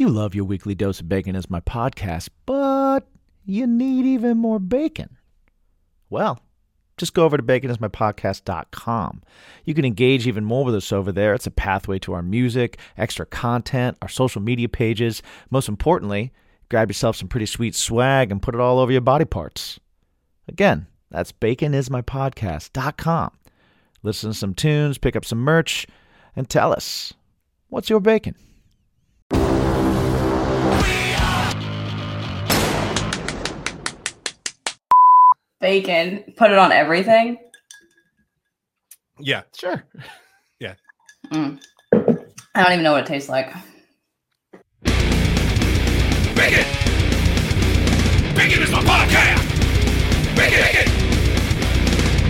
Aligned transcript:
You 0.00 0.08
love 0.08 0.34
your 0.34 0.46
weekly 0.46 0.74
dose 0.74 1.00
of 1.00 1.10
bacon 1.10 1.36
as 1.36 1.50
my 1.50 1.60
podcast, 1.60 2.30
but 2.46 3.00
you 3.44 3.66
need 3.66 4.06
even 4.06 4.38
more 4.38 4.58
bacon. 4.58 5.18
Well, 6.08 6.40
just 6.96 7.12
go 7.12 7.26
over 7.26 7.36
to 7.36 7.42
baconismypodcast.com. 7.42 9.22
You 9.66 9.74
can 9.74 9.84
engage 9.84 10.26
even 10.26 10.42
more 10.42 10.64
with 10.64 10.74
us 10.74 10.90
over 10.90 11.12
there. 11.12 11.34
It's 11.34 11.46
a 11.46 11.50
pathway 11.50 11.98
to 11.98 12.14
our 12.14 12.22
music, 12.22 12.78
extra 12.96 13.26
content, 13.26 13.98
our 14.00 14.08
social 14.08 14.40
media 14.40 14.70
pages. 14.70 15.22
Most 15.50 15.68
importantly, 15.68 16.32
grab 16.70 16.88
yourself 16.88 17.16
some 17.16 17.28
pretty 17.28 17.44
sweet 17.44 17.74
swag 17.74 18.32
and 18.32 18.40
put 18.40 18.54
it 18.54 18.60
all 18.62 18.78
over 18.78 18.92
your 18.92 19.02
body 19.02 19.26
parts. 19.26 19.78
Again, 20.48 20.86
that's 21.10 21.30
baconismypodcast.com. 21.30 23.32
Listen 24.02 24.30
to 24.30 24.34
some 24.34 24.54
tunes, 24.54 24.96
pick 24.96 25.14
up 25.14 25.26
some 25.26 25.40
merch, 25.40 25.86
and 26.34 26.48
tell 26.48 26.72
us 26.72 27.12
what's 27.68 27.90
your 27.90 28.00
bacon? 28.00 28.34
Bacon. 35.60 36.34
Put 36.36 36.50
it 36.50 36.58
on 36.58 36.72
everything. 36.72 37.38
Yeah, 39.18 39.42
Sure. 39.54 39.84
Mm. 41.32 41.60
I 41.92 42.62
don't 42.62 42.72
even 42.72 42.82
know 42.82 42.92
what 42.92 43.04
it 43.04 43.06
tastes 43.06 43.28
like. 43.28 43.52
Bacon! 46.34 46.64
Bacon 48.34 48.62
is 48.62 48.70
my 48.72 48.82
podcast! 48.82 49.46
Bacon! 50.34 50.58
Bacon! 50.64 50.88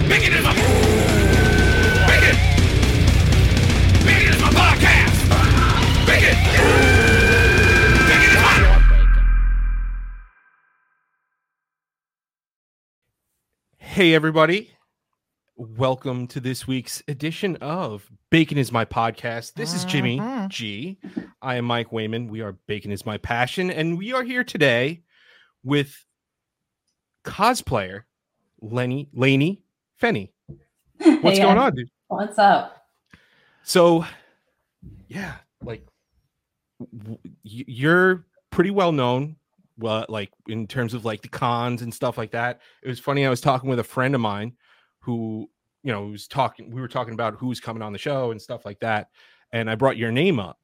Bacon 0.08 0.32
is 0.34 0.44
my... 0.44 0.52
Bacon! 2.06 2.36
Bacon 4.04 4.34
is 4.34 4.40
my 4.42 4.50
podcast! 4.50 5.28
Bacon! 6.06 6.36
Bacon 6.36 6.99
Hey, 14.00 14.14
everybody. 14.14 14.70
Welcome 15.56 16.26
to 16.28 16.40
this 16.40 16.66
week's 16.66 17.02
edition 17.06 17.56
of 17.56 18.10
Bacon 18.30 18.56
is 18.56 18.72
My 18.72 18.86
Podcast. 18.86 19.52
This 19.52 19.74
is 19.74 19.84
Jimmy 19.84 20.18
mm-hmm. 20.18 20.46
G. 20.48 20.96
I 21.42 21.56
am 21.56 21.66
Mike 21.66 21.92
Wayman. 21.92 22.28
We 22.28 22.40
are 22.40 22.52
Bacon 22.66 22.92
is 22.92 23.04
My 23.04 23.18
Passion, 23.18 23.70
and 23.70 23.98
we 23.98 24.14
are 24.14 24.22
here 24.22 24.42
today 24.42 25.02
with 25.62 26.02
cosplayer 27.26 28.04
Lenny 28.62 29.10
Laney 29.12 29.60
Fenny. 30.00 30.30
What's 30.96 31.38
going 31.38 31.58
uh, 31.58 31.64
on, 31.64 31.74
dude? 31.74 31.90
What's 32.08 32.38
up? 32.38 32.86
So, 33.64 34.06
yeah, 35.08 35.34
like 35.62 35.86
w- 36.96 37.18
you're 37.42 38.24
pretty 38.48 38.70
well 38.70 38.92
known, 38.92 39.36
well, 39.80 40.06
like 40.08 40.30
in 40.48 40.66
terms 40.66 40.94
of 40.94 41.04
like 41.04 41.22
the 41.22 41.28
cons 41.28 41.82
and 41.82 41.92
stuff 41.92 42.16
like 42.18 42.30
that. 42.32 42.60
It 42.82 42.88
was 42.88 43.00
funny. 43.00 43.26
I 43.26 43.30
was 43.30 43.40
talking 43.40 43.68
with 43.68 43.78
a 43.80 43.84
friend 43.84 44.14
of 44.14 44.20
mine 44.20 44.52
who, 45.00 45.48
you 45.82 45.92
know, 45.92 46.06
was 46.06 46.28
talking. 46.28 46.70
We 46.70 46.80
were 46.80 46.88
talking 46.88 47.14
about 47.14 47.34
who's 47.34 47.58
coming 47.60 47.82
on 47.82 47.92
the 47.92 47.98
show 47.98 48.30
and 48.30 48.40
stuff 48.40 48.64
like 48.64 48.78
that, 48.80 49.08
and 49.52 49.70
I 49.70 49.74
brought 49.74 49.96
your 49.96 50.12
name 50.12 50.38
up, 50.38 50.58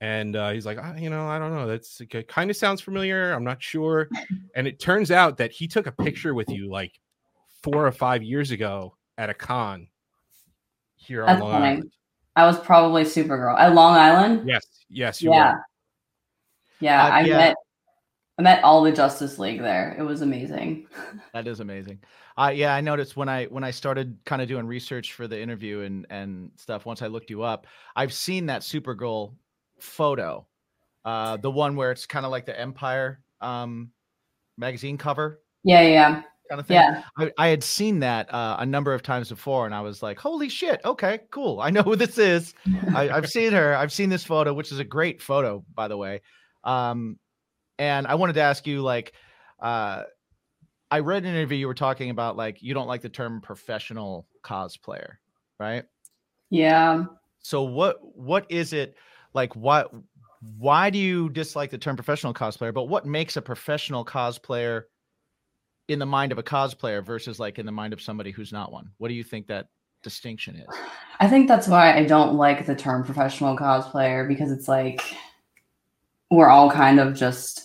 and 0.00 0.34
uh, 0.34 0.50
he's 0.50 0.64
like, 0.66 0.78
"Ah, 0.80 0.96
you 0.96 1.10
know, 1.10 1.26
I 1.28 1.38
don't 1.38 1.54
know. 1.54 1.66
That's 1.66 2.00
it 2.00 2.28
kind 2.28 2.50
of 2.50 2.56
sounds 2.56 2.80
familiar. 2.80 3.32
I'm 3.32 3.44
not 3.44 3.62
sure. 3.62 4.08
And 4.56 4.66
it 4.68 4.78
turns 4.78 5.10
out 5.10 5.36
that 5.38 5.50
he 5.52 5.66
took 5.66 5.86
a 5.88 5.92
picture 5.92 6.32
with 6.32 6.48
you 6.48 6.70
like 6.70 6.98
four 7.62 7.86
or 7.86 7.92
five 7.92 8.22
years 8.22 8.52
ago 8.52 8.96
at 9.18 9.28
a 9.30 9.34
con 9.34 9.88
here 10.96 11.22
on 11.22 11.26
That's 11.26 11.40
Long 11.42 11.52
funny. 11.52 11.66
Island. 11.66 11.90
I 12.36 12.46
was 12.46 12.58
probably 12.60 13.02
Supergirl 13.02 13.58
at 13.58 13.74
Long 13.74 13.94
Island. 13.96 14.48
Yes, 14.48 14.64
yes, 14.88 15.20
you 15.22 15.30
yeah. 15.32 15.52
were. 15.54 15.64
Yeah, 16.80 17.04
Uh, 17.04 17.08
I 17.10 17.20
yeah. 17.22 17.36
met 17.36 17.56
I 18.38 18.42
met 18.42 18.64
all 18.64 18.82
the 18.82 18.90
Justice 18.90 19.38
League 19.38 19.60
there. 19.60 19.94
It 19.98 20.02
was 20.02 20.22
amazing. 20.22 20.86
That 21.32 21.46
is 21.48 21.58
amazing. 21.60 21.98
Uh, 22.36 22.52
yeah, 22.54 22.74
I 22.74 22.80
noticed 22.80 23.16
when 23.16 23.28
I 23.28 23.46
when 23.46 23.64
I 23.64 23.72
started 23.72 24.16
kind 24.24 24.40
of 24.40 24.46
doing 24.48 24.66
research 24.66 25.12
for 25.12 25.26
the 25.26 25.40
interview 25.40 25.80
and 25.80 26.06
and 26.10 26.50
stuff. 26.56 26.86
Once 26.86 27.02
I 27.02 27.08
looked 27.08 27.28
you 27.30 27.42
up, 27.42 27.66
I've 27.96 28.12
seen 28.12 28.46
that 28.46 28.62
Supergirl 28.62 29.34
photo, 29.80 30.46
uh, 31.04 31.36
the 31.38 31.50
one 31.50 31.74
where 31.74 31.90
it's 31.90 32.06
kind 32.06 32.24
of 32.24 32.30
like 32.30 32.46
the 32.46 32.58
Empire 32.58 33.20
um, 33.40 33.90
magazine 34.56 34.96
cover 34.96 35.40
Yeah, 35.64 35.82
yeah, 35.82 36.22
kind 36.48 36.60
of 36.60 36.66
thing. 36.66 36.76
yeah. 36.76 37.02
I, 37.18 37.32
I 37.36 37.48
had 37.48 37.64
seen 37.64 37.98
that 38.00 38.32
uh, 38.32 38.56
a 38.60 38.66
number 38.66 38.94
of 38.94 39.02
times 39.02 39.28
before, 39.28 39.66
and 39.66 39.74
I 39.74 39.80
was 39.80 40.00
like, 40.02 40.18
"Holy 40.20 40.48
shit! 40.48 40.80
Okay, 40.84 41.18
cool. 41.32 41.60
I 41.60 41.70
know 41.70 41.82
who 41.82 41.96
this 41.96 42.16
is. 42.18 42.54
I, 42.94 43.10
I've 43.10 43.28
seen 43.28 43.52
her. 43.52 43.76
I've 43.76 43.92
seen 43.92 44.08
this 44.08 44.22
photo, 44.24 44.54
which 44.54 44.70
is 44.70 44.78
a 44.78 44.84
great 44.84 45.20
photo, 45.20 45.64
by 45.74 45.88
the 45.88 45.96
way. 45.96 46.22
Um, 46.62 47.18
and 47.78 48.06
I 48.06 48.14
wanted 48.14 48.34
to 48.34 48.42
ask 48.42 48.66
you, 48.66 48.82
like, 48.82 49.12
uh, 49.60 50.02
I 50.90 50.98
read 51.00 51.24
an 51.24 51.30
interview 51.30 51.58
you 51.58 51.66
were 51.66 51.74
talking 51.74 52.10
about, 52.10 52.36
like, 52.36 52.62
you 52.62 52.74
don't 52.74 52.86
like 52.86 53.02
the 53.02 53.08
term 53.08 53.40
professional 53.40 54.26
cosplayer, 54.44 55.14
right? 55.58 55.84
Yeah. 56.50 57.04
So 57.40 57.62
what 57.62 57.98
what 58.00 58.46
is 58.50 58.72
it 58.72 58.96
like? 59.34 59.54
What 59.56 59.92
why 60.58 60.90
do 60.90 60.98
you 60.98 61.28
dislike 61.30 61.70
the 61.70 61.78
term 61.78 61.96
professional 61.96 62.34
cosplayer? 62.34 62.72
But 62.72 62.84
what 62.84 63.06
makes 63.06 63.36
a 63.36 63.42
professional 63.42 64.04
cosplayer 64.04 64.84
in 65.88 65.98
the 65.98 66.06
mind 66.06 66.32
of 66.32 66.38
a 66.38 66.42
cosplayer 66.42 67.04
versus 67.04 67.38
like 67.38 67.58
in 67.58 67.66
the 67.66 67.72
mind 67.72 67.92
of 67.92 68.00
somebody 68.00 68.30
who's 68.30 68.52
not 68.52 68.72
one? 68.72 68.90
What 68.98 69.08
do 69.08 69.14
you 69.14 69.24
think 69.24 69.46
that 69.48 69.68
distinction 70.02 70.56
is? 70.56 70.66
I 71.20 71.28
think 71.28 71.48
that's 71.48 71.68
why 71.68 71.96
I 71.96 72.04
don't 72.04 72.34
like 72.34 72.66
the 72.66 72.74
term 72.74 73.04
professional 73.04 73.56
cosplayer 73.56 74.26
because 74.26 74.50
it's 74.50 74.68
like 74.68 75.02
we're 76.30 76.48
all 76.48 76.70
kind 76.70 77.00
of 77.00 77.14
just 77.14 77.63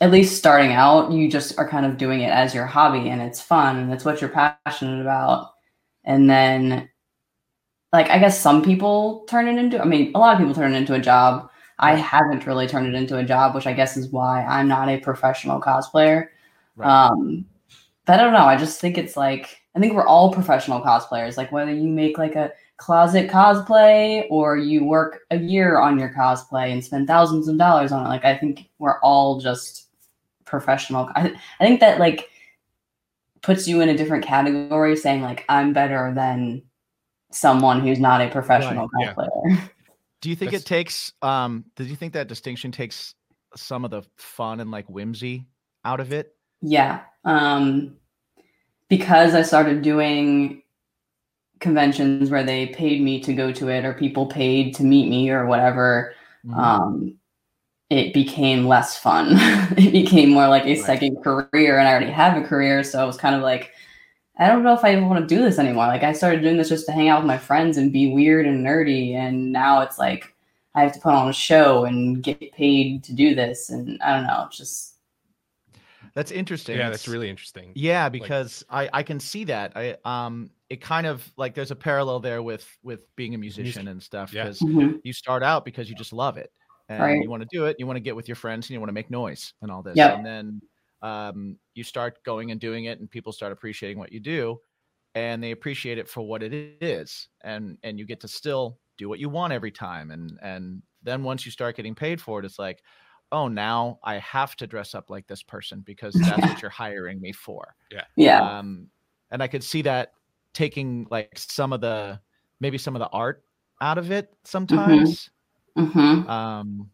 at 0.00 0.10
least 0.10 0.36
starting 0.36 0.72
out, 0.72 1.10
you 1.10 1.30
just 1.30 1.58
are 1.58 1.68
kind 1.68 1.86
of 1.86 1.96
doing 1.96 2.20
it 2.20 2.30
as 2.30 2.54
your 2.54 2.66
hobby 2.66 3.08
and 3.08 3.22
it's 3.22 3.40
fun 3.40 3.78
and 3.78 3.92
it's 3.92 4.04
what 4.04 4.20
you're 4.20 4.30
passionate 4.30 5.00
about. 5.00 5.52
And 6.04 6.28
then 6.28 6.88
like 7.92 8.10
I 8.10 8.18
guess 8.18 8.40
some 8.40 8.62
people 8.62 9.24
turn 9.28 9.48
it 9.48 9.58
into 9.58 9.80
I 9.80 9.84
mean, 9.84 10.12
a 10.14 10.18
lot 10.18 10.34
of 10.34 10.38
people 10.38 10.54
turn 10.54 10.74
it 10.74 10.76
into 10.76 10.94
a 10.94 11.00
job. 11.00 11.50
I 11.78 11.94
haven't 11.94 12.46
really 12.46 12.66
turned 12.66 12.86
it 12.86 12.94
into 12.94 13.18
a 13.18 13.24
job, 13.24 13.54
which 13.54 13.66
I 13.66 13.72
guess 13.72 13.96
is 13.96 14.08
why 14.08 14.44
I'm 14.44 14.68
not 14.68 14.88
a 14.88 15.00
professional 15.00 15.60
cosplayer. 15.60 16.28
Right. 16.76 17.06
Um 17.06 17.46
but 18.04 18.20
I 18.20 18.22
don't 18.22 18.34
know. 18.34 18.44
I 18.44 18.56
just 18.56 18.80
think 18.80 18.98
it's 18.98 19.16
like 19.16 19.62
I 19.74 19.80
think 19.80 19.94
we're 19.94 20.06
all 20.06 20.32
professional 20.32 20.80
cosplayers. 20.82 21.36
Like 21.36 21.52
whether 21.52 21.72
you 21.72 21.88
make 21.88 22.18
like 22.18 22.34
a 22.34 22.52
closet 22.76 23.30
cosplay 23.30 24.26
or 24.30 24.58
you 24.58 24.84
work 24.84 25.20
a 25.30 25.38
year 25.38 25.78
on 25.78 25.98
your 25.98 26.12
cosplay 26.12 26.72
and 26.72 26.84
spend 26.84 27.06
thousands 27.06 27.48
of 27.48 27.56
dollars 27.56 27.92
on 27.92 28.04
it. 28.04 28.08
Like 28.08 28.24
I 28.24 28.36
think 28.36 28.68
we're 28.78 29.00
all 29.00 29.40
just 29.40 29.85
professional. 30.46 31.10
I, 31.14 31.34
I 31.60 31.66
think 31.66 31.80
that 31.80 31.98
like 32.00 32.30
puts 33.42 33.68
you 33.68 33.80
in 33.80 33.88
a 33.88 33.96
different 33.96 34.24
category 34.24 34.96
saying 34.96 35.22
like 35.22 35.44
I'm 35.48 35.72
better 35.72 36.12
than 36.14 36.62
someone 37.32 37.80
who's 37.80 38.00
not 38.00 38.20
a 38.22 38.28
professional 38.30 38.88
Right, 38.94 39.06
yeah. 39.06 39.14
cosplayer. 39.14 39.70
Do 40.22 40.30
you 40.30 40.36
think 40.36 40.52
That's- 40.52 40.62
it 40.62 40.66
takes 40.66 41.12
um 41.22 41.64
do 41.76 41.84
you 41.84 41.94
think 41.94 42.14
that 42.14 42.26
distinction 42.28 42.72
takes 42.72 43.14
some 43.54 43.84
of 43.84 43.90
the 43.90 44.02
fun 44.16 44.60
and 44.60 44.70
like 44.70 44.86
whimsy 44.86 45.46
out 45.84 46.00
of 46.00 46.12
it? 46.12 46.34
Yeah. 46.62 47.00
Um, 47.24 47.96
because 48.88 49.34
I 49.34 49.42
started 49.42 49.82
doing 49.82 50.62
conventions 51.60 52.30
where 52.30 52.42
they 52.44 52.66
paid 52.68 53.02
me 53.02 53.20
to 53.20 53.32
go 53.34 53.52
to 53.52 53.68
it 53.68 53.84
or 53.84 53.92
people 53.94 54.26
paid 54.26 54.74
to 54.76 54.84
meet 54.84 55.08
me 55.08 55.30
or 55.30 55.46
whatever, 55.46 56.14
Mhm. 56.46 56.56
um, 56.56 57.18
it 57.90 58.12
became 58.12 58.66
less 58.66 58.98
fun. 58.98 59.28
it 59.76 59.92
became 59.92 60.30
more 60.30 60.48
like 60.48 60.64
a 60.64 60.74
Right. 60.74 60.78
second 60.78 61.22
career, 61.22 61.78
and 61.78 61.86
I 61.88 61.92
already 61.92 62.10
have 62.10 62.36
a 62.36 62.46
career. 62.46 62.82
So 62.84 63.00
I 63.00 63.04
was 63.04 63.16
kind 63.16 63.34
of 63.34 63.42
like, 63.42 63.72
I 64.38 64.48
don't 64.48 64.62
know 64.64 64.74
if 64.74 64.84
I 64.84 64.92
even 64.92 65.08
want 65.08 65.26
to 65.26 65.34
do 65.34 65.40
this 65.42 65.58
anymore. 65.58 65.86
Like, 65.86 66.02
I 66.02 66.12
started 66.12 66.42
doing 66.42 66.56
this 66.56 66.68
just 66.68 66.86
to 66.86 66.92
hang 66.92 67.08
out 67.08 67.20
with 67.20 67.26
my 67.26 67.38
friends 67.38 67.76
and 67.76 67.92
be 67.92 68.12
weird 68.12 68.46
and 68.46 68.64
nerdy. 68.66 69.14
And 69.14 69.52
now 69.52 69.80
it's 69.82 69.98
like, 69.98 70.34
I 70.74 70.82
have 70.82 70.92
to 70.92 71.00
put 71.00 71.14
on 71.14 71.28
a 71.28 71.32
show 71.32 71.84
and 71.84 72.22
get 72.22 72.52
paid 72.52 73.02
to 73.04 73.14
do 73.14 73.34
this. 73.34 73.70
And 73.70 74.00
I 74.02 74.14
don't 74.16 74.26
know, 74.26 74.44
it's 74.48 74.58
just, 74.58 74.94
That's 76.14 76.30
interesting. 76.32 76.76
Yeah, 76.78 76.90
that's 76.90 77.02
It's- 77.04 77.12
really 77.12 77.30
interesting. 77.30 77.72
Yeah, 77.74 78.08
because 78.08 78.64
I 78.70 78.88
I 78.92 79.02
can 79.02 79.20
see 79.20 79.44
that. 79.44 79.72
I 79.76 79.96
um 80.04 80.50
it 80.70 80.80
kind 80.80 81.06
of 81.06 81.30
like 81.36 81.54
there's 81.54 81.70
a 81.70 81.76
parallel 81.76 82.20
there 82.20 82.42
with 82.42 82.66
with 82.82 83.00
being 83.16 83.34
a 83.34 83.38
musician 83.38 83.84
Music. 83.84 83.86
and 83.92 84.02
stuff 84.02 84.32
Yeah. 84.32 84.44
because 84.44 84.60
Mhm. 84.60 85.00
you 85.04 85.12
start 85.12 85.42
out 85.42 85.64
because 85.64 85.88
you 85.90 85.94
just 85.94 86.12
love 86.14 86.36
it 86.38 86.50
and 86.88 87.02
Right. 87.02 87.22
you 87.22 87.30
want 87.30 87.42
to 87.42 87.48
do 87.50 87.66
it. 87.66 87.76
You 87.78 87.86
want 87.86 87.96
to 87.96 88.00
get 88.00 88.16
with 88.16 88.28
your 88.28 88.36
friends 88.36 88.66
and 88.66 88.74
you 88.74 88.80
want 88.80 88.88
to 88.88 88.94
make 88.94 89.10
noise 89.10 89.54
and 89.62 89.70
all 89.70 89.82
this. 89.82 89.96
Yep. 89.96 90.18
And 90.18 90.26
then 90.26 90.62
um 91.02 91.58
you 91.74 91.84
start 91.84 92.22
going 92.24 92.50
and 92.50 92.60
doing 92.60 92.86
it 92.86 93.00
and 93.00 93.10
people 93.10 93.32
start 93.32 93.52
appreciating 93.52 93.98
what 93.98 94.12
you 94.12 94.20
do 94.20 94.58
and 95.14 95.42
they 95.42 95.50
appreciate 95.50 95.98
it 95.98 96.08
for 96.08 96.22
what 96.22 96.42
it 96.42 96.52
is 96.80 97.28
and 97.42 97.78
and 97.82 97.98
you 97.98 98.06
get 98.06 98.20
to 98.20 98.28
still 98.28 98.78
do 98.96 99.08
what 99.08 99.18
you 99.18 99.28
want 99.28 99.52
every 99.52 99.70
time 99.70 100.10
and 100.10 100.38
and 100.42 100.82
then 101.02 101.22
once 101.22 101.44
you 101.44 101.52
start 101.52 101.76
getting 101.76 101.94
paid 101.94 102.20
for 102.20 102.38
it 102.38 102.44
it's 102.44 102.58
like 102.58 102.82
oh 103.30 103.46
now 103.46 103.98
i 104.04 104.14
have 104.18 104.56
to 104.56 104.66
dress 104.66 104.94
up 104.94 105.10
like 105.10 105.26
this 105.26 105.42
person 105.42 105.80
because 105.84 106.14
that's 106.14 106.42
what 106.42 106.60
you're 106.62 106.70
hiring 106.70 107.20
me 107.20 107.32
for 107.32 107.74
yeah. 108.16 108.58
um 108.58 108.88
and 109.30 109.42
i 109.42 109.46
could 109.46 109.62
see 109.62 109.82
that 109.82 110.12
taking 110.54 111.06
like 111.10 111.38
some 111.38 111.72
of 111.72 111.80
the 111.80 112.18
maybe 112.60 112.78
some 112.78 112.96
of 112.96 113.00
the 113.00 113.08
art 113.08 113.42
out 113.82 113.98
of 113.98 114.10
it 114.10 114.32
sometimes 114.44 115.28
hmm 115.76 116.28
um 116.28 116.90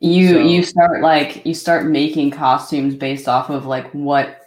You 0.00 0.28
So- 0.28 0.38
you 0.40 0.62
start 0.62 1.00
like 1.02 1.44
you 1.44 1.54
start 1.54 1.86
making 1.86 2.30
costumes 2.30 2.94
based 2.94 3.28
off 3.28 3.50
of 3.50 3.66
like 3.66 3.90
what 3.92 4.42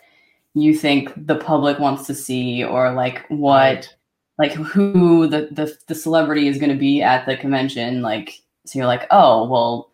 you 0.56 0.74
think 0.76 1.12
the 1.28 1.36
public 1.36 1.80
wants 1.80 2.08
to 2.08 2.16
see 2.16 2.64
or 2.64 2.92
like 2.92 3.26
what 3.30 3.50
Right. 3.60 3.96
like 4.38 4.54
who 4.54 5.28
the 5.28 5.50
the, 5.52 5.76
the 5.88 5.96
celebrity 5.96 6.48
is 6.48 6.58
going 6.58 6.72
to 6.72 6.78
be 6.78 7.02
at 7.02 7.26
the 7.26 7.36
convention 7.38 8.02
like 8.02 8.42
so 8.66 8.80
you're 8.80 8.88
like 8.88 9.06
oh 9.12 9.48
well 9.48 9.92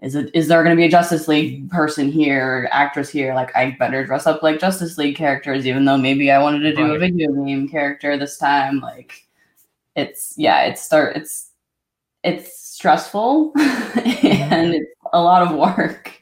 is 0.00 0.14
it 0.14 0.30
is 0.34 0.48
there 0.48 0.62
going 0.64 0.74
to 0.74 0.80
be 0.80 0.86
a 0.86 0.90
justice 0.90 1.28
league 1.28 1.68
person 1.70 2.10
here 2.10 2.68
actress 2.72 3.10
here? 3.10 3.34
Like 3.34 3.54
i 3.54 3.76
better 3.78 4.04
dress 4.06 4.26
up 4.26 4.42
like 4.42 4.58
justice 4.58 4.96
league 4.98 5.16
characters 5.16 5.66
even 5.66 5.84
though 5.84 5.98
maybe 5.98 6.30
i 6.30 6.40
wanted 6.42 6.60
to 6.60 6.74
do 6.74 6.94
a 6.94 6.98
video 6.98 7.32
game 7.44 7.68
character 7.68 8.16
this 8.16 8.38
time. 8.38 8.80
Like 8.80 9.26
it's 9.96 10.34
yeah 10.38 10.62
it's 10.62 10.80
start 10.82 11.16
it's 11.16 11.49
it's 12.22 12.60
stressful 12.60 13.52
and 13.56 14.74
it's 14.74 14.90
a 15.12 15.20
lot 15.20 15.42
of 15.42 15.56
work 15.56 16.20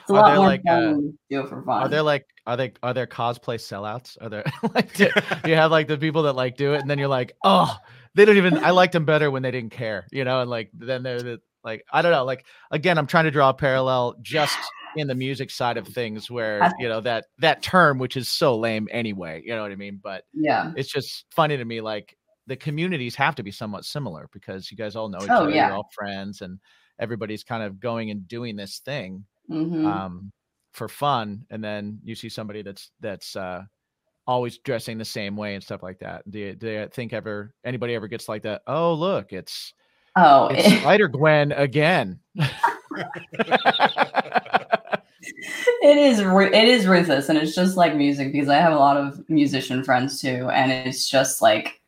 it's 0.00 0.10
a 0.10 0.12
Are 0.12 0.16
lot 0.16 0.26
there, 0.26 0.36
more 0.36 0.46
like, 0.46 0.62
fun 0.64 0.84
uh, 0.84 0.94
do 1.30 1.40
it 1.40 1.48
for 1.48 1.62
fun 1.62 1.82
Are 1.82 1.88
there 1.88 2.02
like 2.02 2.26
are 2.46 2.56
they 2.56 2.72
are 2.82 2.94
there 2.94 3.06
cosplay 3.06 3.56
sellouts? 3.56 4.16
Are 4.20 4.28
there 4.28 4.44
like 4.74 4.92
do 4.94 5.08
you 5.46 5.54
have 5.54 5.70
like 5.70 5.88
the 5.88 5.98
people 5.98 6.24
that 6.24 6.34
like 6.34 6.56
do 6.56 6.74
it 6.74 6.80
and 6.80 6.90
then 6.90 6.98
you're 6.98 7.08
like, 7.08 7.32
oh, 7.44 7.76
they 8.14 8.24
don't 8.24 8.38
even 8.38 8.58
I 8.58 8.70
liked 8.70 8.92
them 8.92 9.04
better 9.04 9.30
when 9.30 9.42
they 9.42 9.50
didn't 9.50 9.70
care, 9.70 10.06
you 10.10 10.24
know, 10.24 10.40
and 10.40 10.50
like 10.50 10.70
then 10.72 11.02
they're 11.02 11.22
the 11.22 11.40
like 11.62 11.84
I 11.92 12.02
don't 12.02 12.12
know, 12.12 12.24
like 12.24 12.44
again, 12.70 12.98
I'm 12.98 13.06
trying 13.06 13.26
to 13.26 13.30
draw 13.30 13.50
a 13.50 13.54
parallel 13.54 14.16
just 14.20 14.58
in 14.96 15.06
the 15.06 15.14
music 15.14 15.50
side 15.50 15.76
of 15.76 15.86
things 15.86 16.28
where 16.28 16.72
you 16.80 16.88
know 16.88 17.00
that 17.02 17.26
that 17.38 17.62
term 17.62 17.98
which 17.98 18.16
is 18.16 18.28
so 18.28 18.56
lame 18.58 18.88
anyway, 18.90 19.42
you 19.44 19.54
know 19.54 19.62
what 19.62 19.70
I 19.70 19.76
mean? 19.76 20.00
But 20.02 20.24
yeah 20.32 20.72
it's 20.76 20.90
just 20.90 21.26
funny 21.30 21.56
to 21.56 21.64
me 21.64 21.80
like 21.80 22.16
the 22.50 22.56
communities 22.56 23.14
have 23.14 23.36
to 23.36 23.44
be 23.44 23.52
somewhat 23.52 23.84
similar 23.84 24.28
because 24.32 24.72
you 24.72 24.76
guys 24.76 24.96
all 24.96 25.08
know 25.08 25.22
each 25.22 25.30
Oh, 25.30 25.44
other, 25.44 25.50
yeah. 25.50 25.68
you're 25.68 25.76
all 25.76 25.88
friends 25.94 26.40
and 26.40 26.58
everybody's 26.98 27.44
kind 27.44 27.62
of 27.62 27.78
going 27.78 28.10
and 28.10 28.26
doing 28.26 28.56
this 28.56 28.80
thing 28.80 29.24
hmm 29.48 29.86
um, 29.86 30.32
for 30.72 30.88
fun, 30.88 31.46
and 31.50 31.62
then 31.62 32.00
you 32.02 32.16
see 32.16 32.28
somebody 32.28 32.62
that's 32.62 32.90
that's 32.98 33.36
uh, 33.36 33.62
always 34.26 34.58
dressing 34.58 34.98
the 34.98 35.04
same 35.04 35.36
way 35.36 35.54
and 35.54 35.62
stuff 35.62 35.80
like 35.84 36.00
that. 36.00 36.28
Do 36.28 36.40
you, 36.40 36.54
do 36.56 36.68
you 36.68 36.88
think 36.92 37.12
ever 37.12 37.54
anybody 37.64 37.94
ever 37.94 38.08
gets 38.08 38.28
like 38.28 38.42
that? 38.42 38.62
Oh, 38.66 38.94
look, 38.94 39.32
it's 39.32 39.72
oh 40.16 40.48
it's 40.48 40.80
Spider 40.80 41.06
Gwen 41.06 41.52
again. 41.52 42.18
it 45.82 45.96
is 45.96 46.18
it 46.18 46.68
is 46.68 46.86
ruthless 46.86 47.28
and 47.28 47.38
it's 47.38 47.54
just 47.54 47.76
like 47.76 47.94
music 47.94 48.32
because 48.32 48.48
i 48.48 48.56
have 48.56 48.72
a 48.72 48.76
lot 48.76 48.96
of 48.96 49.22
musician 49.28 49.84
friends 49.84 50.20
too 50.20 50.48
and 50.50 50.72
it's 50.72 51.08
just 51.08 51.40
like 51.40 51.79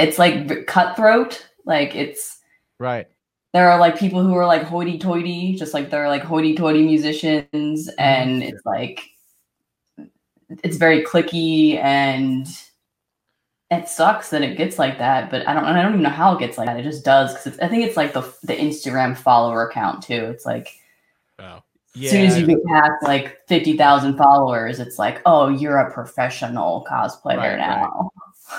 it's 0.00 0.18
like 0.18 0.66
cutthroat. 0.66 1.46
Like 1.64 1.94
it's 1.94 2.38
right. 2.78 3.06
there 3.52 3.70
are 3.70 3.78
like 3.78 3.98
people 3.98 4.22
who 4.22 4.34
are 4.34 4.46
like 4.46 4.62
hoity-toity 4.62 5.56
just 5.56 5.74
like 5.74 5.90
there 5.90 6.04
are 6.04 6.08
like 6.08 6.22
hoity-toity 6.22 6.84
musicians 6.84 7.88
mm-hmm. 7.88 8.00
and 8.00 8.42
it's 8.42 8.64
like 8.64 9.02
it's 10.64 10.78
very 10.78 11.04
clicky 11.04 11.76
and 11.76 12.48
it 13.70 13.88
sucks 13.88 14.30
that 14.30 14.42
it 14.42 14.56
gets 14.56 14.78
like 14.80 14.98
that 14.98 15.30
but 15.30 15.46
i 15.46 15.54
don't 15.54 15.64
i 15.64 15.80
don't 15.80 15.92
even 15.92 16.02
know 16.02 16.08
how 16.08 16.34
it 16.34 16.40
gets 16.40 16.58
like 16.58 16.66
that. 16.66 16.80
It 16.80 16.82
just 16.82 17.04
does 17.04 17.34
because 17.34 17.58
i 17.60 17.68
think 17.68 17.86
it's 17.86 17.96
like 17.96 18.14
the 18.14 18.22
the 18.42 18.56
instagram 18.56 19.16
follower 19.16 19.70
count 19.72 20.02
too. 20.02 20.24
It's 20.24 20.46
like 20.46 20.80
Oh. 21.40 21.62
as 22.04 22.10
soon 22.10 22.26
as 22.26 22.38
you 22.38 22.46
get 22.46 22.64
past 22.66 23.02
like 23.02 23.38
50,000 23.48 24.16
followers, 24.16 24.78
it's 24.78 24.98
like, 24.98 25.20
oh, 25.26 25.48
you're 25.48 25.78
a 25.78 25.92
professional 25.92 26.86
cosplayer 26.88 27.58
Right, 27.58 27.58
right. 27.58 27.88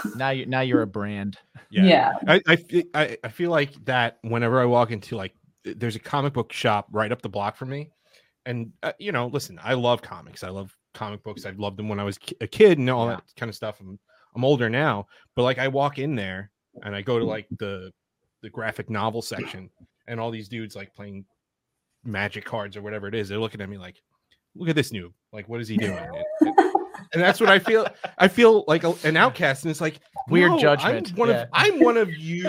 Now. 0.06 0.12
now 0.16 0.30
you 0.30 0.46
now 0.46 0.62
you're 0.62 0.82
a 0.82 0.88
brand. 0.88 1.38
Yeah. 1.70 2.14
I, 2.28 2.42
I, 2.48 2.58
I, 2.94 3.18
I 3.24 3.28
feel 3.30 3.50
like 3.52 3.74
that 3.86 4.18
whenever 4.24 4.62
I 4.62 4.66
walk 4.66 4.92
into 4.92 5.16
like, 5.16 5.34
there's 5.64 5.96
a 5.96 6.00
comic 6.00 6.34
book 6.34 6.52
shop 6.52 6.88
right 6.92 7.12
up 7.12 7.22
the 7.22 7.30
block 7.30 7.56
from 7.56 7.70
me. 7.70 7.92
And, 8.46 8.72
uh, 8.84 8.94
you 9.00 9.12
know, 9.12 9.28
listen, 9.28 9.60
I 9.64 9.76
love 9.76 10.02
comics. 10.02 10.44
I 10.44 10.50
love 10.50 10.76
comic 10.94 11.24
books. 11.24 11.46
I've 11.46 11.60
loved 11.60 11.78
them 11.78 11.88
when 11.88 12.00
I 12.00 12.04
was 12.04 12.18
a 12.42 12.48
kid 12.48 12.78
and 12.80 12.90
all 12.90 13.06
Yeah. 13.08 13.16
that 13.16 13.24
kind 13.38 13.50
of 13.50 13.56
stuff. 13.56 13.80
I'm, 13.80 14.00
I'm 14.36 14.44
older 14.44 14.70
now, 14.70 15.08
but 15.36 15.44
like 15.44 15.60
I 15.60 15.68
walk 15.68 16.00
in 16.00 16.16
there 16.16 16.52
and 16.84 16.96
I 16.96 17.02
go 17.02 17.20
to 17.20 17.26
like 17.26 17.48
the, 17.60 17.92
the 18.42 18.50
graphic 18.50 18.90
novel 18.90 19.22
section 19.22 19.70
and 20.08 20.20
all 20.20 20.32
these 20.32 20.50
dudes 20.50 20.76
like 20.76 20.94
playing 20.96 21.26
magic 22.04 22.44
cards 22.44 22.76
or 22.76 22.82
whatever 22.82 23.08
it 23.08 23.16
is. 23.16 23.30
They're 23.30 23.40
looking 23.40 23.62
at 23.62 23.70
me 23.70 23.78
like, 23.78 24.02
look 24.56 24.70
at 24.70 24.76
this 24.76 24.92
noob. 24.92 25.14
Like, 25.32 25.48
what 25.48 25.62
is 25.62 25.68
he 25.68 25.78
doing? 25.78 26.00
And- 27.14 27.22
and 27.22 27.22
that's 27.22 27.40
what 27.40 27.50
I 27.50 27.60
feel. 27.60 27.88
I 28.18 28.28
feel 28.28 28.64
like 28.68 28.84
a, 28.84 28.94
an 29.04 29.18
outcast, 29.26 29.64
and 29.64 29.72
it's 29.72 29.82
like 29.82 30.00
Weird 30.30 30.52
no, 30.52 30.60
judgment, 30.60 31.12
I'm 31.12 31.18
one 31.18 31.30
yeah. 31.30 31.42
of 31.42 31.50
I'm 31.54 31.80
one 31.80 31.98
of 31.98 32.10
you. 32.16 32.44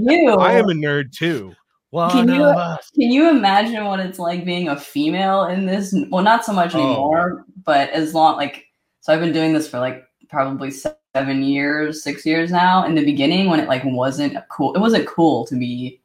You. 0.00 0.30
I 0.32 0.52
am 0.52 0.68
a 0.68 0.74
nerd 0.74 1.12
too. 1.12 1.54
One 1.90 2.10
Can 2.10 2.28
you- 2.28 2.54
Can 2.94 3.10
you 3.12 3.30
imagine 3.30 3.84
what 3.84 4.00
it's 4.00 4.18
like 4.18 4.44
being 4.44 4.68
a 4.68 4.76
female 4.78 5.44
in 5.44 5.66
this? 5.66 5.94
Well, 6.10 6.22
not 6.24 6.44
so 6.44 6.52
much 6.52 6.74
Oh. 6.74 6.78
anymore, 6.80 7.44
but 7.64 7.90
as 7.90 8.12
long 8.12 8.36
like 8.36 8.66
so 9.00 9.12
I've 9.12 9.20
been 9.20 9.32
doing 9.32 9.52
this 9.52 9.68
for 9.68 9.78
like 9.78 10.04
probably 10.28 10.70
seven 10.70 11.42
years, 11.42 12.02
six 12.02 12.26
years 12.26 12.50
now. 12.50 12.84
In 12.84 12.94
the 12.96 13.04
beginning, 13.04 13.48
when 13.48 13.60
it 13.60 13.68
like 13.68 13.82
wasn't 13.84 14.36
cool, 14.50 14.74
it 14.74 14.80
wasn't 14.80 15.06
cool 15.06 15.46
to 15.46 15.54
be 15.56 16.00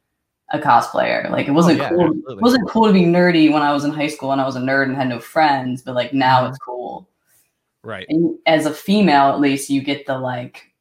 a 0.52 0.58
cosplayer. 0.58 1.28
Like 1.30 1.48
it 1.48 1.50
oh, 1.50 1.54
wasn't 1.54 1.80
Oh, 1.80 1.82
yeah, 1.82 1.88
cool. 1.90 2.00
absolutely. 2.02 2.34
It 2.36 2.42
wasn't 2.42 2.68
cool 2.68 2.86
to 2.86 2.92
be 2.92 3.02
nerdy 3.04 3.52
when 3.52 3.62
I 3.62 3.72
was 3.72 3.84
in 3.84 3.90
high 3.90 4.06
school 4.06 4.32
and 4.32 4.40
I 4.40 4.46
was 4.46 4.56
a 4.56 4.60
nerd 4.60 4.84
and 4.84 4.96
had 4.96 5.08
no 5.08 5.18
friends. 5.18 5.82
But 5.82 5.94
like 5.94 6.14
now 6.14 6.42
mm-hmm. 6.42 6.50
it's 6.50 6.58
cool. 6.58 7.08
Right. 7.84 8.06
and 8.08 8.38
as 8.46 8.66
a 8.66 8.72
female 8.72 9.30
at 9.30 9.40
least 9.40 9.68
you 9.70 9.82
get 9.82 10.06
the 10.06 10.18
like 10.18 10.72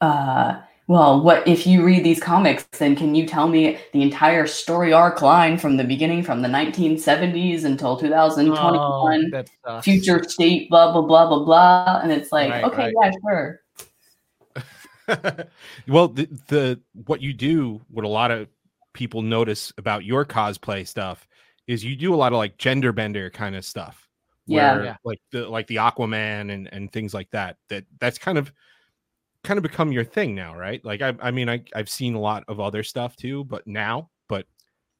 uh 0.00 0.60
well 0.86 1.20
what 1.22 1.46
if 1.46 1.66
you 1.66 1.84
read 1.84 2.04
these 2.04 2.20
comics 2.20 2.64
then 2.78 2.96
can 2.96 3.14
you 3.14 3.26
tell 3.26 3.48
me 3.48 3.78
the 3.92 4.00
entire 4.00 4.46
story 4.46 4.92
arc 4.92 5.20
line 5.20 5.58
from 5.58 5.76
the 5.76 5.84
beginning 5.84 6.22
from 6.22 6.40
the 6.40 6.48
1970s 6.48 7.64
until 7.64 7.96
2021 7.98 9.44
Oh, 9.64 9.80
future 9.80 10.22
state 10.26 10.70
blah 10.70 10.92
blah 10.92 11.02
blah 11.02 11.26
blah 11.28 11.44
blah 11.44 12.00
and 12.02 12.10
it's 12.10 12.32
like 12.32 12.50
Right, 12.50 12.64
okay 12.64 12.92
right. 12.92 12.94
yeah 13.02 13.10
sure 13.28 13.60
well, 15.88 16.08
the, 16.08 16.28
the 16.48 16.80
what 17.06 17.22
you 17.22 17.32
do, 17.32 17.80
what 17.88 18.04
a 18.04 18.08
lot 18.08 18.30
of 18.30 18.48
people 18.92 19.22
notice 19.22 19.72
about 19.78 20.04
your 20.04 20.24
cosplay 20.24 20.86
stuff 20.86 21.26
is 21.66 21.84
you 21.84 21.96
do 21.96 22.14
a 22.14 22.16
lot 22.16 22.32
of 22.32 22.38
like 22.38 22.58
gender 22.58 22.92
bender 22.92 23.30
kind 23.30 23.56
of 23.56 23.64
stuff. 23.64 24.07
Yeah. 24.48 24.74
where, 24.74 24.84
Yeah. 24.84 24.96
like 25.04 25.20
the 25.30 25.48
like 25.48 25.66
the 25.68 25.76
Aquaman 25.76 26.52
and 26.52 26.68
and 26.72 26.90
things 26.92 27.14
like 27.14 27.30
that. 27.30 27.56
That 27.68 27.84
that's 28.00 28.18
kind 28.18 28.38
of 28.38 28.52
kind 29.44 29.56
of 29.58 29.62
become 29.62 29.92
your 29.92 30.04
thing 30.04 30.34
now, 30.34 30.56
right? 30.56 30.84
Like 30.84 31.02
I 31.02 31.14
I 31.20 31.30
mean 31.30 31.48
I 31.48 31.62
I've 31.74 31.88
seen 31.88 32.14
a 32.14 32.20
lot 32.20 32.44
of 32.48 32.58
other 32.60 32.82
stuff 32.82 33.14
too, 33.16 33.44
but 33.44 33.66
now, 33.66 34.10
but 34.28 34.46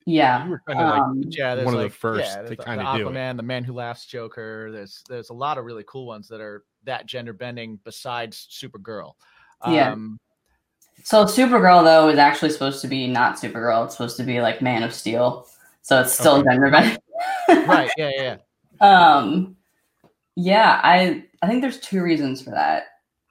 yeah 0.07 0.45
you 0.45 0.51
were 0.53 0.63
kind 0.67 0.81
of 0.81 0.89
like 0.89 1.01
um, 1.03 1.23
yeah, 1.29 1.55
there's 1.55 1.67
one 1.67 1.75
of 1.75 1.81
the 1.81 1.89
first 1.91 2.25
yeah, 2.37 2.43
to 2.43 2.49
the- 2.51 2.57
kinda 2.57 2.85
the 2.85 2.99
do 2.99 3.09
it. 3.09 3.13
Aquaman, 3.13 3.37
the 3.37 3.43
Man 3.43 3.65
Who 3.65 3.73
Laughs 3.73 4.07
Joker. 4.07 4.71
There's 4.73 5.03
there's 5.09 5.31
a 5.31 5.35
lot 5.35 5.59
of 5.59 5.65
really 5.65 5.85
cool 5.89 6.07
ones 6.07 6.29
that 6.29 6.41
are 6.41 6.65
that 6.85 7.07
gender 7.07 7.33
bending 7.33 7.79
besides 7.85 8.47
Supergirl. 8.51 9.15
Yeah. 9.67 9.93
Um, 9.93 10.19
so 11.05 11.25
supergirl 11.25 11.85
though 11.85 12.09
is 12.09 12.19
actually 12.19 12.51
supposed 12.51 12.81
to 12.83 12.89
be 12.89 13.07
not 13.07 13.37
supergirl 13.37 13.85
it's 13.85 13.95
supposed 13.95 14.17
to 14.17 14.25
be 14.25 14.41
like 14.41 14.61
man 14.61 14.83
of 14.83 14.93
steel 14.93 15.47
so 15.83 16.01
it's 16.01 16.13
still 16.13 16.37
Okay. 16.39 16.49
gender 16.51 16.71
bending 16.71 16.99
right. 17.69 17.89
Yeah. 17.97 18.11
Yeah. 18.17 18.37
Um, 18.81 19.57
yeah, 20.37 20.81
I 20.83 21.25
I 21.43 21.49
think 21.49 21.63
there's 21.63 21.81
two 21.81 22.03
reasons 22.03 22.43
for 22.43 22.51
that. 22.51 22.85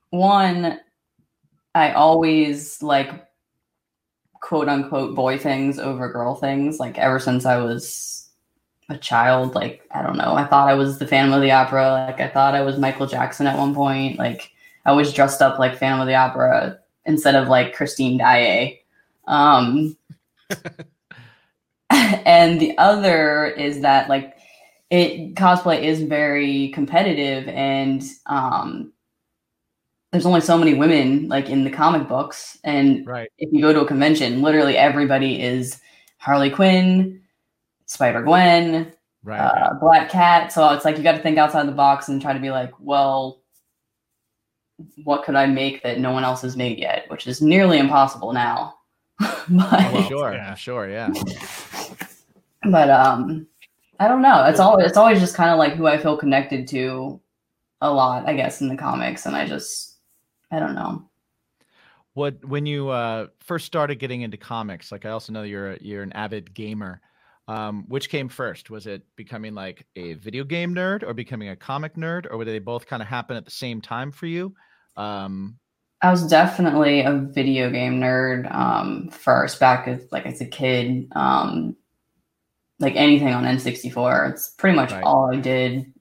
One, 0.10 0.80
I 1.75 1.92
always 1.92 2.82
like 2.82 3.27
quote 4.34 4.70
unquote 4.70 5.16
boy 5.16 5.38
things 5.38 5.80
over 5.80 6.12
girl 6.12 6.36
things. 6.36 6.80
Like 6.80 6.98
ever 6.98 7.20
since 7.20 7.46
I 7.46 7.58
was 7.58 8.30
a 8.89 8.98
child, 8.98 9.56
like 9.56 9.88
I 9.92 10.01
don't 10.01 10.18
know, 10.18 10.34
I 10.36 10.46
thought 10.46 10.70
I 10.70 10.74
was 10.74 11.00
the 11.00 11.08
Phantom 11.08 11.34
of 11.34 11.42
the 11.42 11.51
Opera. 11.51 11.92
Like 11.92 12.20
I 12.20 12.27
thought 12.27 12.56
I 12.56 12.62
was 12.62 12.77
Michael 12.77 13.08
Jackson 13.08 13.48
at 13.48 13.58
one 13.58 13.75
point. 13.75 14.18
Like 14.18 14.51
I 14.86 14.92
was 14.92 15.13
dressed 15.13 15.42
up 15.42 15.60
like 15.60 15.77
Phantom 15.77 16.01
of 16.01 16.08
the 16.08 16.16
Opera 16.16 16.80
instead 17.06 17.36
of 17.36 17.48
like 17.48 17.74
Christine 17.74 18.18
Daae. 18.18 18.82
Um, 19.27 19.98
and 21.89 22.60
the 22.60 22.77
other 22.77 23.46
is 23.46 23.82
that 23.82 24.10
like 24.10 24.37
it 24.89 25.36
cosplay 25.36 25.82
is 25.84 26.01
very 26.03 26.70
competitive 26.70 27.48
and 27.50 28.03
um 28.27 28.91
there's 30.12 30.25
only 30.25 30.39
so 30.41 30.58
many 30.58 30.74
women 30.74 31.27
like 31.27 31.50
in 31.50 31.63
the 31.65 31.70
comic 31.70 32.08
books 32.08 32.58
and 32.63 33.06
Right. 33.06 33.29
if 33.38 33.51
you 33.51 33.62
go 33.62 33.74
to 33.74 33.82
a 33.82 33.86
convention 33.88 34.41
literally 34.41 34.77
everybody 34.77 35.41
is 35.41 35.82
harley 36.20 36.50
quinn 36.50 37.22
spider 37.86 38.22
gwen 38.22 38.94
Right. 39.24 39.39
uh, 39.41 39.74
black 39.82 40.10
cat 40.10 40.53
so 40.53 40.70
it's 40.70 40.86
like 40.86 40.96
you 40.98 41.03
got 41.03 41.17
to 41.17 41.22
think 41.22 41.38
outside 41.38 41.67
the 41.67 41.74
box 41.74 42.08
and 42.08 42.22
try 42.22 42.32
to 42.32 42.39
be 42.39 42.50
like 42.50 42.72
well 42.79 43.41
what 45.03 45.25
could 45.25 45.36
i 45.36 45.46
make 45.46 45.84
that 45.84 46.00
no 46.00 46.12
one 46.12 46.24
else 46.24 46.41
has 46.44 46.56
made 46.56 46.77
yet 46.79 47.03
which 47.10 47.27
is 47.27 47.41
nearly 47.41 47.77
impossible 47.77 48.32
now 48.32 48.75
but 49.20 49.74
I'm 49.74 49.94
well, 49.94 50.08
sure. 50.08 50.34
yeah. 50.34 50.53
Sure. 50.53 50.88
Yeah. 50.88 51.10
but 52.70 52.88
um 52.91 53.48
i 54.00 54.08
don't 54.08 54.22
know 54.22 54.46
it's 54.46 54.60
always 54.60 54.86
it's 54.88 54.98
always 54.98 55.20
just 55.20 55.36
kind 55.36 55.50
of 55.50 55.58
like 55.58 55.74
who 55.74 55.88
i 55.88 55.98
feel 55.98 56.18
connected 56.18 56.68
to 56.68 57.20
a 57.82 57.92
lot 57.92 58.27
i 58.27 58.34
guess 58.34 58.62
in 58.62 58.68
the 58.68 58.77
comics 58.77 59.25
and 59.25 59.36
i 59.36 59.46
just 59.46 59.98
i 60.51 60.60
don't 60.60 60.75
know 60.75 61.08
What 62.13 62.44
when 62.44 62.66
you 62.66 62.89
uh, 62.89 63.27
first 63.39 63.66
started 63.68 64.00
getting 64.00 64.22
into 64.22 64.38
comics? 64.38 64.92
Like 64.92 65.06
I 65.06 65.12
also 65.12 65.32
know 65.32 65.44
you're 65.44 65.74
a, 65.74 65.77
you're 65.82 66.01
an 66.01 66.13
avid 66.13 66.54
gamer. 66.54 67.00
Um, 67.48 67.86
which 67.88 68.10
came 68.10 68.27
first? 68.27 68.70
Was 68.70 68.88
it 68.88 69.04
becoming 69.16 69.54
like 69.54 69.86
a 69.96 70.16
video 70.16 70.44
game 70.44 70.74
nerd 70.75 71.04
or 71.04 71.13
becoming 71.13 71.50
a 71.50 71.56
comic 71.56 71.96
nerd, 71.96 72.25
or 72.30 72.44
did 72.44 72.54
they 72.54 72.60
both 72.60 72.88
kind 72.88 73.01
of 73.01 73.08
happen 73.08 73.38
at 73.38 73.46
the 73.46 73.51
same 73.51 73.82
time 73.82 74.12
for 74.12 74.25
you? 74.25 74.54
Um, 74.98 75.60
I 76.01 76.12
was 76.12 76.27
definitely 76.27 77.01
a 77.01 77.13
video 77.13 77.70
game 77.70 78.00
nerd 78.01 78.54
um, 78.54 79.10
first, 79.10 79.60
back 79.60 79.88
as 79.88 80.01
like 80.12 80.25
as 80.25 80.42
a 80.42 80.46
kid. 80.46 81.08
Um, 81.16 81.75
like 82.79 82.96
anything 82.96 83.34
on 83.34 83.43
N64, 83.43 84.31
it's 84.31 84.50
pretty 84.50 84.75
much 84.75 84.91
Right. 84.91 85.03
all 85.03 85.34
I 85.34 85.38
did. 85.39 85.91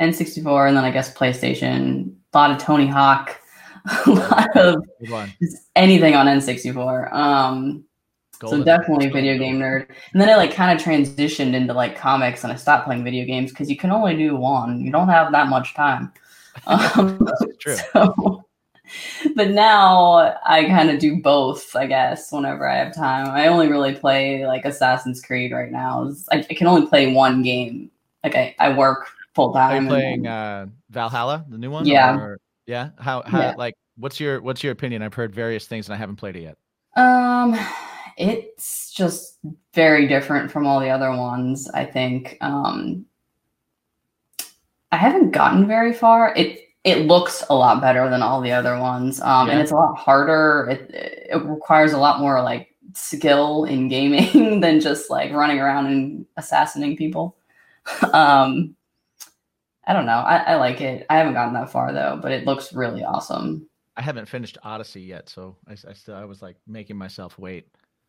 N64, 0.00 0.68
and 0.68 0.76
then 0.76 0.84
I 0.84 0.90
guess 0.90 1.12
PlayStation. 1.14 2.12
A 2.32 2.38
lot 2.38 2.50
of 2.50 2.58
Tony 2.58 2.86
Hawk, 2.86 3.40
a 4.06 4.10
lot 4.10 4.56
of 4.56 4.82
good 5.00 5.10
one. 5.10 5.32
just 5.42 5.68
anything 5.76 6.14
on 6.14 6.26
N64. 6.26 7.12
Um, 7.12 7.84
Golden. 8.38 8.60
so 8.60 8.64
definitely 8.64 9.08
video 9.08 9.36
game 9.36 9.58
nerd. 9.58 9.88
And 10.12 10.20
then 10.22 10.28
I 10.28 10.36
like 10.36 10.52
kind 10.54 10.78
of 10.78 10.84
transitioned 10.84 11.54
into 11.54 11.72
like 11.74 11.96
comics, 11.96 12.44
and 12.44 12.52
I 12.52 12.56
stopped 12.56 12.86
playing 12.86 13.02
video 13.02 13.24
games 13.24 13.50
because 13.50 13.68
you 13.68 13.76
can 13.76 13.90
only 13.90 14.16
do 14.16 14.36
one. 14.36 14.80
You 14.80 14.92
don't 14.92 15.08
have 15.08 15.32
that 15.32 15.48
much 15.48 15.74
time. 15.74 16.12
Um, 16.66 17.24
true. 17.60 17.76
so, 17.92 18.44
but 19.34 19.50
now 19.50 20.36
I 20.44 20.64
kind 20.64 20.90
of 20.90 20.98
do 20.98 21.20
both, 21.20 21.74
I 21.76 21.86
guess, 21.86 22.30
whenever 22.32 22.68
I 22.68 22.76
have 22.76 22.94
time. 22.94 23.28
I 23.28 23.46
only 23.48 23.68
really 23.68 23.94
play 23.94 24.46
like 24.46 24.64
Assassin's 24.64 25.20
Creed 25.20 25.52
right 25.52 25.70
now. 25.70 26.10
I, 26.32 26.38
I 26.50 26.54
can 26.54 26.66
only 26.66 26.86
play 26.86 27.12
one 27.12 27.42
game. 27.42 27.90
Like 28.24 28.34
I, 28.34 28.54
I 28.58 28.72
work 28.76 29.08
full 29.34 29.56
Are 29.56 29.70
time. 29.70 29.84
you 29.84 29.88
playing 29.90 30.26
uh, 30.26 30.66
Valhalla, 30.90 31.44
the 31.48 31.58
new 31.58 31.70
one? 31.70 31.86
Yeah. 31.86 32.16
or- 32.16 32.40
yeah. 32.66 32.90
How 32.98 33.22
how 33.24 33.40
Yeah. 33.40 33.54
like 33.56 33.74
what's 33.96 34.20
your 34.20 34.40
what's 34.42 34.62
your 34.62 34.72
opinion? 34.72 35.02
I've 35.02 35.14
heard 35.14 35.34
various 35.34 35.66
things 35.66 35.86
and 35.88 35.94
I 35.94 35.98
haven't 35.98 36.16
played 36.16 36.36
it 36.36 36.42
yet. 36.42 36.56
Um, 36.96 37.58
it's 38.16 38.92
just 38.92 39.38
very 39.74 40.06
different 40.08 40.50
from 40.50 40.66
all 40.66 40.80
the 40.80 40.90
other 40.90 41.10
ones. 41.10 41.68
I 41.72 41.84
think. 41.84 42.36
Um, 42.40 43.06
I 44.90 44.96
haven't 44.96 45.32
gotten 45.32 45.66
very 45.66 45.92
far. 45.92 46.34
It 46.34 46.67
it 46.84 47.06
looks 47.06 47.44
a 47.50 47.54
lot 47.54 47.80
better 47.80 48.08
than 48.08 48.22
all 48.22 48.40
the 48.40 48.52
other 48.52 48.78
ones, 48.78 49.20
um, 49.20 49.50
and 49.50 49.60
it's 49.60 49.72
a 49.72 49.74
lot 49.76 49.96
harder. 49.96 50.68
It 50.70 50.90
it 51.32 51.44
requires 51.44 51.92
a 51.92 51.98
lot 51.98 52.20
more 52.20 52.40
like 52.42 52.74
skill 52.94 53.64
in 53.64 53.88
gaming 53.88 54.60
than 54.60 54.80
just 54.80 55.10
like 55.10 55.32
running 55.32 55.58
around 55.60 55.86
and 55.86 56.26
assassinating 56.36 56.96
people. 56.96 57.36
um, 58.12 58.74
I 59.86 59.92
don't 59.92 60.06
know. 60.06 60.12
I, 60.18 60.36
I 60.38 60.54
like 60.56 60.80
it. 60.80 61.06
I 61.10 61.16
haven't 61.18 61.34
gotten 61.34 61.54
that 61.54 61.70
far 61.70 61.92
though, 61.92 62.18
but 62.22 62.32
it 62.32 62.44
looks 62.46 62.72
really 62.74 63.02
awesome. 63.04 63.68
I 63.96 64.02
haven't 64.02 64.26
finished 64.28 64.58
Odyssey 64.62 65.00
yet, 65.02 65.28
so 65.28 65.56
I, 65.66 65.72
s- 65.72 65.84
I 65.88 65.92
still 65.92 66.14
I 66.14 66.24
was 66.24 66.40
like 66.42 66.56
making 66.66 66.96
myself 66.96 67.38
wait. 67.38 67.66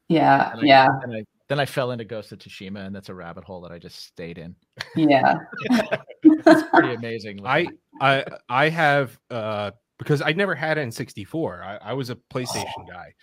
Yeah, 0.07 0.51
And 0.51 0.61
I- 0.61 0.65
yeah, 0.65 0.88
Then 1.01 1.15
I 1.15 1.23
then 1.47 1.59
I 1.59 1.65
fell 1.65 1.89
into 1.91 2.05
Ghost 2.05 2.31
of 2.31 2.38
Tsushima, 2.39 2.85
and 2.85 2.95
that's 2.95 3.09
a 3.09 3.13
rabbit 3.13 3.43
hole 3.43 3.61
that 3.61 3.71
I 3.71 3.79
just 3.79 4.05
stayed 4.05 4.38
in. 4.38 4.55
yeah. 4.95 5.35
It's 6.23 6.69
pretty 6.69 6.93
amazing. 6.93 7.45
I 7.45 7.65
I 8.01 8.25
I 8.47 8.69
have 8.69 9.19
uh 9.29 9.71
because 9.97 10.21
I 10.21 10.31
never 10.31 10.55
had 10.55 10.77
N64. 10.77 11.61
I, 11.61 11.89
I 11.89 11.93
was 11.93 12.09
a 12.09 12.15
PlayStation 12.15 12.87
guy. 12.89 13.13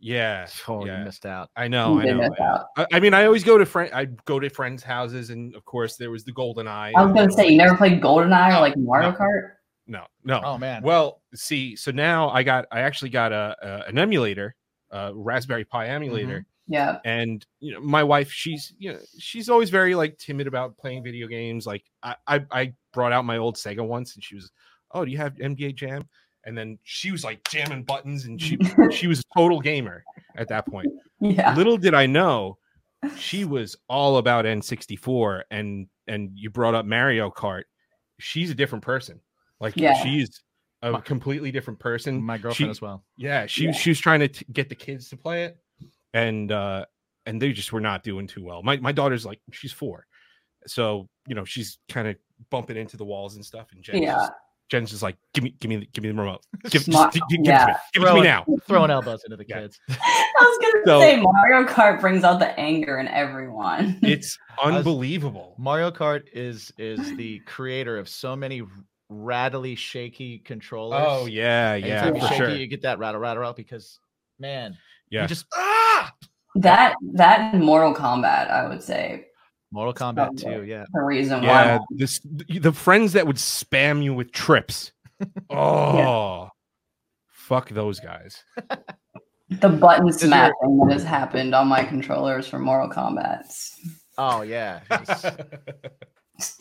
Yeah. 0.00 0.46
oh, 0.68 0.84
yeah. 0.84 0.98
you 0.98 1.04
missed 1.04 1.24
out. 1.24 1.48
I 1.56 1.68
know, 1.68 1.98
You 2.00 2.10
I 2.10 2.28
know. 2.28 2.64
I, 2.76 2.86
I 2.92 3.00
mean, 3.00 3.14
I 3.14 3.24
always 3.24 3.42
go 3.42 3.56
to 3.56 3.64
friend. 3.64 3.90
I 3.94 4.06
go 4.26 4.38
to 4.38 4.50
friends' 4.50 4.82
houses, 4.82 5.30
and 5.30 5.54
of 5.54 5.64
course, 5.64 5.96
there 5.96 6.10
was 6.10 6.24
the 6.24 6.32
Golden 6.32 6.68
Eye. 6.68 6.92
I 6.94 7.04
was 7.04 7.14
gonna 7.14 7.30
say 7.30 7.48
you 7.48 7.56
never 7.56 7.76
played 7.76 8.02
GoldenEye 8.02 8.50
No, 8.50 8.58
or 8.58 8.60
like 8.60 8.76
Mario 8.76 9.12
no. 9.12 9.16
Kart. 9.16 9.50
No, 9.86 10.04
no. 10.24 10.40
Oh 10.44 10.58
man. 10.58 10.82
Well, 10.82 11.22
see, 11.34 11.76
so 11.76 11.90
now 11.90 12.28
I 12.30 12.42
got, 12.42 12.66
I 12.70 12.80
actually 12.80 13.10
got 13.10 13.32
a, 13.32 13.56
a 13.62 13.88
an 13.88 13.98
emulator, 13.98 14.54
a 14.90 15.12
Raspberry 15.14 15.64
Pi 15.64 15.88
emulator, 15.88 16.44
Yeah, 16.66 16.98
and 17.04 17.44
you 17.60 17.72
know, 17.74 17.80
my 17.80 18.02
wife, 18.02 18.30
she's, 18.32 18.72
you 18.78 18.92
know, 18.94 18.98
she's 19.18 19.48
always 19.50 19.68
very 19.70 19.94
like 19.94 20.16
timid 20.18 20.46
about 20.46 20.78
playing 20.78 21.02
video 21.04 21.26
games. 21.26 21.66
Like, 21.66 21.84
I, 22.02 22.16
I, 22.26 22.44
I 22.50 22.72
brought 22.92 23.12
out 23.12 23.24
my 23.26 23.36
old 23.36 23.56
Sega 23.56 23.86
once, 23.86 24.14
and 24.14 24.24
she 24.24 24.34
was, 24.34 24.50
oh, 24.92 25.04
do 25.04 25.10
you 25.10 25.18
have 25.18 25.34
NBA 25.34 25.74
Jam? 25.74 26.08
And 26.46 26.56
then 26.56 26.78
she 26.82 27.10
was 27.10 27.22
like 27.24 27.46
jamming 27.50 27.84
buttons, 27.84 28.24
and 28.24 28.40
she, 28.40 28.56
she 28.92 29.06
was 29.08 29.20
a 29.20 29.38
total 29.38 29.60
gamer 29.60 30.04
at 30.36 30.48
that 30.48 30.66
point. 30.66 30.88
yeah, 31.20 31.54
Little 31.54 31.76
did 31.76 31.92
I 31.94 32.06
know, 32.06 32.56
she 33.18 33.44
was 33.44 33.76
all 33.88 34.16
about 34.16 34.46
N64, 34.46 35.42
and 35.50 35.86
and 36.06 36.30
you 36.34 36.48
brought 36.50 36.74
up 36.74 36.86
Mario 36.86 37.30
Kart. 37.30 37.62
She's 38.20 38.50
a 38.50 38.54
different 38.54 38.84
person. 38.84 39.20
Like, 39.60 39.74
Yeah. 39.76 39.94
she's 40.02 40.42
a 40.82 41.00
completely 41.00 41.50
different 41.50 41.80
person. 41.80 42.22
My 42.22 42.36
girlfriend 42.38 42.68
she- 42.68 42.70
as 42.70 42.80
well. 42.82 43.04
Yeah, 43.16 43.46
she 43.46 43.64
Yeah. 43.66 43.72
she 43.72 43.90
was 43.90 43.98
trying 44.00 44.20
to 44.20 44.28
t- 44.28 44.46
get 44.52 44.68
the 44.68 44.74
kids 44.74 45.08
to 45.10 45.16
play 45.16 45.44
it, 45.44 45.56
and 46.14 46.50
uh 46.50 46.86
and 47.26 47.40
they 47.42 47.52
just 47.52 47.72
were 47.72 47.80
not 47.80 48.02
doing 48.02 48.26
too 48.26 48.42
well. 48.42 48.62
My 48.62 48.78
my 48.78 48.92
daughter's 48.92 49.26
like 49.26 49.40
she's 49.52 49.72
four, 49.72 50.06
so 50.66 51.08
you 51.28 51.34
know 51.34 51.44
she's 51.44 51.78
kind 51.90 52.08
of 52.08 52.16
bumping 52.50 52.76
into 52.78 52.96
the 52.96 53.04
walls 53.04 53.34
and 53.36 53.44
stuff. 53.44 53.68
And 53.72 53.82
Jen's, 53.82 54.00
yeah. 54.00 54.12
just, 54.14 54.32
Jen's 54.70 54.90
just 54.90 55.02
like, 55.02 55.16
give 55.34 55.44
me 55.44 55.54
give 55.60 55.68
me 55.68 55.86
give 55.92 56.02
me 56.04 56.10
the 56.10 56.16
remote, 56.16 56.42
give, 56.70 56.82
Smart- 56.82 57.12
just, 57.12 57.24
give, 57.28 57.44
give 57.44 57.52
yeah. 57.52 57.64
it 57.64 57.66
to 57.66 57.70
me, 57.70 57.76
give 57.92 58.02
it 58.04 58.06
to 58.06 58.14
me 58.14 58.22
now. 58.22 58.44
Throwing 58.66 58.90
elbows 58.90 59.22
into 59.24 59.36
the 59.36 59.44
Yeah. 59.48 59.60
kids. 59.62 59.78
I 59.90 60.34
was 60.40 60.58
gonna 60.62 60.84
So- 60.86 61.00
say 61.00 61.20
Mario 61.20 61.66
Kart 61.66 62.00
brings 62.00 62.24
out 62.24 62.38
the 62.38 62.58
anger 62.58 62.98
in 62.98 63.08
everyone. 63.08 63.98
It's 64.02 64.38
was- 64.62 64.74
unbelievable. 64.76 65.54
Mario 65.58 65.90
Kart 65.90 66.24
is 66.32 66.72
is 66.78 67.16
the 67.16 67.40
creator 67.40 67.98
of 67.98 68.08
so 68.08 68.36
many 68.36 68.62
rattly, 69.10 69.74
shaky 69.74 70.38
controllers. 70.38 71.02
Oh 71.06 71.26
yeah, 71.26 71.74
yeah, 71.74 72.04
Anytime 72.06 72.14
you 72.16 72.20
shake 72.28 72.36
sure. 72.36 72.48
it, 72.50 72.58
you 72.58 72.66
get 72.66 72.82
that 72.82 72.98
rattle, 72.98 73.20
rattle, 73.20 73.40
rattle. 73.42 73.54
Because 73.54 73.98
man, 74.38 74.76
Yeah. 75.10 75.22
you 75.22 75.28
just 75.28 75.46
ah. 75.54 75.73
That 76.56 76.94
that 77.14 77.54
and 77.54 77.64
Mortal 77.64 77.94
Kombat, 77.94 78.50
I 78.50 78.68
would 78.68 78.82
say, 78.82 79.26
Mortal 79.72 79.94
Kombat 79.94 80.36
too. 80.40 80.64
Yeah. 80.64 80.84
the 80.92 81.00
reason 81.02 81.42
Yeah, 81.42 81.78
why. 81.78 81.84
this 81.90 82.20
the 82.48 82.72
friends 82.72 83.12
that 83.14 83.26
would 83.26 83.36
spam 83.36 84.02
you 84.02 84.14
with 84.14 84.32
trips. 84.32 84.92
Oh, 85.50 86.48
fuck 87.28 87.70
those 87.70 88.00
guys. 88.00 88.42
The 89.48 89.68
button 89.68 90.12
smashing 90.12 90.78
that 90.88 90.92
has 90.92 91.04
happened 91.04 91.54
on 91.54 91.68
my 91.68 91.84
controllers 91.84 92.46
for 92.48 92.58
Mortal 92.58 92.90
Kombat. 92.90 93.44
Oh 94.18 94.42
yeah. 94.42 94.80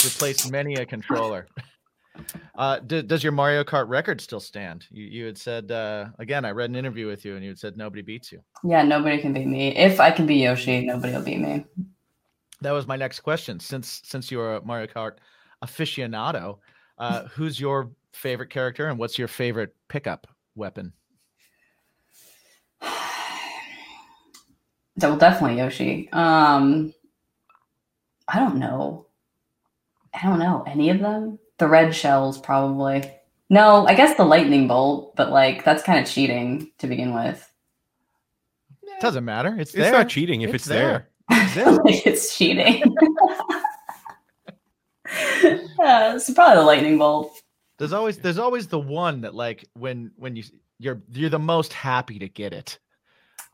Replaced 0.04 0.52
many 0.52 0.76
a 0.76 0.86
controller. 0.86 1.48
Uh, 2.56 2.80
d- 2.80 3.02
does 3.02 3.24
your 3.24 3.32
Mario 3.32 3.64
Kart 3.64 3.88
record 3.88 4.22
still 4.22 4.40
stand? 4.40 4.86
You, 4.92 5.06
you 5.06 5.26
had 5.26 5.38
said 5.38 5.72
uh, 5.72 6.08
again. 6.20 6.46
I 6.46 6.52
read 6.52 6.70
an 6.70 6.76
interview 6.76 7.08
with 7.08 7.26
you, 7.26 7.36
and 7.36 7.44
you 7.44 7.50
had 7.50 7.60
said 7.60 7.78
nobody 7.78 8.02
beats 8.02 8.32
you. 8.32 8.42
Yeah, 8.64 8.84
nobody 8.84 9.20
can 9.20 9.34
beat 9.34 9.48
me. 9.48 9.76
If 9.76 10.00
I 10.00 10.12
can 10.12 10.26
be 10.26 10.36
Yoshi, 10.36 10.86
nobody 10.86 11.14
will 11.14 11.24
beat 11.24 11.40
me. 11.40 11.66
That 12.62 12.72
was 12.72 12.88
my 12.88 12.96
next 12.96 13.22
question. 13.22 13.60
Since 13.60 14.02
since 14.06 14.32
you're 14.32 14.56
a 14.56 14.66
Mario 14.66 14.88
Kart 14.88 15.14
aficionado, 15.64 16.60
uh, 16.98 17.24
who's 17.34 17.60
your 17.60 17.92
favorite 18.12 18.50
character, 18.50 18.88
and 18.88 19.00
what's 19.00 19.18
your 19.18 19.28
favorite 19.28 19.76
pickup 19.88 20.28
weapon? 20.56 20.94
Well, 25.02 25.18
definitely 25.18 25.58
Yoshi. 25.58 26.08
Um, 26.12 26.94
I 28.28 28.38
don't 28.38 28.58
know. 28.58 29.08
I 30.14 30.22
don't 30.22 30.38
know 30.38 30.64
any 30.68 30.92
of 30.92 31.00
them. 31.00 31.40
The 31.64 31.70
red 31.70 31.96
shells, 31.96 32.38
probably. 32.38 33.10
No, 33.50 33.88
I 33.88 33.94
guess 33.96 34.18
the 34.18 34.26
lightning 34.26 34.68
bolt, 34.68 35.16
but 35.16 35.32
like 35.32 35.64
that's 35.64 35.82
kind 35.82 35.98
of 35.98 36.12
cheating 36.12 36.70
to 36.80 36.88
begin 36.88 37.16
with. 37.16 37.50
Doesn't 39.00 39.24
matter. 39.24 39.56
It's 39.58 39.72
It's 39.72 39.76
there. 39.76 39.94
not 39.94 40.10
cheating 40.10 40.42
if 40.42 40.54
it's, 40.54 40.66
there. 40.66 41.08
It's 41.32 41.56
there. 41.56 41.72
like 41.86 42.06
it's 42.06 42.38
cheating. 42.38 42.84
uh, 45.82 46.20
so 46.20 46.34
probably 46.34 46.58
the 46.58 46.64
lightning 46.64 46.98
bolt. 46.98 47.32
There's 47.78 47.94
always 47.94 48.18
there's 48.18 48.40
always 48.40 48.68
the 48.68 48.78
one 48.78 49.22
that 49.22 49.34
like 49.34 49.64
when 49.72 50.12
when 50.18 50.36
you 50.36 50.44
you're 50.80 51.02
you're 51.14 51.30
the 51.30 51.40
most 51.40 51.72
happy 51.72 52.20
to 52.20 52.28
get 52.28 52.52
it. 52.52 52.78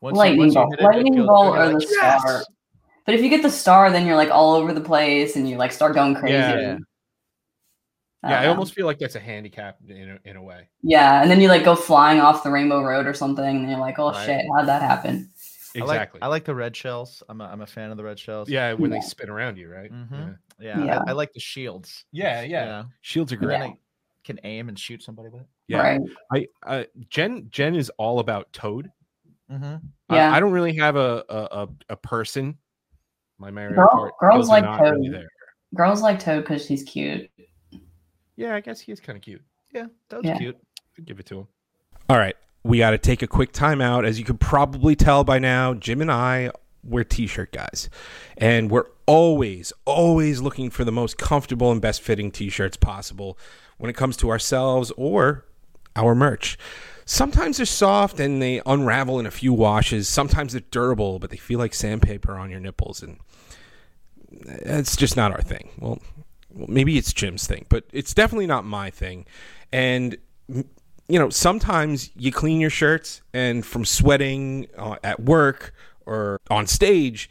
Once 0.00 0.16
lightning 0.16 0.48
you 0.48 0.54
bolt, 0.54 0.70
hit 0.72 0.80
it, 0.80 0.82
it 0.82 0.86
lightning 0.86 1.14
goes 1.14 1.26
bolt, 1.28 1.56
or 1.56 1.58
you're 1.58 1.68
the 1.68 1.74
like, 1.74 1.88
star. 2.20 2.42
But 3.06 3.14
if 3.14 3.22
you 3.22 3.28
get 3.28 3.42
the 3.42 3.50
star, 3.50 3.92
then 3.92 4.04
you're 4.04 4.16
like 4.16 4.30
all 4.30 4.56
over 4.56 4.72
the 4.72 4.80
place 4.80 5.36
and 5.36 5.48
you 5.48 5.58
like 5.58 5.70
start 5.70 5.94
going 5.94 6.16
crazy. 6.16 6.34
Yeah. 6.34 6.78
I 6.80 6.89
Yeah, 8.22 8.30
don't 8.30 8.38
I 8.44 8.46
almost 8.48 8.74
feel 8.74 8.84
like 8.86 8.98
that's 8.98 9.14
a 9.14 9.20
handicap 9.20 9.78
in 9.88 10.18
a, 10.24 10.28
in 10.28 10.36
a 10.36 10.42
way. 10.42 10.68
Yeah, 10.82 11.22
and 11.22 11.30
then 11.30 11.40
you 11.40 11.48
like 11.48 11.64
go 11.64 11.74
flying 11.74 12.20
off 12.20 12.42
the 12.42 12.50
Rainbow 12.50 12.82
Road 12.82 13.06
or 13.06 13.14
something, 13.14 13.44
and 13.44 13.70
you're 13.70 13.78
like, 13.80 13.98
"Oh 13.98 14.10
Right. 14.10 14.26
shit, 14.26 14.44
how'd 14.54 14.68
that 14.68 14.82
happen?" 14.82 15.30
I 15.74 15.78
like- 15.80 15.88
Exactly. 15.96 16.20
I 16.22 16.26
like 16.26 16.44
the 16.44 16.54
red 16.54 16.76
shells. 16.76 17.22
I'm 17.28 17.40
a, 17.40 17.44
I'm 17.44 17.60
a 17.62 17.66
fan 17.66 17.90
of 17.90 17.96
the 17.96 18.04
red 18.04 18.18
shells. 18.18 18.48
yeah, 18.50 18.72
when 18.74 18.90
Yeah. 18.90 18.98
they 18.98 19.06
spin 19.06 19.30
around 19.30 19.56
you, 19.56 19.70
right? 19.70 19.90
Mhm. 19.90 20.36
Yeah. 20.58 20.84
Yeah. 20.84 20.98
I, 21.06 21.10
I 21.10 21.12
like 21.12 21.32
the 21.32 21.40
shields. 21.40 22.04
Yeah, 22.12 22.42
yeah. 22.42 22.60
you 22.64 22.66
know? 22.70 22.84
Shields 23.02 23.32
are 23.32 23.36
great. 23.36 23.60
then 23.60 23.62
I 23.62 23.78
can 24.24 24.38
aim 24.44 24.68
and 24.68 24.78
shoot 24.78 25.02
somebody 25.02 25.28
with 25.30 25.40
it. 25.42 25.46
Yeah. 25.68 25.78
Right. 25.78 26.00
I 26.32 26.46
uh, 26.66 26.84
Jen 27.08 27.46
Jen 27.50 27.74
is 27.76 27.88
all 27.98 28.18
about 28.18 28.52
Toad. 28.52 28.90
Mm-hmm. 29.50 29.76
I- 30.10 30.14
Yeah. 30.16 30.32
I, 30.34 30.40
don't 30.40 30.52
really 30.52 30.74
have 30.76 30.96
a 30.96 31.24
a, 31.30 31.36
a, 31.62 31.68
a 31.90 31.96
person. 31.96 32.58
My 33.38 33.50
Mario 33.50 33.76
Girl- 33.76 34.10
girls 34.20 34.48
like 34.50 34.64
not 34.64 34.80
really 34.82 35.06
Toad. 35.08 35.14
there. 35.14 35.28
Girls 35.74 36.02
like 36.02 36.18
Toad 36.20 36.42
because 36.42 36.66
she's 36.66 36.82
cute. 36.82 37.30
Yeah, 38.40 38.54
I 38.54 38.60
guess 38.60 38.80
he 38.80 38.90
is 38.90 39.00
kind 39.00 39.16
of 39.16 39.22
cute. 39.22 39.42
Yeah, 39.74 39.86
that 40.08 40.16
was 40.16 40.26
Yeah. 40.26 40.38
cute. 40.38 40.56
Could 40.96 41.04
give 41.04 41.20
it 41.20 41.26
to 41.26 41.40
him. 41.40 41.46
All 42.08 42.16
right. 42.18 42.36
we 42.62 42.76
got 42.78 42.90
to 42.90 42.98
take 42.98 43.22
a 43.22 43.26
quick 43.26 43.52
time 43.52 43.80
out. 43.80 44.04
As 44.04 44.18
you 44.18 44.24
could 44.24 44.38
probably 44.40 44.94
tell 44.94 45.24
by 45.24 45.38
now, 45.38 45.72
Jim 45.72 46.02
and 46.02 46.10
I, 46.12 46.50
we're 46.84 47.04
t 47.04 47.26
shirt 47.26 47.52
guys. 47.52 47.88
And 48.36 48.70
we're 48.70 48.84
always, 49.06 49.72
always 49.86 50.42
looking 50.42 50.68
for 50.68 50.84
the 50.84 50.92
most 50.92 51.16
comfortable 51.16 51.72
and 51.72 51.80
best 51.80 52.02
fitting 52.02 52.30
t 52.30 52.50
shirts 52.50 52.76
possible 52.76 53.38
when 53.78 53.88
it 53.90 53.94
comes 53.96 54.14
to 54.18 54.28
ourselves 54.30 54.90
or 54.98 55.46
our 55.96 56.14
merch. 56.14 56.58
Sometimes 57.06 57.56
they're 57.56 57.64
soft 57.66 58.20
and 58.20 58.42
they 58.42 58.60
unravel 58.66 59.18
in 59.18 59.24
a 59.26 59.30
few 59.30 59.52
washes. 59.54 60.06
Sometimes 60.08 60.52
they're 60.52 60.60
durable, 60.70 61.18
but 61.18 61.30
they 61.30 61.36
feel 61.38 61.58
like 61.58 61.72
sandpaper 61.74 62.34
on 62.34 62.50
your 62.50 62.60
nipples. 62.60 63.02
And 63.02 63.18
eh, 64.46 64.78
it's 64.78 64.96
just 64.96 65.16
not 65.16 65.32
our 65.32 65.40
thing. 65.42 65.70
Well, 65.78 65.98
well, 66.54 66.66
maybe 66.68 66.98
it's 66.98 67.12
Jim's 67.12 67.46
thing, 67.46 67.66
but 67.68 67.84
it's 67.92 68.14
definitely 68.14 68.46
not 68.46 68.64
my 68.64 68.90
thing. 68.90 69.26
And 69.72 70.16
you 70.48 71.18
know, 71.18 71.28
sometimes 71.28 72.10
you 72.16 72.30
clean 72.30 72.60
your 72.60 72.70
shirts, 72.70 73.20
and 73.32 73.66
from 73.66 73.84
sweating 73.84 74.68
uh, 74.76 74.96
at 75.02 75.20
work 75.20 75.74
or 76.06 76.40
on 76.50 76.66
stage, 76.66 77.28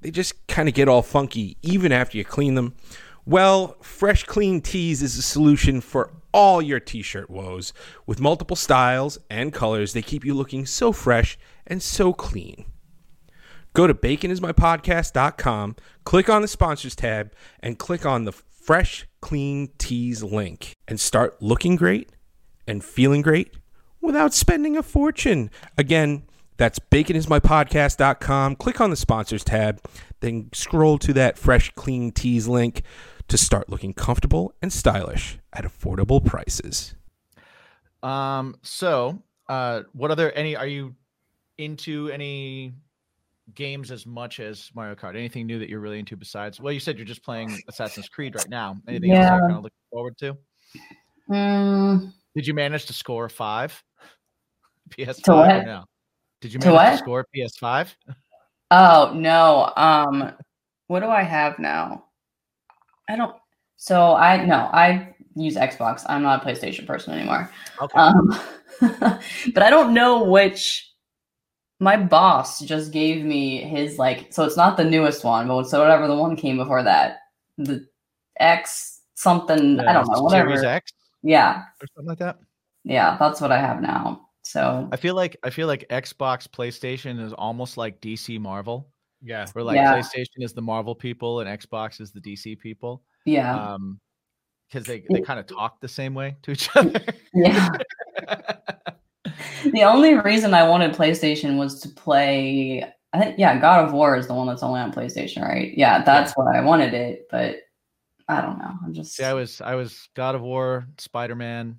they 0.00 0.10
just 0.10 0.46
kind 0.46 0.68
of 0.68 0.74
get 0.74 0.88
all 0.88 1.02
funky 1.02 1.56
even 1.62 1.90
after 1.90 2.16
you 2.16 2.24
clean 2.24 2.54
them. 2.54 2.74
Well, 3.24 3.76
Fresh 3.80 4.24
Clean 4.24 4.60
Tees 4.60 5.02
is 5.02 5.18
a 5.18 5.22
solution 5.22 5.80
for 5.80 6.12
all 6.32 6.62
your 6.62 6.78
t 6.78 7.02
shirt 7.02 7.28
woes. 7.28 7.72
With 8.06 8.20
multiple 8.20 8.54
styles 8.54 9.18
and 9.28 9.52
colors, 9.52 9.92
they 9.92 10.02
keep 10.02 10.24
you 10.24 10.32
looking 10.32 10.64
so 10.64 10.92
fresh 10.92 11.36
and 11.66 11.82
so 11.82 12.12
clean. 12.12 12.66
Go 13.72 13.88
to 13.88 13.94
baconismypodcast.com, 13.94 15.76
click 16.04 16.28
on 16.28 16.42
the 16.42 16.48
sponsors 16.48 16.94
tab, 16.94 17.32
and 17.60 17.78
click 17.78 18.06
on 18.06 18.24
the 18.24 18.32
Fresh 18.66 19.06
Clean 19.20 19.68
Tees 19.78 20.24
link 20.24 20.72
and 20.88 20.98
start 20.98 21.40
looking 21.40 21.76
great 21.76 22.10
and 22.66 22.82
feeling 22.82 23.22
great 23.22 23.54
without 24.00 24.34
spending 24.34 24.76
a 24.76 24.82
fortune. 24.82 25.52
Again, 25.78 26.24
that's 26.56 26.80
baconismypodcast.com. 26.80 28.56
Click 28.56 28.80
on 28.80 28.90
the 28.90 28.96
sponsors 28.96 29.44
tab, 29.44 29.80
then 30.18 30.48
scroll 30.52 30.98
to 30.98 31.12
that 31.12 31.38
Fresh 31.38 31.74
Clean 31.76 32.10
Tees 32.10 32.48
link 32.48 32.82
to 33.28 33.38
start 33.38 33.68
looking 33.68 33.94
comfortable 33.94 34.52
and 34.60 34.72
stylish 34.72 35.38
at 35.52 35.64
affordable 35.64 36.24
prices. 36.24 36.96
Um. 38.02 38.56
So, 38.62 39.22
uh, 39.48 39.82
what 39.92 40.10
other 40.10 40.32
any 40.32 40.56
are 40.56 40.66
you 40.66 40.96
into 41.56 42.08
any 42.08 42.74
games 43.54 43.90
as 43.90 44.06
much 44.06 44.40
as 44.40 44.70
Mario 44.74 44.94
Kart? 44.94 45.16
Anything 45.16 45.46
new 45.46 45.58
that 45.58 45.68
you're 45.68 45.80
really 45.80 45.98
into 45.98 46.16
besides? 46.16 46.60
Well, 46.60 46.72
you 46.72 46.80
said 46.80 46.96
you're 46.98 47.04
just 47.06 47.22
playing 47.24 47.58
Assassin's 47.68 48.08
Creed 48.08 48.34
right 48.34 48.48
now. 48.48 48.76
Anything 48.88 49.12
else 49.12 49.24
Yeah. 49.24 49.32
you're 49.36 49.40
kind 49.40 49.52
of 49.58 49.62
looking 49.62 49.76
forward 49.90 50.18
to? 50.18 50.36
Mm, 51.30 52.12
Did 52.34 52.46
you 52.46 52.54
manage 52.54 52.86
to 52.86 52.92
score 52.92 53.26
a 53.26 53.30
five? 53.30 53.82
PS5 54.90 55.22
To 55.24 55.32
or 55.32 55.64
no? 55.64 55.84
Did 56.40 56.52
you 56.52 56.60
manage 56.60 56.70
to 56.70 56.74
what? 56.74 56.98
score 56.98 57.26
PS5? 57.34 57.94
oh 58.70 59.12
no. 59.14 59.72
Um, 59.76 60.32
what 60.88 61.00
do 61.00 61.06
I 61.06 61.22
have 61.22 61.58
now? 61.58 62.04
I 63.08 63.16
don't. 63.16 63.34
So 63.76 64.14
I 64.14 64.44
no, 64.44 64.68
I 64.72 65.14
use 65.34 65.56
Xbox. 65.56 66.04
I'm 66.08 66.22
not 66.22 66.42
a 66.42 66.46
PlayStation 66.46 66.86
person 66.86 67.14
anymore. 67.14 67.50
Okay. 67.80 67.98
Um, 67.98 68.38
but 69.54 69.62
I 69.62 69.70
don't 69.70 69.92
know 69.94 70.24
which. 70.24 70.85
My 71.78 71.96
boss 71.96 72.60
just 72.60 72.90
gave 72.92 73.24
me 73.24 73.62
his 73.62 73.98
like, 73.98 74.32
so 74.32 74.44
it's 74.44 74.56
not 74.56 74.76
the 74.76 74.84
newest 74.84 75.24
one, 75.24 75.46
but 75.48 75.64
so 75.64 75.80
whatever 75.80 76.06
the 76.08 76.16
one 76.16 76.36
came 76.36 76.56
before 76.56 76.82
that, 76.82 77.18
the 77.58 77.86
X 78.40 79.02
something. 79.14 79.78
I 79.80 79.92
don't 79.92 80.08
know, 80.10 80.22
whatever. 80.22 80.50
Series 80.50 80.64
X 80.64 80.92
Yeah, 81.22 81.62
or 81.82 81.86
something 81.94 82.08
like 82.08 82.18
that. 82.18 82.38
yeah, 82.84 83.16
that's 83.18 83.40
what 83.40 83.52
I 83.52 83.60
have 83.60 83.82
now. 83.82 84.22
So 84.42 84.88
I 84.92 84.96
feel 84.96 85.14
like 85.14 85.36
I 85.42 85.50
feel 85.50 85.66
like 85.66 85.86
Xbox, 85.90 86.46
PlayStation 86.48 87.20
is 87.20 87.32
almost 87.32 87.76
like 87.76 88.00
DC, 88.00 88.38
Marvel. 88.40 88.88
Yeah. 89.22 89.46
Where 89.52 89.64
like 89.64 89.76
Yeah. 89.76 89.94
PlayStation 89.94 90.38
is 90.44 90.52
the 90.52 90.62
Marvel 90.62 90.94
people 90.94 91.40
and 91.40 91.60
Xbox 91.60 92.00
is 92.00 92.12
the 92.12 92.20
DC 92.20 92.58
people. 92.60 93.02
yeah, 93.24 93.74
Um, 93.74 93.98
because 94.68 94.86
they 94.86 95.04
they 95.10 95.20
kind 95.20 95.40
of 95.40 95.46
talk 95.46 95.80
the 95.80 95.88
same 95.88 96.14
way 96.14 96.36
to 96.42 96.52
each 96.52 96.68
other. 96.76 97.00
yeah. 97.34 97.68
the 99.64 99.82
only 99.84 100.14
reason 100.14 100.54
I 100.54 100.66
wanted 100.68 100.94
PlayStation 100.94 101.56
was 101.58 101.80
to 101.80 101.88
play. 101.88 102.84
I 103.12 103.18
think 103.20 103.38
yeah, 103.38 103.58
God 103.58 103.84
of 103.86 103.92
War 103.92 104.16
is 104.16 104.26
the 104.26 104.34
one 104.34 104.46
that's 104.46 104.62
only 104.62 104.80
on 104.80 104.92
PlayStation, 104.92 105.42
right? 105.42 105.72
Yeah, 105.76 106.02
that's 106.02 106.32
why 106.34 106.56
I 106.56 106.60
wanted 106.60 106.92
it, 106.94 107.26
but 107.30 107.56
I 108.28 108.40
don't 108.40 108.58
know. 108.58 108.72
I'm 108.84 108.92
just 108.92 109.14
See, 109.14 109.24
I 109.24 109.32
was 109.32 109.60
I 109.60 109.74
was 109.74 110.08
God 110.14 110.34
of 110.34 110.42
War, 110.42 110.86
Spider 110.98 111.34
Man. 111.34 111.78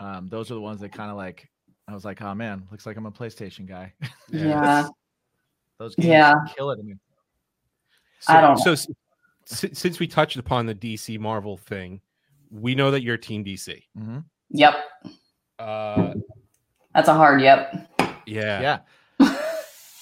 Um, 0.00 0.28
those 0.28 0.50
are 0.50 0.54
the 0.54 0.60
ones 0.60 0.80
that 0.80 0.92
kind 0.92 1.10
of 1.10 1.16
like 1.16 1.48
I 1.86 1.94
was 1.94 2.04
like, 2.04 2.22
oh 2.22 2.34
man, 2.34 2.66
looks 2.70 2.86
like 2.86 2.96
I'm 2.96 3.06
a 3.06 3.10
PlayStation 3.12 3.66
guy. 3.66 3.92
yeah. 4.32 4.88
Those 5.78 5.94
games 5.96 6.08
Yeah. 6.08 6.34
kill 6.56 6.70
it. 6.70 6.78
I 6.80 6.82
mean, 6.82 7.00
So, 8.20 8.32
I 8.34 8.40
don't 8.40 8.56
So 8.56 8.74
since 9.44 9.98
we 10.00 10.06
touched 10.06 10.36
upon 10.36 10.66
the 10.66 10.74
DC 10.74 11.18
Marvel 11.18 11.56
thing, 11.56 12.00
we 12.50 12.74
know 12.74 12.90
that 12.90 13.02
you're 13.02 13.16
Team 13.16 13.44
DC. 13.44 13.82
mhm. 13.98 14.24
Yep, 14.50 14.74
Uh, 15.58 16.14
that's 16.94 17.08
a 17.08 17.14
hard 17.14 17.40
yep. 17.40 17.88
yeah. 18.26 18.78
yeah. 19.18 19.38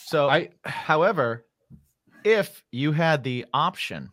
So 0.07 0.29
I 0.29 0.49
However, 0.65 1.47
if 2.25 2.65
you 2.73 2.91
had 2.91 3.23
the 3.23 3.47
option 3.55 4.11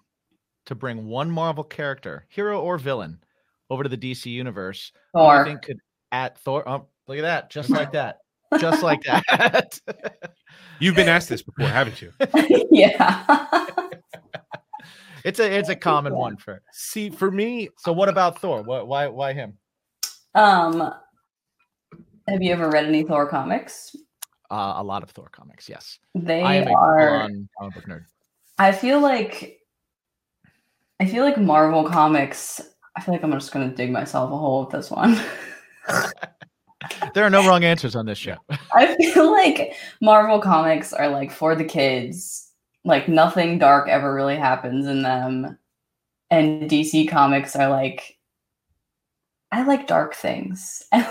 to 0.68 0.76
bring 0.76 1.08
one 1.08 1.32
Marvel 1.32 1.64
character, 1.64 2.26
hero 2.30 2.62
or 2.62 2.78
villain, 2.78 3.20
over 3.72 3.82
to 3.82 3.90
the 3.90 3.98
DC 3.98 4.28
universe, 4.28 4.92
who 5.14 5.22
do 5.22 5.38
you 5.38 5.44
think 5.44 5.62
could 5.64 5.80
at 6.12 6.38
Thor? 6.40 6.70
Oh, 6.70 6.86
look 7.08 7.18
at 7.18 7.22
that, 7.22 7.50
just 7.50 7.72
like 7.72 7.94
that, 7.94 8.20
just 8.60 8.84
like 8.84 9.02
that. 9.04 9.80
you've 10.80 10.96
been 10.96 11.10
asked 11.10 11.30
this 11.30 11.42
before, 11.42 11.68
haven't 11.68 12.00
you? 12.00 12.14
yeah. 12.70 13.42
it's 15.26 15.40
a 15.40 15.52
it's 15.52 15.70
a 15.70 15.76
common 15.76 16.14
one 16.14 16.38
for. 16.38 16.62
See, 16.74 17.10
for 17.10 17.32
me, 17.32 17.70
So 17.80 17.92
what 17.92 18.08
about 18.08 18.40
Thor? 18.40 18.62
What 18.62 18.88
why 18.88 19.08
why 19.08 19.34
him? 19.34 19.58
um, 20.36 20.94
have 22.28 22.42
you 22.42 22.52
ever 22.52 22.70
read 22.70 22.86
any 22.86 23.04
Thor 23.04 23.28
comics? 23.28 23.96
Uh, 24.50 24.76
a 24.78 24.84
lot 24.84 25.04
of 25.04 25.10
Thor 25.10 25.30
comics, 25.32 25.68
yes. 25.68 26.00
They 26.16 26.42
I 26.42 26.56
am 26.56 26.68
are. 26.74 27.00
full-on 27.00 27.50
comic 27.58 27.76
book 27.76 27.86
nerd. 27.86 28.06
I 28.58 28.72
feel 28.72 29.00
like 29.00 29.60
I 31.00 31.06
feel 31.06 31.24
like 31.24 31.38
Marvel 31.38 31.88
comics. 31.88 32.62
I 32.96 33.02
feel 33.02 33.14
like 33.14 33.24
I'm 33.24 33.32
just 33.34 33.52
gonna 33.52 33.70
dig 33.70 33.92
myself 33.92 34.32
a 34.32 34.38
hole 34.38 34.62
with 34.62 34.72
this 34.72 34.90
one. 34.90 35.20
There 37.14 37.26
are 37.26 37.30
no 37.30 37.48
wrong 37.48 37.64
answers 37.64 37.96
on 37.96 38.06
this 38.06 38.18
show. 38.18 38.38
I 38.74 38.96
feel 38.96 39.32
like 39.32 39.74
Marvel 40.02 40.40
comics 40.40 40.94
are 40.94 41.10
like 41.10 41.32
for 41.32 41.56
the 41.56 41.64
kids. 41.64 42.52
Like 42.86 43.10
nothing 43.10 43.60
dark 43.60 43.90
ever 43.90 44.14
really 44.14 44.38
happens 44.38 44.86
in 44.86 45.02
them. 45.02 45.58
And 46.30 46.70
DC 46.70 47.10
comics 47.10 47.56
are 47.56 47.70
like 47.70 48.18
I 49.52 49.64
like 49.64 49.88
dark 49.88 50.14
things. 50.14 50.84
I 50.92 51.02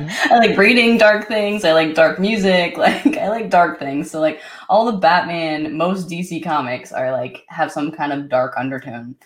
like 0.30 0.56
reading 0.56 0.98
dark 0.98 1.26
things. 1.28 1.64
I 1.64 1.72
like 1.72 1.94
dark 1.94 2.18
music. 2.18 2.76
Like 2.84 3.16
I 3.16 3.28
like 3.28 3.50
dark 3.50 3.78
things. 3.78 4.10
So 4.10 4.20
like 4.20 4.40
all 4.68 4.84
the 4.90 4.98
Batman, 4.98 5.76
most 5.76 6.08
DC 6.08 6.42
comics 6.44 6.92
are 6.92 7.10
like 7.12 7.44
have 7.48 7.72
some 7.72 7.90
kind 7.90 8.12
of 8.12 8.28
dark 8.28 8.54
undertone 8.56 9.16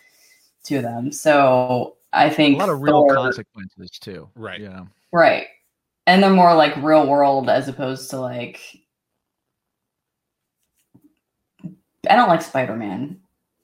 to 0.64 0.80
them. 0.80 1.10
So 1.10 1.96
I 2.12 2.30
think 2.30 2.56
a 2.56 2.58
lot 2.60 2.68
of 2.68 2.82
real 2.82 3.06
Thor- 3.06 3.14
consequences 3.14 3.90
too. 3.90 4.28
Right. 4.34 4.60
Yeah. 4.60 4.84
Right. 5.12 5.46
And 6.06 6.22
they're 6.22 6.30
more 6.30 6.54
like 6.54 6.76
real 6.76 7.06
world 7.06 7.50
as 7.50 7.68
opposed 7.68 8.10
to 8.10 8.20
like 8.20 8.60
I 12.08 12.16
don't 12.16 12.28
like 12.28 12.42
Spider 12.42 12.76
Man. 12.76 13.20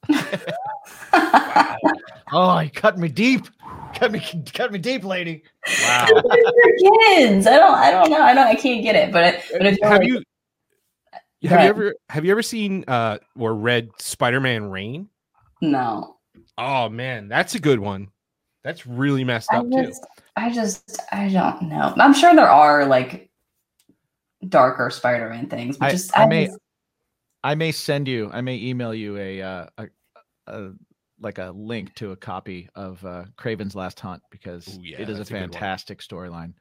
Oh, 2.31 2.59
you 2.59 2.71
cut 2.71 2.97
me 2.97 3.07
deep. 3.07 3.47
Cut 3.95 4.11
me 4.11 4.19
cut 4.53 4.71
me 4.73 4.79
deep, 4.79 5.03
lady. 5.05 5.43
wow. 5.83 6.05
kids. 6.07 7.47
I 7.47 7.57
don't 7.57 7.75
I 7.75 7.91
don't 7.91 8.09
know. 8.09 8.21
I 8.21 8.33
don't 8.33 8.47
I 8.47 8.55
can't 8.55 8.83
get 8.83 8.95
it. 8.95 9.11
But 9.11 9.23
it, 9.35 9.43
but 9.53 9.65
if 9.65 9.77
have 9.83 10.03
you 10.03 10.21
Go 11.43 11.49
have 11.49 11.61
you 11.63 11.69
ever 11.69 11.95
have 12.09 12.25
you 12.25 12.31
ever 12.31 12.41
seen 12.41 12.83
uh 12.87 13.19
or 13.37 13.53
read 13.55 13.89
Spider-Man 13.99 14.69
Reign? 14.69 15.09
no. 15.61 16.17
Oh 16.57 16.89
man, 16.89 17.27
that's 17.27 17.55
a 17.55 17.59
good 17.59 17.79
one. 17.79 18.09
That's 18.63 18.85
really 18.87 19.23
messed 19.23 19.49
I 19.53 19.57
up 19.57 19.69
too. 19.69 19.91
I 20.35 20.51
just 20.51 20.99
I 21.11 21.29
don't 21.29 21.63
know. 21.63 21.93
I'm 21.97 22.13
sure 22.13 22.33
there 22.35 22.49
are 22.49 22.85
like 22.85 23.29
darker 24.49 24.89
Spider 24.89 25.29
Man 25.29 25.47
things, 25.47 25.77
but 25.77 25.85
I- 25.87 25.91
just 25.91 26.17
I 26.17 26.23
I, 26.23 26.27
may- 26.27 26.45
just- 26.47 26.59
I 27.43 27.55
may 27.55 27.71
send 27.71 28.07
you. 28.07 28.29
I 28.33 28.41
may 28.41 28.55
email 28.57 28.93
you 28.93 29.17
a 29.17 29.41
uh, 29.41 29.65
a, 29.77 29.87
a 30.47 30.71
like 31.19 31.37
a 31.37 31.51
link 31.55 31.93
to 31.95 32.11
a 32.11 32.15
copy 32.15 32.69
of 32.75 33.03
uh, 33.05 33.25
Kraven's 33.37 33.75
Last 33.75 33.99
Hunt 33.99 34.21
because 34.29 34.67
Ooh, 34.77 34.81
yeah, 34.83 35.01
it 35.01 35.09
is 35.09 35.15
a 35.15 35.19
that's 35.19 35.29
a 35.29 35.33
good 35.33 35.39
one. 35.41 35.51
fantastic 35.51 35.99
storyline. 35.99 36.53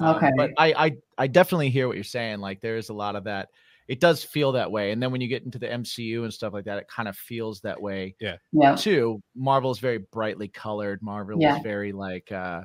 Um, 0.00 0.16
Okay. 0.16 0.30
but 0.36 0.50
I, 0.58 0.72
I 0.86 0.96
I 1.18 1.26
definitely 1.28 1.70
hear 1.70 1.86
what 1.86 1.96
you're 1.96 2.04
saying. 2.04 2.40
Like 2.40 2.60
there 2.60 2.76
is 2.76 2.88
a 2.88 2.94
lot 2.94 3.16
of 3.16 3.24
that. 3.24 3.48
It 3.86 4.00
does 4.00 4.24
feel 4.24 4.52
that 4.52 4.72
way, 4.72 4.92
and 4.92 5.02
then 5.02 5.12
when 5.12 5.20
you 5.20 5.28
get 5.28 5.44
into 5.44 5.58
the 5.58 5.68
MCU 5.68 6.24
and 6.24 6.32
stuff 6.32 6.52
like 6.54 6.64
that, 6.64 6.78
it 6.78 6.88
kind 6.88 7.06
of 7.08 7.16
feels 7.16 7.60
that 7.60 7.80
way 7.80 8.16
yeah. 8.20 8.36
Yeah. 8.52 8.74
Too. 8.74 9.22
Marvel 9.36 9.70
is 9.70 9.78
very 9.78 9.98
brightly 9.98 10.48
colored. 10.48 11.00
Marvel 11.02 11.40
Yeah. 11.40 11.56
is 11.56 11.62
very 11.62 11.92
like 11.92 12.32
uh 12.32 12.62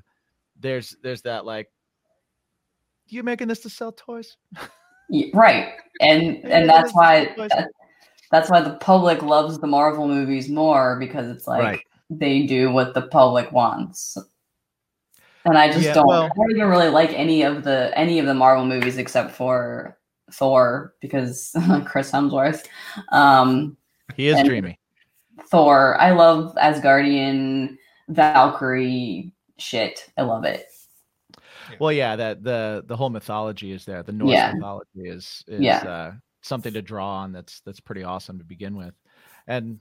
there's 0.60 0.96
there's 1.04 1.22
that 1.24 1.46
like 1.46 1.68
you 3.08 3.22
making 3.24 3.48
this 3.48 3.60
to 3.62 3.70
sell 3.70 3.92
toys? 3.92 4.38
Y- 5.10 5.32
right 5.34 5.74
and 6.02 6.38
and 6.46 6.70
that's 6.70 6.94
why 6.94 7.34
that, 7.38 7.68
that's 8.32 8.50
why 8.50 8.62
the 8.62 8.76
public 8.76 9.22
loves 9.22 9.58
the 9.60 9.68
marvel 9.68 10.08
movies 10.08 10.50
more 10.50 10.98
because 11.00 11.28
it's 11.30 11.48
like 11.48 11.64
Right. 11.66 11.80
they 12.10 12.46
do 12.46 12.72
what 12.72 12.94
the 12.94 13.04
public 13.04 13.52
wants 13.52 14.18
and 15.46 15.58
i 15.58 15.68
just 15.72 15.84
Yeah, 15.86 15.94
don't 15.94 16.08
well- 16.08 16.26
i 16.26 16.30
don't 16.36 16.52
even 16.56 16.68
really 16.70 16.90
like 16.90 17.12
any 17.14 17.44
of 17.44 17.64
the 17.64 17.92
any 17.98 18.20
of 18.20 18.26
the 18.26 18.34
marvel 18.34 18.66
movies 18.66 18.98
except 18.98 19.32
for 19.32 19.98
thor 20.32 20.94
because 21.02 21.52
chris 21.86 22.12
hemsworth 22.12 22.66
um 23.12 23.76
He 24.16 24.28
is 24.28 24.42
dreamy. 24.44 24.78
thor 25.50 25.96
i 26.00 26.12
love 26.12 26.54
asgardian 26.56 27.78
valkyrie 28.10 29.34
shit 29.58 30.10
i 30.18 30.22
love 30.22 30.44
it 30.46 30.66
Well, 31.80 31.92
yeah, 31.92 32.16
that 32.16 32.44
the 32.44 32.84
the 32.88 32.96
whole 32.98 33.12
mythology 33.12 33.72
is 33.72 33.86
there. 33.86 34.02
The 34.02 34.12
Norse 34.12 34.34
Yeah. 34.34 34.54
mythology 34.54 35.06
is 35.06 35.44
is 35.48 35.64
Yeah. 35.64 35.78
uh, 35.88 36.12
something 36.42 36.74
to 36.74 36.82
draw 36.82 37.18
on. 37.18 37.32
That's 37.32 37.62
that's 37.62 37.80
pretty 37.80 38.04
awesome 38.04 38.38
to 38.40 38.44
begin 38.46 38.76
with, 38.76 38.94
and 39.48 39.80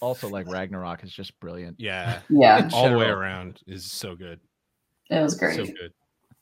also 0.00 0.28
like 0.28 0.46
Ragnarok 0.46 1.04
is 1.04 1.12
just 1.12 1.38
brilliant. 1.40 1.78
Yeah. 1.78 2.20
yeah 2.30 2.68
All 2.72 2.88
the 2.88 2.96
way 2.96 3.06
around 3.08 3.60
is 3.66 3.84
so 3.90 4.16
good. 4.16 4.40
it 5.10 5.20
was 5.20 5.34
great 5.34 5.56
So 5.56 5.64
good. 5.66 5.92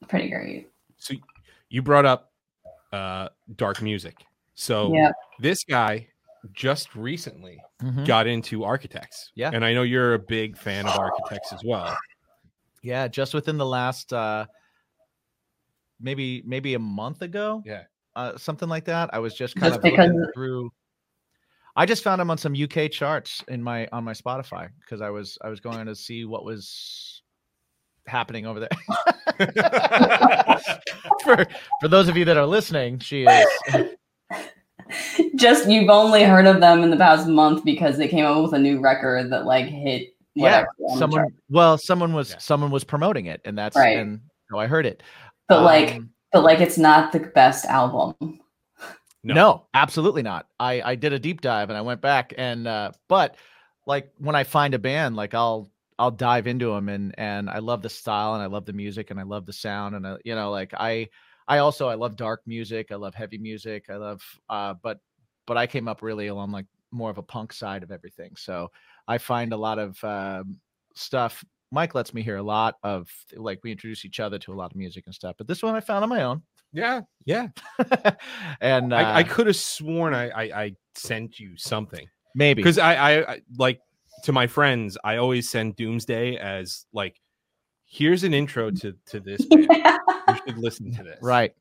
pretty 0.08 0.28
great 0.30 0.68
So 0.98 1.14
you 1.68 1.82
brought 1.82 2.06
up 2.06 2.30
uh 2.92 3.30
dark 3.56 3.82
music. 3.82 4.14
So 4.54 4.94
yeah 4.94 5.10
this 5.40 5.64
guy 5.64 6.06
just 6.52 6.94
recently 6.94 7.60
Mhm. 7.82 8.06
got 8.06 8.26
into 8.28 8.62
architects. 8.64 9.32
Yeah. 9.34 9.50
And 9.52 9.64
I 9.64 9.72
know 9.74 9.82
you're 9.82 10.14
a 10.14 10.18
big 10.20 10.56
fan 10.56 10.86
of 10.86 10.96
architects 10.96 11.52
as 11.52 11.62
well. 11.64 11.96
Yeah, 12.82 13.08
just 13.08 13.34
within 13.34 13.58
the 13.58 13.66
last 13.66 14.12
uh 14.12 14.46
maybe 16.00 16.42
maybe 16.46 16.74
a 16.74 16.78
month 16.78 17.22
ago. 17.22 17.62
Yeah. 17.66 17.84
Uh 18.18 18.36
something 18.36 18.68
like 18.68 18.84
that. 18.86 19.10
I 19.12 19.18
was 19.20 19.34
just 19.34 19.54
kind 19.56 19.72
Just 19.72 19.78
of 19.78 19.84
looking 19.84 19.96
because- 20.18 20.30
through 20.34 20.70
I 21.76 21.86
just 21.86 22.02
found 22.02 22.20
him 22.20 22.28
on 22.28 22.36
some 22.38 22.54
UK 22.54 22.90
charts 22.90 23.44
in 23.46 23.62
my 23.62 23.86
on 23.92 24.02
my 24.02 24.12
Spotify 24.12 24.68
because 24.80 25.00
I 25.00 25.10
was 25.10 25.38
I 25.42 25.48
was 25.48 25.60
going 25.60 25.86
to 25.86 25.94
see 25.94 26.24
what 26.24 26.44
was 26.44 27.22
happening 28.08 28.46
over 28.46 28.58
there. 28.58 28.68
for 31.22 31.46
for 31.80 31.88
those 31.88 32.08
of 32.08 32.16
you 32.16 32.24
that 32.24 32.36
are 32.36 32.46
listening, 32.46 32.98
she 32.98 33.24
is 33.24 33.46
just 35.36 35.68
you've 35.68 35.90
only 35.90 36.24
heard 36.24 36.46
of 36.46 36.60
them 36.60 36.82
in 36.82 36.90
the 36.90 36.96
past 36.96 37.28
month 37.28 37.64
because 37.64 37.96
they 37.98 38.08
came 38.08 38.24
out 38.24 38.42
with 38.42 38.54
a 38.54 38.58
new 38.58 38.80
record 38.80 39.30
that 39.30 39.44
like 39.46 39.66
hit 39.66 40.08
yeah, 40.34 40.42
whatever 40.42 40.68
on 40.88 40.94
the 40.94 40.98
someone 40.98 41.26
well, 41.50 41.78
someone 41.78 42.12
was 42.12 42.30
Yeah. 42.30 42.38
someone 42.38 42.70
was 42.72 42.82
promoting 42.84 43.26
it 43.26 43.40
and 43.44 43.56
that's 43.56 43.76
Right. 43.76 43.98
and 43.98 44.20
so 44.50 44.58
I 44.58 44.66
heard 44.66 44.86
it. 44.86 45.02
but 45.48 45.62
like 45.62 45.96
Um, 45.96 46.10
but 46.32 46.42
like 46.42 46.60
it's 46.60 46.78
not 46.78 47.12
the 47.12 47.20
best 47.20 47.64
album 47.66 48.14
No. 49.24 49.34
No. 49.34 49.66
absolutely 49.74 50.22
not. 50.22 50.46
I 50.60 50.80
I 50.82 50.94
did 50.94 51.12
a 51.12 51.18
deep 51.18 51.40
dive 51.40 51.70
and 51.70 51.76
I 51.76 51.82
went 51.82 52.00
back 52.00 52.32
and 52.38 52.66
uh 52.66 52.92
but 53.08 53.36
like 53.86 54.12
when 54.18 54.36
I 54.36 54.44
find 54.44 54.74
a 54.74 54.78
band 54.78 55.16
like 55.16 55.34
I'll 55.34 55.70
I'll 55.98 56.12
dive 56.12 56.46
into 56.46 56.70
them 56.72 56.88
and 56.88 57.14
and 57.18 57.50
I 57.50 57.58
love 57.58 57.82
the 57.82 57.90
style 57.90 58.34
and 58.34 58.42
I 58.42 58.46
love 58.46 58.64
the 58.64 58.72
music 58.72 59.10
and 59.10 59.18
I 59.18 59.24
love 59.24 59.44
the 59.46 59.52
sound 59.52 59.96
and 59.96 60.06
I, 60.06 60.16
you 60.24 60.34
know 60.34 60.50
like 60.50 60.72
I 60.74 61.08
I 61.48 61.58
also 61.58 61.88
I 61.88 61.94
love 61.94 62.14
dark 62.14 62.42
music, 62.46 62.92
I 62.92 62.96
love 62.96 63.14
heavy 63.14 63.38
music, 63.38 63.86
I 63.90 63.96
love 63.96 64.22
uh 64.48 64.74
but 64.82 65.00
but 65.46 65.56
I 65.56 65.66
came 65.66 65.88
up 65.88 66.02
really 66.02 66.28
along 66.28 66.52
like 66.52 66.66
more 66.90 67.10
of 67.10 67.18
a 67.18 67.22
punk 67.22 67.52
side 67.52 67.82
of 67.82 67.90
everything. 67.90 68.36
So 68.36 68.70
I 69.06 69.18
find 69.18 69.52
a 69.52 69.56
lot 69.56 69.78
of 69.78 70.02
um, 70.04 70.60
stuff 70.94 71.44
Mike 71.70 71.94
lets 71.94 72.14
me 72.14 72.22
hear 72.22 72.36
a 72.36 72.42
lot 72.42 72.76
of 72.82 73.08
like 73.36 73.60
we 73.62 73.70
introduce 73.72 74.04
each 74.04 74.20
other 74.20 74.38
to 74.38 74.52
a 74.52 74.56
lot 74.56 74.70
of 74.70 74.76
music 74.76 75.04
and 75.06 75.14
stuff. 75.14 75.34
But 75.38 75.46
this 75.46 75.62
one 75.62 75.74
I 75.74 75.80
found 75.80 76.02
on 76.02 76.08
my 76.08 76.22
own. 76.22 76.42
Yeah. 76.72 77.02
Yeah. 77.24 77.48
and 78.60 78.92
uh, 78.92 78.96
I, 78.96 79.16
I 79.18 79.22
could 79.22 79.46
have 79.46 79.56
sworn 79.56 80.14
I, 80.14 80.28
I 80.30 80.42
I 80.62 80.72
sent 80.94 81.38
you 81.38 81.56
something. 81.56 82.06
maybe 82.34 82.62
Because 82.62 82.78
I, 82.78 82.94
I 82.94 83.32
I 83.34 83.40
like 83.56 83.80
to 84.24 84.32
my 84.32 84.46
friends, 84.46 84.98
I 85.04 85.16
always 85.16 85.48
send 85.48 85.76
Doomsday 85.76 86.36
as 86.36 86.86
like 86.92 87.20
here's 87.86 88.24
an 88.24 88.34
intro 88.34 88.70
to 88.70 88.94
to 89.06 89.20
this 89.20 89.44
band. 89.50 89.68
You 89.70 90.34
should 90.46 90.58
listen 90.58 90.92
to 90.94 91.02
this. 91.02 91.18
right. 91.22 91.52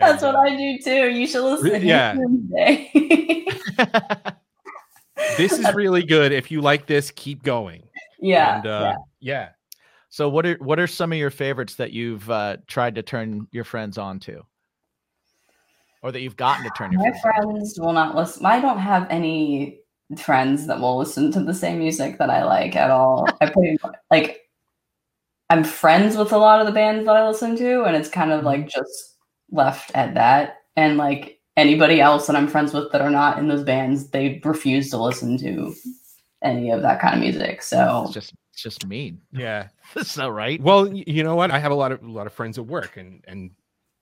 that's 0.00 0.22
And, 0.22 0.34
what 0.34 0.46
uh, 0.48 0.50
i 0.52 0.56
do 0.56 0.78
too 0.78 1.08
you 1.10 1.26
should 1.26 1.44
listen 1.44 1.80
to 1.80 1.86
yeah. 1.86 2.14
Doomsday. 2.14 3.46
This 5.36 5.52
is 5.52 5.72
really 5.74 6.02
good. 6.04 6.32
If 6.32 6.50
you 6.50 6.60
like 6.60 6.86
this, 6.86 7.10
keep 7.10 7.42
going. 7.42 7.82
Yeah, 8.20 8.56
And 8.56 8.66
uh 8.66 8.94
yeah. 9.20 9.50
so 10.08 10.28
what 10.28 10.46
are 10.46 10.56
what 10.56 10.78
are 10.78 10.86
some 10.86 11.12
of 11.12 11.18
your 11.18 11.30
favorites 11.30 11.76
that 11.76 11.92
you've 11.92 12.28
uh, 12.30 12.56
tried 12.66 12.94
to 12.96 13.02
turn 13.02 13.46
your 13.52 13.64
friends 13.64 13.98
on 13.98 14.18
to? 14.20 14.42
Or 16.02 16.12
that 16.12 16.20
you've 16.20 16.36
gotten 16.36 16.64
to 16.64 16.70
turn 16.76 16.92
your 16.92 17.02
my 17.02 17.10
friends 17.20 17.22
friends 17.22 17.80
will 17.80 17.92
not 17.92 18.14
listen 18.14 18.46
i 18.46 18.60
don't 18.60 18.78
have 18.78 19.06
any 19.10 19.80
friends 20.16 20.66
that 20.68 20.80
will 20.80 20.96
listen 20.96 21.32
to 21.32 21.40
the 21.40 21.52
same 21.52 21.80
music 21.80 22.18
that 22.18 22.30
i 22.30 22.44
like 22.44 22.76
at 22.76 22.90
all. 22.90 23.26
I 23.40 23.50
pretty 23.50 23.76
like 24.10 24.48
i'm 25.50 25.64
friends 25.64 26.16
with 26.16 26.32
a 26.32 26.38
lot 26.38 26.60
of 26.60 26.66
the 26.66 26.72
bands 26.72 27.04
that 27.04 27.16
i 27.16 27.26
listen 27.26 27.56
to 27.56 27.82
and 27.82 27.96
it's 27.96 28.08
kind 28.08 28.30
of 28.30 28.44
like 28.44 28.68
just 28.68 29.16
left 29.50 29.90
at 29.94 30.14
that. 30.14 30.58
And 30.76 30.96
like 30.96 31.40
anybody 31.56 32.00
else 32.00 32.28
that 32.28 32.36
i'm 32.36 32.46
friends 32.46 32.72
with 32.72 32.92
that 32.92 33.00
are 33.00 33.10
not 33.10 33.38
in 33.38 33.48
those 33.48 33.64
bands 33.64 34.10
they 34.10 34.40
refuse 34.44 34.90
to 34.90 35.02
listen 35.02 35.36
to 35.38 35.74
any 36.42 36.70
of 36.70 36.82
that 36.82 37.00
kind 37.00 37.14
of 37.14 37.20
music 37.20 37.62
so 37.62 38.04
It's 38.04 38.14
just 38.14 38.34
it's 38.52 38.62
just 38.62 38.86
mean. 38.86 39.20
Yeah. 39.32 39.68
That's 39.94 40.16
not 40.16 40.32
right. 40.32 40.60
Well, 40.60 40.92
you 40.92 41.22
know 41.22 41.34
what? 41.36 41.50
I 41.50 41.58
have 41.58 41.72
a 41.72 41.74
lot 41.74 41.92
of 41.92 42.02
a 42.02 42.10
lot 42.10 42.26
of 42.26 42.32
friends 42.32 42.58
at 42.58 42.66
work 42.66 42.96
and 42.96 43.22
and 43.28 43.50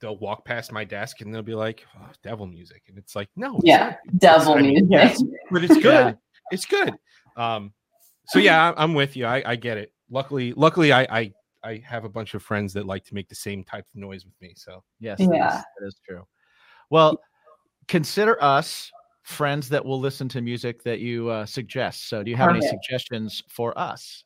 they'll 0.00 0.16
walk 0.18 0.44
past 0.44 0.72
my 0.72 0.84
desk 0.84 1.20
and 1.22 1.34
they'll 1.34 1.42
be 1.42 1.54
like, 1.54 1.84
oh, 1.98 2.08
devil 2.22 2.46
music. 2.46 2.82
And 2.88 2.98
it's 2.98 3.16
like, 3.16 3.28
no, 3.36 3.56
it's 3.56 3.64
yeah 3.66 3.96
not. 4.06 4.18
devil 4.18 4.52
I 4.54 4.60
mean, 4.62 4.70
music 4.72 4.88
yes, 4.90 5.22
but 5.50 5.64
it's 5.64 5.74
good. 5.82 5.84
Yeah. 5.84 6.12
It's 6.50 6.66
good. 6.66 6.92
Um, 7.36 7.72
so 8.28 8.38
yeah, 8.38 8.72
I- 8.72 8.82
I'm 8.82 8.92
with 8.94 9.16
you. 9.16 9.24
I, 9.26 9.42
I 9.46 9.56
get 9.56 9.78
it. 9.78 9.92
Luckily, 10.10 10.52
luckily, 10.54 10.92
I, 10.92 11.02
I 11.10 11.32
I 11.64 11.82
have 11.86 12.04
a 12.04 12.08
bunch 12.08 12.34
of 12.34 12.42
friends 12.42 12.72
that 12.74 12.86
like 12.86 13.04
to 13.06 13.14
make 13.14 13.28
the 13.28 13.34
same 13.34 13.64
type 13.64 13.84
of 13.94 14.00
noise 14.00 14.24
with 14.24 14.34
me. 14.40 14.52
So 14.56 14.82
Yes, 15.00 15.18
that 15.18 15.24
is- 15.24 15.30
Yeah. 15.32 15.62
that 15.80 15.86
is 15.86 15.96
true. 16.06 16.26
Well, 16.90 17.18
consider 17.88 18.40
us 18.42 18.90
friends 19.26 19.68
that 19.70 19.84
will 19.84 19.98
listen 19.98 20.28
to 20.28 20.40
music 20.40 20.84
that 20.84 21.00
you 21.00 21.28
uh, 21.28 21.44
suggest. 21.44 22.08
So, 22.08 22.22
do 22.22 22.30
you 22.30 22.36
have 22.36 22.50
any 22.50 22.66
suggestions 22.66 23.42
for 23.48 23.76
us? 23.76 24.24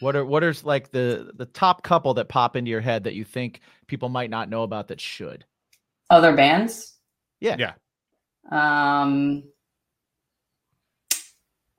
What 0.00 0.14
are 0.14 0.26
what 0.26 0.44
are 0.44 0.54
like 0.62 0.90
the 0.90 1.30
the 1.34 1.46
top 1.46 1.82
couple 1.82 2.12
that 2.14 2.28
pop 2.28 2.54
into 2.54 2.70
your 2.70 2.82
head 2.82 3.04
that 3.04 3.14
you 3.14 3.24
think 3.24 3.60
people 3.86 4.10
might 4.10 4.28
not 4.28 4.50
know 4.50 4.62
about 4.62 4.88
that 4.88 5.00
should? 5.00 5.44
other 6.10 6.36
bands 6.36 6.94
Yeah. 7.40 7.56
Yeah. 7.58 7.72
Um. 8.50 9.44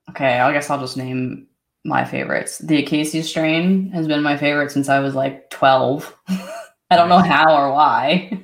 Okay, 0.10 0.40
I 0.40 0.52
guess 0.52 0.70
I'll 0.70 0.80
just 0.80 0.98
name 0.98 1.48
my 1.86 2.06
favorites. 2.06 2.58
The 2.58 2.78
Acacia 2.78 3.24
strain 3.24 3.92
has 3.92 4.08
been 4.08 4.24
my 4.24 4.36
favorite 4.36 4.72
since 4.72 4.90
I 4.90 5.00
was 5.00 5.16
like 5.16 5.50
twelve. 5.50 6.18
I 6.90 6.96
don't 6.96 7.10
know 7.10 7.20
how 7.20 7.56
or 7.56 7.72
why. 7.72 8.42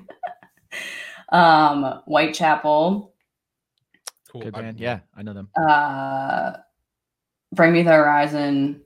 Um, 1.33 2.01
Whitechapel, 2.05 3.13
cool. 4.31 4.41
Good 4.41 4.53
band. 4.53 4.79
Yeah, 4.79 4.99
I 5.15 5.21
know 5.23 5.33
them. 5.33 5.49
uh, 5.55 6.53
Bring 7.53 7.73
Me 7.73 7.81
the 7.83 7.91
Horizon. 7.91 8.81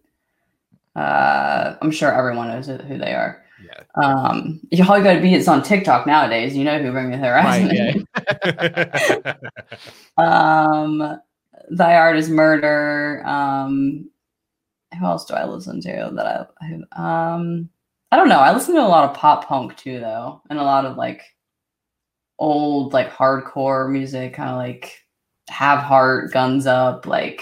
Uh, 0.95 1.75
I'm 1.81 1.91
sure 1.91 2.12
everyone 2.12 2.47
knows 2.47 2.65
who 2.67 2.77
who 2.77 2.97
they 2.97 3.13
are. 3.13 3.43
Yeah. 3.63 3.83
Um, 4.03 4.60
all 4.88 4.97
you 4.97 5.03
got 5.03 5.13
to 5.13 5.21
be 5.21 5.33
it's 5.33 5.47
on 5.47 5.62
TikTok 5.63 6.05
nowadays. 6.07 6.55
You 6.55 6.63
know 6.63 6.81
who 6.81 6.91
Bring 6.91 7.10
Me 7.10 7.17
the 7.17 7.27
Horizon. 7.27 7.67
Right. 7.67 8.05
Yeah. 9.15 9.33
um 10.17 11.19
thy 11.69 11.95
art 11.95 12.17
is 12.17 12.29
murder 12.29 13.23
um 13.25 14.10
who 14.97 15.05
else 15.05 15.25
do 15.25 15.33
i 15.33 15.45
listen 15.45 15.81
to 15.81 16.12
that 16.15 16.49
i 16.62 16.65
who- 16.65 17.01
um 17.03 17.69
i 18.12 18.15
don't 18.15 18.29
know 18.29 18.39
i 18.39 18.53
listen 18.53 18.73
to 18.75 18.81
a 18.81 18.88
lot 18.88 19.10
of 19.10 19.15
pop 19.15 19.45
punk 19.45 19.75
too 19.77 19.99
though 19.99 20.41
and 20.49 20.57
a 20.60 20.63
lot 20.63 20.86
of 20.86 20.97
like 20.97 21.21
old 22.39 22.93
like 22.93 23.12
hardcore 23.12 23.91
music 23.91 24.34
kind 24.34 24.50
of 24.50 24.58
like 24.58 25.04
have 25.50 25.80
heart 25.80 26.32
guns 26.32 26.67
up 26.67 27.06
like 27.08 27.41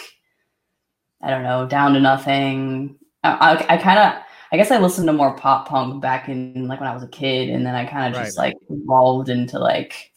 i 1.22 1.30
don't 1.30 1.44
know 1.44 1.68
down 1.68 1.94
to 1.94 2.00
nothing 2.00 2.98
i, 3.24 3.32
I, 3.68 3.74
I 3.74 3.78
kind 3.78 4.00
of 4.00 4.22
i 4.52 4.58
guess 4.58 4.72
i 4.72 4.78
listened 4.78 5.08
to 5.08 5.14
more 5.14 5.36
pop 5.36 5.68
punk 5.68 6.02
back 6.02 6.30
in 6.30 6.68
like 6.68 6.80
when 6.80 6.88
i 6.90 6.94
was 6.94 7.04
a 7.04 7.08
kid 7.10 7.50
and 7.50 7.66
then 7.66 7.76
i 7.76 7.84
kind 7.86 8.16
of 8.16 8.22
just 8.22 8.38
like 8.38 8.56
evolved 8.70 9.30
into 9.30 9.60
like 9.60 10.12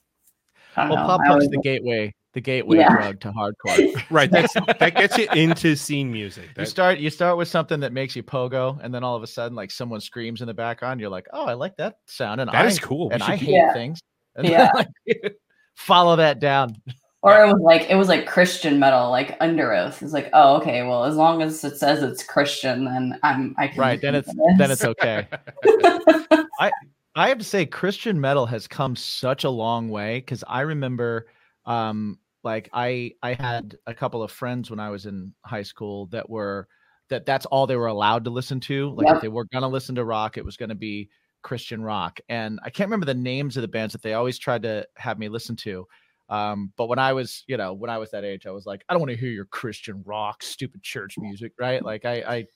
I 0.77 0.83
don't 0.83 0.91
Well, 0.91 0.99
know. 1.01 1.07
pop 1.09 1.21
I 1.23 1.29
punk's 1.29 1.45
always- 1.47 1.49
the 1.51 1.61
gateway, 1.63 2.15
the 2.35 2.41
gateway 2.41 2.77
Yeah. 2.79 2.91
drug 2.93 3.21
to 3.23 3.33
hardcore. 3.33 4.05
right. 4.11 4.31
That's 4.31 4.53
that 4.55 4.95
gets 4.95 5.19
you 5.19 5.27
into 5.35 5.75
scene 5.75 6.13
music. 6.13 6.45
You 6.57 6.67
start 6.67 6.99
you 6.99 7.11
start 7.11 7.37
with 7.37 7.49
something 7.49 7.81
that 7.81 7.93
makes 7.93 8.15
you 8.15 8.23
pogo, 8.23 8.79
and 8.81 8.95
then 8.95 9.03
all 9.03 9.17
of 9.17 9.25
a 9.25 9.27
sudden, 9.27 9.57
like 9.57 9.73
someone 9.73 10.01
screams 10.01 10.41
in 10.41 10.47
the 10.47 10.55
background, 10.55 11.01
you're 11.01 11.11
like, 11.11 11.27
"Oh, 11.33 11.47
I 11.47 11.55
like 11.55 11.77
that 11.79 11.99
sound," 12.07 12.41
and 12.41 12.49
that 12.51 12.65
I 12.65 12.69
is 12.69 12.79
cool. 12.79 13.09
We 13.09 13.15
and 13.15 13.23
I 13.25 13.35
hate 13.35 13.49
Yeah. 13.49 13.73
things. 13.73 13.99
And 14.39 14.49
Yeah. 14.49 14.71
like, 14.75 14.89
follow 15.75 16.17
that 16.17 16.39
down. 16.41 16.77
or 17.23 17.45
it 17.45 17.53
was 17.53 17.61
like 17.61 17.91
it 17.91 17.97
was 17.97 18.09
like 18.09 18.27
Christian 18.27 18.79
metal, 18.79 19.11
like 19.11 19.37
Under 19.41 19.73
Oath. 19.73 20.01
It's 20.03 20.13
like, 20.13 20.31
oh, 20.33 20.57
okay, 20.59 20.85
well, 20.85 21.05
as 21.05 21.17
long 21.17 21.43
as 21.43 21.63
it 21.65 21.77
says 21.77 22.03
it's 22.03 22.23
Christian, 22.23 22.85
then 22.85 23.19
I'm 23.23 23.55
I 23.59 23.69
can 23.69 23.79
Right, 23.79 24.01
then 24.01 24.15
it's 24.15 24.33
to 24.33 24.55
then 24.57 24.71
it's 24.71 24.85
okay. 24.85 25.27
I 26.61 26.73
I 27.17 27.29
have 27.29 27.39
to 27.39 27.45
say, 27.45 27.67
Christian 27.67 28.21
metal 28.21 28.47
has 28.47 28.69
come 28.69 28.95
such 28.95 29.43
a 29.43 29.51
long 29.51 29.89
way 29.89 30.21
because 30.21 30.45
I 30.47 30.61
remember, 30.61 31.27
um, 31.67 32.19
like 32.45 32.69
I 32.73 33.13
I 33.23 33.35
had 33.35 33.77
a 33.87 33.95
couple 33.95 34.23
of 34.23 34.31
friends 34.31 34.71
when 34.71 34.79
I 34.79 34.91
was 34.91 35.07
in 35.07 35.35
high 35.45 35.65
school 35.65 36.07
that 36.07 36.31
were 36.31 36.69
that 37.11 37.27
that's 37.27 37.47
all 37.47 37.67
they 37.67 37.77
were 37.77 37.87
allowed 37.89 38.25
to 38.25 38.31
listen 38.31 38.61
to. 38.61 38.91
Like 38.91 39.09
Yep. 39.09 39.17
if 39.17 39.23
they 39.23 39.29
were 39.29 39.47
gonna 39.47 39.69
listen 39.69 39.97
to 39.97 40.05
rock, 40.05 40.39
it 40.39 40.45
was 40.45 40.57
gonna 40.57 40.77
be 40.77 41.09
Christian 41.43 41.83
rock. 41.83 42.21
And 42.29 42.61
I 42.63 42.71
can't 42.71 42.89
remember 42.89 43.07
the 43.07 43.15
names 43.15 43.57
of 43.57 43.63
the 43.63 43.69
bands 43.69 43.93
that 43.93 44.03
they 44.03 44.15
always 44.15 44.39
tried 44.39 44.63
to 44.63 44.87
have 44.97 45.19
me 45.19 45.29
listen 45.29 45.57
to. 45.57 45.87
Um, 46.29 46.73
but 46.77 46.89
when 46.89 46.99
I 46.99 47.13
was, 47.15 47.45
you 47.47 47.57
know, 47.57 47.73
when 47.73 47.89
I 47.91 47.97
was 47.99 48.11
that 48.11 48.25
age, 48.25 48.47
I 48.47 48.51
was 48.51 48.67
like, 48.67 48.85
I 48.89 48.93
don't 48.93 49.01
want 49.01 49.11
to 49.13 49.17
hear 49.17 49.31
your 49.31 49.47
Christian 49.47 50.03
rock, 50.05 50.43
stupid 50.43 50.83
church 50.83 51.17
music, 51.19 51.53
right? 51.59 51.83
Like 51.83 52.05
I, 52.05 52.15
I, 52.17 52.47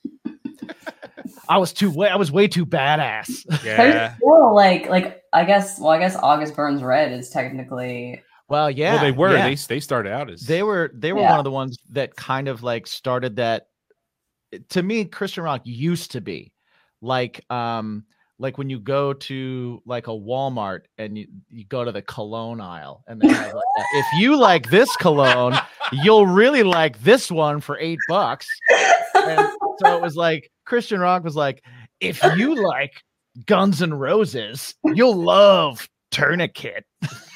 I 1.49 1.57
was 1.57 1.73
too 1.73 1.89
way, 1.89 2.07
I 2.09 2.15
was 2.15 2.31
way 2.31 2.47
too 2.47 2.65
badass. 2.65 3.45
There's 3.63 3.95
Yeah. 3.95 4.15
still 4.15 4.53
like 4.53 4.87
like 4.89 5.23
I 5.33 5.43
guess 5.43 5.79
well 5.79 5.89
I 5.89 5.99
guess 5.99 6.15
August 6.15 6.55
Burns 6.55 6.83
Red 6.83 7.11
is 7.11 7.29
technically 7.29 8.21
Well, 8.47 8.69
yeah, 8.69 8.93
well, 8.93 9.01
they 9.03 9.11
were. 9.11 9.35
yeah. 9.35 9.49
They 9.49 9.55
they 9.55 9.79
started 9.79 10.11
out 10.11 10.29
as 10.29 10.41
they 10.41 10.61
were 10.63 10.91
they 10.93 11.11
were 11.13 11.21
Yeah. 11.21 11.31
one 11.31 11.39
of 11.39 11.43
the 11.43 11.51
ones 11.51 11.77
that 11.91 12.15
kind 12.15 12.47
of 12.47 12.61
like 12.63 12.85
started 12.87 13.37
that 13.37 13.67
to 14.69 14.83
me 14.83 15.03
christian 15.05 15.43
rock 15.43 15.61
used 15.63 16.11
to 16.11 16.21
be 16.21 16.53
like 17.01 17.43
um 17.51 18.03
like 18.39 18.57
when 18.57 18.69
you 18.69 18.79
go 18.79 19.13
to 19.13 19.81
like 19.85 20.07
a 20.07 20.11
walmart 20.11 20.81
and 20.97 21.17
you, 21.17 21.27
you 21.49 21.65
go 21.65 21.83
to 21.83 21.91
the 21.91 22.01
cologne 22.01 22.59
aisle 22.59 23.03
and 23.07 23.21
like 23.23 23.53
if 23.93 24.05
you 24.17 24.35
like 24.35 24.69
this 24.69 24.93
cologne 24.97 25.55
you'll 25.91 26.27
really 26.27 26.63
like 26.63 27.01
this 27.01 27.31
one 27.31 27.61
for 27.61 27.77
eight 27.79 27.99
bucks. 28.07 28.47
And 29.15 29.47
so 29.79 29.95
it 29.95 30.01
was 30.01 30.15
like 30.15 30.49
christian 30.65 30.99
rock 30.99 31.23
was 31.23 31.35
like 31.35 31.63
if 31.99 32.21
you 32.35 32.55
like 32.55 32.93
guns 33.45 33.81
and 33.81 33.99
roses 33.99 34.75
you'll 34.83 35.15
love 35.15 35.87
tourniquet 36.11 36.85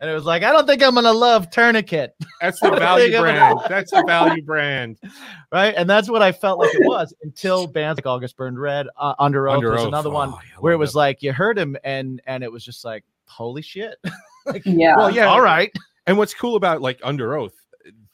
and 0.00 0.10
it 0.10 0.14
was 0.14 0.24
like 0.24 0.42
i 0.42 0.50
don't 0.52 0.66
think 0.66 0.82
i'm 0.82 0.94
gonna 0.94 1.12
love 1.12 1.50
tourniquet 1.50 2.14
That's 2.40 2.58
the 2.60 2.70
value 2.70 3.18
brand. 3.18 3.58
That's 3.68 3.90
the 3.90 4.02
value 4.06 4.42
brand. 4.42 4.96
right? 5.52 5.74
And 5.76 5.88
that's 5.90 6.08
what 6.08 6.22
I 6.22 6.32
felt 6.32 6.58
like 6.58 6.74
it 6.74 6.82
was 6.86 7.12
until 7.22 7.66
bands 7.66 7.98
like 7.98 8.06
August 8.06 8.34
Burns 8.34 8.56
Red, 8.56 8.86
uh, 8.96 9.12
Under 9.18 9.46
Oath 9.46 9.56
Under 9.56 9.72
was 9.72 9.80
Oath. 9.82 9.88
another 9.88 10.08
one 10.08 10.30
Oh, 10.32 10.38
where 10.60 10.72
it 10.72 10.78
was 10.78 10.92
that. 10.92 10.98
like 10.98 11.22
you 11.22 11.34
heard 11.34 11.58
him 11.58 11.76
and 11.84 12.22
and 12.26 12.42
it 12.42 12.50
was 12.50 12.64
just 12.64 12.82
like 12.82 13.04
holy 13.26 13.60
shit. 13.60 13.96
like, 14.46 14.62
yeah. 14.64 14.96
Well, 14.96 15.10
yeah. 15.10 15.26
all 15.26 15.42
right, 15.42 15.70
And 16.06 16.16
what's 16.16 16.32
cool 16.32 16.56
about 16.56 16.80
like 16.80 16.98
Under 17.02 17.36
Oath, 17.36 17.52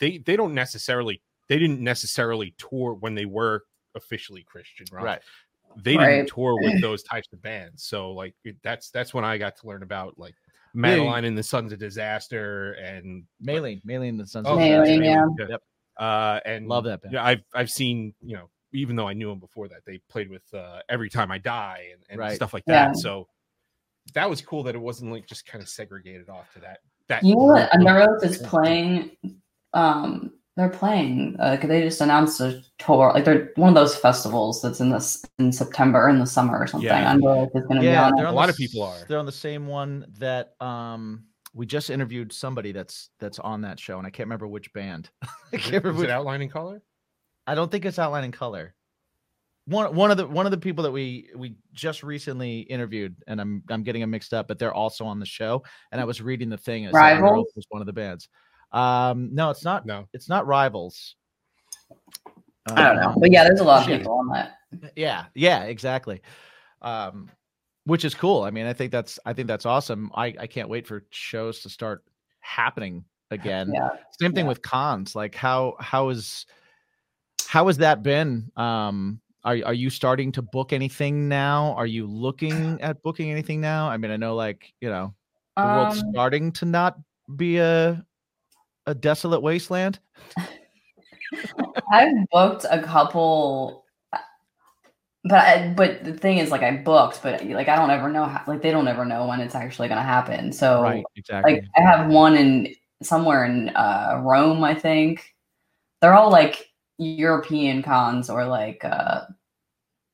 they 0.01 0.19
they 0.19 0.35
don't 0.35 0.55
necessarily 0.55 1.23
they 1.49 1.59
didn't 1.61 1.81
necessarily 1.81 2.53
tour 2.59 2.95
when 2.95 3.15
they 3.15 3.27
were 3.27 3.63
officially 3.95 4.43
Christian 4.43 4.87
rock. 4.91 5.05
right, 5.05 5.21
They 5.77 5.93
didn't 5.93 6.03
Right. 6.19 6.27
tour 6.29 6.59
with 6.61 6.81
those 6.81 7.05
types 7.05 7.29
of 7.33 7.41
bands. 7.43 7.85
So 7.85 8.11
like 8.11 8.35
that's 8.65 8.91
that's 8.91 9.15
when 9.15 9.25
I 9.25 9.39
got 9.39 9.57
to 9.59 9.69
learn 9.69 9.85
about 9.85 10.19
like 10.19 10.35
Yeah. 10.77 10.81
Madeline 10.83 11.25
and 11.25 11.37
the 11.39 11.43
Sons 11.43 11.73
of 11.73 11.79
Disaster 11.79 12.73
and 12.75 13.25
Maylene, 13.45 13.83
Maylene, 13.85 14.19
the 14.19 14.27
Sons 14.27 14.47
Oh, 14.49 14.55
of 14.55 14.59
Maylene, 14.61 14.99
Disaster. 15.01 15.35
yeah. 15.39 15.47
Yep. 15.51 15.63
uh 15.99 16.41
and 16.45 16.69
Love 16.69 16.85
that 16.85 17.03
band. 17.03 17.15
Yeah, 17.15 17.25
I've 17.25 17.43
I've 17.55 17.71
seen, 17.71 18.15
you 18.23 18.37
know, 18.37 18.51
even 18.73 18.95
though 18.97 19.09
I 19.09 19.15
knew 19.15 19.29
them 19.31 19.39
before 19.41 19.69
that, 19.69 19.81
they 19.87 19.99
played 20.11 20.29
with 20.31 20.43
uh 20.55 20.81
Every 20.89 21.09
Time 21.09 21.31
I 21.31 21.39
Die 21.39 21.89
and, 21.93 22.03
and 22.11 22.19
Right. 22.21 22.37
stuff 22.37 22.53
like 22.53 22.65
Yeah. 22.67 22.89
that. 22.89 22.99
So 22.99 23.27
that 24.15 24.29
was 24.31 24.41
cool 24.43 24.63
that 24.65 24.75
it 24.75 24.81
wasn't 24.81 25.11
like 25.13 25.27
just 25.27 25.47
kind 25.47 25.63
of 25.63 25.69
segregated 25.69 26.29
off 26.29 26.53
to 26.55 26.61
that 26.61 26.79
that 27.09 27.23
You 27.25 27.35
know 27.37 27.43
what 27.45 27.71
group 27.71 27.83
of- 27.83 27.87
Under 27.87 28.13
Oath 28.17 28.25
is 28.25 28.39
playing? 28.39 29.17
Um, 29.73 30.33
they're 30.57 30.71
playing. 30.71 31.37
Uh, 31.39 31.57
'cause 31.57 31.69
they 31.69 31.83
just 31.83 32.01
announced 32.01 32.41
a 32.41 32.63
tour. 32.79 33.13
Like 33.15 33.25
they're 33.25 33.53
one 33.57 33.69
of 33.69 33.75
those 33.75 33.95
festivals 33.97 34.63
that's 34.63 34.81
in 34.81 34.91
this 34.91 35.25
in 35.39 35.53
September 35.53 36.09
in 36.09 36.19
the 36.19 36.27
summer 36.27 36.59
or 36.59 36.67
something. 36.67 36.89
Yeah. 36.89 37.11
Under 37.11 37.29
Oath 37.29 37.51
is 37.55 37.63
going 37.65 37.77
to 37.77 37.81
be 37.81 37.87
Yeah, 37.87 38.07
on. 38.07 38.17
they're 38.17 38.27
A 38.27 38.33
lot 38.33 38.49
of 38.49 38.57
people 38.57 38.83
are. 38.83 38.97
They're 39.07 39.19
on 39.19 39.27
the 39.27 39.33
same 39.33 39.67
one 39.67 40.07
that 40.19 40.61
um 40.61 41.25
we 41.55 41.65
just 41.67 41.89
interviewed 41.91 42.33
somebody 42.33 42.73
that's 42.73 43.11
that's 43.19 43.39
on 43.39 43.61
that 43.63 43.79
show, 43.81 43.99
and 43.99 44.07
I 44.07 44.11
can't 44.11 44.27
remember 44.27 44.47
which 44.49 44.73
band. 44.73 45.11
I 45.23 45.27
Is 45.53 45.63
can't 45.63 45.75
it, 45.75 45.79
remember 45.85 45.91
is 45.91 45.97
which 45.99 46.09
it 46.09 46.13
outline 46.13 46.43
in 46.43 46.49
color? 46.49 46.83
I 47.47 47.55
don't 47.55 47.71
think 47.71 47.85
it's 47.85 47.99
Outline 47.99 48.25
in 48.25 48.33
Color. 48.33 48.75
One 49.67 49.95
one 49.95 50.11
of 50.11 50.17
the 50.17 50.27
one 50.27 50.47
of 50.47 50.51
the 50.53 50.59
people 50.59 50.83
that 50.85 50.91
we 50.93 51.29
we 51.37 51.55
just 51.73 52.03
recently 52.03 52.61
interviewed, 52.61 53.15
and 53.27 53.41
I'm 53.41 53.63
I'm 53.69 53.83
getting 53.85 54.01
them 54.01 54.11
mixed 54.11 54.33
up, 54.35 54.49
but 54.49 54.59
they're 54.59 54.75
also 54.75 55.05
on 55.05 55.19
the 55.21 55.27
show. 55.27 55.63
And 55.93 56.01
I 56.01 56.05
was 56.05 56.21
reading 56.23 56.49
the 56.49 56.57
thing. 56.59 56.87
and 56.87 56.95
it 56.95 56.97
Rivals? 56.99 57.53
Was 57.57 57.67
one 57.71 57.83
of 57.83 57.87
the 57.87 57.93
bands. 57.93 58.29
Um, 58.73 59.35
no, 59.35 59.51
it's 59.51 59.65
not. 59.65 59.87
No. 59.87 60.07
It's 60.13 60.29
not 60.29 60.47
rivals. 60.47 61.15
I 62.69 62.83
don't 62.83 62.97
know, 62.97 63.15
but 63.19 63.31
yeah, 63.31 63.45
there's 63.45 63.61
a 63.61 63.65
lot 63.65 63.83
of 63.83 63.97
people 63.99 64.15
on 64.15 64.29
that. 64.31 64.53
yeah 64.97 65.27
yeah 65.35 65.63
exactly 65.63 66.21
um 66.83 67.31
which 67.85 68.05
is 68.05 68.15
cool 68.15 68.43
i 68.43 68.51
mean 68.51 68.67
i 68.67 68.73
think 68.73 68.91
that's 68.91 69.19
i 69.25 69.33
think 69.33 69.47
that's 69.47 69.65
awesome 69.65 70.11
i 70.17 70.35
i 70.41 70.47
can't 70.47 70.69
wait 70.69 70.87
for 70.87 71.05
shows 71.11 71.61
to 71.61 71.69
start 71.71 72.03
happening 72.41 73.05
again 73.31 73.71
Yeah. 73.73 73.89
same 74.21 74.33
thing 74.35 74.45
Yeah. 74.45 74.49
with 74.49 74.61
cons 74.63 75.15
like 75.15 75.35
how 75.37 75.77
how 75.79 76.09
is 76.09 76.47
how 77.47 77.69
has 77.69 77.77
that 77.79 78.03
been 78.03 78.51
um 78.57 79.21
are, 79.45 79.57
are 79.65 79.73
you 79.75 79.89
starting 79.89 80.33
to 80.33 80.43
book 80.43 80.73
anything 80.73 81.29
now 81.29 81.73
are 81.75 81.87
you 81.87 82.07
looking 82.07 82.79
at 82.83 83.01
booking 83.03 83.31
anything 83.31 83.61
now 83.61 83.89
i 83.89 83.97
mean 83.97 84.11
i 84.11 84.17
know 84.17 84.35
like 84.35 84.75
you 84.81 84.91
know 84.91 85.15
the 85.57 85.63
world's 85.63 86.03
Um, 86.03 86.11
starting 86.11 86.53
to 86.53 86.65
not 86.67 86.99
be 87.37 87.59
a 87.59 88.05
a 88.87 88.95
desolate 88.95 89.43
wasteland 89.43 89.99
I've 91.93 92.29
booked 92.31 92.67
a 92.71 92.83
couple, 92.83 93.85
but 95.25 95.35
I, 95.35 95.73
but 95.77 96.05
the 96.05 96.13
thing 96.13 96.39
is, 96.39 96.51
like, 96.51 96.63
I 96.63 96.77
booked, 96.77 97.23
but 97.23 97.45
like, 97.45 97.69
I 97.69 97.77
don't 97.77 97.91
ever 97.91 98.09
know 98.09 98.25
how. 98.25 98.43
Like, 98.47 98.63
they 98.63 98.71
don't 98.71 98.89
ever 98.89 99.05
know 99.05 99.27
when 99.27 99.41
it's 99.41 99.55
actually 99.55 99.89
going 99.89 99.99
to 99.99 100.05
happen. 100.05 100.53
So, 100.53 100.83
right 100.83 101.05
exactly 101.17 101.55
like, 101.55 101.65
I 101.77 101.81
have 101.81 102.09
one 102.11 102.37
in 102.37 102.75
somewhere 103.03 103.45
in 103.45 103.71
uh, 103.71 104.21
Rome, 104.25 104.65
I 104.65 104.75
think. 104.75 105.35
They're 106.01 106.15
all 106.15 106.31
like 106.31 106.69
European 106.99 107.83
cons, 107.83 108.31
or 108.31 108.47
like 108.47 108.85
uh, 108.85 109.23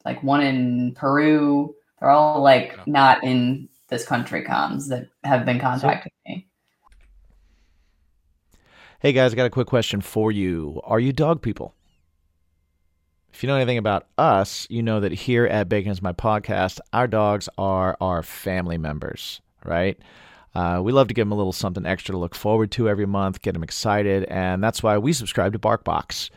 like 0.04 0.22
one 0.22 0.40
in 0.42 0.94
Peru. 0.94 1.74
They're 2.00 2.11
all 2.11 2.42
like 2.42 2.87
not 2.87 3.22
in 3.24 3.68
this 3.88 4.06
country 4.06 4.42
cons 4.42 4.88
that 4.88 5.08
have 5.24 5.44
been 5.44 5.61
contacting 5.61 6.12
me. 6.26 6.48
Hey 9.02 9.12
guys, 9.12 9.32
I 9.32 9.34
got 9.34 9.46
a 9.46 9.50
quick 9.50 9.66
question 9.66 10.00
for 10.00 10.30
you. 10.30 10.80
Are 10.84 11.00
you 11.00 11.12
dog 11.12 11.42
people? 11.42 11.74
If 13.32 13.42
you 13.42 13.48
know 13.48 13.56
anything 13.56 13.76
about 13.76 14.06
us, 14.16 14.64
you 14.70 14.80
know 14.80 15.00
that 15.00 15.10
here 15.10 15.44
at 15.44 15.68
Bacon 15.68 15.90
is 15.90 16.00
My 16.00 16.12
Podcast, 16.12 16.78
our 16.92 17.08
dogs 17.08 17.48
are 17.58 17.96
our 18.00 18.22
family 18.22 18.78
members, 18.78 19.40
right? 19.64 19.98
Uh, 20.54 20.80
we 20.84 20.92
love 20.92 21.08
to 21.08 21.14
give 21.14 21.26
them 21.26 21.32
a 21.32 21.34
little 21.34 21.52
something 21.52 21.84
extra 21.84 22.12
to 22.12 22.18
look 22.18 22.36
forward 22.36 22.70
to 22.70 22.88
every 22.88 23.04
month, 23.04 23.42
get 23.42 23.54
them 23.54 23.64
excited, 23.64 24.22
and 24.26 24.62
that's 24.62 24.84
why 24.84 24.96
we 24.98 25.12
subscribe 25.12 25.52
to 25.54 25.58
BarkBox. 25.58 26.30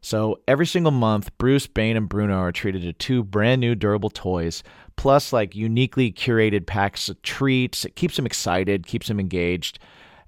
So 0.00 0.40
every 0.48 0.66
single 0.66 0.90
month, 0.90 1.30
Bruce, 1.38 1.68
Bane, 1.68 1.96
and 1.96 2.08
Bruno 2.08 2.38
are 2.38 2.50
treated 2.50 2.82
to 2.82 2.92
two 2.92 3.22
brand 3.22 3.60
new 3.60 3.76
durable 3.76 4.10
toys, 4.10 4.64
plus 4.96 5.32
like 5.32 5.54
uniquely 5.54 6.10
curated 6.10 6.66
packs 6.66 7.08
of 7.08 7.22
treats. 7.22 7.84
It 7.84 7.94
keeps 7.94 8.16
them 8.16 8.26
excited, 8.26 8.88
keeps 8.88 9.06
them 9.06 9.20
engaged 9.20 9.78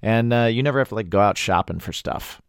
and 0.03 0.33
uh, 0.33 0.43
you 0.43 0.61
never 0.61 0.79
have 0.79 0.89
to 0.89 0.95
like 0.95 1.09
go 1.09 1.21
out 1.21 1.37
shopping 1.37 1.79
for 1.79 1.93
stuff. 1.93 2.41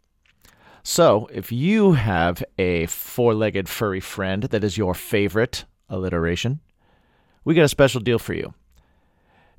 So, 0.83 1.31
if 1.33 1.51
you 1.51 1.93
have 1.93 2.45
a 2.59 2.85
four-legged 2.87 3.71
furry 3.71 4.01
friend 4.01 4.43
that 4.43 4.65
is 4.65 4.77
your 4.77 4.93
favorite 4.93 5.65
alliteration, 5.89 6.61
we 7.45 7.55
got 7.55 7.63
a 7.63 7.69
special 7.69 8.03
deal 8.03 8.19
for 8.19 8.35
you. 8.35 8.53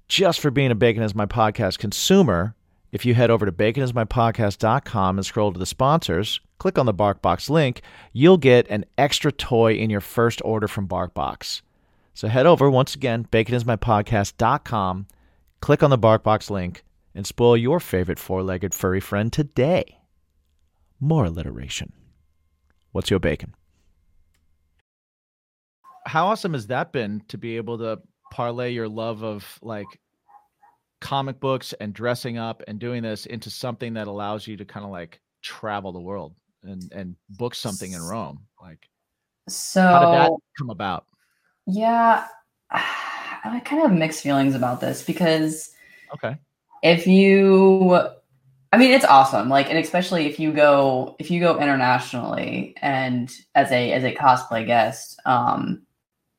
Just 0.07 0.39
for 0.39 0.51
being 0.51 0.69
a 0.69 0.75
Bacon 0.75 1.01
is 1.01 1.15
My 1.15 1.25
Podcast 1.25 1.79
consumer, 1.79 2.53
if 2.91 3.05
you 3.05 3.15
head 3.15 3.31
over 3.31 3.45
to 3.45 3.51
baconismypodcast.com 3.51 5.17
and 5.17 5.25
scroll 5.25 5.51
to 5.51 5.57
the 5.57 5.65
sponsors, 5.65 6.41
click 6.59 6.77
on 6.77 6.85
the 6.85 6.93
BarkBox 6.93 7.49
link, 7.49 7.81
you'll 8.13 8.37
get 8.37 8.69
an 8.69 8.85
extra 8.97 9.31
toy 9.31 9.73
in 9.73 9.89
your 9.89 10.01
first 10.01 10.41
order 10.45 10.67
from 10.67 10.87
BarkBox. 10.87 11.61
So 12.13 12.27
head 12.27 12.45
over 12.45 12.69
once 12.69 12.93
again, 12.93 13.27
baconismypodcast.com, 13.31 15.07
click 15.59 15.81
on 15.81 15.89
the 15.89 15.97
BarkBox 15.97 16.49
link, 16.51 16.83
and 17.15 17.25
spoil 17.25 17.55
your 17.55 17.79
favorite 17.79 18.19
four 18.19 18.43
legged 18.43 18.73
furry 18.73 18.99
friend 18.99 19.31
today. 19.31 19.99
More 20.99 21.25
alliteration. 21.25 21.93
What's 22.91 23.09
your 23.09 23.19
bacon? 23.19 23.55
How 26.05 26.27
awesome 26.27 26.53
has 26.53 26.67
that 26.67 26.91
been 26.91 27.23
to 27.29 27.37
be 27.37 27.57
able 27.57 27.79
to 27.79 28.01
parlay 28.31 28.71
your 28.71 28.87
love 28.87 29.23
of 29.23 29.57
like 29.61 29.99
comic 31.01 31.39
books 31.39 31.73
and 31.73 31.93
dressing 31.93 32.37
up 32.37 32.61
and 32.67 32.79
doing 32.79 33.01
this 33.03 33.25
into 33.25 33.49
something 33.49 33.93
that 33.93 34.07
allows 34.07 34.45
you 34.45 34.57
to 34.57 34.65
kind 34.65 34.85
of 34.85 34.91
like 34.91 35.19
travel 35.41 35.91
the 35.91 35.99
world 35.99 36.35
and 36.63 36.91
and 36.91 37.15
book 37.29 37.55
something 37.55 37.91
in 37.91 38.01
Rome? 38.01 38.45
Like 38.61 38.87
So 39.49 39.81
how 39.81 39.99
did 39.99 40.13
that 40.13 40.31
come 40.57 40.69
about? 40.69 41.05
Yeah, 41.65 42.27
I 42.71 43.61
kind 43.65 43.81
of 43.81 43.89
have 43.89 43.97
mixed 43.97 44.21
feelings 44.21 44.53
about 44.53 44.79
this 44.79 45.01
because 45.01 45.71
Okay. 46.13 46.37
If 46.83 47.07
you 47.07 47.99
I 48.73 48.77
mean, 48.77 48.91
it's 48.91 49.05
awesome. 49.05 49.47
Like, 49.47 49.69
and 49.69 49.77
especially 49.79 50.25
if 50.27 50.39
you 50.39 50.51
go 50.51 51.15
if 51.19 51.31
you 51.31 51.39
go 51.39 51.59
internationally 51.59 52.75
and 52.81 53.31
as 53.55 53.71
a 53.71 53.93
as 53.93 54.03
a 54.03 54.13
cosplay 54.13 54.65
guest, 54.65 55.19
um, 55.25 55.83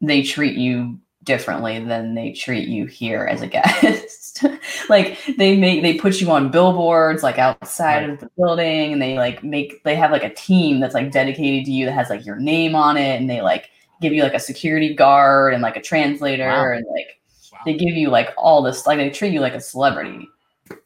they 0.00 0.22
treat 0.22 0.56
you 0.56 0.98
differently 1.24 1.82
than 1.84 2.14
they 2.14 2.32
treat 2.32 2.68
you 2.68 2.86
here 2.86 3.24
as 3.24 3.42
a 3.42 3.46
guest. 3.48 4.44
like 4.90 5.18
they 5.38 5.56
make 5.56 5.82
they 5.82 5.94
put 5.98 6.20
you 6.20 6.30
on 6.30 6.50
billboards 6.50 7.22
like 7.22 7.38
outside 7.38 8.02
Right. 8.02 8.10
of 8.10 8.20
the 8.20 8.30
building, 8.36 8.92
and 8.92 9.00
they 9.02 9.16
like 9.16 9.42
make 9.42 9.82
they 9.84 9.96
have 9.96 10.10
like 10.10 10.24
a 10.24 10.34
team 10.34 10.80
that's 10.80 10.94
like 10.94 11.10
dedicated 11.10 11.64
to 11.66 11.72
you 11.72 11.86
that 11.86 11.92
has 11.92 12.10
like 12.10 12.26
your 12.26 12.36
name 12.36 12.74
on 12.76 12.96
it, 12.98 13.18
and 13.20 13.30
they 13.30 13.40
like 13.42 13.70
give 14.02 14.12
you 14.12 14.22
like 14.22 14.34
a 14.34 14.40
security 14.40 14.94
guard 14.94 15.54
and 15.54 15.62
like 15.62 15.76
a 15.76 15.82
translator, 15.82 16.46
Wow. 16.48 16.72
and 16.76 16.84
like 16.92 17.18
they 17.64 17.74
give 17.74 17.94
you 17.96 18.10
like 18.10 18.30
all 18.36 18.62
this 18.62 18.86
like 18.86 18.98
they 18.98 19.10
treat 19.10 19.32
you 19.32 19.40
like 19.40 19.54
a 19.54 19.60
celebrity. 19.60 20.28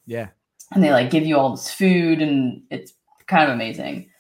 Yeah. 0.07 0.29
and 0.73 0.83
they 0.85 0.93
like 0.93 1.11
give 1.11 1.27
you 1.27 1.37
all 1.37 1.51
this 1.51 1.73
food 1.73 2.21
and 2.23 2.63
it's 2.71 2.93
kind 3.27 3.45
of 3.45 3.55
amazing. 3.55 4.11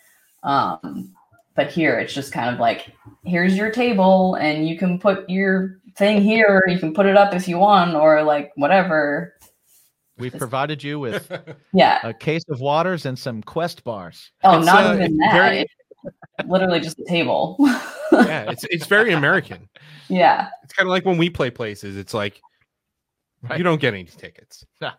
Um 0.42 1.14
but 1.54 1.70
here 1.70 1.98
it's 1.98 2.14
just 2.14 2.32
kind 2.32 2.52
of 2.54 2.60
like 2.60 2.92
here's 3.24 3.56
your 3.56 3.70
table 3.70 4.34
and 4.36 4.68
you 4.68 4.78
can 4.78 4.98
put 4.98 5.28
your 5.28 5.78
thing 5.96 6.22
here. 6.22 6.62
You 6.66 6.78
can 6.78 6.94
put 6.94 7.06
it 7.06 7.16
up 7.16 7.34
if 7.34 7.46
you 7.48 7.58
want 7.58 7.94
or 7.94 8.22
like 8.22 8.52
whatever. 8.56 9.34
We've 10.18 10.34
provided 10.36 10.82
you 10.82 10.98
with 11.00 11.30
yeah. 11.72 11.98
a 12.06 12.12
case 12.12 12.44
of 12.50 12.60
waters 12.60 13.06
and 13.06 13.18
some 13.18 13.42
Quest 13.42 13.84
bars. 13.84 14.30
oh 14.44 14.58
It's, 14.58 14.66
not 14.66 14.84
uh, 14.86 14.94
even 14.94 15.16
that. 15.18 15.32
very- 15.32 15.60
it's 15.60 16.48
literally 16.48 16.80
just 16.80 16.98
a 16.98 17.04
table 17.04 17.56
yeah, 18.26 18.50
it's 18.50 18.64
it's 18.64 18.86
very 18.86 19.12
American. 19.12 19.68
yeah 20.08 20.48
It's 20.64 20.72
kind 20.72 20.86
of 20.88 20.90
like 20.90 21.04
when 21.04 21.18
we 21.18 21.30
play 21.30 21.50
places. 21.50 21.96
It's 21.96 22.14
like 22.14 22.40
Right. 23.42 23.56
you 23.56 23.64
don't 23.64 23.80
get 23.80 23.94
any 23.94 24.04
tickets. 24.04 24.66
No. 24.82 24.90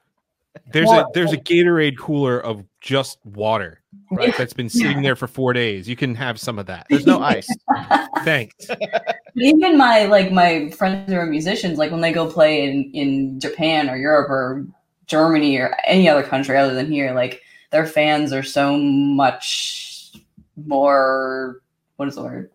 There's 0.74 0.88
Well- 0.88 1.02
a 1.02 1.12
there's 1.14 1.32
a 1.32 1.38
Gatorade 1.38 1.98
cooler 1.98 2.40
of 2.40 2.64
just 2.82 3.20
water 3.26 3.82
right, 4.12 4.30
Yeah. 4.30 4.38
that's 4.38 4.54
been 4.54 4.68
sitting 4.70 5.02
there 5.04 5.16
for 5.16 5.28
four 5.28 5.54
days. 5.54 5.88
You 5.88 5.96
can 5.96 6.16
have 6.16 6.40
some 6.40 6.58
of 6.60 6.66
that. 6.66 6.88
There's 6.90 7.06
no 7.06 7.20
ice. 7.22 7.48
Thanks. 8.24 8.56
even 9.36 9.78
my 9.78 10.06
like 10.06 10.32
my 10.32 10.70
friends 10.72 11.12
who 11.12 11.18
are 11.18 11.26
musicians 11.26 11.78
like 11.78 11.92
when 11.92 12.02
they 12.02 12.12
go 12.12 12.30
play 12.30 12.64
in 12.70 12.92
in 12.94 13.40
japan 13.40 13.90
or 13.90 13.96
europe 13.96 14.30
or 14.30 14.68
germany 15.08 15.56
or 15.58 15.74
any 15.88 16.10
other 16.10 16.22
country 16.22 16.58
other 16.58 16.74
than 16.76 16.92
here 16.92 17.14
like 17.14 17.42
their 17.72 17.86
fans 17.86 18.34
are 18.34 18.44
so 18.44 18.78
much 18.78 20.12
more 20.66 21.62
what 21.96 22.08
is 22.10 22.16
the 22.16 22.22
word 22.24 22.52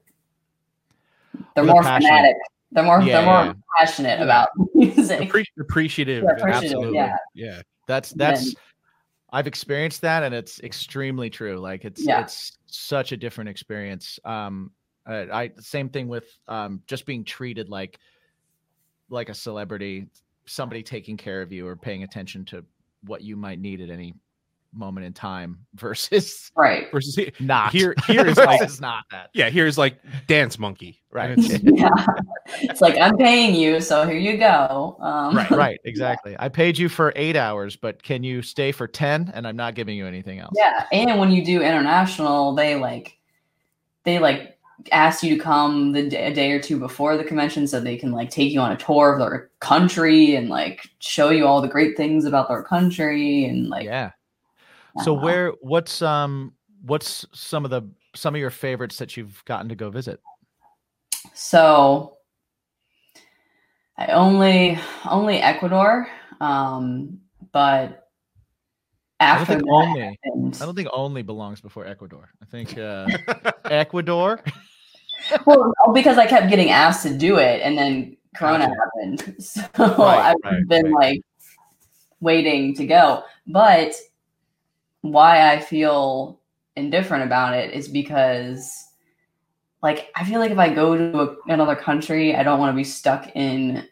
they're 1.56 1.64
more 1.64 1.82
passionate. 1.82 2.08
fanatic 2.08 2.36
they're 2.72 2.84
more 2.84 3.00
Yeah, 3.00 3.16
they're 3.20 3.26
more 3.26 3.44
yeah. 3.46 3.52
passionate 3.78 4.20
about 4.20 4.48
music 4.74 5.20
Appre- 5.20 5.44
appreciative. 5.60 6.24
Yeah, 6.24 6.30
appreciative, 6.36 6.72
absolutely. 6.72 6.94
yeah. 6.98 7.16
yeah. 7.34 7.62
That's 7.86 8.10
that's 8.10 8.54
I've 9.32 9.46
experienced 9.46 10.00
that 10.02 10.22
and 10.22 10.34
it's 10.34 10.60
extremely 10.60 11.30
true. 11.30 11.58
Like 11.58 11.84
it's 11.84 12.02
it's 12.06 12.58
such 12.66 13.12
a 13.12 13.16
different 13.16 13.50
experience. 13.50 14.18
Um 14.24 14.70
uh, 15.08 15.26
I 15.32 15.50
same 15.60 15.88
thing 15.88 16.08
with 16.08 16.24
um 16.48 16.82
just 16.86 17.06
being 17.06 17.24
treated 17.24 17.68
like 17.68 17.98
like 19.08 19.28
a 19.28 19.34
celebrity, 19.34 20.08
somebody 20.46 20.82
taking 20.82 21.16
care 21.16 21.42
of 21.42 21.52
you 21.52 21.66
or 21.66 21.76
paying 21.76 22.02
attention 22.02 22.44
to 22.46 22.64
what 23.02 23.22
you 23.22 23.36
might 23.36 23.60
need 23.60 23.80
at 23.80 23.88
any 23.90 24.14
moment 24.76 25.06
in 25.06 25.12
time 25.12 25.58
versus 25.74 26.50
right 26.56 26.90
Versus 26.92 27.18
not. 27.40 27.72
Here- 27.72 27.94
here 28.06 28.26
is 28.26 28.36
like- 28.36 28.60
versus 28.60 28.80
not 28.80 29.04
that. 29.10 29.30
yeah, 29.34 29.50
here's 29.50 29.76
like 29.78 29.98
dance 30.26 30.58
monkey. 30.58 31.00
Right. 31.10 31.30
It's- 31.38 31.60
yeah 31.64 31.88
it's 32.60 32.80
like 32.80 32.96
i'm 32.98 33.16
paying 33.16 33.54
you 33.56 33.80
so 33.80 34.06
here 34.06 34.18
you 34.18 34.36
go 34.36 34.96
um 35.00 35.34
Right, 35.36 35.50
right, 35.50 35.80
exactly. 35.84 36.36
I 36.38 36.48
paid 36.48 36.78
you 36.78 36.88
for 36.88 37.12
8 37.16 37.34
hours, 37.36 37.74
but 37.74 38.02
can 38.02 38.22
you 38.22 38.40
stay 38.42 38.70
for 38.70 38.86
10 38.86 39.32
and 39.34 39.46
I'm 39.48 39.56
not 39.56 39.74
giving 39.74 39.96
you 39.96 40.06
anything 40.06 40.38
else. 40.38 40.52
Yeah, 40.56 40.86
and 40.92 41.18
when 41.18 41.30
you 41.32 41.44
do 41.44 41.60
international, 41.62 42.54
they 42.54 42.76
like 42.76 43.18
they 44.04 44.18
like 44.20 44.58
ask 44.92 45.22
you 45.22 45.36
to 45.36 45.42
come 45.42 45.92
the 45.92 46.08
day, 46.08 46.26
a 46.30 46.34
day 46.34 46.52
or 46.52 46.60
two 46.60 46.78
before 46.78 47.16
the 47.16 47.24
convention 47.24 47.66
so 47.66 47.80
they 47.80 47.96
can 47.96 48.12
like 48.12 48.30
take 48.30 48.52
you 48.52 48.60
on 48.60 48.70
a 48.72 48.76
tour 48.76 49.14
of 49.14 49.18
their 49.18 49.50
country 49.60 50.36
and 50.36 50.48
like 50.48 50.86
show 51.00 51.30
you 51.30 51.46
all 51.46 51.60
the 51.62 51.66
great 51.68 51.96
things 51.96 52.24
about 52.26 52.48
their 52.48 52.62
country 52.62 53.44
and 53.46 53.68
like 53.70 53.84
yeah. 53.86 54.10
So 55.04 55.16
uh, 55.16 55.20
where 55.20 55.52
what's 55.60 56.02
um 56.02 56.52
what's 56.82 57.26
some 57.32 57.64
of 57.64 57.70
the 57.70 57.82
some 58.14 58.34
of 58.34 58.40
your 58.40 58.50
favorites 58.50 58.98
that 58.98 59.16
you've 59.16 59.44
gotten 59.44 59.68
to 59.68 59.74
go 59.74 59.90
visit? 59.90 60.20
so 61.34 62.16
I 63.98 64.06
only 64.08 64.78
only 65.08 65.38
Ecuador 65.38 66.06
um 66.40 67.18
but 67.52 68.08
I 69.18 69.34
don't 69.34 69.42
after 69.42 69.54
think 69.54 69.64
only 69.70 70.18
I 70.60 70.64
don't 70.64 70.74
think 70.74 70.88
only 70.92 71.22
belongs 71.22 71.60
before 71.60 71.86
Ecuador. 71.86 72.30
I 72.42 72.44
think 72.44 72.78
uh 72.78 73.08
Ecuador. 73.64 74.40
well, 75.46 75.72
because 75.94 76.18
I 76.18 76.26
kept 76.26 76.50
getting 76.50 76.70
asked 76.70 77.02
to 77.04 77.16
do 77.16 77.38
it, 77.38 77.62
and 77.62 77.76
then 77.76 78.16
Corona 78.36 78.68
happened, 78.68 79.36
so 79.42 79.62
Right, 79.78 80.30
I've 80.30 80.36
right, 80.44 80.68
been 80.68 80.92
right. 80.92 81.14
like 81.16 81.20
waiting 82.20 82.74
to 82.76 82.86
go. 82.86 83.22
But 83.46 83.94
why 85.02 85.52
I 85.52 85.60
feel 85.60 86.40
indifferent 86.76 87.24
about 87.24 87.54
it 87.54 87.72
is 87.72 87.88
because, 87.88 88.72
like, 89.82 90.10
I 90.14 90.24
feel 90.24 90.40
like 90.40 90.50
if 90.50 90.58
I 90.58 90.72
go 90.74 90.96
to 90.96 91.20
a, 91.20 91.36
another 91.52 91.76
country, 91.76 92.34
I 92.34 92.42
don't 92.42 92.58
want 92.58 92.72
to 92.72 92.76
be 92.76 92.84
stuck 92.84 93.30
in 93.34 93.86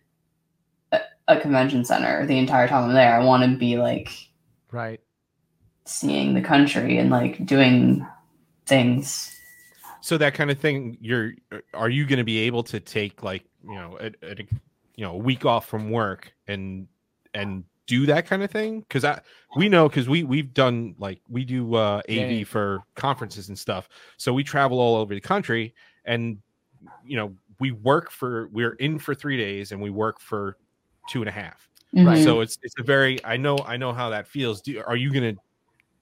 a, 0.93 1.01
a 1.29 1.41
convention 1.41 1.85
center 1.85 2.27
the 2.27 2.39
entire 2.39 2.69
time 2.69 2.85
I'm 2.85 2.95
there. 2.95 3.15
I 3.19 3.25
want 3.25 3.43
to 3.51 3.57
be 3.57 3.77
like 3.79 4.11
Right. 4.71 5.01
seeing 5.87 6.35
the 6.35 6.41
country 6.43 6.99
and 6.99 7.11
like 7.11 7.47
doing 7.47 8.07
things. 8.67 9.31
so 10.01 10.19
that 10.19 10.35
kind 10.35 10.51
of 10.51 10.59
thing 10.59 10.97
you're 11.01 11.33
are 11.75 11.89
you 11.91 12.05
going 12.07 12.19
to 12.19 12.25
be 12.25 12.39
able 12.39 12.63
to 12.65 12.81
take 12.81 13.23
like 13.23 13.45
you 13.63 13.75
know 13.75 13.97
a, 14.01 14.07
a 14.23 14.37
you 14.97 15.05
know 15.05 15.13
a 15.13 15.17
week 15.17 15.45
off 15.45 15.67
from 15.69 15.91
work 15.91 16.33
and 16.49 16.89
and 17.35 17.65
do 17.87 18.07
that 18.07 18.27
kind 18.27 18.43
of 18.43 18.51
thing 18.51 18.81
because 18.81 19.05
i 19.05 19.21
we 19.57 19.69
know 19.69 19.89
because 19.89 20.09
we 20.09 20.23
we've 20.25 20.55
done 20.55 20.95
like 20.99 21.21
we 21.29 21.45
do 21.45 21.75
uh 21.75 21.99
av 21.99 22.09
Yeah, 22.09 22.45
for 22.45 22.83
conferences 22.97 23.49
and 23.49 23.59
stuff 23.59 23.89
so 24.17 24.33
we 24.33 24.43
travel 24.43 24.79
all 24.81 24.97
over 24.97 25.15
the 25.15 25.21
country 25.21 25.75
and 26.05 26.39
you 27.05 27.17
know 27.17 27.35
we 27.61 27.71
work 27.73 28.11
for 28.11 28.49
we're 28.49 28.73
in 28.75 28.99
for 28.99 29.15
three 29.15 29.37
days 29.37 29.73
and 29.73 29.81
we 29.81 29.91
work 29.91 30.21
for 30.21 30.57
two 31.09 31.21
and 31.21 31.29
a 31.29 31.33
half 31.33 31.69
Right. 31.93 32.19
Mhm. 32.19 32.25
so 32.25 32.41
it's 32.41 32.59
it's 32.63 32.75
a 32.79 32.83
very 32.83 33.25
i 33.25 33.37
know 33.37 33.57
i 33.67 33.77
know 33.77 33.93
how 33.93 34.11
that 34.11 34.27
feels 34.27 34.61
do 34.63 34.83
are 34.87 34.97
you 34.97 35.13
gonna 35.13 35.35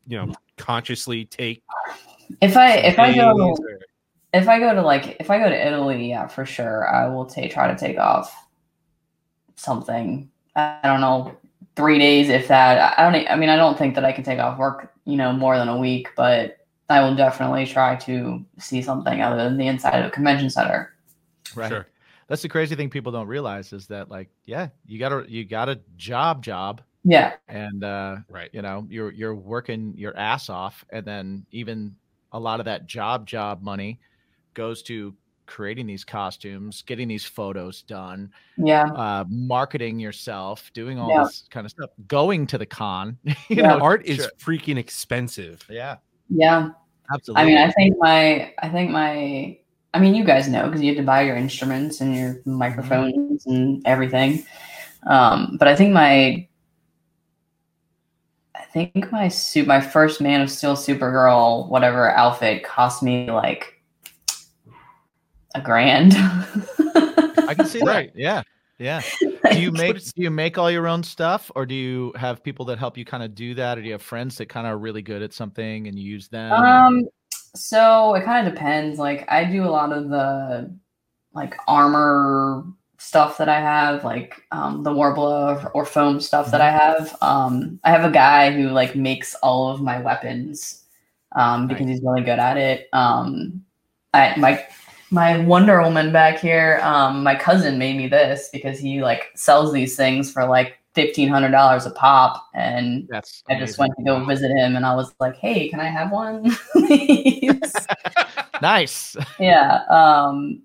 you 0.07 0.17
know 0.17 0.33
consciously 0.57 1.25
take 1.27 1.63
if 2.41 2.57
I 2.57 2.77
if 2.77 2.99
I 2.99 3.15
go 3.15 3.31
or- 3.39 3.57
if 4.33 4.49
I 4.49 4.59
go 4.59 4.75
to 4.75 4.81
like 4.81 5.17
if 5.21 5.31
I 5.31 5.39
go 5.39 5.51
to 5.51 5.67
Italy, 5.67 6.09
yeah, 6.09 6.27
for 6.27 6.47
sure, 6.47 6.89
I 6.89 7.07
will 7.07 7.27
take 7.27 7.53
try 7.53 7.69
to 7.71 7.79
take 7.79 7.99
off 7.99 8.35
something. 9.57 10.31
I 10.57 10.79
don't 10.85 11.03
know, 11.03 11.37
three 11.77 11.99
days 11.99 12.29
if 12.29 12.49
that. 12.49 12.99
I 12.99 13.11
don't. 13.11 13.31
I 13.31 13.37
mean, 13.37 13.49
I 13.49 13.57
don't 13.57 13.79
think 13.79 13.95
that 13.95 14.05
I 14.05 14.13
can 14.13 14.25
take 14.25 14.39
off 14.39 14.59
work, 14.59 14.93
you 15.05 15.17
know, 15.17 15.33
more 15.33 15.59
than 15.59 15.69
a 15.69 15.79
week, 15.79 16.09
but 16.17 16.59
I 16.89 17.01
will 17.01 17.15
definitely 17.15 17.67
try 17.67 17.97
to 17.97 18.45
see 18.59 18.83
something 18.83 19.23
other 19.23 19.43
than 19.43 19.57
the 19.57 19.67
inside 19.67 19.99
of 20.01 20.07
a 20.07 20.11
convention 20.11 20.51
center. 20.51 20.95
Right. 21.55 21.69
Sure. 21.69 21.87
That's 22.29 22.43
the 22.43 22.49
crazy 22.49 22.75
thing 22.75 22.91
people 22.91 23.13
don't 23.13 23.27
realize 23.27 23.73
is 23.73 23.87
that 23.89 24.11
like, 24.11 24.29
yeah, 24.45 24.69
you 24.87 24.99
got 24.99 25.13
a 25.13 25.25
you 25.29 25.45
got 25.45 25.69
a 25.69 25.81
job 25.97 26.43
job 26.43 26.83
Yeah, 27.05 27.35
and 27.49 27.85
uh 27.85 28.17
right 28.29 28.51
you 28.53 28.63
know, 28.63 28.87
you're 28.89 29.11
you're 29.11 29.35
working 29.35 29.95
your 29.97 30.17
ass 30.17 30.49
off 30.49 30.85
and 30.91 31.05
then 31.05 31.47
even 31.51 31.95
a 32.33 32.41
lot 32.41 32.61
of 32.61 32.67
that 32.67 32.87
job 32.87 33.27
job 33.27 33.63
money 33.63 34.01
goes 34.55 34.83
to 34.85 35.15
creating 35.53 35.87
these 35.87 36.03
costumes, 36.03 36.81
getting 36.87 37.09
these 37.09 37.27
photos 37.27 37.83
done, 37.83 38.33
yeah, 38.57 38.85
uh 38.87 39.25
marketing 39.29 39.99
yourself, 39.99 40.71
doing 40.73 40.99
all 40.99 41.11
Yeah. 41.11 41.25
this 41.25 41.45
kind 41.51 41.67
of 41.67 41.71
stuff, 41.71 41.91
going 42.09 42.47
to 42.47 42.57
the 42.57 42.65
con, 42.65 43.19
you 43.25 43.57
Yeah. 43.57 43.69
know, 43.69 43.81
art 43.81 44.07
is 44.07 44.17
sure. 44.17 44.31
freaking 44.39 44.79
expensive 44.79 45.63
yeah, 45.69 45.97
yeah. 46.31 46.71
absolutely. 47.13 47.43
I 47.43 47.47
mean, 47.47 47.59
I 47.59 47.71
think 47.73 47.97
my, 47.99 48.55
I 48.63 48.69
think 48.71 48.91
my, 48.91 49.59
I 49.93 49.99
mean, 50.01 50.15
you 50.15 50.25
guys 50.25 50.49
know 50.49 50.65
because 50.67 50.81
you 50.81 50.89
have 50.89 50.97
to 50.97 51.03
buy 51.03 51.21
your 51.21 51.37
instruments 51.37 52.01
and 52.01 52.17
your 52.17 52.41
microphones 52.47 53.45
and 53.45 53.83
everything. 53.87 54.47
Um, 55.07 55.57
but 55.59 55.69
I 55.69 55.77
think 55.77 55.93
my, 55.93 56.49
I 58.55 58.65
think 58.73 59.13
my 59.13 59.29
suit, 59.29 59.67
my 59.67 59.83
first 59.83 60.23
Man 60.23 60.41
of 60.41 60.51
Steel 60.51 60.77
Supergirl, 60.77 61.69
whatever 61.69 62.09
outfit, 62.11 62.65
cost 62.65 63.03
me 63.03 63.31
like 63.31 63.82
a 65.55 65.61
grand. 65.61 66.15
I 66.17 67.55
can 67.55 67.67
see 67.67 67.81
Right. 67.83 68.13
that. 68.13 68.19
Yeah. 68.21 68.43
Yeah. 68.79 69.03
Do 69.53 69.61
you 69.61 69.71
make 69.71 70.03
do 70.03 70.23
you 70.23 70.31
make 70.31 70.59
all 70.59 70.71
your 70.71 70.89
own 70.89 71.03
stuff 71.03 71.51
or 71.55 71.67
do 71.67 71.75
you 71.75 72.13
have 72.17 72.43
people 72.43 72.65
that 72.67 72.79
help 72.79 72.97
you 72.97 73.05
kind 73.05 73.23
of 73.23 73.35
do 73.35 73.55
that 73.55 73.79
or 73.79 73.81
do 73.81 73.87
you 73.87 73.93
have 73.93 74.03
friends 74.03 74.37
that 74.39 74.49
kind 74.49 74.67
of 74.67 74.73
are 74.73 74.79
really 74.79 75.03
good 75.03 75.23
at 75.23 75.33
something 75.33 75.87
and 75.87 75.99
you 75.99 76.05
use 76.05 76.29
them? 76.29 76.53
Um, 76.53 77.03
so 77.55 78.15
it 78.15 78.25
kind 78.25 78.47
of 78.47 78.55
depends. 78.55 78.99
Like 78.99 79.31
I 79.31 79.45
do 79.45 79.65
a 79.65 79.71
lot 79.71 79.93
of 79.93 80.09
the 80.09 80.75
like 81.33 81.55
armor 81.69 82.65
stuff 82.99 83.39
that 83.39 83.49
I 83.49 83.61
have, 83.61 84.05
like 84.05 84.43
um, 84.53 84.83
the 84.83 84.91
Worbla 84.91 85.65
or, 85.65 85.71
or 85.71 85.85
foam 85.85 86.21
stuff 86.21 86.51
that 86.51 86.61
I 86.61 86.71
have. 86.71 87.17
Um, 87.21 87.81
I 87.85 87.91
have 87.91 88.05
a 88.05 88.13
guy 88.13 88.53
who 88.53 88.69
like 88.69 88.97
makes 88.97 89.35
all 89.37 89.71
of 89.71 89.81
my 89.81 90.01
weapons 90.01 90.85
um, 91.33 91.69
because 91.69 91.87
he's 91.87 92.03
really 92.03 92.23
good 92.23 92.39
at 92.39 92.57
it. 92.57 92.89
Um, 92.93 93.65
I 94.15 94.35
my 94.37 94.67
my 95.13 95.39
Wonder 95.39 95.83
Woman 95.83 96.13
back 96.13 96.39
here. 96.39 96.81
Um, 96.83 97.23
my 97.23 97.35
cousin 97.37 97.79
made 97.79 97.97
me 97.97 98.09
this 98.09 98.49
because 98.53 98.79
he 98.79 99.03
like 99.03 99.31
sells 99.37 99.73
these 99.73 99.97
things 99.97 100.33
for 100.33 100.47
like 100.47 100.79
fifteen 100.95 101.29
hundred 101.29 101.51
dollars 101.51 101.87
a 101.87 101.91
pop, 101.93 102.47
and 102.55 103.07
That's 103.09 103.43
I 103.49 103.59
just 103.59 103.79
amazing. 103.79 103.79
went 103.79 103.93
to 103.99 104.05
go 104.05 104.25
visit 104.25 104.51
him, 104.51 104.77
and 104.77 104.87
I 104.87 104.95
was 104.95 105.15
like, 105.21 105.37
"Hey, 105.37 105.69
can 105.69 105.81
I 105.81 105.89
have 105.89 106.11
one?" 106.13 106.51
nice. 108.63 109.17
yeah. 109.39 109.83
Um, 109.91 110.63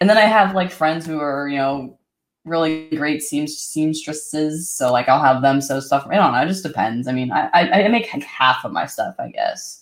and 0.00 0.10
then 0.10 0.18
I 0.18 0.22
have 0.22 0.54
like 0.54 0.70
friends 0.70 1.06
who 1.06 1.20
are, 1.20 1.48
you 1.48 1.58
know, 1.58 1.98
really 2.44 2.88
great 2.96 3.22
seam- 3.22 3.46
seamstresses. 3.46 4.70
So 4.70 4.92
like 4.92 5.08
I'll 5.08 5.22
have 5.22 5.42
them 5.42 5.60
sew 5.60 5.80
stuff. 5.80 6.06
I 6.10 6.16
don't 6.16 6.32
know. 6.32 6.40
It 6.42 6.48
just 6.48 6.64
depends. 6.64 7.08
I 7.08 7.12
mean, 7.12 7.32
I 7.32 7.48
I, 7.52 7.84
I 7.84 7.88
make 7.88 8.12
like 8.12 8.24
half 8.24 8.64
of 8.64 8.72
my 8.72 8.86
stuff, 8.86 9.14
I 9.18 9.30
guess. 9.30 9.81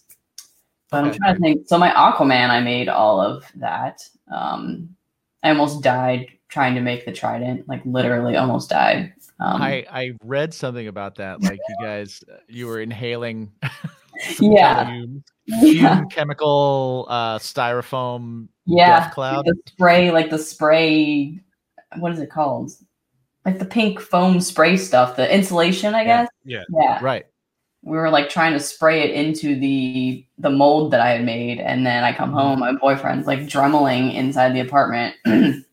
But 0.91 1.05
I'm 1.05 1.15
trying 1.15 1.35
to 1.35 1.41
think. 1.41 1.69
So 1.69 1.79
my 1.79 1.91
Aquaman, 1.91 2.51
I 2.51 2.61
made 2.61 2.89
all 2.89 3.21
of 3.21 3.45
that. 3.57 4.03
Um, 4.33 4.97
I 5.43 5.51
almost 5.51 5.83
died 5.83 6.27
trying 6.49 6.75
to 6.75 6.81
make 6.81 7.05
the 7.05 7.13
trident. 7.13 7.69
Like 7.69 7.83
literally, 7.85 8.37
almost 8.37 8.71
died. 8.71 9.13
Um, 9.39 9.63
I 9.63 9.87
I 9.91 10.13
read 10.25 10.53
something 10.53 10.89
about 10.89 11.17
that. 11.17 11.41
Like 11.43 11.61
you 11.69 11.77
guys, 11.81 12.23
uh, 12.31 12.37
you 12.49 12.67
were 12.67 12.81
inhaling. 12.81 13.53
Yeah. 14.39 15.03
yeah, 15.47 16.05
chemical 16.11 17.07
uh, 17.09 17.39
styrofoam 17.39 18.49
yeah. 18.67 19.09
cloud. 19.11 19.47
the 19.47 19.55
spray, 19.67 20.11
like 20.11 20.31
the 20.31 20.39
spray. 20.39 21.41
What 21.99 22.13
is 22.13 22.21
it 22.21 22.31
called? 22.31 22.71
Like 23.45 23.59
the 23.59 23.65
pink 23.65 23.99
foam 23.99 24.41
spray 24.41 24.77
stuff, 24.77 25.17
the 25.17 25.33
insulation, 25.35 25.95
I 25.95 26.03
Yeah. 26.03 26.05
guess. 26.05 26.29
Yeah. 26.45 26.63
Yeah. 26.71 26.99
Right. 27.03 27.27
We 27.83 27.97
were 27.97 28.11
like 28.11 28.29
trying 28.29 28.53
to 28.53 28.61
spray 28.61 29.01
it 29.03 29.11
into 29.11 29.59
the 29.59 30.25
the 30.39 30.51
mold 30.51 30.91
that 30.93 31.01
I 31.01 31.11
had 31.13 31.25
made, 31.25 31.59
and 31.61 31.87
then 31.87 32.05
I 32.05 32.13
come 32.13 32.31
home, 32.33 32.61
my 32.61 32.73
boyfriend's 32.73 33.27
like 33.27 33.41
dremeling 33.41 34.15
inside 34.15 34.55
the 34.55 34.61
apartment. 34.61 35.15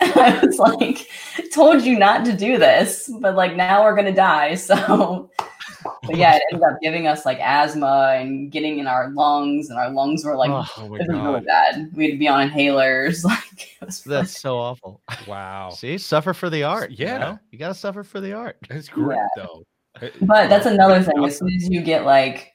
I 0.00 0.40
was 0.44 0.58
like, 0.58 1.08
told 1.54 1.82
you 1.82 1.98
not 1.98 2.24
to 2.26 2.36
do 2.36 2.58
this, 2.58 3.10
but 3.20 3.34
like 3.36 3.56
now 3.56 3.82
we're 3.84 3.94
gonna 3.96 4.14
die. 4.14 4.56
So 4.56 5.30
but 6.04 6.16
yeah, 6.16 6.36
it 6.36 6.42
ended 6.52 6.62
up 6.68 6.78
giving 6.80 7.06
us 7.06 7.24
like 7.24 7.38
asthma 7.40 8.16
and 8.18 8.50
getting 8.52 8.78
in 8.78 8.86
our 8.86 9.10
lungs, 9.10 9.70
and 9.70 9.78
our 9.78 9.90
lungs 9.90 10.24
were 10.24 10.36
like 10.36 10.50
Oh, 10.50 10.66
my 10.78 10.84
it 10.84 10.90
was 10.90 11.08
really 11.08 11.40
bad. 11.40 11.90
We'd 11.94 12.18
be 12.18 12.28
on 12.28 12.50
inhalers. 12.50 13.24
Like 13.28 13.72
it 13.80 13.86
was 13.86 14.00
that's 14.02 14.38
so 14.38 14.58
awful. 14.58 15.00
Wow, 15.26 15.70
See, 15.70 15.98
suffer 15.98 16.34
for 16.34 16.50
the 16.50 16.62
art. 16.64 16.90
you 16.90 17.06
Yeah. 17.06 17.18
know? 17.18 17.38
you 17.50 17.58
gotta 17.58 17.74
suffer 17.74 18.04
for 18.04 18.20
the 18.20 18.32
art. 18.32 18.56
that's 18.68 18.88
great 18.88 19.16
Yeah. 19.16 19.28
though. 19.36 19.64
But 20.22 20.48
that's 20.48 20.66
another 20.66 21.02
thing. 21.02 21.24
As 21.24 21.38
soon 21.38 21.54
as 21.54 21.68
you 21.68 21.82
get 21.82 22.04
like, 22.04 22.54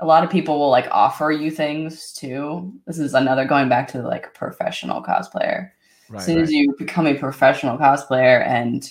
a 0.00 0.06
lot 0.06 0.22
of 0.24 0.30
people 0.30 0.58
will 0.58 0.70
like 0.70 0.88
offer 0.90 1.30
you 1.32 1.50
things 1.50 2.12
too. 2.12 2.72
This 2.86 2.98
is 2.98 3.14
another 3.14 3.44
going 3.44 3.68
back 3.68 3.88
to 3.88 4.02
like 4.02 4.32
professional 4.34 5.02
cosplayer. 5.02 5.70
Right. 6.10 6.20
as 6.20 6.24
soon 6.26 6.38
as 6.38 6.50
you 6.50 6.74
become 6.78 7.06
a 7.06 7.12
professional 7.14 7.76
cosplayer 7.76 8.42
and 8.46 8.90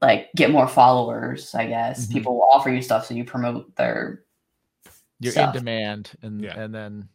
like 0.00 0.28
get 0.36 0.52
more 0.52 0.68
followers, 0.68 1.52
I 1.54 1.66
guess 1.66 2.06
Mhm. 2.06 2.12
people 2.12 2.34
will 2.34 2.48
offer 2.52 2.70
you 2.70 2.80
stuff 2.82 3.06
so 3.06 3.14
you 3.14 3.24
promote 3.24 3.74
their. 3.76 4.22
You're 5.18 5.32
stuff. 5.32 5.54
in 5.56 5.60
demand, 5.64 6.12
and 6.22 6.40
Yeah. 6.42 6.60
and 6.60 6.74
then, 6.74 7.08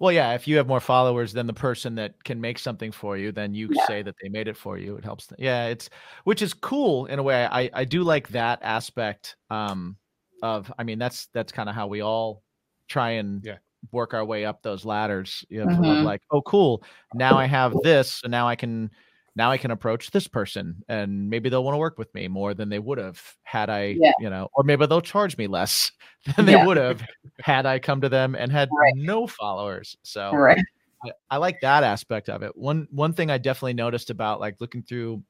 well, 0.00 0.12
yeah. 0.12 0.34
If 0.34 0.46
you 0.48 0.56
have 0.56 0.66
more 0.66 0.80
followers 0.80 1.32
than 1.32 1.46
the 1.46 1.52
person 1.54 1.94
that 1.96 2.22
can 2.24 2.40
make 2.40 2.58
something 2.58 2.92
for 2.92 3.16
you, 3.16 3.32
then 3.32 3.54
you 3.54 3.70
Yeah. 3.70 3.86
say 3.86 4.02
that 4.02 4.14
they 4.22 4.28
made 4.28 4.48
it 4.48 4.56
for 4.56 4.78
you. 4.78 4.96
It 4.96 5.04
helps. 5.04 5.26
Them. 5.26 5.36
Yeah, 5.40 5.66
it's 5.66 5.90
which 6.24 6.42
is 6.42 6.54
cool 6.54 7.06
in 7.06 7.18
a 7.18 7.22
way. 7.22 7.46
I 7.46 7.70
I 7.74 7.84
do 7.84 8.02
like 8.02 8.28
that 8.28 8.60
aspect. 8.62 9.36
Um, 9.50 9.96
of 10.42 10.72
I 10.78 10.84
mean 10.84 10.98
that's 10.98 11.28
that's 11.28 11.52
kind 11.52 11.68
of 11.68 11.74
how 11.74 11.86
we 11.88 12.00
all 12.02 12.42
try 12.88 13.10
and 13.12 13.44
Yeah. 13.44 13.58
work 13.92 14.14
our 14.14 14.24
way 14.24 14.44
up 14.44 14.62
those 14.62 14.84
ladders. 14.84 15.44
You 15.48 15.64
know, 15.66 15.66
Mhm. 15.66 16.02
like, 16.02 16.20
oh, 16.30 16.42
cool. 16.42 16.82
Now 17.12 17.38
I 17.38 17.46
have 17.46 17.80
this, 17.82 18.12
so 18.20 18.28
now 18.28 18.46
I 18.48 18.56
can 18.56 18.90
now 19.36 19.50
I 19.50 19.58
can 19.58 19.70
approach 19.70 20.10
this 20.10 20.26
person 20.26 20.82
and 20.88 21.28
maybe 21.28 21.48
they'll 21.50 21.62
want 21.62 21.74
to 21.74 21.78
work 21.78 21.98
with 21.98 22.12
me 22.14 22.26
more 22.26 22.54
than 22.54 22.70
they 22.70 22.78
would 22.78 22.98
have 22.98 23.22
had 23.44 23.68
I, 23.70 23.98
Yeah. 24.00 24.12
you 24.18 24.30
know, 24.30 24.48
or 24.54 24.64
maybe 24.64 24.86
they'll 24.86 25.02
charge 25.02 25.36
me 25.36 25.46
less 25.46 25.92
than 26.36 26.46
they 26.46 26.52
Yeah. 26.52 26.64
would 26.64 26.78
have 26.78 27.02
had 27.40 27.66
I 27.66 27.78
come 27.78 28.00
to 28.00 28.08
them 28.08 28.34
and 28.34 28.50
had 28.50 28.70
Right. 28.72 28.94
no 28.96 29.26
followers. 29.26 29.96
So 30.02 30.32
Right. 30.32 30.58
I, 31.04 31.10
I 31.30 31.36
like 31.36 31.60
that 31.60 31.84
aspect 31.84 32.30
of 32.30 32.42
it. 32.42 32.56
One 32.56 32.88
one 32.90 33.12
thing 33.12 33.30
I 33.30 33.38
definitely 33.38 33.74
noticed 33.74 34.10
about 34.10 34.40
like 34.40 34.56
looking 34.58 34.82
through 34.82 35.22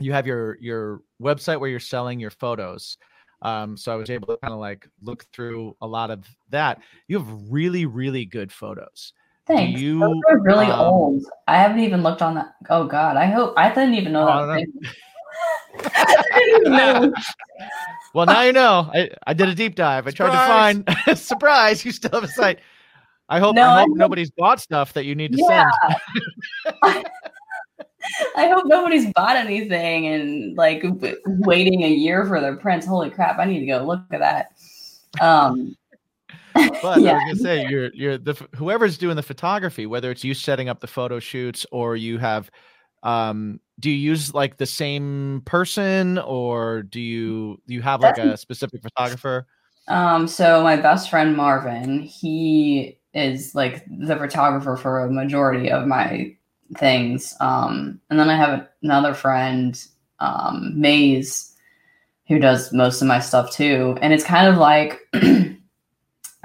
you 0.00 0.12
have 0.12 0.26
your 0.26 0.58
your 0.60 1.02
website 1.22 1.60
where 1.60 1.70
you're 1.70 1.78
selling 1.80 2.18
your 2.18 2.30
photos. 2.30 2.96
Um, 3.42 3.76
so 3.76 3.92
I 3.92 3.96
was 3.96 4.08
able 4.08 4.28
to 4.28 4.38
kind 4.38 4.54
of 4.54 4.58
like 4.58 4.88
look 5.02 5.26
through 5.34 5.76
a 5.82 5.86
lot 5.86 6.10
of 6.10 6.24
that. 6.48 6.80
You 7.08 7.18
have 7.18 7.28
really, 7.50 7.84
really 7.84 8.24
good 8.24 8.50
photos. 8.50 9.12
Thanks. 9.46 9.80
you, 9.80 9.98
Those 10.00 10.20
are 10.30 10.38
really 10.38 10.66
um, 10.66 10.80
old. 10.80 11.22
I 11.46 11.56
haven't 11.58 11.80
even 11.80 12.02
looked 12.02 12.22
on 12.22 12.34
that. 12.36 12.54
Oh 12.70 12.84
God, 12.86 13.16
I 13.16 13.26
hope 13.26 13.54
I 13.58 13.68
didn't 13.68 13.94
even 13.94 14.12
know 14.12 14.28
Oh, 14.28 14.46
that. 14.46 14.66
no. 14.66 14.88
was 15.74 15.90
I 15.94 16.30
didn't 16.38 16.60
even 16.60 16.72
know. 16.72 17.12
Well, 18.14 18.26
now 18.26 18.42
you 18.42 18.52
know. 18.52 18.88
I, 18.94 19.10
I 19.26 19.34
did 19.34 19.48
a 19.48 19.54
deep 19.56 19.74
dive. 19.74 20.06
I 20.06 20.12
tried 20.12 20.30
to 20.30 20.36
find 20.36 21.18
surprise. 21.18 21.84
You 21.84 21.90
still 21.90 22.12
have 22.12 22.22
a 22.22 22.28
site. 22.28 22.60
I 23.28 23.40
hope, 23.40 23.56
No, 23.56 23.62
I 23.62 23.66
I 23.66 23.80
hope 23.80 23.88
hope- 23.88 23.96
nobody's 23.98 24.30
bought 24.30 24.60
stuff 24.60 24.92
that 24.92 25.04
you 25.04 25.16
need 25.16 25.32
to 25.32 25.38
Yeah. 25.50 25.68
send. 26.84 27.06
I 28.36 28.46
hope 28.48 28.66
nobody's 28.66 29.12
bought 29.14 29.34
anything 29.36 30.06
and 30.06 30.56
like 30.56 30.84
waiting 31.26 31.82
a 31.82 31.88
year 31.88 32.24
for 32.26 32.40
their 32.40 32.56
prints. 32.56 32.86
Holy 32.86 33.10
crap! 33.10 33.38
I 33.40 33.46
need 33.46 33.60
to 33.60 33.66
go 33.66 33.84
look 33.84 34.02
at 34.12 34.20
that. 34.20 34.52
Um, 35.20 35.74
But 36.82 36.98
I 36.98 36.98
was 36.98 37.22
gonna 37.22 37.36
say, 37.36 37.66
you're 37.68 37.92
you're 37.94 38.18
the 38.18 38.34
whoever's 38.54 38.98
doing 38.98 39.16
the 39.16 39.22
photography, 39.22 39.86
whether 39.86 40.10
it's 40.10 40.22
you 40.24 40.34
setting 40.34 40.68
up 40.68 40.80
the 40.80 40.86
photo 40.86 41.18
shoots 41.18 41.66
or 41.72 41.96
you 41.96 42.18
have, 42.18 42.50
um, 43.02 43.60
do 43.80 43.90
you 43.90 43.96
use 43.96 44.34
like 44.34 44.56
the 44.58 44.66
same 44.66 45.42
person 45.46 46.18
or 46.18 46.82
do 46.82 47.00
you 47.00 47.60
do 47.66 47.74
you 47.74 47.82
have 47.82 48.00
like 48.00 48.16
That's- 48.16 48.34
a 48.34 48.36
specific 48.36 48.82
photographer? 48.82 49.46
um, 49.88 50.26
so 50.28 50.62
my 50.62 50.76
best 50.76 51.10
friend 51.10 51.36
Marvin, 51.36 52.00
he 52.00 52.98
is 53.12 53.54
like 53.54 53.84
the 53.86 54.16
photographer 54.16 54.76
for 54.76 55.00
a 55.00 55.10
majority 55.10 55.70
of 55.70 55.86
my 55.86 56.34
things. 56.78 57.34
Um, 57.40 58.00
and 58.10 58.18
then 58.18 58.30
I 58.30 58.36
have 58.36 58.66
another 58.82 59.12
friend, 59.14 59.80
um, 60.20 60.72
Maze, 60.80 61.54
who 62.28 62.38
does 62.38 62.72
most 62.72 63.02
of 63.02 63.08
my 63.08 63.20
stuff 63.20 63.52
too. 63.52 63.96
And 64.00 64.12
it's 64.12 64.24
kind 64.24 64.48
of 64.48 64.56
like 64.56 65.00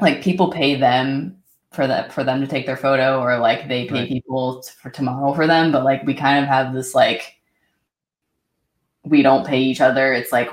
like 0.01 0.21
people 0.21 0.51
pay 0.51 0.75
them 0.75 1.35
for 1.71 1.85
that 1.87 2.11
for 2.11 2.23
them 2.23 2.41
to 2.41 2.47
take 2.47 2.65
their 2.65 2.77
photo 2.77 3.21
or 3.21 3.37
like 3.37 3.67
they 3.67 3.85
pay 3.85 3.99
Right. 4.01 4.07
people 4.07 4.61
t- 4.61 4.71
for 4.81 4.89
to 4.89 5.03
model 5.03 5.33
for 5.35 5.45
them 5.47 5.71
but 5.71 5.83
like 5.83 6.03
we 6.03 6.13
kind 6.15 6.41
of 6.43 6.49
have 6.49 6.73
this 6.73 6.95
like 6.95 7.35
we 9.03 9.21
don't 9.21 9.45
pay 9.45 9.59
each 9.59 9.79
other 9.81 10.13
it's 10.13 10.31
like 10.31 10.49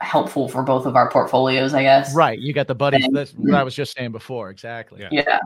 helpful 0.00 0.48
for 0.48 0.62
both 0.62 0.86
of 0.86 0.96
our 0.96 1.10
portfolios 1.10 1.74
i 1.74 1.82
guess 1.82 2.14
Right, 2.14 2.38
you 2.38 2.52
got 2.52 2.68
the 2.68 2.74
buddies. 2.74 3.04
And- 3.04 3.16
That's 3.16 3.32
what 3.32 3.54
I 3.54 3.62
was 3.62 3.74
just 3.74 3.94
saying 3.96 4.12
before. 4.12 4.50
Exactly. 4.50 5.00
Yeah. 5.00 5.08
yeah 5.10 5.38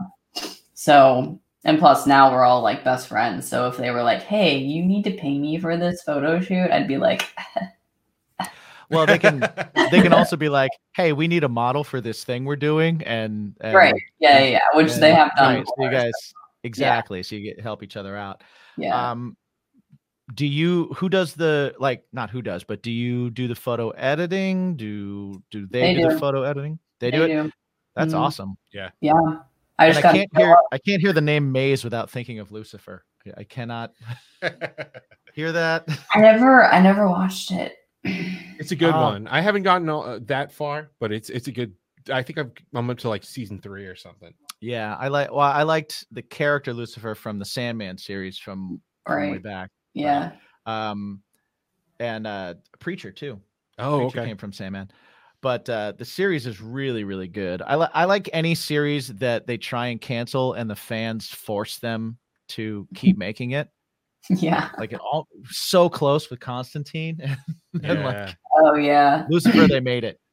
so 0.73 1.39
and 1.63 1.79
plus 1.79 2.05
now 2.05 2.31
we're 2.31 2.43
all 2.43 2.61
like 2.61 2.83
best 2.83 3.07
friends 3.07 3.47
so 3.47 3.67
if 3.67 3.77
they 3.77 3.91
were 3.91 4.03
like 4.03 4.21
hey 4.21 4.57
you 4.57 4.83
need 4.85 5.03
to 5.05 5.11
pay 5.11 5.37
me 5.37 5.57
for 5.57 5.77
this 5.77 6.03
photo 6.03 6.39
shoot 6.39 6.69
i'd 6.71 6.87
be 6.87 6.97
like 6.97 7.27
Well, 8.89 9.05
they 9.05 9.17
can 9.19 9.39
they 9.91 10.01
can 10.01 10.13
also 10.13 10.35
be 10.37 10.49
like, 10.49 10.71
hey, 10.95 11.11
we 11.13 11.27
need 11.27 11.43
a 11.43 11.49
model 11.49 11.83
for 11.83 12.01
this 12.01 12.23
thing 12.23 12.45
we're 12.45 12.55
doing, 12.55 13.01
and, 13.03 13.55
and 13.61 13.73
right 13.73 13.93
yeah 14.19 14.39
yeah, 14.39 14.45
yeah 14.49 14.59
which 14.73 14.93
they 14.95 15.13
have 15.13 15.31
done 15.37 15.55
right, 15.57 15.65
so 15.67 15.83
you 15.83 15.91
guys 15.91 16.11
exactly. 16.63 17.23
So 17.23 17.35
you 17.35 17.43
get 17.53 17.59
help 17.61 17.83
each 17.83 17.97
other 17.97 18.15
out. 18.15 18.41
yeah 18.77 19.11
Um, 19.11 19.37
do 20.33 20.45
you 20.47 20.85
who 20.95 21.07
does 21.09 21.33
the 21.35 21.75
like 21.79 22.03
not 22.11 22.29
who 22.31 22.41
does, 22.41 22.63
but 22.63 22.81
do 22.81 22.91
you 22.91 23.29
do 23.29 23.47
the 23.47 23.55
photo 23.55 23.89
editing? 23.91 24.75
Do 24.75 25.41
do 25.51 25.67
they, 25.67 25.81
They 25.81 25.93
do, 25.95 26.01
do. 26.09 26.13
the 26.15 26.19
photo 26.19 26.43
editing? 26.43 26.79
They, 26.99 27.11
do 27.11 27.23
it. 27.23 27.51
That's 27.95 28.13
Mhm. 28.13 28.19
awesome. 28.19 28.57
yeah 28.73 28.89
yeah 29.01 29.13
i 29.77 29.91
just 29.91 30.03
I 30.03 30.11
can't 30.13 30.37
hear 30.37 30.57
I 30.71 30.77
can't 30.79 31.01
hear 31.01 31.13
the 31.13 31.21
name 31.21 31.51
Maze 31.51 31.83
without 31.83 32.09
thinking 32.09 32.39
of 32.39 32.51
Lucifer. 32.51 33.03
I- 33.27 33.41
I 33.41 33.43
cannot 33.43 33.91
hear 35.33 35.51
that. 35.51 35.87
i 36.13 36.19
never 36.21 36.63
i 36.65 36.79
never 36.79 37.07
watched 37.09 37.51
it 37.51 37.75
it's 38.05 38.71
a 38.71 38.75
good 38.75 38.93
Oh. 38.93 39.01
one. 39.01 39.27
I 39.27 39.41
haven't 39.41 39.63
gotten 39.63 39.89
uh, 39.89 40.19
that 40.23 40.51
far, 40.51 40.91
but 40.99 41.11
it's 41.11 41.29
it's 41.29 41.47
a 41.47 41.51
good. 41.51 41.73
I 42.11 42.21
think 42.21 42.37
I've, 42.37 42.51
I'm 42.73 42.89
up 42.89 42.99
to 42.99 43.09
like 43.09 43.23
season 43.23 43.59
three 43.59 43.85
or 43.85 43.95
something. 43.95 44.33
Yeah, 44.61 44.95
I 44.95 45.07
like. 45.07 45.31
Well, 45.31 45.39
I 45.39 45.63
liked 45.63 46.05
the 46.11 46.21
character 46.21 46.73
Lucifer 46.73 47.15
from 47.15 47.39
the 47.39 47.45
Sandman 47.45 47.97
series 47.97 48.37
from, 48.37 48.79
from 49.05 49.21
way 49.21 49.31
Right. 49.31 49.43
back. 49.43 49.71
yeah 49.93 50.33
Um, 50.65 51.21
and 51.99 52.27
uh, 52.27 52.53
Preacher 52.79 53.11
too. 53.11 53.39
Oh, 53.79 54.01
Preacher 54.01 54.19
okay. 54.19 54.27
came 54.29 54.37
from 54.37 54.53
Sandman. 54.53 54.91
But 55.41 55.69
uh, 55.69 55.93
the 55.97 56.05
series 56.05 56.47
is 56.47 56.59
really, 56.61 57.03
really 57.03 57.27
good. 57.27 57.61
I, 57.61 57.75
li- 57.75 57.87
I 57.93 58.05
like 58.05 58.29
any 58.33 58.55
series 58.55 59.09
that 59.09 59.45
they 59.45 59.57
try 59.57 59.87
and 59.87 60.01
cancel 60.01 60.53
and 60.53 60.67
the 60.69 60.75
fans 60.75 61.27
force 61.27 61.77
them 61.77 62.17
to 62.49 62.87
keep 62.95 63.17
making 63.27 63.51
it. 63.51 63.69
Yeah. 64.37 64.69
Like 64.79 64.91
it 64.93 64.99
all 64.99 65.27
so 65.49 65.87
close 65.89 66.29
with 66.29 66.39
Constantine 66.39 67.19
and 67.73 67.81
then 67.83 68.03
like 68.03 68.15
Yeah. 68.15 68.33
Oh 68.57 68.75
yeah. 68.75 69.25
Lucifer, 69.29 69.67
they 69.67 69.79
made 69.79 70.03
it. 70.03 70.19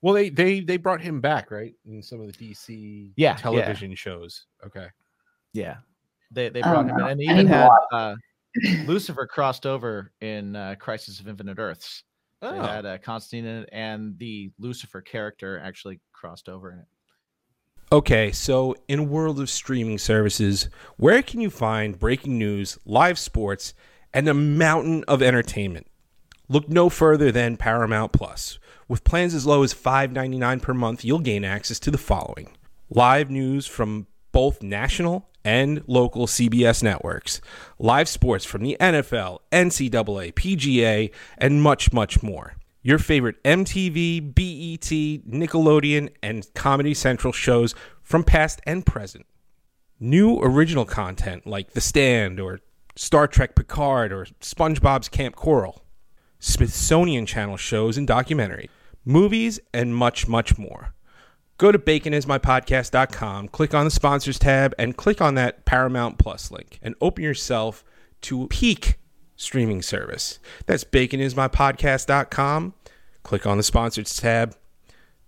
Well, 0.00 0.14
they 0.14 0.28
they 0.30 0.60
they 0.60 0.76
brought 0.76 1.00
him 1.00 1.20
back, 1.20 1.50
right? 1.50 1.74
In 1.84 2.02
some 2.04 2.20
of 2.20 2.28
the 2.28 2.32
DC 2.32 3.12
Yeah, 3.16 3.30
yeah. 3.30 3.36
television 3.36 3.96
shows. 3.96 4.46
Okay. 4.64 4.86
Yeah, 5.52 5.78
they 6.30 6.50
they 6.50 6.60
Oh, 6.62 6.70
brought 6.70 6.84
him 6.84 6.90
in, 6.90 6.96
no. 6.98 7.06
and 7.06 7.18
they 7.18 7.24
even 7.24 7.48
had 7.48 7.68
uh, 7.92 8.14
Lucifer 8.86 9.26
crossed 9.26 9.66
over 9.66 10.12
in 10.20 10.54
uh, 10.54 10.76
Crisis 10.78 11.18
of 11.18 11.26
Infinite 11.26 11.58
Earths. 11.58 12.04
They 12.40 12.46
Oh. 12.46 12.62
had 12.62 12.86
uh, 12.86 12.98
Constantine 12.98 13.44
in 13.46 13.62
it, 13.64 13.68
and 13.72 14.16
the 14.20 14.52
Lucifer 14.60 15.00
character 15.00 15.58
actually 15.58 15.98
crossed 16.12 16.48
over 16.48 16.70
in 16.70 16.78
it. 16.78 16.86
Okay, 17.90 18.32
so 18.32 18.76
in 18.86 18.98
a 18.98 19.02
world 19.02 19.40
of 19.40 19.48
streaming 19.48 19.96
services, 19.96 20.68
where 20.98 21.22
can 21.22 21.40
you 21.40 21.48
find 21.48 21.98
breaking 21.98 22.36
news, 22.36 22.78
live 22.84 23.18
sports, 23.18 23.72
and 24.12 24.28
a 24.28 24.34
mountain 24.34 25.04
of 25.08 25.22
entertainment? 25.22 25.86
Look 26.50 26.68
no 26.68 26.90
further 26.90 27.32
than 27.32 27.56
Paramount 27.56 28.12
Plus. 28.12 28.58
With 28.88 29.04
plans 29.04 29.32
as 29.32 29.46
low 29.46 29.62
as 29.62 29.72
$5.99 29.72 30.60
per 30.60 30.74
month, 30.74 31.02
you'll 31.02 31.20
gain 31.20 31.46
access 31.46 31.78
to 31.80 31.90
the 31.90 31.96
following 31.96 32.50
live 32.90 33.30
news 33.30 33.66
from 33.66 34.06
both 34.32 34.62
national 34.62 35.26
and 35.42 35.82
local 35.86 36.26
CBS 36.26 36.82
networks, 36.82 37.40
live 37.78 38.08
sports 38.08 38.44
from 38.44 38.62
the 38.62 38.76
NFL, 38.78 39.38
NCAA, 39.50 40.34
PGA, 40.34 41.10
and 41.38 41.62
much, 41.62 41.90
much 41.90 42.22
more. 42.22 42.54
Your 42.82 42.98
favorite 42.98 43.42
MTV, 43.42 44.34
BET, 44.34 45.30
Nickelodeon, 45.30 46.10
and 46.22 46.46
Comedy 46.54 46.94
Central 46.94 47.32
shows 47.32 47.74
from 48.02 48.24
past 48.24 48.60
and 48.66 48.86
present. 48.86 49.26
New 50.00 50.38
original 50.38 50.84
content 50.84 51.46
like 51.46 51.72
The 51.72 51.80
Stand 51.80 52.38
or 52.38 52.60
Star 52.94 53.26
Trek 53.26 53.56
Picard 53.56 54.12
or 54.12 54.26
SpongeBob's 54.40 55.08
Kamp 55.08 55.34
Koral. 55.34 55.80
Smithsonian 56.38 57.26
Channel 57.26 57.56
shows 57.56 57.98
and 57.98 58.06
documentary, 58.06 58.70
movies, 59.04 59.58
and 59.74 59.94
much, 59.94 60.28
much 60.28 60.56
more. 60.56 60.94
Go 61.58 61.72
to 61.72 61.78
baconismypodcast.com, 61.78 63.48
click 63.48 63.74
on 63.74 63.84
the 63.84 63.90
sponsors 63.90 64.38
tab, 64.38 64.72
and 64.78 64.96
click 64.96 65.20
on 65.20 65.34
that 65.34 65.64
Paramount 65.64 66.16
Plus 66.18 66.52
link 66.52 66.78
and 66.80 66.94
open 67.00 67.24
yourself 67.24 67.84
to 68.22 68.46
peak 68.46 68.98
streaming 69.38 69.80
service. 69.80 70.38
That's 70.66 70.84
baconismypodcast.com. 70.84 72.74
Click 73.22 73.46
on 73.46 73.56
the 73.56 73.62
sponsors 73.62 74.14
tab, 74.16 74.54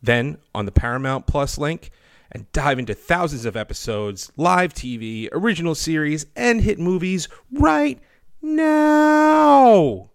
then 0.03 0.37
on 0.55 0.67
the 0.67 0.73
Paramount 0.73 1.27
Plus 1.27 1.57
link, 1.57 1.91
and 2.33 2.51
dive 2.53 2.79
into 2.79 2.93
thousands 2.95 3.45
of 3.47 3.57
episodes, 3.57 4.31
live 4.37 4.75
TV, 4.75 5.29
original 5.33 5.75
series, 5.75 6.27
and 6.37 6.61
hit 6.61 6.79
movies 6.79 7.29
right 7.53 7.99
now. 8.43 10.11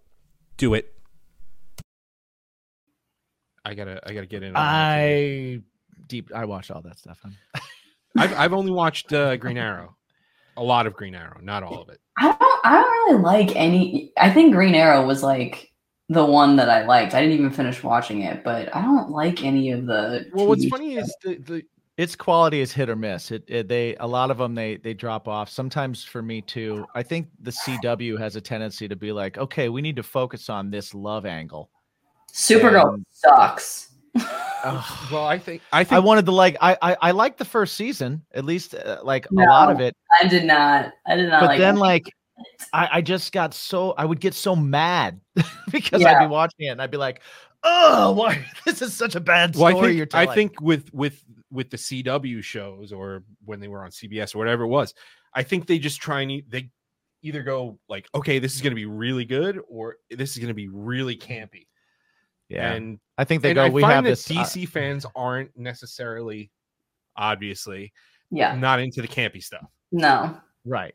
Do 0.58 0.74
it. 0.74 0.94
I 3.64 3.74
gotta, 3.74 4.00
I 4.08 4.14
gotta 4.14 4.28
get 4.28 4.44
in. 4.44 4.56
on. 4.56 4.62
I 4.62 5.62
deep. 6.08 6.32
I 6.36 6.46
watched 6.46 6.70
all 6.72 6.82
that 6.82 7.00
stuff. 7.00 7.20
I'm- 7.24 7.36
I've, 8.18 8.34
I've 8.34 8.54
only 8.54 8.72
watched 8.72 9.12
uh, 9.12 9.36
Green 9.36 9.58
Arrow, 9.58 9.98
a 10.56 10.64
lot 10.64 10.88
of 10.88 10.94
Green 10.94 11.16
Arrow, 11.16 11.38
not 11.42 11.64
all 11.64 11.82
of 11.82 11.90
it. 11.90 12.00
I 12.66 12.82
don't 12.82 12.92
really 12.92 13.22
like 13.22 13.56
any 13.56 14.12
I 14.18 14.32
think 14.32 14.54
Green 14.54 14.74
Arrow 14.74 15.06
was 15.06 15.22
like 15.22 15.72
the 16.10 16.26
one 16.26 16.56
that 16.56 16.70
I 16.70 16.86
liked. 16.86 17.14
I 17.14 17.22
didn't 17.22 17.38
even 17.38 17.52
finish 17.52 17.84
watching 17.84 18.22
it, 18.22 18.44
but 18.44 18.76
I 18.76 18.82
don't 18.82 19.12
like 19.12 19.44
any 19.44 19.72
of 19.72 19.86
the 19.86 20.26
Well, 20.34 20.48
what's 20.48 20.66
TV 20.66 20.70
funny 20.70 20.96
is 20.96 21.16
the, 21.24 21.36
the 21.36 21.64
its 21.98 22.16
quality 22.16 22.62
is 22.62 22.72
hit 22.74 22.90
or 22.90 22.96
miss. 22.96 23.30
It, 23.30 23.44
it 23.48 23.68
they 23.68 23.96
a 23.98 24.08
lot 24.08 24.32
of 24.32 24.40
them 24.40 24.56
they 24.56 24.78
they 24.78 24.96
drop 24.96 25.28
off. 25.28 25.48
Sometimes 25.48 26.04
for 26.04 26.24
me 26.24 26.42
too. 26.42 26.86
I 26.96 27.04
think 27.04 27.28
the 27.40 27.52
CW 27.52 28.18
has 28.20 28.36
a 28.36 28.42
tendency 28.42 28.88
to 28.88 28.96
be 28.96 29.12
like, 29.12 29.38
okay, 29.38 29.70
we 29.70 29.82
need 29.84 29.96
to 29.98 30.04
focus 30.04 30.50
on 30.50 30.72
this 30.72 30.96
love 30.96 31.28
angle. 31.28 31.70
Supergirl 32.34 32.96
Um, 32.96 33.06
sucks. 33.12 33.92
Ugh. 34.18 35.12
well, 35.12 35.26
I 35.26 35.38
think 35.38 35.62
I 35.72 35.86
I 35.92 36.00
wanted 36.00 36.26
to 36.26 36.32
like 36.32 36.58
I 36.62 36.76
I, 36.82 36.98
I 37.00 37.12
liked 37.12 37.38
the 37.38 37.46
first 37.46 37.76
season 37.76 38.24
at 38.34 38.44
least 38.44 38.74
uh, 38.74 39.02
like 39.04 39.30
a 39.30 39.36
lot 39.36 39.70
of 39.70 39.80
it, 39.82 39.96
I 40.20 40.28
did 40.28 40.46
not 40.46 40.94
I 41.06 41.16
did 41.16 41.30
not 41.30 41.42
but 41.42 41.48
like 41.48 41.60
then 41.60 41.76
it. 41.76 41.80
like 41.80 42.10
I, 42.74 42.90
I 42.94 43.02
just 43.02 43.32
got 43.32 43.54
so 43.54 43.92
I 43.92 44.06
would 44.06 44.20
get 44.20 44.34
so 44.34 44.56
mad 44.56 45.20
because 45.72 46.02
Yeah. 46.02 46.20
I'd 46.20 46.28
be 46.28 46.32
watching 46.32 46.68
it 46.68 46.70
and 46.70 46.82
I'd 46.82 46.92
be 46.92 46.98
like, 46.98 47.22
oh, 47.64 48.12
why 48.12 48.46
this 48.66 48.82
is 48.82 48.94
such 48.94 49.16
a 49.16 49.20
bad 49.20 49.56
well, 49.56 49.72
story 49.72 49.90
I 49.90 49.92
you're 49.92 50.06
think 50.06 50.30
I 50.30 50.34
think 50.34 50.62
with 50.62 50.94
with 50.94 51.24
with 51.52 51.70
the 51.70 51.78
CW 51.78 52.44
shows 52.44 52.92
or 52.92 53.24
when 53.44 53.60
they 53.60 53.68
were 53.68 53.84
on 53.84 53.92
CBS 53.92 54.36
or 54.36 54.40
whatever 54.40 54.64
it 54.64 54.68
was, 54.68 54.94
I 55.34 55.44
think 55.44 55.68
they 55.68 55.80
just 55.80 56.02
try 56.02 56.22
and 56.22 56.44
they 56.50 56.70
either 57.26 57.42
go 57.42 57.80
like, 57.90 58.08
okay, 58.14 58.40
this 58.40 58.56
is 58.56 58.62
going 58.62 58.72
to 58.72 58.76
be 58.76 58.86
really 58.86 59.26
good, 59.26 59.60
or 59.68 59.98
this 60.12 60.32
is 60.32 60.38
going 60.38 60.50
to 60.50 60.54
be 60.54 60.68
really 60.68 61.18
campy. 61.18 61.68
yeah, 62.50 62.72
And 62.72 63.00
I 63.18 63.24
think 63.24 63.42
they 63.42 63.54
go. 63.54 63.66
I 63.66 63.70
we 63.70 63.82
have 63.84 64.04
that 64.04 64.12
this 64.12 64.30
uh, 64.30 64.36
DC 64.36 64.70
fans 64.70 65.06
aren't 65.16 65.58
necessarily, 65.58 66.52
obviously, 67.18 67.92
yeah, 68.30 68.56
not 68.56 68.80
into 68.80 69.02
the 69.02 69.08
campy 69.08 69.44
stuff. 69.44 69.66
no. 69.92 70.38
right, 70.66 70.94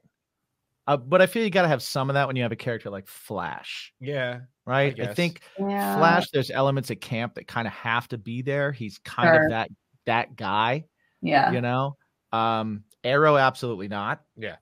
uh, 0.91 0.97
but 0.97 1.23
I 1.23 1.27
feel 1.27 1.45
you 1.45 1.51
got 1.51 1.63
to 1.63 1.69
have 1.69 1.83
some 1.83 2.11
of 2.11 2.15
that 2.15 2.27
when 2.27 2.35
you 2.37 2.43
have 2.43 2.53
a 2.53 2.57
character 2.57 2.91
like 2.91 3.07
Flash, 3.07 3.93
Yeah, 4.01 4.41
right? 4.67 4.93
I, 4.93 5.05
guess. 5.05 5.15
think 5.17 5.41
Yeah. 5.59 5.97
Flash. 5.97 6.31
There's 6.31 6.51
elements 6.51 6.91
at 6.91 7.01
camp 7.01 7.35
that 7.35 7.47
kind 7.47 7.67
of 7.69 7.73
have 7.75 8.09
to 8.09 8.19
be 8.19 8.43
there. 8.43 8.73
He's 8.73 8.99
kind 8.99 9.29
Sure. 9.29 9.45
of 9.45 9.51
that 9.51 9.71
that 10.07 10.35
guy, 10.35 10.87
Yeah. 11.23 11.53
you 11.53 11.61
know. 11.61 11.97
Um, 12.33 12.85
Arrow, 13.05 13.37
absolutely 13.37 13.87
not. 13.89 14.23
Yeah. 14.37 14.57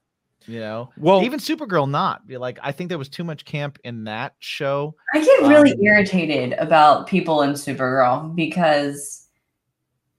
You 0.46 0.60
know, 0.60 0.90
well, 0.96 1.22
even 1.24 1.38
Supergirl, 1.40 1.88
not. 1.90 2.22
Like, 2.28 2.58
I 2.62 2.72
think 2.72 2.88
there 2.88 2.96
was 2.98 3.08
too 3.10 3.24
much 3.24 3.44
camp 3.44 3.78
in 3.84 4.04
that 4.04 4.34
show. 4.38 4.94
I 5.14 5.18
get 5.22 5.42
really 5.48 5.72
Um, 5.72 5.82
irritated 5.82 6.54
about 6.58 7.06
people 7.06 7.42
in 7.42 7.50
Supergirl 7.50 8.34
because, 8.34 9.28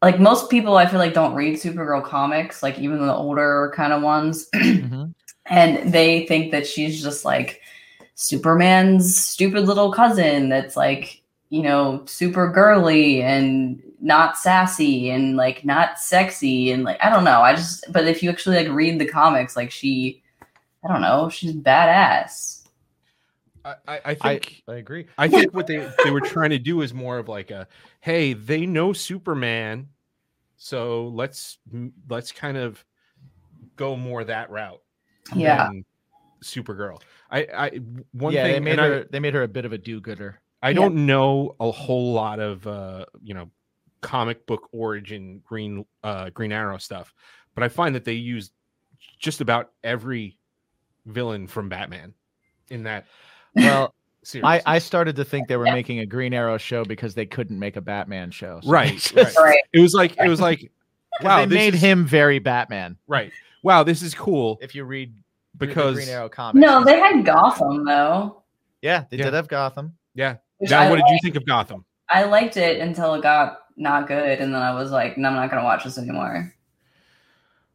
like, 0.03 0.19
most 0.19 0.49
people 0.51 0.77
I 0.77 0.85
feel 0.85 0.99
like 0.99 1.13
don't 1.15 1.33
read 1.33 1.55
Supergirl 1.55 2.03
comics, 2.03 2.61
like 2.61 2.77
even 2.77 3.05
the 3.05 3.13
older 3.15 3.73
kind 3.75 3.91
of 3.91 4.03
ones, 4.03 4.47
Mhm. 4.55 5.13
And 5.49 5.91
they 5.91 6.25
think 6.27 6.51
that 6.51 6.67
she's 6.67 7.01
just 7.01 7.25
like 7.25 7.61
Superman's 8.15 9.15
stupid 9.15 9.65
little 9.65 9.91
cousin 9.91 10.49
that's 10.49 10.77
like, 10.77 11.21
you 11.49 11.61
know, 11.61 12.03
super 12.05 12.49
girly 12.51 13.21
and 13.21 13.81
not 14.01 14.37
sassy 14.37 15.09
and 15.09 15.35
like 15.35 15.65
not 15.65 15.99
sexy 15.99 16.71
and 16.71 16.83
like 16.83 17.03
I 17.03 17.09
don't 17.09 17.23
know. 17.23 17.41
I 17.41 17.55
just 17.55 17.91
but 17.91 18.07
if 18.07 18.21
you 18.21 18.29
actually 18.29 18.57
like 18.57 18.69
read 18.69 18.99
the 18.99 19.07
comics, 19.07 19.55
like 19.55 19.71
she 19.71 20.21
I 20.83 20.87
don't 20.87 21.01
know, 21.01 21.29
she's 21.29 21.53
badass. 21.53 22.57
I, 23.65 23.75
I, 23.87 23.95
I 23.95 24.01
I, 24.05 24.15
think 24.15 24.63
I 24.67 24.75
agree. 24.75 25.07
I 25.17 25.27
think 25.27 25.53
what 25.53 25.67
they 25.67 25.89
they 26.03 26.11
were 26.11 26.21
trying 26.21 26.51
to 26.51 26.59
do 26.59 26.81
is 26.81 26.93
more 26.93 27.17
of 27.17 27.27
like 27.27 27.51
a 27.51 27.67
hey, 27.99 28.33
they 28.33 28.65
know 28.65 28.93
Superman, 28.93 29.89
so 30.57 31.07
let's 31.07 31.57
let's 32.07 32.31
kind 32.31 32.57
of 32.57 32.83
go 33.75 33.95
more 33.95 34.23
that 34.23 34.49
route. 34.49 34.81
Yeah. 35.35 35.67
than 35.67 35.85
Supergirl. 36.43 37.01
I 37.31 37.47
I 37.53 37.69
one 38.11 38.33
yeah, 38.33 38.43
thing 38.43 38.53
they 38.53 38.59
made 38.59 38.71
and 38.73 38.81
I- 38.81 38.87
her. 38.87 39.03
they 39.09 39.19
made 39.19 39.33
her 39.33 39.43
a 39.43 39.47
bit 39.47 39.65
of 39.65 39.73
a 39.73 39.77
do-gooder. 39.77 40.39
I 40.61 40.69
Yeah. 40.69 40.75
don't 40.75 41.05
know 41.05 41.55
a 41.59 41.71
whole 41.71 42.13
lot 42.13 42.39
of 42.39 42.65
uh, 42.67 43.05
you 43.21 43.33
know 43.33 43.49
comic 44.01 44.45
book 44.45 44.69
origin 44.71 45.41
Green 45.45 45.85
uh, 46.03 46.29
Green 46.31 46.51
Arrow 46.51 46.77
stuff, 46.77 47.13
but 47.55 47.63
I 47.63 47.69
find 47.69 47.93
that 47.95 48.05
they 48.05 48.13
use 48.13 48.51
just 49.19 49.41
about 49.41 49.71
every 49.83 50.37
villain 51.05 51.47
from 51.47 51.69
Batman 51.69 52.13
in 52.69 52.83
that 52.83 53.05
Well, 53.55 53.93
series. 54.23 54.43
I, 54.45 54.61
I 54.65 54.79
started 54.79 55.15
to 55.17 55.25
think 55.25 55.47
they 55.47 55.57
were 55.57 55.65
Yeah. 55.65 55.73
making 55.73 55.99
a 55.99 56.05
Green 56.05 56.33
Arrow 56.33 56.57
show 56.57 56.83
because 56.85 57.15
they 57.15 57.25
couldn't 57.25 57.57
make 57.59 57.75
a 57.77 57.81
Batman 57.81 58.31
show. 58.31 58.59
So 58.63 58.69
Right, 58.69 58.97
just- 58.97 59.15
right. 59.15 59.35
Right. 59.37 59.59
it 59.73 59.79
was 59.81 59.93
like 59.93 60.17
it 60.17 60.27
was 60.29 60.39
like 60.41 60.71
wow, 61.21 61.45
they 61.45 61.55
made 61.55 61.75
is- 61.75 61.81
him 61.81 62.05
very 62.05 62.39
Batman. 62.39 62.97
right. 63.07 63.31
Wow, 63.63 63.83
this 63.83 64.01
is 64.01 64.13
cool 64.15 64.57
If 64.61 64.73
you 64.75 64.83
read 64.85 65.13
because 65.57 65.95
Green 65.95 66.09
Arrow 66.09 66.29
comics, 66.29 66.65
No, 66.65 66.83
they 66.83 66.97
had 66.99 67.25
Gotham 67.25 67.83
though. 67.85 68.43
yeah, 68.81 69.05
they 69.09 69.17
Yeah. 69.17 69.25
did 69.25 69.33
have 69.33 69.47
Gotham. 69.47 69.95
yeah. 70.13 70.37
Which 70.57 70.71
Now, 70.71 70.81
I, 70.81 70.89
what 70.89 70.97
did 70.97 71.05
you 71.09 71.19
think 71.23 71.35
of 71.35 71.45
Gotham? 71.45 71.85
I 72.09 72.23
liked 72.23 72.57
it 72.57 72.79
until 72.81 73.13
it 73.15 73.21
got 73.23 73.59
not 73.77 74.07
good, 74.07 74.39
and 74.39 74.53
then 74.53 74.61
I 74.61 74.73
was 74.73 74.91
like, 74.91 75.17
no, 75.17 75.29
I'm 75.29 75.35
not 75.35 75.49
gonna 75.49 75.63
watch 75.63 75.83
this 75.85 75.97
anymore. 75.97 76.53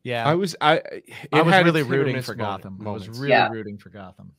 Yeah, 0.03 0.27
I 0.29 0.35
was 0.35 0.55
I 0.61 0.75
it 0.77 1.05
I 1.33 1.41
was 1.43 1.55
had 1.55 1.65
really 1.65 1.81
its 1.81 1.89
hit 1.89 1.97
or 1.97 1.99
rooting 2.05 2.23
for 2.23 2.35
moment- 2.37 2.63
Gotham. 2.63 2.87
I 2.87 2.91
was 2.91 3.09
really 3.09 3.31
Yeah. 3.31 3.49
rooting 3.49 3.79
for 3.79 3.89
Gotham. 3.89 4.33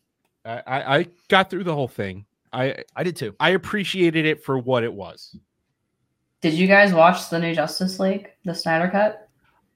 I, 0.46 0.62
I 0.68 0.98
I 1.00 1.08
got 1.28 1.50
through 1.50 1.64
the 1.64 1.74
whole 1.74 1.88
thing. 1.88 2.26
I 2.54 2.84
I 2.96 3.04
did 3.04 3.16
too. 3.16 3.36
I 3.40 3.50
appreciated 3.52 4.26
it 4.26 4.44
for 4.44 4.60
what 4.60 4.84
it 4.84 4.94
was. 4.94 5.36
Did 6.42 6.54
you 6.54 6.68
guys 6.68 6.94
watch 6.94 7.30
the 7.30 7.40
new 7.40 7.56
Justice 7.56 8.00
League, 8.00 8.30
the 8.44 8.54
Snyder 8.54 8.90
Cut? 8.90 9.25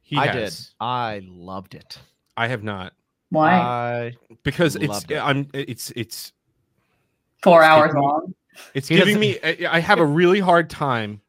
He 0.09 0.17
I 0.17 0.25
has. 0.25 0.57
did. 0.59 0.67
I 0.79 1.21
loved 1.23 1.75
it. 1.75 1.99
I 2.35 2.47
have 2.47 2.63
not 2.63 2.93
Why? 3.29 3.53
I 3.53 4.13
because 4.43 4.75
it's 4.75 5.05
it. 5.07 5.17
I'm 5.19 5.47
it's 5.53 5.91
it's 5.95 6.33
Four 7.43 7.59
it's 7.61 7.67
hours 7.67 7.89
giving 7.89 8.01
long. 8.01 8.33
it's 8.73 8.87
He 8.87 8.95
giving 8.95 9.19
me 9.19 9.37
I 9.43 9.67
I 9.69 9.79
have 9.79 9.99
a 9.99 10.05
really 10.05 10.39
hard 10.39 10.67
time 10.67 11.21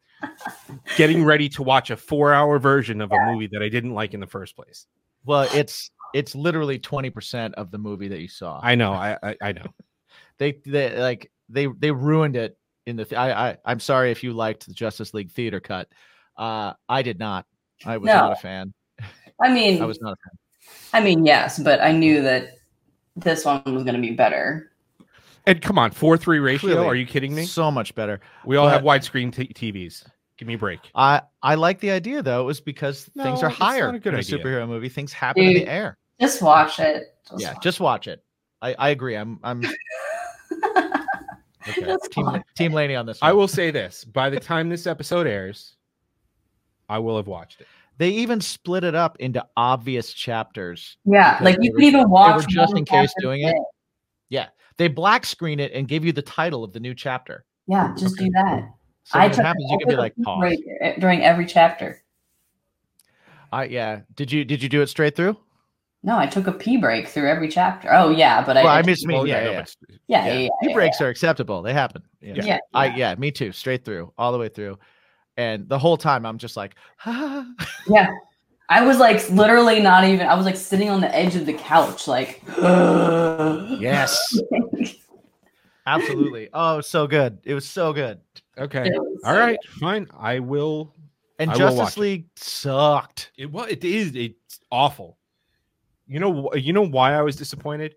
getting 0.97 1.23
ready 1.25 1.51
to 1.51 1.63
watch 1.63 1.91
a 1.91 1.97
4-hour 1.97 2.59
version 2.59 3.03
of 3.03 3.13
a 3.13 3.19
movie 3.27 3.49
that 3.53 3.63
I 3.63 3.69
didn't 3.69 3.93
like 3.93 4.15
in 4.15 4.21
the 4.21 4.27
first 4.27 4.57
place. 4.57 4.87
well, 5.27 5.47
it's 5.55 5.91
it's 6.15 6.35
literally 6.35 6.79
20% 6.79 7.53
of 7.55 7.71
the 7.71 7.79
movie 7.79 8.09
that 8.09 8.21
you 8.21 8.29
saw. 8.29 8.61
I 8.63 8.77
know. 8.77 8.95
I 8.95 9.19
I, 9.23 9.37
I 9.43 9.53
know. 9.53 9.67
they 10.39 10.53
they 10.65 10.99
like 10.99 11.31
they 11.51 11.67
they 11.67 11.91
ruined 11.91 12.37
it 12.37 12.57
in 12.87 12.97
the 12.97 13.05
th- 13.05 13.19
I, 13.19 13.51
I 13.51 13.57
I'm 13.67 13.79
sorry 13.79 14.11
if 14.11 14.25
you 14.25 14.33
liked 14.33 14.67
the 14.67 14.73
Justice 14.73 15.13
League 15.13 15.33
theater 15.33 15.61
cut. 15.61 15.87
Uh 16.39 16.73
I 16.89 17.03
did 17.03 17.19
not. 17.19 17.45
I 17.85 17.97
was 17.97 18.09
not 18.09 18.33
a 18.33 18.37
fan. 18.37 18.73
I 19.43 19.53
mean, 19.53 19.83
I 19.83 19.87
was 19.87 20.01
not 20.01 20.13
a 20.13 20.17
fan. 20.17 20.39
I 20.93 21.01
mean, 21.01 21.25
yes, 21.25 21.59
but 21.59 21.81
I 21.81 21.93
knew 21.93 22.23
that 22.23 22.59
this 23.17 23.45
one 23.45 23.63
was 23.67 23.85
going 23.85 23.95
to 23.95 24.01
be 24.01 24.13
better. 24.13 24.71
And 25.47 25.61
come 25.63 25.79
on, 25.79 25.91
four 25.91 26.17
three 26.17 26.39
ratio. 26.39 26.71
Clearly. 26.71 26.87
Are 26.87 26.95
you 26.95 27.07
kidding 27.07 27.35
me? 27.35 27.47
So 27.47 27.71
much 27.71 27.95
better. 27.95 28.21
We 28.45 28.57
all 28.57 28.69
have 28.69 28.83
widescreen 28.83 29.33
t- 29.35 29.49
TVs. 29.49 30.05
Give 30.37 30.47
me 30.49 30.55
a 30.55 30.59
break. 30.59 30.81
I 30.95 31.23
I 31.43 31.55
like 31.55 31.81
the 31.81 31.91
idea 31.91 32.23
though. 32.23 32.43
It 32.43 32.45
was 32.45 32.61
because 32.61 33.05
things 33.17 33.43
are 33.43 33.49
higher 33.49 33.89
a 33.89 33.99
good 33.99 34.09
in 34.09 34.15
a 34.15 34.19
idea. 34.19 34.39
superhero 34.39 34.69
movie. 34.69 34.89
Things 34.89 35.13
happen 35.13 35.43
in 35.43 35.55
the 35.55 35.67
air. 35.67 35.97
Just 36.21 36.43
watch 36.43 36.79
it. 36.79 37.15
Just 37.29 37.43
yeah, 37.43 37.53
watch 37.55 37.63
just 37.63 37.81
watch 37.81 38.09
it. 38.09 38.23
I, 38.63 38.75
I 38.79 38.89
agree. 38.91 39.17
I'm 39.17 39.39
I'm 39.43 39.63
okay. 41.69 41.83
Just 41.85 42.11
team 42.13 42.43
Team 42.57 42.73
Laney 42.73 42.95
on 42.95 43.07
this. 43.07 43.19
I 43.23 43.33
will 43.33 43.49
say 43.49 43.71
this: 43.71 44.05
by 44.05 44.29
the 44.31 44.41
time 44.41 44.69
this 44.69 44.87
episode 44.87 45.27
airs, 45.27 45.77
I 46.91 46.99
will 46.99 47.17
have 47.17 47.27
watched 47.27 47.61
it. 47.61 47.67
They 47.99 48.09
even 48.11 48.41
split 48.41 48.85
it 48.85 48.95
up 48.95 49.17
into 49.21 49.45
obvious 49.57 50.13
chapters. 50.13 50.97
Yeah, 51.05 51.39
like 51.41 51.57
you 51.61 51.71
were- 51.73 51.79
can 51.79 51.85
even 51.85 52.11
watch. 52.11 52.37
were 52.37 52.49
just 52.49 52.77
in 52.77 52.85
case 52.85 53.13
doing 53.21 53.45
a 53.45 53.49
it. 53.49 53.53
day. 53.53 53.59
They 54.81 54.89
black 54.89 55.27
screen 55.27 55.61
it 55.61 55.73
and 55.75 55.87
give 55.87 56.07
you 56.07 56.13
the 56.13 56.23
title 56.23 56.65
of 56.65 56.73
the 56.73 56.81
new 56.81 56.95
chapter. 56.95 57.45
Yeah, 57.67 57.95
just 57.99 58.17
do 58.17 58.31
that. 58.31 58.71
So 59.05 59.19
I 59.19 59.25
when 59.25 59.31
it 59.31 59.35
took, 59.35 59.45
happens, 59.45 59.71
you 59.71 59.77
can 59.79 59.89
be 59.89 59.95
a 59.95 59.99
like, 59.99 60.15
pause. 60.25 60.41
break 60.41 60.61
eh, 60.81 60.95
during 60.99 61.23
every 61.23 61.45
chapter. 61.45 62.03
I 63.53 63.65
yeah. 63.65 64.01
Did 64.15 64.33
you 64.33 64.43
did 64.47 64.63
you 64.63 64.71
do 64.71 64.81
it 64.81 64.87
straight 64.87 65.15
through? 65.17 65.37
No, 66.03 66.17
I 66.17 66.27
took 66.27 66.47
a 66.47 66.53
pee 66.53 66.79
break 66.79 67.09
through 67.09 67.29
every 67.29 67.49
chapter. 67.51 67.93
Oh 67.93 68.09
yeah, 68.09 68.43
but 68.43 68.57
Well, 68.57 68.69
I, 68.69 68.79
I 68.79 68.83
just 68.83 69.05
mean 69.05 69.19
Well, 69.19 69.27
yeah, 69.27 69.45
no, 69.45 69.51
yeah. 69.51 69.59
yeah, 69.61 69.65
yeah. 70.07 70.25
yeah, 70.25 70.39
yeah, 70.39 70.49
Pee 70.63 70.69
yeah, 70.69 70.75
breaks 70.75 70.99
are 71.03 71.09
acceptable. 71.09 71.61
They 71.61 71.75
happen. 71.75 72.01
Yeah. 72.23 72.43
Yeah, 72.43 72.59
I 72.73 72.87
yeah. 72.87 72.97
yeah, 72.97 73.15
me 73.17 73.31
too. 73.33 73.53
Straight 73.53 73.85
through, 73.85 74.15
all 74.17 74.33
the 74.33 74.39
way 74.39 74.49
through. 74.49 74.79
And 75.41 75.67
the 75.71 75.79
whole 75.79 75.97
time 75.97 76.27
I'm 76.27 76.37
just 76.37 76.55
like, 76.55 76.75
Yeah. 77.07 78.13
I 78.69 78.85
was 78.85 78.99
like 78.99 79.29
literally 79.31 79.81
not 79.81 80.05
even. 80.05 80.27
I 80.27 80.35
was 80.35 80.45
like 80.45 80.57
sitting 80.57 80.91
on 80.91 81.01
the 81.01 81.13
edge 81.17 81.35
of 81.35 81.47
the 81.47 81.55
couch, 81.55 82.07
like. 82.07 82.43
yes, 83.81 84.39
absolutely. 85.87 86.51
Oh, 86.53 86.83
so 86.83 87.07
good. 87.07 87.39
It 87.43 87.55
was 87.55 87.67
so 87.67 87.95
good. 87.95 88.21
Okay. 88.59 88.87
It 88.87 88.93
was 88.93 89.21
All 89.25 89.35
so. 89.35 89.57
Fine. 89.81 90.09
I 90.17 90.41
will. 90.41 90.95
And 91.39 91.51
I 91.51 91.55
will 91.55 91.61
watch 91.75 91.77
Justice 91.77 91.97
it. 91.97 92.01
League 92.01 92.27
sucked. 92.37 93.33
It 93.39 93.51
was. 93.51 93.71
it 93.71 93.83
is. 93.83 94.15
It's 94.15 94.61
awful. 94.71 95.17
You 96.07 96.21
know. 96.21 96.53
You 96.55 96.75
know 96.75 96.87
why 96.87 97.15
I 97.15 97.23
was 97.23 97.35
disappointed? 97.35 97.97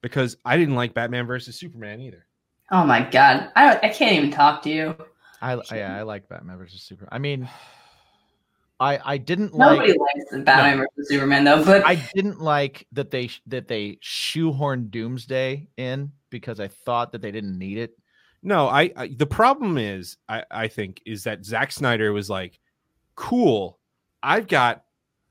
Because 0.00 0.38
I 0.44 0.56
didn't 0.56 0.74
like 0.74 0.94
Batman 0.94 1.26
versus 1.26 1.54
Superman 1.54 2.00
either. 2.00 2.24
Oh 2.72 2.84
my 2.84 3.02
god, 3.02 3.52
I 3.54 3.70
don't, 3.70 3.84
I 3.84 3.88
can't 3.90 4.16
even 4.16 4.30
talk 4.30 4.62
to 4.62 4.70
you. 4.70 4.96
I 5.40 5.60
yeah, 5.72 5.96
I 5.96 6.02
like 6.02 6.28
Batman 6.28 6.58
versus 6.58 6.82
Superman. 6.82 7.08
I 7.12 7.18
mean, 7.18 7.48
I 8.80 8.98
I 9.04 9.18
didn't 9.18 9.56
Nobody 9.56 9.92
like 9.92 10.00
likes 10.00 10.30
the 10.30 10.38
Batman 10.40 10.78
versus 10.78 11.08
Superman 11.08 11.44
though, 11.44 11.64
but 11.64 11.86
I 11.86 11.96
didn't 12.14 12.40
like 12.40 12.86
that 12.92 13.10
they 13.10 13.30
that 13.46 13.68
they 13.68 13.98
shoehorned 14.02 14.90
Doomsday 14.90 15.68
in 15.76 16.12
because 16.30 16.60
I 16.60 16.68
thought 16.68 17.12
that 17.12 17.22
they 17.22 17.32
didn't 17.32 17.58
need 17.58 17.78
it. 17.78 17.98
No, 18.42 18.68
I, 18.68 18.92
I 18.96 19.08
the 19.08 19.26
problem 19.26 19.78
is 19.78 20.16
I, 20.28 20.44
I 20.50 20.68
think 20.68 21.02
is 21.04 21.24
that 21.24 21.44
Zack 21.44 21.72
Snyder 21.72 22.12
was 22.12 22.30
like, 22.30 22.60
cool, 23.16 23.78
I've 24.22 24.46
got 24.46 24.84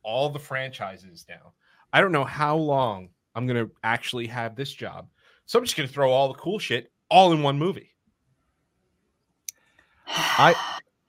all 0.03 0.29
the 0.29 0.39
franchises 0.39 1.25
now. 1.29 1.53
I 1.93 2.01
don't 2.01 2.11
know 2.11 2.25
how 2.25 2.57
long 2.57 3.09
I'm 3.33 3.47
gonna 3.47 3.69
actually 3.83 4.27
have 4.27 4.55
this 4.55 4.71
job. 4.71 5.07
So 5.45 5.57
I'm 5.57 5.63
just 5.63 5.77
gonna 5.77 5.87
throw 5.87 6.11
all 6.11 6.27
the 6.27 6.39
cool 6.39 6.59
shit 6.59 6.91
all 7.09 7.31
in 7.31 7.41
one 7.43 7.57
movie. 7.57 7.91
I 10.07 10.55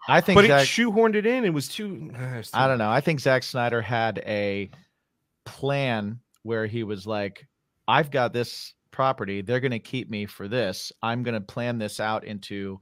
I 0.08 0.20
think 0.20 0.36
But 0.36 0.44
it 0.46 0.48
Zack, 0.48 0.66
shoehorned 0.66 1.14
it 1.14 1.26
in. 1.26 1.44
It 1.44 1.52
was 1.52 1.68
too. 1.68 2.10
uh, 2.18 2.42
I 2.54 2.66
don't 2.66 2.78
know. 2.78 2.90
I 2.90 3.00
think 3.00 3.20
Zack 3.20 3.42
Snyder 3.42 3.82
had 3.82 4.18
a 4.26 4.70
plan 5.44 6.20
where 6.42 6.66
he 6.66 6.82
was 6.82 7.06
like, 7.06 7.46
I've 7.86 8.10
got 8.10 8.32
this 8.32 8.74
property. 8.90 9.42
They're 9.42 9.60
going 9.60 9.70
to 9.72 9.78
keep 9.78 10.08
me 10.10 10.26
for 10.26 10.48
this. 10.48 10.92
I'm 11.02 11.22
going 11.22 11.34
to 11.34 11.40
plan 11.40 11.78
this 11.78 12.00
out 12.00 12.24
into 12.24 12.80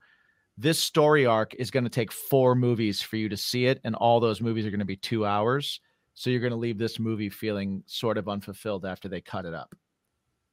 this 0.56 0.78
story 0.78 1.26
arc 1.26 1.54
is 1.56 1.70
going 1.70 1.84
to 1.84 1.90
take 1.90 2.12
four 2.12 2.54
movies 2.54 3.02
for 3.02 3.16
you 3.16 3.28
to 3.28 3.36
see 3.36 3.66
it. 3.66 3.80
And 3.84 3.94
all 3.94 4.20
those 4.20 4.40
movies 4.40 4.64
are 4.64 4.70
going 4.70 4.78
to 4.78 4.86
be 4.86 4.96
two 4.96 5.26
hours. 5.26 5.80
So 6.14 6.30
you're 6.30 6.40
going 6.40 6.52
to 6.52 6.56
leave 6.56 6.78
this 6.78 6.98
movie 6.98 7.28
feeling 7.28 7.82
sort 7.86 8.16
of 8.18 8.28
unfulfilled 8.28 8.86
after 8.86 9.08
they 9.08 9.20
cut 9.20 9.44
it 9.44 9.52
up. 9.52 9.74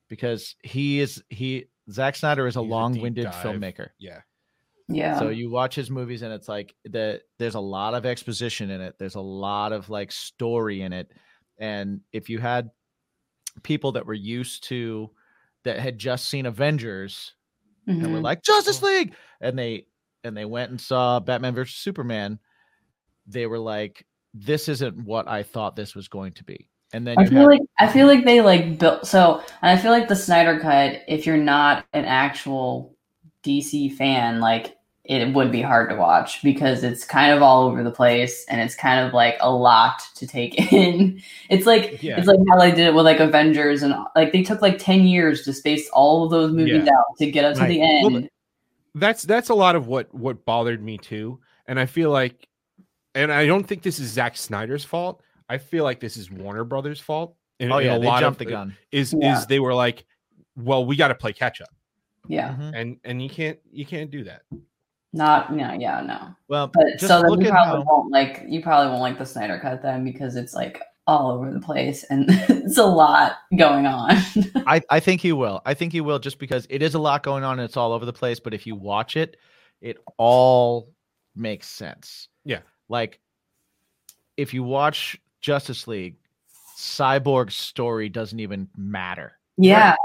Because 0.09 0.55
he 0.63 0.99
is, 0.99 1.23
he, 1.29 1.67
Zack 1.89 2.15
Snyder 2.15 2.47
is 2.47 2.57
a 2.57 2.61
He's 2.61 2.69
long 2.69 2.99
winded 2.99 3.25
dive. 3.25 3.35
filmmaker. 3.35 3.89
Yeah. 3.97 4.19
Yeah, 4.87 5.17
So 5.17 5.29
you 5.29 5.49
watch 5.49 5.75
his 5.75 5.89
movies 5.89 6.21
and 6.21 6.33
it's 6.33 6.47
like 6.49 6.75
the 6.83 7.21
there's 7.39 7.55
a 7.55 7.59
lot 7.59 7.93
of 7.93 8.05
exposition 8.05 8.69
in 8.69 8.81
it. 8.81 8.95
There's 8.99 9.15
a 9.15 9.21
lot 9.21 9.71
of 9.73 9.89
like 9.89 10.11
story 10.11 10.81
in 10.81 10.93
it. 10.93 11.11
And 11.57 12.01
if 12.11 12.29
you 12.29 12.39
had 12.39 12.69
people 13.63 13.91
that 13.93 14.05
were 14.05 14.13
used 14.13 14.63
to 14.65 15.09
that 15.63 15.79
had 15.79 15.97
just 15.97 16.29
seen 16.29 16.45
Avengers 16.45 17.33
and 17.87 18.11
were 18.11 18.19
Mhm. 18.19 18.23
like 18.23 18.43
Justice 18.43 18.81
League 18.81 19.13
and 19.41 19.57
they 19.57 19.87
and 20.23 20.35
they 20.35 20.45
went 20.45 20.71
and 20.71 20.79
saw 20.79 21.19
Batman 21.19 21.53
versus 21.53 21.75
Superman, 21.77 22.39
they 23.27 23.45
were 23.47 23.59
like 23.59 24.05
this 24.33 24.67
isn't 24.67 24.97
what 25.05 25.27
I 25.27 25.43
thought 25.43 25.75
this 25.75 25.93
was 25.95 26.07
going 26.07 26.33
to 26.33 26.43
be. 26.43 26.69
And 26.91 27.05
then 27.07 27.19
I 27.19 27.25
feel 27.25 27.39
had 27.39 27.47
like 27.47 27.61
I 27.79 27.87
feel 27.87 28.07
like 28.07 28.25
they 28.25 28.41
like 28.41 28.79
built 28.79 29.05
so, 29.07 29.41
and 29.61 29.77
I 29.77 29.81
feel 29.81 29.91
like 29.91 30.07
the 30.07 30.15
Snyder 30.15 30.59
cut. 30.59 31.01
If 31.07 31.25
you're 31.25 31.37
not 31.37 31.85
an 31.93 32.05
actual 32.05 32.92
DC 33.43 33.93
fan, 33.95 34.39
like 34.39 34.77
it 35.05 35.33
would 35.33 35.51
be 35.51 35.61
hard 35.61 35.89
to 35.89 35.95
watch 35.97 36.41
because 36.43 36.81
it's 36.81 37.03
kind 37.03 37.33
of 37.33 37.41
all 37.41 37.63
over 37.63 37.83
the 37.83 37.91
place 37.91 38.45
and 38.47 38.61
it's 38.61 38.73
kind 38.73 39.05
of 39.05 39.13
like 39.13 39.35
a 39.41 39.51
lot 39.51 40.01
to 40.15 40.25
take 40.25 40.71
in. 40.71 41.21
It's 41.49 41.65
like 41.65 42.01
Yeah. 42.01 42.17
it's 42.17 42.27
like 42.27 42.39
how 42.49 42.57
they 42.57 42.71
did 42.71 42.87
it 42.87 42.93
with 42.93 43.05
like 43.05 43.19
Avengers 43.19 43.83
and 43.83 43.93
like 44.15 44.31
they 44.31 44.43
took 44.43 44.61
like 44.61 44.77
ten 44.79 45.01
years 45.01 45.43
to 45.43 45.51
space 45.53 45.89
all 45.89 46.23
of 46.23 46.31
those 46.31 46.53
movies 46.53 46.83
Yeah. 46.85 46.93
out 46.97 47.17
to 47.19 47.29
get 47.29 47.43
up 47.43 47.55
to 47.55 47.61
Right. 47.61 47.67
the 47.69 47.79
Well, 47.79 48.15
end. 48.17 48.29
that's 48.95 49.23
that's 49.23 49.49
a 49.49 49.53
lot 49.55 49.75
of 49.75 49.87
what 49.87 50.13
what 50.13 50.45
bothered 50.45 50.81
me 50.81 50.97
too 50.99 51.39
and 51.67 51.79
i 51.79 51.85
feel 51.87 52.11
like 52.11 52.47
and 53.15 53.31
i 53.33 53.45
don't 53.45 53.63
think 53.65 53.81
this 53.81 53.99
is 53.99 54.09
Zack 54.11 54.37
snyder's 54.37 54.85
fault 54.85 55.21
i 55.49 55.57
feel 55.57 55.83
like 55.83 55.99
this 55.99 56.15
is 56.15 56.29
warner 56.29 56.63
brothers 56.63 56.99
fault 56.99 57.35
in, 57.59 57.71
Oh 57.71 57.79
in 57.79 57.85
yeah, 57.87 57.95
a 57.95 57.99
they 57.99 58.05
lot 58.05 58.19
jumped 58.19 58.39
of 58.41 58.47
the 58.47 58.51
gun. 58.53 58.77
is 58.91 59.13
Yeah. 59.17 59.37
is 59.39 59.47
they 59.47 59.59
were 59.59 59.73
like 59.73 60.05
well 60.55 60.85
we 60.85 60.95
got 60.95 61.07
to 61.09 61.15
play 61.15 61.33
catch 61.33 61.59
up 61.59 61.69
yeah, 62.27 62.55
Mhm. 62.55 62.71
and 62.75 62.97
and 63.03 63.21
you 63.21 63.29
can't 63.29 63.59
you 63.71 63.85
can't 63.85 64.09
do 64.11 64.23
that 64.23 64.41
not 65.15 65.53
no, 65.53 65.73
yeah, 65.73 66.01
no. 66.01 66.33
Well, 66.47 66.71
But 66.73 66.85
just 66.97 67.05
so 67.07 67.21
then 67.21 67.39
you 67.39 67.49
probably 67.51 67.83
how- 67.83 67.85
won't 67.87 68.11
like 68.11 68.43
you 68.47 68.63
probably 68.63 68.89
won't 68.89 69.01
like 69.01 69.19
the 69.19 69.25
Snyder 69.27 69.59
cut 69.59 69.83
then 69.83 70.03
because 70.03 70.35
it's 70.35 70.55
like 70.55 70.81
all 71.05 71.29
over 71.29 71.51
the 71.51 71.59
place 71.59 72.03
and 72.05 72.25
it's 72.29 72.79
a 72.79 72.83
lot 72.83 73.33
going 73.55 73.85
on. 73.85 74.15
I, 74.65 74.81
I 74.89 74.99
think 74.99 75.23
you 75.23 75.35
will. 75.35 75.61
I 75.67 75.75
think 75.75 75.93
you 75.93 76.03
will 76.03 76.17
just 76.17 76.39
because 76.39 76.65
it 76.71 76.81
is 76.81 76.95
a 76.95 76.99
lot 76.99 77.21
going 77.21 77.43
on 77.43 77.59
and 77.59 77.65
it's 77.65 77.77
all 77.77 77.91
over 77.93 78.05
the 78.07 78.13
place. 78.13 78.39
But 78.39 78.55
if 78.55 78.65
you 78.65 78.75
watch 78.75 79.15
it, 79.15 79.37
it 79.81 79.97
all 80.17 80.89
makes 81.35 81.67
sense. 81.69 82.29
Yeah. 82.43 82.61
Like 82.89 83.19
if 84.35 84.51
you 84.51 84.63
watch 84.63 85.15
Justice 85.41 85.87
League, 85.87 86.15
Cyborg's 86.75 87.53
story 87.53 88.09
doesn't 88.09 88.39
even 88.39 88.67
matter. 88.75 89.33
yeah, 89.57 89.91
I 89.91 89.95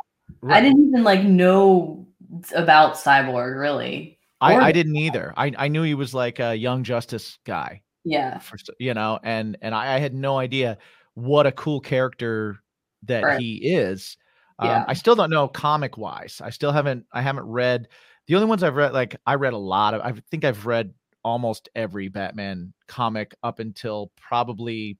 Right. 0.40 0.60
didn't 0.62 0.88
even 0.88 1.02
like 1.04 1.22
know 1.24 2.06
about 2.54 2.94
Cyborg 2.94 3.58
really. 3.58 4.18
I, 4.40 4.54
Or- 4.54 4.60
I 4.62 4.72
didn't 4.72 4.96
either. 4.96 5.34
I, 5.36 5.52
I 5.58 5.68
knew 5.68 5.82
he 5.82 5.94
was 5.94 6.14
like 6.14 6.38
a 6.38 6.54
young 6.54 6.84
Justice 6.84 7.38
guy, 7.44 7.82
Yeah, 8.04 8.38
for, 8.38 8.56
you 8.78 8.94
know, 8.94 9.18
and 9.24 9.58
and 9.62 9.74
I, 9.74 9.96
I 9.96 9.98
had 9.98 10.14
no 10.14 10.38
idea 10.38 10.78
what 11.14 11.46
a 11.46 11.52
cool 11.52 11.80
character 11.80 12.60
that 13.04 13.24
Right. 13.24 13.40
he 13.40 13.56
is. 13.56 14.16
Um, 14.60 14.68
Yeah. 14.68 14.84
I 14.86 14.94
still 14.94 15.14
don't 15.16 15.30
know 15.30 15.48
comic 15.48 15.96
wise. 15.98 16.40
I 16.44 16.50
still 16.50 16.70
haven't. 16.72 17.06
I 17.12 17.20
haven't 17.22 17.46
read 17.46 17.88
the 18.28 18.34
only 18.36 18.46
ones 18.46 18.62
I've 18.62 18.76
read. 18.76 18.92
Like 18.92 19.16
I 19.26 19.34
read 19.34 19.54
a 19.54 19.58
lot 19.58 19.94
of. 19.94 20.02
I 20.02 20.12
think 20.30 20.44
I've 20.44 20.66
read 20.66 20.92
almost 21.24 21.68
every 21.74 22.08
Batman 22.08 22.72
comic 22.86 23.34
up 23.42 23.58
until 23.58 24.12
probably 24.16 24.98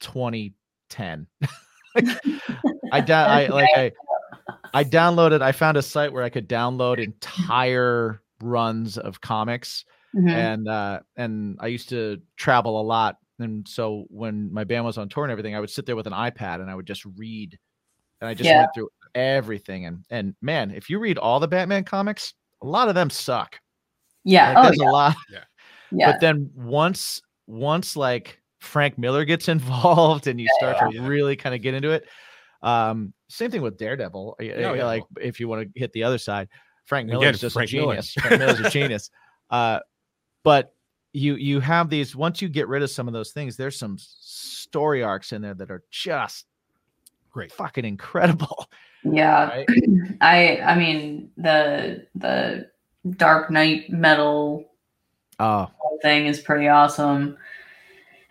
2010. 0.00 1.26
Like, 1.96 2.08
I 2.90 2.98
I 3.00 3.46
like 3.52 3.68
I 3.76 3.92
I 4.72 4.84
downloaded. 4.84 5.42
I 5.42 5.52
found 5.52 5.76
a 5.76 5.82
site 5.82 6.12
where 6.12 6.22
I 6.22 6.28
could 6.28 6.48
download 6.48 7.02
entire 7.02 8.20
runs 8.42 8.98
of 8.98 9.20
comics 9.20 9.84
Mhm. 10.14 10.30
and 10.30 10.68
uh 10.68 11.00
and 11.16 11.56
I 11.60 11.68
used 11.68 11.88
to 11.88 12.20
travel 12.36 12.80
a 12.80 12.82
lot 12.82 13.16
and 13.38 13.66
so 13.66 14.04
when 14.10 14.52
my 14.52 14.62
band 14.64 14.84
was 14.84 14.96
on 14.98 15.08
tour 15.08 15.24
and 15.24 15.30
everything 15.32 15.56
I 15.56 15.60
would 15.60 15.70
sit 15.70 15.86
there 15.86 15.96
with 15.96 16.06
an 16.06 16.12
iPad 16.12 16.60
and 16.60 16.70
I 16.70 16.74
would 16.74 16.86
just 16.86 17.04
read 17.16 17.58
and 18.20 18.28
I 18.28 18.34
just 18.34 18.48
Yeah. 18.48 18.58
went 18.58 18.70
through 18.74 18.90
everything 19.14 19.86
and 19.86 20.04
and 20.10 20.34
man 20.42 20.70
if 20.70 20.90
you 20.90 20.98
read 20.98 21.18
all 21.18 21.40
the 21.40 21.48
Batman 21.48 21.84
comics 21.84 22.34
a 22.62 22.66
lot 22.66 22.88
of 22.88 22.94
them 22.94 23.08
suck 23.10 23.58
yeah. 24.24 24.48
like, 24.50 24.58
oh 24.58 24.62
there's 24.64 24.78
yeah, 24.80 24.88
a 24.88 24.92
lot 24.92 25.16
yeah. 25.32 25.44
yeah. 25.90 26.12
but 26.12 26.20
then 26.20 26.50
once 26.54 27.20
once 27.46 27.96
like 27.96 28.40
Frank 28.60 28.98
Miller 28.98 29.24
gets 29.24 29.48
involved 29.56 30.26
and 30.26 30.40
you 30.40 30.48
start 30.58 30.92
to 30.92 31.00
really 31.02 31.36
kind 31.36 31.54
of 31.54 31.60
get 31.62 31.74
into 31.74 31.90
it. 31.90 32.08
Um, 32.62 33.12
same 33.34 33.50
thing 33.50 33.62
with 33.62 33.76
Daredevil. 33.78 34.36
y- 34.38 34.44
Yeah, 34.46 34.72
yeah. 34.74 34.84
Like 34.86 35.02
if 35.20 35.40
you 35.40 35.48
want 35.48 35.62
to 35.74 35.78
hit 35.80 35.92
the 35.92 36.04
other 36.04 36.18
side, 36.18 36.48
Frank 36.84 37.08
Miller 37.08 37.24
Again, 37.26 37.34
is 37.34 37.40
just 37.40 37.54
Frank 37.54 37.72
a 37.72 37.76
Miller. 37.76 37.94
genius. 37.94 38.12
Frank 38.14 38.38
Miller's 38.38 38.60
a 38.60 38.70
genius. 38.70 39.10
Uh, 39.50 39.78
but 40.42 40.74
you 41.12 41.34
you 41.36 41.60
have 41.60 41.88
these 41.90 42.16
once 42.16 42.40
you 42.42 42.48
get 42.48 42.66
rid 42.66 42.82
of 42.82 42.90
some 42.90 43.06
of 43.06 43.12
those 43.14 43.30
things, 43.30 43.56
there's 43.56 43.78
some 43.78 43.96
story 43.98 45.02
arcs 45.02 45.32
in 45.32 45.42
there 45.42 45.54
that 45.54 45.70
are 45.70 45.82
just 45.90 46.46
Great. 47.30 47.52
fucking 47.52 47.84
incredible. 47.84 48.68
Yeah. 49.04 49.48
Right? 49.48 49.66
I 50.22 50.58
I 50.60 50.76
mean 50.76 51.30
the 51.36 52.06
the 52.14 52.70
Dark 53.16 53.50
Knight 53.50 53.90
metal 53.90 54.70
Oh, 55.38 55.68
thing 56.00 56.26
is 56.26 56.40
pretty 56.40 56.68
awesome. 56.68 57.36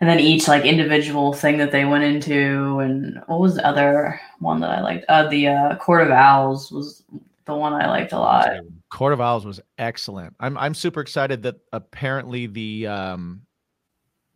And 0.00 0.10
then 0.10 0.20
each 0.20 0.48
like 0.48 0.64
individual 0.64 1.32
thing 1.32 1.58
that 1.58 1.70
they 1.72 1.84
went 1.84 2.04
into, 2.04 2.80
and 2.80 3.22
what 3.26 3.40
was 3.40 3.54
the 3.54 3.66
other 3.66 4.20
one 4.40 4.60
that 4.60 4.70
I 4.70 4.80
liked? 4.80 5.04
Uh, 5.08 5.28
the 5.28 5.48
uh, 5.48 5.76
Court 5.76 6.02
of 6.02 6.10
Owls 6.10 6.70
was 6.72 7.04
the 7.44 7.54
one 7.54 7.72
I 7.72 7.86
liked 7.86 8.12
a 8.12 8.18
lot. 8.18 8.50
Court 8.90 9.12
of 9.12 9.20
Owls 9.20 9.46
was 9.46 9.60
excellent. 9.78 10.34
I'm 10.40 10.58
I'm 10.58 10.74
super 10.74 11.00
excited 11.00 11.42
that 11.44 11.56
apparently 11.72 12.46
the 12.46 12.86
um 12.86 13.42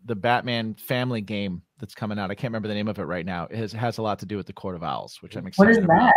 the 0.04 0.14
Batman 0.14 0.74
family 0.74 1.20
game 1.20 1.62
that's 1.78 1.94
coming 1.94 2.18
out. 2.18 2.30
I 2.30 2.34
can't 2.34 2.50
remember 2.50 2.68
the 2.68 2.74
name 2.74 2.88
of 2.88 2.98
it 2.98 3.04
right 3.04 3.26
now. 3.26 3.44
It 3.44 3.56
has, 3.56 3.72
has 3.72 3.98
a 3.98 4.02
lot 4.02 4.20
to 4.20 4.26
do 4.26 4.36
with 4.36 4.46
the 4.46 4.52
Court 4.52 4.74
of 4.74 4.82
Owls, 4.82 5.18
which 5.20 5.36
I'm 5.36 5.46
excited 5.46 5.68
What 5.68 5.78
is 5.78 5.84
about. 5.84 5.98
that? 5.98 6.14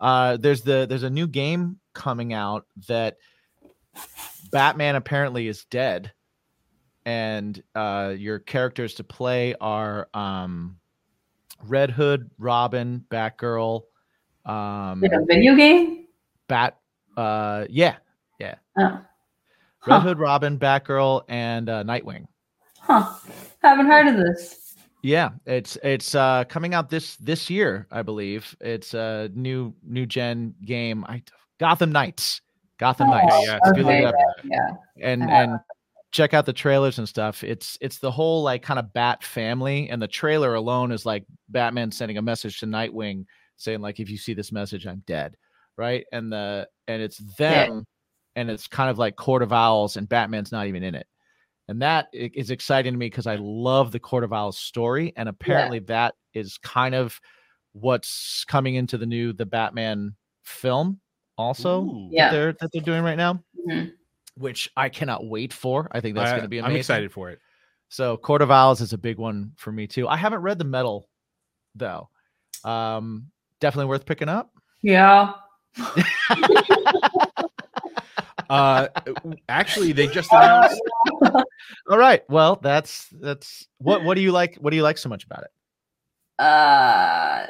Uh, 0.00 0.36
there's 0.36 0.62
the 0.62 0.86
there's 0.88 1.02
a 1.02 1.10
new 1.10 1.26
game 1.26 1.78
coming 1.94 2.32
out 2.32 2.66
that 2.86 3.16
Batman 4.52 4.94
apparently 4.94 5.48
is 5.48 5.64
dead, 5.64 6.12
and 7.08 7.62
uh, 7.74 8.12
your 8.18 8.38
characters 8.38 8.92
to 8.92 9.02
play 9.02 9.54
are 9.62 10.10
um, 10.12 10.76
Red 11.64 11.90
Hood, 11.90 12.30
Robin, 12.36 13.02
Batgirl, 13.10 13.80
um, 14.44 15.00
Like 15.00 15.12
a 15.12 15.24
video 15.24 15.54
game? 15.56 16.04
Bat. 16.48 16.76
Uh, 17.16 17.64
yeah, 17.70 17.96
Oh, 18.78 19.00
Red 19.86 20.02
Hood, 20.02 20.18
Robin, 20.18 20.58
Batgirl, 20.58 21.22
and 21.28 21.70
uh, 21.70 21.82
Nightwing. 21.82 22.26
huh. 22.80 23.14
Haven't 23.62 23.86
heard 23.86 24.06
of 24.08 24.16
this. 24.18 24.74
Yeah, 25.02 25.30
it's 25.46 25.78
it's 25.82 26.14
uh, 26.14 26.44
coming 26.44 26.74
out 26.74 26.90
this 26.90 27.16
this 27.16 27.48
year, 27.48 27.86
I 27.90 28.02
believe. 28.02 28.54
It's 28.60 28.92
a 28.92 29.30
new 29.34 29.72
new 29.82 30.04
gen 30.04 30.54
game. 30.66 31.04
I 31.08 31.22
Gotham 31.58 31.90
Knights. 31.90 32.42
Gotham 32.78 33.08
Oh, 33.08 33.12
Knights. 33.12 33.46
yeah, 33.46 33.58
If 33.64 33.76
you 33.78 33.82
look 33.84 33.92
okay, 33.92 34.02
it 34.02 34.04
up, 34.04 34.14
Yeah. 34.44 34.70
and 35.00 35.22
and 35.30 35.58
check 36.18 36.34
out 36.34 36.46
the 36.46 36.52
trailers 36.52 36.98
and 36.98 37.08
stuff. 37.08 37.44
It's 37.44 37.78
it's 37.80 37.98
the 37.98 38.10
whole 38.10 38.42
like 38.42 38.60
kind 38.60 38.80
of 38.80 38.92
Bat 38.92 39.22
family, 39.22 39.88
and 39.88 40.02
the 40.02 40.08
trailer 40.08 40.54
alone 40.54 40.90
is 40.90 41.06
like 41.06 41.24
Batman 41.48 41.92
sending 41.92 42.18
a 42.18 42.22
message 42.22 42.58
to 42.60 42.66
Nightwing 42.66 43.24
saying 43.56 43.80
like, 43.80 44.00
if 44.00 44.10
you 44.10 44.18
see 44.18 44.34
this 44.34 44.50
message, 44.50 44.84
I'm 44.86 45.02
dead, 45.06 45.36
right? 45.76 46.04
And 46.12 46.32
the 46.32 46.68
and 46.88 47.00
it's 47.00 47.18
them, 47.36 47.86
and 48.34 48.50
it's 48.50 48.66
kind 48.66 48.90
of 48.90 48.98
like 48.98 49.14
Court 49.14 49.42
of 49.44 49.52
Owls, 49.52 49.96
and 49.96 50.08
Batman's 50.08 50.50
not 50.50 50.66
even 50.66 50.82
in 50.82 50.96
it. 50.96 51.06
And 51.68 51.82
that 51.82 52.08
is 52.12 52.50
exciting 52.50 52.94
to 52.94 52.98
me 52.98 53.06
because 53.06 53.28
I 53.28 53.36
love 53.36 53.92
the 53.92 54.00
Court 54.00 54.24
of 54.24 54.32
Owls 54.32 54.58
story, 54.58 55.12
and 55.16 55.28
apparently 55.28 55.78
that 55.80 56.14
is 56.34 56.58
kind 56.58 56.96
of 56.96 57.20
what's 57.74 58.44
coming 58.48 58.74
into 58.74 58.98
the 58.98 59.06
new 59.06 59.32
the 59.32 59.46
Batman 59.46 60.16
film 60.42 60.98
also 61.36 61.82
Ooh. 61.84 62.08
Yeah. 62.10 62.30
that 62.30 62.36
they're 62.36 62.52
that 62.60 62.70
they're 62.72 62.82
doing 62.82 63.04
right 63.04 63.16
now 63.16 63.40
Mhm. 63.68 63.92
Which 64.38 64.70
I 64.76 64.88
cannot 64.88 65.26
wait 65.26 65.52
for. 65.52 65.88
I 65.92 66.00
think 66.00 66.16
that's 66.16 66.30
going 66.30 66.42
to 66.42 66.48
be 66.48 66.58
amazing. 66.58 66.72
I'm 66.74 66.78
excited 66.78 67.12
for 67.12 67.30
it. 67.30 67.40
So 67.88 68.16
Court 68.16 68.42
of 68.42 68.50
Owls 68.50 68.80
is 68.80 68.92
a 68.92 68.98
big 68.98 69.18
one 69.18 69.52
for 69.56 69.72
me 69.72 69.86
too. 69.86 70.08
I 70.08 70.16
haven't 70.16 70.42
read 70.42 70.58
the 70.58 70.64
metal 70.64 71.08
though. 71.74 72.08
Um, 72.64 73.26
definitely 73.60 73.88
worth 73.88 74.06
picking 74.06 74.28
up. 74.28 74.50
Yeah. 74.82 75.32
Uh, 78.50 78.88
actually, 79.48 79.92
they 79.92 80.06
just 80.06 80.32
announced. 80.32 80.80
All 81.90 81.98
right. 81.98 82.22
Well, 82.30 82.58
that's 82.62 83.06
that's 83.20 83.66
what 83.76 84.04
what 84.04 84.14
do 84.14 84.22
you 84.22 84.32
like? 84.32 84.56
What 84.56 84.70
do 84.70 84.76
you 84.76 84.82
like 84.82 84.96
so 84.96 85.10
much 85.10 85.24
about 85.24 85.44
it? 85.44 85.50
Uh, 86.42 87.46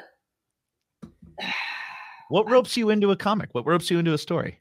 What 2.30 2.50
ropes 2.50 2.76
you 2.76 2.90
into 2.90 3.10
a 3.10 3.16
comic? 3.16 3.48
What 3.52 3.64
ropes 3.64 3.90
you 3.90 3.98
into 3.98 4.12
a 4.12 4.18
story? 4.18 4.60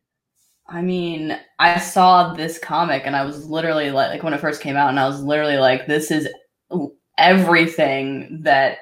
I 0.70 0.82
mean, 0.82 1.38
I 1.60 1.80
saw 1.80 2.34
this 2.34 2.60
comic 2.60 3.04
and 3.06 3.16
I 3.16 3.24
was 3.24 3.50
literally 3.50 3.90
like, 3.92 4.10
like 4.10 4.24
when 4.24 4.34
it 4.34 4.42
first 4.42 4.62
came 4.62 4.76
out, 4.76 4.90
and 4.90 5.00
I 5.00 5.08
was 5.08 5.22
literally 5.24 5.58
like, 5.58 5.88
this 5.88 6.12
is 6.12 6.28
everything 7.18 8.40
that 8.44 8.80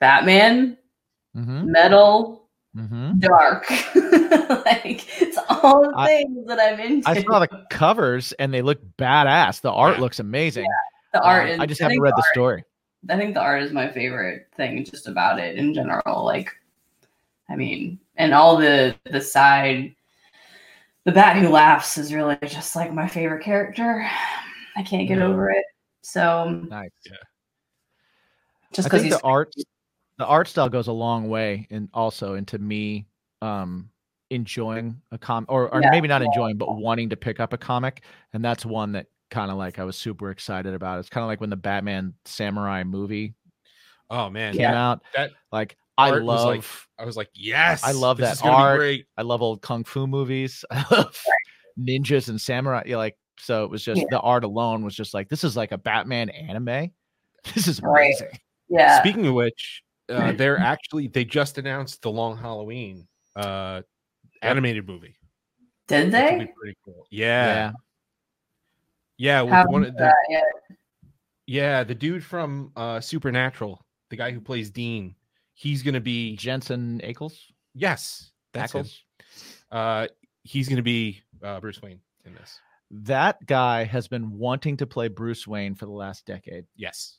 Batman, 0.00 0.76
Mm-hmm. 1.36 1.70
metal, 1.70 2.48
Mm-hmm. 2.76 3.18
dark. 3.20 3.70
like 4.66 5.22
it's 5.22 5.38
all 5.48 5.82
the 5.82 5.92
I- 5.96 6.06
things 6.06 6.46
that 6.46 6.58
I'm 6.60 6.78
into. 6.78 7.08
I 7.08 7.22
saw 7.22 7.38
the 7.38 7.48
covers 7.70 8.32
and 8.32 8.52
they 8.52 8.60
look 8.62 8.78
badass. 8.98 9.62
The 9.62 9.70
art 9.72 9.98
looks 9.98 10.18
amazing. 10.18 10.66
the 11.14 11.22
art. 11.22 11.44
Um, 11.48 11.54
is, 11.54 11.60
I 11.60 11.66
just 11.66 11.80
haven't 11.80 11.94
think 11.94 12.02
read 12.04 12.12
the 12.12 12.16
art- 12.16 12.32
story. 12.34 12.64
I 13.08 13.16
think 13.16 13.32
the 13.34 13.40
art 13.40 13.62
is 13.62 13.72
my 13.72 13.88
favorite 13.90 14.48
thing 14.58 14.84
just 14.84 15.08
about 15.08 15.38
it 15.38 15.56
in 15.56 15.72
general. 15.72 16.22
Like, 16.24 16.50
I 17.48 17.56
mean, 17.56 17.98
and 18.16 18.34
all 18.34 18.58
the 18.58 18.94
the 19.10 19.22
side, 19.22 19.94
the 21.06 21.12
bat 21.12 21.36
who 21.36 21.48
laughs 21.48 21.96
is 21.98 22.12
really 22.12 22.36
just 22.46 22.74
like 22.74 22.92
my 22.92 23.06
favorite 23.06 23.42
character. 23.44 24.06
I 24.76 24.82
can't 24.82 25.06
get 25.08 25.18
Yeah. 25.18 25.26
over 25.26 25.50
it. 25.50 25.64
So 26.02 26.66
Nice. 26.68 26.90
Yeah. 27.08 27.16
Just 28.72 28.90
because 28.90 29.08
the 29.08 29.20
art 29.22 29.54
the 30.18 30.26
art 30.26 30.48
style 30.48 30.68
goes 30.68 30.88
a 30.88 30.92
long 30.92 31.28
way 31.28 31.68
and 31.70 31.88
also 31.94 32.34
into 32.34 32.58
me 32.58 33.06
um 33.40 33.88
enjoying 34.30 35.00
a 35.12 35.18
comic 35.18 35.50
or, 35.50 35.72
or 35.72 35.80
Yeah, 35.80 35.90
maybe 35.90 36.08
not 36.08 36.22
enjoying 36.22 36.56
but 36.56 36.74
wanting 36.76 37.08
to 37.10 37.16
pick 37.16 37.38
up 37.38 37.52
a 37.52 37.58
comic 37.58 38.02
and 38.32 38.44
that's 38.44 38.66
one 38.66 38.92
that 38.92 39.06
kind 39.30 39.52
of 39.52 39.56
like 39.56 39.78
I 39.78 39.84
was 39.84 39.96
super 39.96 40.30
excited 40.30 40.74
about. 40.74 40.98
It's 40.98 41.08
kind 41.08 41.22
of 41.22 41.28
like 41.28 41.40
when 41.40 41.50
the 41.50 41.56
Batman 41.56 42.14
Samurai 42.24 42.82
movie 42.82 43.34
Oh 44.10 44.28
man, 44.28 44.54
came 44.54 44.62
Yeah. 44.62 44.90
out. 44.90 45.02
That 45.14 45.30
like 45.52 45.76
I 45.98 46.10
art 46.10 46.24
was 46.24 46.26
love 46.26 46.46
like- 46.46 46.64
I 46.98 47.04
was 47.04 47.16
like, 47.16 47.30
yes, 47.34 47.82
I 47.84 47.92
love 47.92 48.16
this 48.16 48.28
that 48.28 48.32
is 48.36 48.40
gonna 48.42 48.56
be 48.56 48.62
art. 48.62 48.78
Great. 48.78 49.06
I 49.16 49.22
love 49.22 49.42
old 49.42 49.62
kung 49.62 49.84
fu 49.84 50.06
movies. 50.06 50.64
I 50.70 50.84
love 50.90 51.18
ninjas 51.78 52.28
and 52.28 52.40
samurai. 52.40 52.82
Yeah, 52.86 52.96
like 52.96 53.16
so 53.38 53.64
it 53.64 53.70
was 53.70 53.84
just 53.84 54.00
Yeah. 54.00 54.06
the 54.10 54.20
art 54.20 54.44
alone 54.44 54.82
was 54.84 54.94
just 54.94 55.12
like 55.14 55.28
this 55.28 55.44
is 55.44 55.56
like 55.56 55.72
a 55.72 55.78
Batman 55.78 56.28
anime. 56.30 56.90
This 57.54 57.68
is 57.68 57.80
Right. 57.82 58.06
amazing. 58.18 58.38
yeah. 58.68 58.98
Speaking 59.00 59.26
of 59.26 59.34
which, 59.34 59.82
uh, 60.08 60.32
they're 60.36 60.58
actually 60.58 61.06
they 61.08 61.24
just 61.24 61.58
announced 61.58 62.02
the 62.02 62.10
Long 62.10 62.36
Halloween 62.36 63.06
uh, 63.36 63.82
animated 64.42 64.86
movie. 64.88 65.16
Did 65.88 66.10
they? 66.10 66.38
be 66.40 66.52
pretty 66.60 66.76
cool. 66.84 67.06
Yeah, 67.10 67.72
yeah. 69.18 69.42
yeah. 69.44 69.62
with 69.62 69.68
one 69.72 69.84
of 69.84 69.96
the, 69.96 70.12
yeah, 71.46 71.84
the 71.84 71.94
dude 71.94 72.24
from 72.24 72.72
uh, 72.76 73.00
Supernatural, 73.00 73.84
the 74.10 74.16
guy 74.16 74.32
who 74.32 74.40
plays 74.40 74.70
Dean, 74.70 75.14
he's 75.56 75.82
gonna 75.82 76.00
be 76.00 76.36
Jensen 76.36 77.00
Ackles. 77.02 77.34
yes, 77.74 78.30
that's 78.52 78.72
him. 78.72 78.84
Ackles. 78.84 79.00
Uh, 79.72 80.06
he's 80.44 80.68
gonna 80.68 80.82
be 80.82 81.22
uh, 81.42 81.58
Bruce 81.58 81.82
Wayne 81.82 82.00
in 82.24 82.34
this. 82.34 82.60
That 82.90 83.44
guy 83.46 83.82
has 83.84 84.06
been 84.06 84.38
wanting 84.38 84.76
to 84.76 84.86
play 84.86 85.08
Bruce 85.08 85.46
Wayne 85.46 85.74
for 85.74 85.86
the 85.86 85.92
last 85.92 86.24
decade. 86.24 86.66
Yes. 86.76 87.18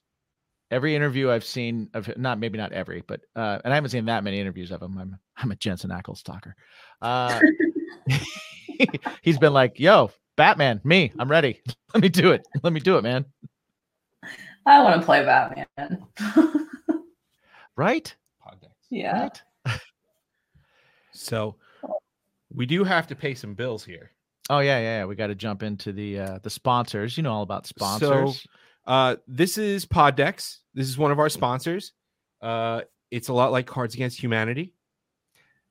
Every 0.71 0.95
interview 0.95 1.29
I've 1.29 1.43
seen 1.43 1.89
of 1.93 2.09
not 2.17 2.39
maybe 2.39 2.57
not 2.57 2.71
every, 2.71 3.03
but 3.05 3.21
uh, 3.35 3.59
and 3.63 3.73
I 3.73 3.75
haven't 3.75 3.89
seen 3.89 4.05
that 4.05 4.23
many 4.23 4.39
interviews 4.39 4.71
of 4.71 4.81
him. 4.81 4.97
I'm 4.97 5.19
I'm 5.35 5.51
a 5.51 5.55
Jensen 5.55 5.89
Ackles 5.89 6.17
stalker. 6.17 6.55
Uh, 7.01 7.39
he's 9.21 9.37
been 9.37 9.53
like, 9.53 9.79
"Yo, 9.79 10.11
Batman, 10.35 10.81
me, 10.83 11.11
I'm 11.19 11.31
ready. 11.31 11.61
Let 11.93 12.03
me 12.03 12.09
do 12.09 12.31
it. 12.31 12.45
Let 12.63 12.73
me 12.73 12.79
do 12.81 12.97
it, 12.97 13.03
man." 13.03 13.25
I 14.65 14.83
want 14.83 14.99
to 15.01 15.05
play 15.05 15.23
Batman. 15.23 16.05
Right? 17.77 18.13
Poddex. 18.91 18.97
yeah. 18.99 19.29
Right? 19.65 19.79
So 21.11 21.55
we 22.53 22.65
do 22.65 22.83
have 22.83 23.07
to 23.07 23.15
pay 23.15 23.33
some 23.33 23.53
bills 23.55 23.83
here. 23.83 24.11
Oh 24.49 24.59
yeah, 24.59 24.77
yeah. 24.79 24.99
yeah. 24.99 25.05
We 25.05 25.15
got 25.15 25.27
to 25.27 25.35
jump 25.35 25.63
into 25.63 25.91
the 25.91 26.19
uh, 26.19 26.39
the 26.43 26.49
sponsors. 26.49 27.17
You 27.17 27.23
know 27.23 27.33
all 27.33 27.41
about 27.43 27.65
sponsors. 27.65 28.45
Uh, 28.85 29.15
this 29.27 29.57
is 29.57 29.85
Poddex. 29.85 30.59
This 30.73 30.87
is 30.87 30.97
one 30.97 31.11
of 31.11 31.19
our 31.19 31.29
sponsors. 31.29 31.91
Uh, 32.41 32.81
it's 33.11 33.29
a 33.29 33.33
lot 33.33 33.51
like 33.51 33.65
Cards 33.65 33.95
Against 33.95 34.21
Humanity. 34.21 34.73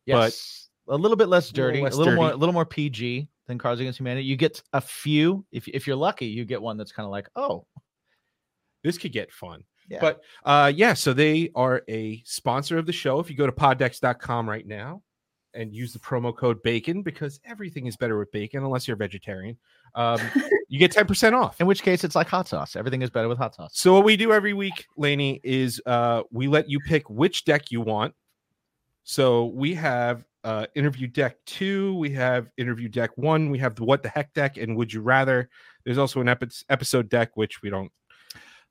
but- 0.07 0.25
yes, 0.33 0.69
a 0.89 0.97
little 0.97 1.17
bit 1.17 1.29
less 1.29 1.51
A 1.51 1.55
little 1.55 1.67
dirty, 1.69 1.83
less 1.83 1.95
a 1.95 1.99
little 1.99 2.15
more, 2.15 2.31
a 2.33 2.37
little 2.37 2.53
more 2.53 2.67
PG 2.67 3.29
than 3.47 3.57
Cards 3.57 3.81
Against 3.81 4.01
Humanity. 4.01 4.27
You 4.27 4.37
get 4.37 4.61
a 4.73 4.81
few. 4.81 5.47
If 5.53 5.69
if 5.69 5.87
you're 5.87 5.97
lucky, 5.97 6.27
you 6.27 6.45
get 6.45 6.61
one 6.61 6.77
that's 6.77 6.93
kind 6.93 7.07
of 7.07 7.11
like, 7.13 7.29
oh, 7.37 7.67
This 8.83 8.99
could 8.99 9.13
get 9.13 9.33
fun. 9.33 9.63
Yeah. 9.89 9.99
But 10.01 10.21
uh, 10.45 10.73
yeah, 10.75 10.95
so 10.95 11.13
they 11.13 11.51
are 11.55 11.83
a 11.89 12.23
sponsor 12.25 12.79
of 12.79 12.87
the 12.87 12.93
show. 12.93 13.21
If 13.21 13.31
you 13.31 13.37
go 13.37 13.47
to 13.47 13.53
poddex.com 13.53 14.49
right 14.49 14.67
now 14.67 15.03
and 15.55 15.75
use 15.75 15.93
the 15.93 15.99
promo 15.99 16.37
code 16.37 16.63
bacon 16.63 17.03
because 17.03 17.41
everything 17.45 17.87
is 17.87 17.97
better 17.97 18.19
with 18.19 18.31
bacon 18.31 18.63
unless 18.63 18.87
you're 18.87 18.95
a 18.95 18.99
vegetarian. 18.99 19.57
Um, 19.95 20.21
you 20.69 20.79
get 20.79 20.93
10% 20.93 21.33
off. 21.33 21.61
In 21.61 21.67
which 21.67 21.83
case, 21.83 22.05
it's 22.05 22.15
like 22.15 22.29
hot 22.29 22.47
sauce. 22.49 22.77
Everything 22.77 23.03
is 23.03 23.11
better 23.11 23.29
with 23.29 23.39
hot 23.39 23.55
sauce. 23.55 23.73
So 23.75 23.95
what 23.95 24.05
we 24.05 24.17
do 24.17 24.33
every 24.33 24.53
week, 24.53 24.87
Laney, 24.97 25.41
is 25.43 25.81
uh, 25.87 26.23
we 26.31 26.49
let 26.49 26.69
you 26.69 26.79
pick 26.81 27.09
which 27.09 27.45
deck 27.45 27.71
you 27.71 27.81
want. 27.81 28.15
So 29.05 29.47
we 29.47 29.75
have 29.75 30.25
uh, 30.45 30.67
interview 30.75 31.07
deck 31.07 31.37
two, 31.47 31.97
we 31.97 32.11
have 32.11 32.49
interview 32.57 32.89
deck 32.89 33.11
one, 33.17 33.51
we 33.51 33.59
have 33.59 33.75
the 33.77 33.85
what 33.85 34.03
the 34.03 34.09
heck 34.09 34.33
deck, 34.33 34.57
and 34.57 34.77
would 34.77 34.93
you 34.93 35.01
rather. 35.01 35.49
There's 35.85 35.99
also 35.99 36.21
an 36.21 36.29
epi- 36.29 36.65
episode 36.69 37.09
deck 37.09 37.37
which 37.37 37.63
we 37.63 37.71
don't. 37.71 37.91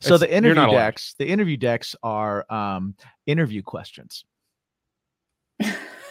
So 0.06 0.16
It's- 0.16 0.30
the 0.30 0.36
interview 0.36 0.56
not 0.56 0.70
allowed. 0.70 0.78
decks, 0.78 1.16
the 1.18 1.28
interview 1.28 1.58
decks 1.58 1.96
are 2.04 2.46
um, 2.52 2.96
interview 3.26 3.62
questions, 3.64 4.24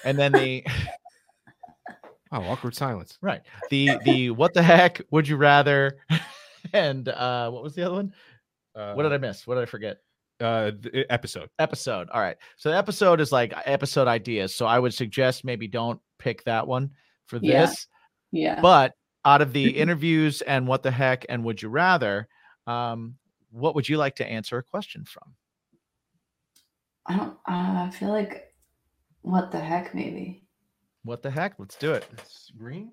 and 0.04 0.18
then 0.18 0.32
the 0.32 0.64
Oh, 2.32 2.42
awkward 2.42 2.74
silence. 2.74 3.16
right 3.22 3.42
the 3.70 3.90
the 4.04 4.30
what 4.30 4.54
the 4.54 4.62
heck 4.62 5.00
would 5.10 5.28
you 5.28 5.36
rather, 5.36 5.98
and 6.72 7.08
uh, 7.08 7.48
what 7.50 7.62
was 7.62 7.74
the 7.74 7.84
other 7.84 7.94
one? 7.94 8.12
Uh, 8.74 8.94
What 8.94 9.04
did 9.04 9.12
I 9.12 9.18
miss? 9.18 9.46
What 9.46 9.54
did 9.54 9.62
I 9.62 9.66
forget? 9.66 9.98
Uh, 10.40 10.72
the 10.80 11.06
episode. 11.10 11.48
Episode. 11.60 12.10
All 12.10 12.20
right. 12.20 12.36
So 12.56 12.70
the 12.70 12.76
episode 12.76 13.20
is 13.20 13.30
like 13.30 13.54
episode 13.66 14.08
ideas. 14.08 14.52
So 14.56 14.66
I 14.66 14.80
would 14.80 14.92
suggest 14.92 15.44
maybe 15.44 15.68
don't 15.68 16.00
pick 16.18 16.42
that 16.44 16.66
one 16.66 16.90
for 17.26 17.38
this 17.38 17.48
Yeah. 17.50 17.66
this. 17.66 17.86
Yeah. 18.32 18.60
But 18.60 18.94
out 19.24 19.40
of 19.42 19.52
the 19.52 19.68
interviews 19.78 20.42
and 20.42 20.66
what 20.66 20.82
the 20.82 20.90
heck 20.90 21.24
and 21.28 21.44
would 21.44 21.62
you 21.62 21.68
rather, 21.68 22.26
um, 22.66 23.14
what 23.54 23.74
would 23.76 23.88
you 23.88 23.96
like 23.96 24.16
to 24.16 24.26
answer 24.26 24.58
a 24.58 24.62
question 24.62 25.04
from? 25.04 25.34
I 27.06 27.16
don't. 27.16 27.34
Uh, 27.48 27.86
I 27.86 27.90
feel 27.96 28.08
like, 28.08 28.52
what 29.22 29.52
the 29.52 29.60
heck? 29.60 29.94
Maybe. 29.94 30.42
What 31.04 31.22
the 31.22 31.30
heck? 31.30 31.54
Let's 31.58 31.76
do 31.76 31.92
it. 31.92 32.06
It's 32.12 32.50
green. 32.58 32.92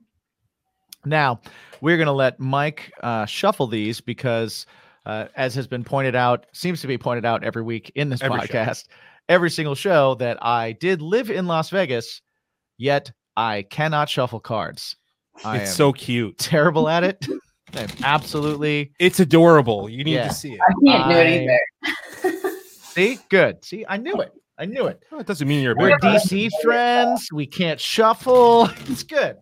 Now, 1.06 1.42
we're 1.80 1.98
going 1.98 2.08
to 2.08 2.12
let 2.14 2.40
Mike 2.40 2.92
uh, 3.02 3.26
shuffle 3.26 3.66
these 3.66 4.02
because, 4.02 4.68
uh, 5.06 5.28
as 5.36 5.56
has 5.56 5.66
been 5.66 5.84
pointed 5.84 6.16
out, 6.16 6.46
seems 6.54 6.80
to 6.82 6.88
be 6.88 6.98
pointed 6.98 7.26
out 7.26 7.44
every 7.44 7.64
week 7.64 7.92
in 7.96 8.10
this 8.10 8.22
Every 8.22 8.40
show. 8.42 8.46
podcast, 8.48 8.88
every 9.28 9.50
single 9.50 9.74
show 9.76 10.14
that 10.16 10.38
I 10.46 10.74
did 10.74 11.02
live 11.02 11.32
in 11.32 11.48
Las 11.48 11.70
Vegas, 11.70 12.22
yet 12.78 13.12
I 13.36 13.64
cannot 13.64 14.10
shuffle 14.10 14.40
cards. 14.40 14.96
I 15.44 15.60
it's 15.60 15.74
so 15.74 15.92
cute. 15.92 16.38
terrible 16.38 16.88
at 16.88 17.04
it. 17.04 17.26
I'm 17.74 17.90
absolutely 18.04 18.92
It's 19.00 19.20
adorable. 19.20 19.90
You 19.90 20.04
need 20.04 20.16
Yeah. 20.16 20.28
to 20.28 20.34
see 20.34 20.54
it. 20.54 20.60
I 20.62 20.74
can't 20.86 21.10
do 21.10 21.16
I- 21.16 21.22
it 21.22 21.60
either. 22.24 22.50
see 22.82 23.20
good. 23.30 23.64
See, 23.64 23.86
I 23.88 23.98
knew 23.98 24.16
it. 24.22 24.32
I 24.58 24.66
knew 24.66 24.86
it. 24.88 25.02
Oh, 25.12 25.18
it 25.20 25.26
doesn't 25.26 25.48
mean 25.48 25.64
you're 25.64 25.74
a 25.74 25.76
We're 25.76 25.98
DC 25.98 26.50
friends. 26.62 27.30
We 27.34 27.48
can't 27.48 27.80
shuffle. 27.80 28.70
It's 28.88 29.04
good. 29.04 29.38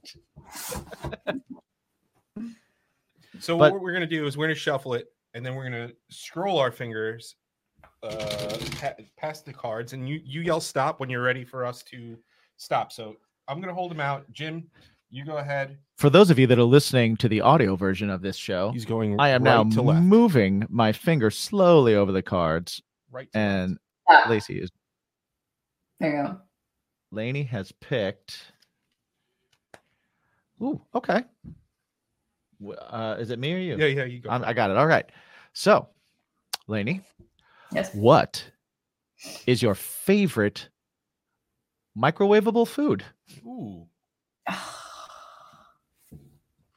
So 3.39 3.57
But- 3.57 3.73
what 3.73 3.81
we're 3.81 3.93
gonna 3.93 4.05
do 4.07 4.25
is 4.27 4.37
we're 4.37 4.45
gonna 4.47 4.55
shuffle 4.55 4.93
it, 4.93 5.07
and 5.33 5.45
then 5.45 5.55
we're 5.55 5.63
gonna 5.63 5.91
scroll 6.09 6.57
our 6.59 6.71
fingers 6.71 7.35
uh, 8.03 8.57
pa- 8.79 8.95
past 9.17 9.45
the 9.45 9.53
cards, 9.53 9.93
and 9.93 10.07
you 10.07 10.19
you 10.23 10.41
yell 10.41 10.59
stop 10.61 10.99
when 10.99 11.09
you're 11.09 11.21
ready 11.23 11.43
for 11.45 11.65
us 11.65 11.83
to 11.83 12.17
stop. 12.57 12.91
So 12.91 13.15
I'm 13.47 13.59
gonna 13.61 13.73
hold 13.73 13.91
them 13.91 13.99
out. 14.01 14.29
Jim, 14.31 14.67
you 15.09 15.25
go 15.25 15.37
ahead. 15.37 15.77
For 15.97 16.09
those 16.09 16.29
of 16.29 16.39
you 16.39 16.47
that 16.47 16.57
are 16.59 16.63
listening 16.63 17.17
to 17.17 17.27
the 17.29 17.41
audio 17.41 17.75
version 17.75 18.09
of 18.09 18.21
this 18.21 18.35
show, 18.37 18.71
He's 18.71 18.85
going. 18.85 19.19
I 19.19 19.29
am 19.29 19.43
right 19.43 19.51
now 19.51 19.63
to 19.75 19.81
left. 19.81 20.01
moving 20.03 20.65
my 20.69 20.91
finger 20.91 21.29
slowly 21.31 21.95
over 21.95 22.11
the 22.11 22.21
cards, 22.21 22.81
right. 23.11 23.27
And 23.33 23.77
Ah, 24.09 24.25
Lacey 24.29 24.59
is 24.59 24.69
there 25.99 26.15
you 26.15 26.23
go. 26.23 26.37
Laney 27.11 27.43
has 27.43 27.71
picked. 27.73 28.51
Ooh, 30.61 30.81
okay. 30.95 31.23
Uh, 32.89 33.15
is 33.19 33.29
it 33.31 33.39
me 33.39 33.53
or 33.53 33.57
you? 33.57 33.77
Yeah, 33.77 33.85
yeah. 33.85 34.03
You 34.05 34.19
go. 34.19 34.29
I'm, 34.29 34.43
I 34.43 34.53
got 34.53 34.69
it. 34.71 34.77
All 34.77 34.87
right. 34.87 35.05
So, 35.53 35.87
Laney, 36.67 37.01
Yes. 37.73 37.93
what 37.93 38.43
is 39.47 39.61
your 39.61 39.75
favorite 39.75 40.69
microwavable 41.97 42.67
food? 42.67 43.03
Ooh. 43.45 43.87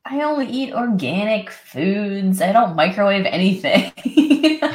I 0.04 0.20
only 0.22 0.46
eat 0.46 0.74
organic 0.74 1.50
foods. 1.50 2.42
I 2.42 2.52
don't 2.52 2.74
microwave 2.74 3.26
anything. 3.26 3.92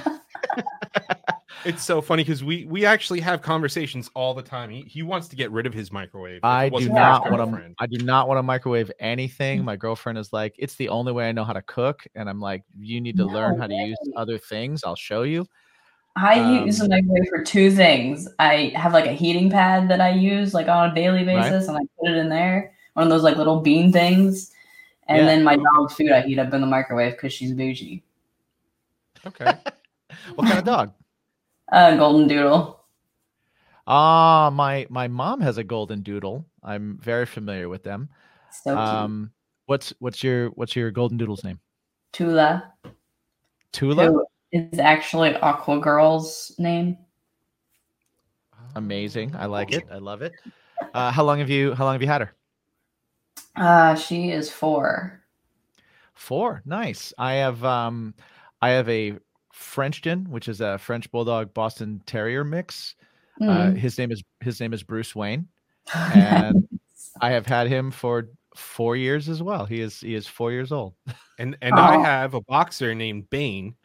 It's 1.65 1.83
so 1.83 2.01
funny 2.01 2.23
because 2.23 2.45
we 2.45 2.65
we 2.65 2.85
actually 2.85 3.19
have 3.19 3.41
conversations 3.41 4.09
all 4.13 4.33
the 4.33 4.41
time. 4.41 4.69
He, 4.69 4.83
he 4.83 5.03
wants 5.03 5.27
to 5.27 5.35
get 5.35 5.51
rid 5.51 5.65
of 5.65 5.73
his 5.73 5.91
microwave. 5.91 6.39
I 6.43 6.69
do 6.69 6.73
wasn't 6.73 6.95
for 6.95 6.99
his 7.01 7.09
not 7.09 7.29
want 7.29 7.51
to. 7.51 7.73
I 7.79 7.87
do 7.87 8.05
not 8.05 8.29
want 8.29 8.37
to 8.37 8.43
microwave 8.43 8.89
anything. 9.01 9.65
My 9.65 9.75
girlfriend 9.75 10.17
is 10.17 10.31
like, 10.31 10.55
"It's 10.57 10.75
the 10.75 10.87
only 10.87 11.11
way 11.11 11.27
I 11.27 11.33
know 11.33 11.43
how 11.43 11.51
to 11.51 11.61
cook," 11.63 12.07
and 12.15 12.29
I'm 12.29 12.39
like, 12.39 12.63
"You 12.79 13.01
need 13.01 13.17
to 13.17 13.25
learn 13.25 13.55
No 13.55 13.61
how 13.61 13.67
to 13.67 13.73
use 13.73 13.97
other 14.15 14.37
things. 14.37 14.83
I'll 14.85 14.95
show 14.95 15.23
you." 15.23 15.45
I 16.15 16.35
use 16.35 16.79
a 16.79 16.83
Um, 16.83 16.89
microwave 16.89 17.27
for 17.29 17.43
two 17.43 17.69
things. 17.71 18.29
I 18.39 18.71
have 18.75 18.93
like 18.93 19.05
a 19.05 19.11
heating 19.11 19.49
pad 19.49 19.89
that 19.89 19.99
I 19.99 20.11
use 20.11 20.53
like 20.53 20.69
on 20.69 20.91
a 20.91 20.95
daily 20.95 21.25
Right. 21.25 21.51
basis, 21.51 21.67
and 21.67 21.75
I 21.75 21.81
put 21.99 22.11
it 22.11 22.17
in 22.17 22.29
there, 22.29 22.71
one 22.93 23.03
of 23.07 23.09
those 23.09 23.23
like 23.23 23.35
little 23.35 23.59
bean 23.59 23.91
things. 23.91 24.53
And 25.07 25.19
Yeah. 25.19 25.25
then 25.25 25.43
my 25.43 25.55
dog's 25.55 25.93
food 25.93 26.11
I 26.11 26.21
heat 26.21 26.39
up 26.39 26.53
in 26.53 26.61
the 26.61 26.67
microwave 26.67 27.13
because 27.13 27.33
she's 27.33 27.53
bougie. 27.53 28.03
Okay. 29.25 29.53
What 30.35 30.47
kind 30.47 30.59
of 30.59 30.65
dog? 30.65 30.93
Uh, 31.69 31.97
golden 31.97 32.29
doodle. 32.29 32.85
Ah, 33.87 34.49
my 34.53 34.87
my 34.89 35.09
mom 35.09 35.41
has 35.41 35.57
a 35.57 35.63
golden 35.65 36.01
doodle. 36.01 36.45
I'm 36.63 36.97
very 37.01 37.25
familiar 37.25 37.67
with 37.67 37.83
them. 37.83 38.07
So 38.51 38.71
cute. 38.71 38.79
Um, 38.79 39.31
what's 39.65 39.93
what's 39.99 40.23
your 40.23 40.47
what's 40.51 40.77
your 40.77 40.91
golden 40.91 41.17
doodle's 41.17 41.43
name? 41.43 41.59
Tula, 42.13 42.71
Tula. 43.73 44.05
who 44.07 44.25
is 44.53 44.79
actually 44.79 45.35
Aqua 45.35 45.81
Girl's 45.81 46.55
name. 46.57 46.97
Amazing. 48.77 49.35
I 49.35 49.45
like 49.47 49.73
it. 49.73 49.87
I 49.91 49.97
love 49.97 50.21
it. 50.21 50.35
Uh, 50.93 51.11
how 51.11 51.25
long 51.25 51.39
have 51.39 51.49
you 51.49 51.73
how 51.73 51.83
long 51.83 51.95
have 51.95 52.01
you 52.01 52.07
had 52.07 52.21
her? 52.21 52.33
Uh, 53.57 53.95
she 53.95 54.31
is 54.31 54.49
four. 54.51 55.21
Four. 56.15 56.61
Nice. 56.65 57.13
I 57.17 57.33
have 57.35 57.63
um 57.63 58.13
I 58.61 58.69
have 58.69 58.89
a 58.89 59.13
Frenchton, 59.53 60.29
which 60.29 60.47
is 60.47 60.61
a 60.61 60.77
French 60.77 61.11
Bulldog 61.11 61.53
Boston 61.53 62.01
Terrier 62.05 62.43
mix. 62.43 62.95
Uh, 63.41 63.45
Mm. 63.69 63.77
his 63.77 63.97
name 63.99 64.11
is 64.11 64.23
his 64.41 64.59
name 64.59 64.73
is 64.73 64.81
Bruce 64.83 65.15
Wayne, 65.15 65.47
and 66.13 66.67
I 67.21 67.29
have 67.31 67.45
had 67.45 67.67
him 67.67 67.91
for 67.91 68.29
four 68.55 68.95
years 68.95 69.29
as 69.29 69.43
well. 69.43 69.65
He 69.65 69.79
is 69.81 69.99
he 70.01 70.15
is 70.15 70.25
four 70.27 70.51
years 70.51 70.71
old. 70.71 70.95
And 71.37 71.55
and 71.61 71.79
I 71.79 71.95
Oh. 71.97 72.03
have 72.03 72.33
a 72.33 72.41
boxer 72.41 72.95
named 72.95 73.29
Bane, 73.29 73.75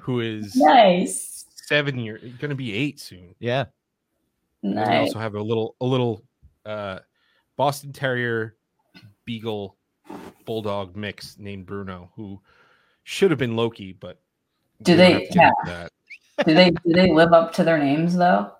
who 0.00 0.20
is 0.20 0.56
nice. 0.56 1.44
seven 1.66 1.98
year, 1.98 2.18
going 2.38 2.48
to 2.50 2.54
be 2.54 2.72
eight 2.74 3.00
soon. 3.00 3.34
Yeah. 3.38 3.66
And 4.62 4.80
I 4.80 4.84
Nice. 4.84 5.08
also 5.08 5.18
have 5.18 5.34
a 5.34 5.42
little 5.42 5.76
a 5.82 5.84
little 5.84 6.22
uh, 6.64 7.00
Boston 7.58 7.92
Terrier 7.92 8.56
Beagle 9.24 9.76
Bulldog 10.44 10.96
mix 10.96 11.36
named 11.38 11.66
Bruno, 11.66 12.10
who 12.16 12.40
should 13.04 13.30
have 13.30 13.38
been 13.38 13.56
Loki, 13.56 13.92
but 13.92 14.20
Do 14.82 14.96
they- 14.96 15.12
have 15.12 15.20
to 15.22 15.26
get 15.28 15.34
yeah. 15.36 15.48
into 15.48 15.70
that. 15.72 15.92
do 16.46 16.54
they 16.54 16.70
do 16.70 16.92
they 16.92 17.12
live 17.12 17.32
up 17.32 17.52
to 17.54 17.64
their 17.64 17.78
names 17.78 18.14
though? 18.16 18.50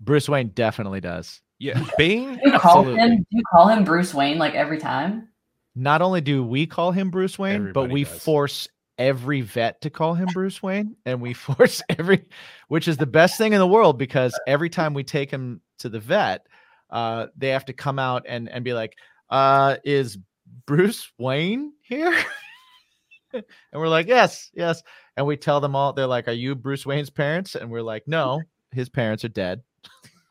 Bruce 0.00 0.28
Wayne 0.28 0.48
definitely 0.48 1.00
does. 1.00 1.40
Yeah, 1.58 1.82
Bane. 1.96 2.34
Do 2.42 2.50
you 2.50 2.58
call 2.58 2.78
Absolutely. 2.80 3.00
him? 3.00 3.16
Do 3.18 3.24
you 3.30 3.42
call 3.52 3.68
him 3.68 3.84
Bruce 3.84 4.12
Wayne 4.12 4.36
like 4.38 4.54
every 4.54 4.78
time? 4.78 5.28
Not 5.76 6.02
only 6.02 6.20
do 6.20 6.44
we 6.44 6.66
call 6.66 6.90
him 6.90 7.10
Bruce 7.10 7.38
Wayne, 7.38 7.72
but 7.72 7.88
we 7.88 8.02
does. 8.04 8.22
force 8.22 8.68
every 8.98 9.40
vet 9.42 9.80
to 9.82 9.90
call 9.90 10.14
him 10.14 10.28
Bruce 10.34 10.60
Wayne, 10.62 10.96
and 11.06 11.20
we 11.22 11.32
force 11.48 11.80
every, 11.88 12.24
which 12.68 12.88
is 12.88 12.96
the 12.96 13.06
best 13.06 13.38
thing 13.38 13.52
in 13.52 13.58
the 13.60 13.66
world 13.66 13.96
because 13.96 14.38
every 14.46 14.68
time 14.68 14.92
we 14.92 15.04
take 15.04 15.30
him 15.30 15.60
to 15.78 15.88
the 15.88 16.00
vet, 16.00 16.46
uh, 16.90 17.28
they 17.36 17.48
have 17.50 17.64
to 17.66 17.72
come 17.72 17.98
out 18.00 18.24
and 18.28 18.48
and 18.48 18.64
be 18.64 18.72
like, 18.72 18.96
uh, 19.32 19.76
"Is 19.82 20.18
Bruce 20.66 21.10
Wayne 21.18 21.72
here?" 21.82 22.16
and 23.32 23.44
we're 23.72 23.88
like, 23.88 24.06
"Yes, 24.06 24.50
yes," 24.54 24.82
and 25.16 25.26
we 25.26 25.36
tell 25.36 25.60
them 25.60 25.74
all. 25.74 25.92
They're 25.92 26.06
like, 26.06 26.28
"Are 26.28 26.32
you 26.32 26.54
Bruce 26.54 26.86
Wayne's 26.86 27.10
parents?" 27.10 27.56
And 27.56 27.70
we're 27.70 27.82
like, 27.82 28.06
"No, 28.06 28.42
his 28.70 28.88
parents 28.88 29.24
are 29.24 29.28
dead, 29.28 29.62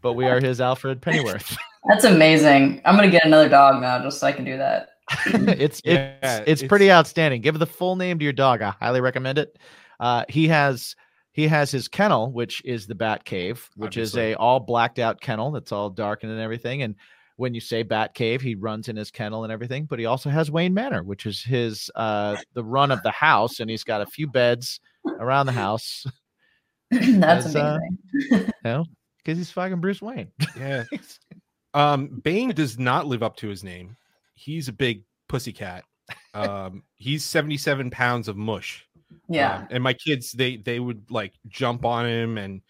but 0.00 0.14
we 0.14 0.26
are 0.26 0.40
his 0.40 0.60
Alfred 0.60 1.00
Pennyworth." 1.00 1.56
That's 1.88 2.04
amazing. 2.04 2.80
I'm 2.84 2.96
gonna 2.96 3.10
get 3.10 3.24
another 3.24 3.48
dog 3.48 3.80
now 3.80 4.02
just 4.02 4.18
so 4.18 4.26
I 4.26 4.32
can 4.32 4.44
do 4.44 4.56
that. 4.56 4.90
it's 5.26 5.82
Yeah, 5.84 6.38
it's 6.46 6.62
it's 6.62 6.68
pretty 6.68 6.90
outstanding. 6.90 7.42
Give 7.42 7.58
the 7.58 7.66
full 7.66 7.96
name 7.96 8.18
to 8.18 8.24
your 8.24 8.32
dog. 8.32 8.62
I 8.62 8.70
highly 8.80 9.00
recommend 9.00 9.38
it. 9.38 9.58
Uh, 10.00 10.24
he 10.28 10.48
has 10.48 10.96
he 11.32 11.48
has 11.48 11.70
his 11.70 11.88
kennel, 11.88 12.30
which 12.30 12.62
is 12.64 12.86
the 12.86 12.94
Bat 12.94 13.24
Cave, 13.24 13.68
which 13.76 13.96
is 13.96 14.16
a 14.16 14.34
all 14.34 14.60
blacked 14.60 14.98
out 14.98 15.20
kennel 15.20 15.50
that's 15.50 15.72
all 15.72 15.90
darkened 15.90 16.32
and 16.32 16.40
everything. 16.40 16.82
And 16.82 16.94
when 17.36 17.54
you 17.54 17.60
say 17.60 17.82
Bat 17.82 18.14
Cave, 18.14 18.42
he 18.42 18.54
runs 18.54 18.88
in 18.88 18.96
his 18.96 19.10
kennel 19.10 19.44
and 19.44 19.52
everything. 19.52 19.86
But 19.86 19.98
he 19.98 20.06
also 20.06 20.30
has 20.30 20.50
Wayne 20.50 20.74
Manor, 20.74 21.02
which 21.02 21.26
is 21.26 21.42
his 21.42 21.90
uh, 21.94 22.36
the 22.54 22.64
run 22.64 22.90
of 22.90 23.02
the 23.02 23.10
house, 23.10 23.60
and 23.60 23.70
he's 23.70 23.84
got 23.84 24.00
a 24.00 24.06
few 24.06 24.26
beds 24.26 24.80
around 25.18 25.46
the 25.46 25.52
house. 25.66 26.06
That's 26.90 27.46
As, 27.46 27.56
uh, 27.56 27.78
amazing. 27.78 28.46
You 28.46 28.52
know, 28.64 28.84
because 29.18 29.38
he's 29.38 29.50
fucking 29.50 29.80
Bruce 29.80 30.02
Wayne. 30.02 30.28
Yeah. 30.56 30.84
Um, 31.74 32.20
Bane 32.22 32.50
does 32.50 32.78
not 32.78 33.06
live 33.06 33.22
up 33.22 33.36
to 33.36 33.48
his 33.48 33.64
name. 33.64 33.96
He's 34.34 34.68
a 34.68 34.72
big 34.74 35.04
pussycat. 35.28 35.84
Um, 36.34 36.82
he's 36.96 37.24
77 37.24 37.90
pounds 37.90 38.28
of 38.28 38.36
mush. 38.36 38.86
Yeah. 39.28 39.56
Um, 39.56 39.68
and 39.70 39.82
my 39.82 39.94
kids, 39.94 40.32
they 40.32 40.56
they 40.56 40.80
would 40.80 41.10
like 41.10 41.32
jump 41.48 41.84
on 41.84 42.06
him 42.06 42.38
and 42.38 42.60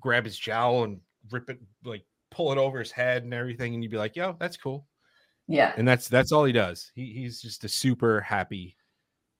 grab 0.00 0.24
his 0.24 0.36
jowl 0.36 0.84
and 0.84 1.00
rip 1.30 1.50
it, 1.50 1.58
like 1.84 2.04
pull 2.38 2.52
it 2.52 2.58
over 2.58 2.78
his 2.78 2.92
head 2.92 3.24
and 3.24 3.34
everything. 3.34 3.74
And 3.74 3.82
you'd 3.82 3.90
be 3.90 3.98
like, 3.98 4.14
yo, 4.14 4.36
that's 4.38 4.56
cool. 4.56 4.86
yeah. 5.48 5.72
And 5.76 5.86
that's 5.88 6.08
that's 6.08 6.30
all 6.30 6.44
he 6.44 6.52
does. 6.52 6.92
He, 6.94 7.06
he's 7.12 7.42
just 7.42 7.64
a 7.64 7.68
super 7.68 8.20
happy. 8.20 8.76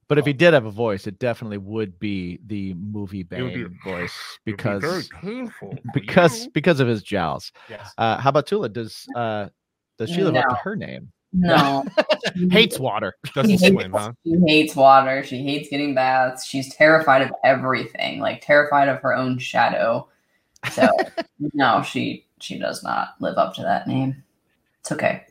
But 0.09 0.19
if 0.19 0.27
he 0.27 0.33
did 0.33 0.53
have 0.55 0.65
a 0.65 0.71
voice, 0.71 1.07
it 1.07 1.19
definitely 1.21 1.59
would 1.59 1.99
be 2.01 2.41
the 2.47 2.75
movie 2.75 3.21
It 3.31 3.43
would 3.43 3.55
be- 3.55 3.65
Bane 3.65 3.79
voice 3.85 4.15
It'd 4.47 4.57
be 4.57 4.63
very 4.63 4.79
because 4.81 5.09
painful. 5.11 5.77
because 5.95 6.45
you. 6.47 6.51
because 6.53 6.81
of 6.81 6.89
his 6.89 7.03
jowls. 7.05 7.53
yes. 7.71 7.93
Uh, 7.99 8.19
how 8.19 8.31
about 8.31 8.47
Tula? 8.49 8.69
Does 8.69 9.07
uh, 9.15 9.49
does 9.97 10.11
she 10.11 10.23
live 10.25 10.35
up 10.35 10.45
to 10.49 10.55
No. 10.55 10.59
her 10.65 10.75
name? 10.77 11.13
No. 11.33 11.85
Hates 12.51 12.79
water. 12.81 13.15
doesn't 13.35 13.51
She 13.59 13.65
hates- 13.65 13.73
swim, 13.75 13.93
huh? 13.93 14.13
She 14.27 14.35
hates 14.47 14.75
water. 14.75 15.23
She 15.23 15.43
hates 15.45 15.69
getting 15.69 15.95
baths. 15.95 16.47
She's 16.47 16.75
terrified 16.75 17.23
of 17.23 17.31
everything, 17.45 18.19
like 18.19 18.41
terrified 18.45 18.89
of 18.89 19.01
her 19.03 19.15
own 19.15 19.39
shadow. 19.39 20.09
So 20.73 20.89
no, 21.53 21.83
she 21.83 22.27
she 22.41 22.59
does 22.59 22.83
not 22.83 23.15
live 23.21 23.37
up 23.39 23.55
to 23.55 23.63
that 23.63 23.87
name. 23.87 24.23
It's 24.81 24.93
okay. 24.93 25.25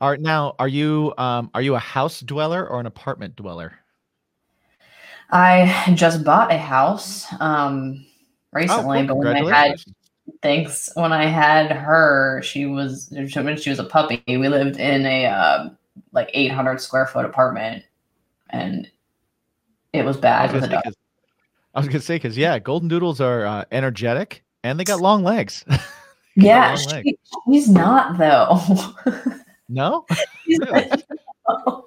All 0.00 0.10
right, 0.10 0.20
now 0.20 0.54
are 0.58 0.68
you 0.68 1.14
um 1.18 1.50
are 1.54 1.62
you 1.62 1.74
a 1.74 1.78
house 1.78 2.20
dweller 2.20 2.66
or 2.68 2.80
an 2.80 2.86
apartment 2.86 3.36
dweller? 3.36 3.72
I 5.30 5.92
just 5.94 6.24
bought 6.24 6.52
a 6.52 6.58
house 6.58 7.26
um 7.40 8.04
recently, 8.52 8.98
cool. 9.06 9.06
but 9.08 9.16
when 9.16 9.36
I 9.36 9.42
had 9.50 9.74
thanks 10.42 10.90
when 10.94 11.12
I 11.12 11.26
had 11.26 11.72
her, 11.72 12.42
she 12.42 12.66
was 12.66 13.08
when 13.10 13.56
she 13.56 13.70
was 13.70 13.78
a 13.78 13.84
puppy. 13.84 14.22
We 14.26 14.48
lived 14.48 14.76
in 14.78 15.06
a 15.06 15.26
uh, 15.26 15.68
like 16.12 16.30
800 16.34 16.80
square 16.80 17.06
foot 17.06 17.24
apartment, 17.24 17.84
and 18.50 18.88
it 19.92 20.04
was 20.04 20.16
bad 20.16 20.52
was 20.52 20.62
with 20.62 20.70
gonna 20.70 20.74
a 20.74 20.76
say 20.76 20.82
dog. 20.82 20.84
'cause- 20.84 20.94
I 21.74 21.80
was 21.80 21.88
gonna 21.88 22.00
say 22.00 22.16
because 22.16 22.38
yeah, 22.38 22.58
golden 22.58 22.88
doodles 22.88 23.20
are 23.20 23.44
uh, 23.44 23.64
energetic 23.70 24.44
and 24.64 24.80
they 24.80 24.84
got 24.84 25.00
long 25.00 25.22
legs. 25.24 25.64
Yeah, 26.36 26.76
she, 26.76 27.18
she's 27.50 27.68
not 27.68 28.18
though. 28.18 28.60
no, 29.68 30.04
she's, 30.44 30.58
Really? 30.60 30.90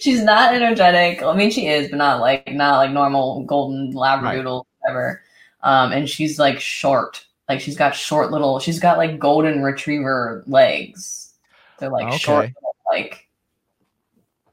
she's 0.00 0.22
not 0.22 0.54
energetic. 0.54 1.22
I 1.22 1.34
mean, 1.36 1.50
she 1.50 1.68
is, 1.68 1.90
but 1.90 1.96
not 1.98 2.20
like 2.20 2.50
not 2.52 2.78
like 2.78 2.90
normal 2.90 3.44
golden 3.44 3.92
labradoodle 3.92 4.64
whatever. 4.80 5.22
Um, 5.62 5.92
and 5.92 6.08
she's 6.08 6.38
like 6.38 6.60
short. 6.60 7.24
Like 7.48 7.60
she's 7.60 7.76
got 7.76 7.94
short 7.94 8.30
little. 8.30 8.58
She's 8.60 8.80
got 8.80 8.96
like 8.98 9.18
golden 9.18 9.62
retriever 9.62 10.44
legs. 10.46 11.34
They're 11.78 11.90
like 11.90 12.12
short, 12.18 12.46
Okay. 12.46 12.54
like 12.90 13.28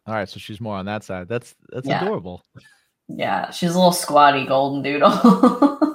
all 0.07 0.13
right. 0.13 0.29
So 0.29 0.39
she's 0.39 0.59
more 0.61 0.75
on 0.75 0.85
that 0.85 1.03
side. 1.03 1.27
That's 1.27 1.55
that's 1.69 1.87
Yeah. 1.87 2.03
adorable. 2.03 2.43
yeah. 3.07 3.49
She's 3.51 3.71
a 3.71 3.77
little 3.77 3.91
squatty 3.91 4.45
golden 4.45 4.81
doodle. 4.81 5.79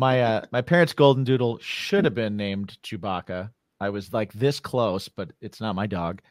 My 0.00 0.22
uh 0.22 0.46
my 0.50 0.62
parents' 0.62 0.94
golden 0.94 1.24
doodle 1.24 1.58
should 1.60 2.06
have 2.06 2.14
been 2.14 2.34
named 2.34 2.78
Chewbacca. 2.82 3.50
I 3.80 3.90
was 3.90 4.14
like 4.14 4.32
this 4.32 4.58
close, 4.58 5.10
but 5.10 5.30
it's 5.42 5.60
not 5.60 5.74
my 5.74 5.86
dog. 5.86 6.22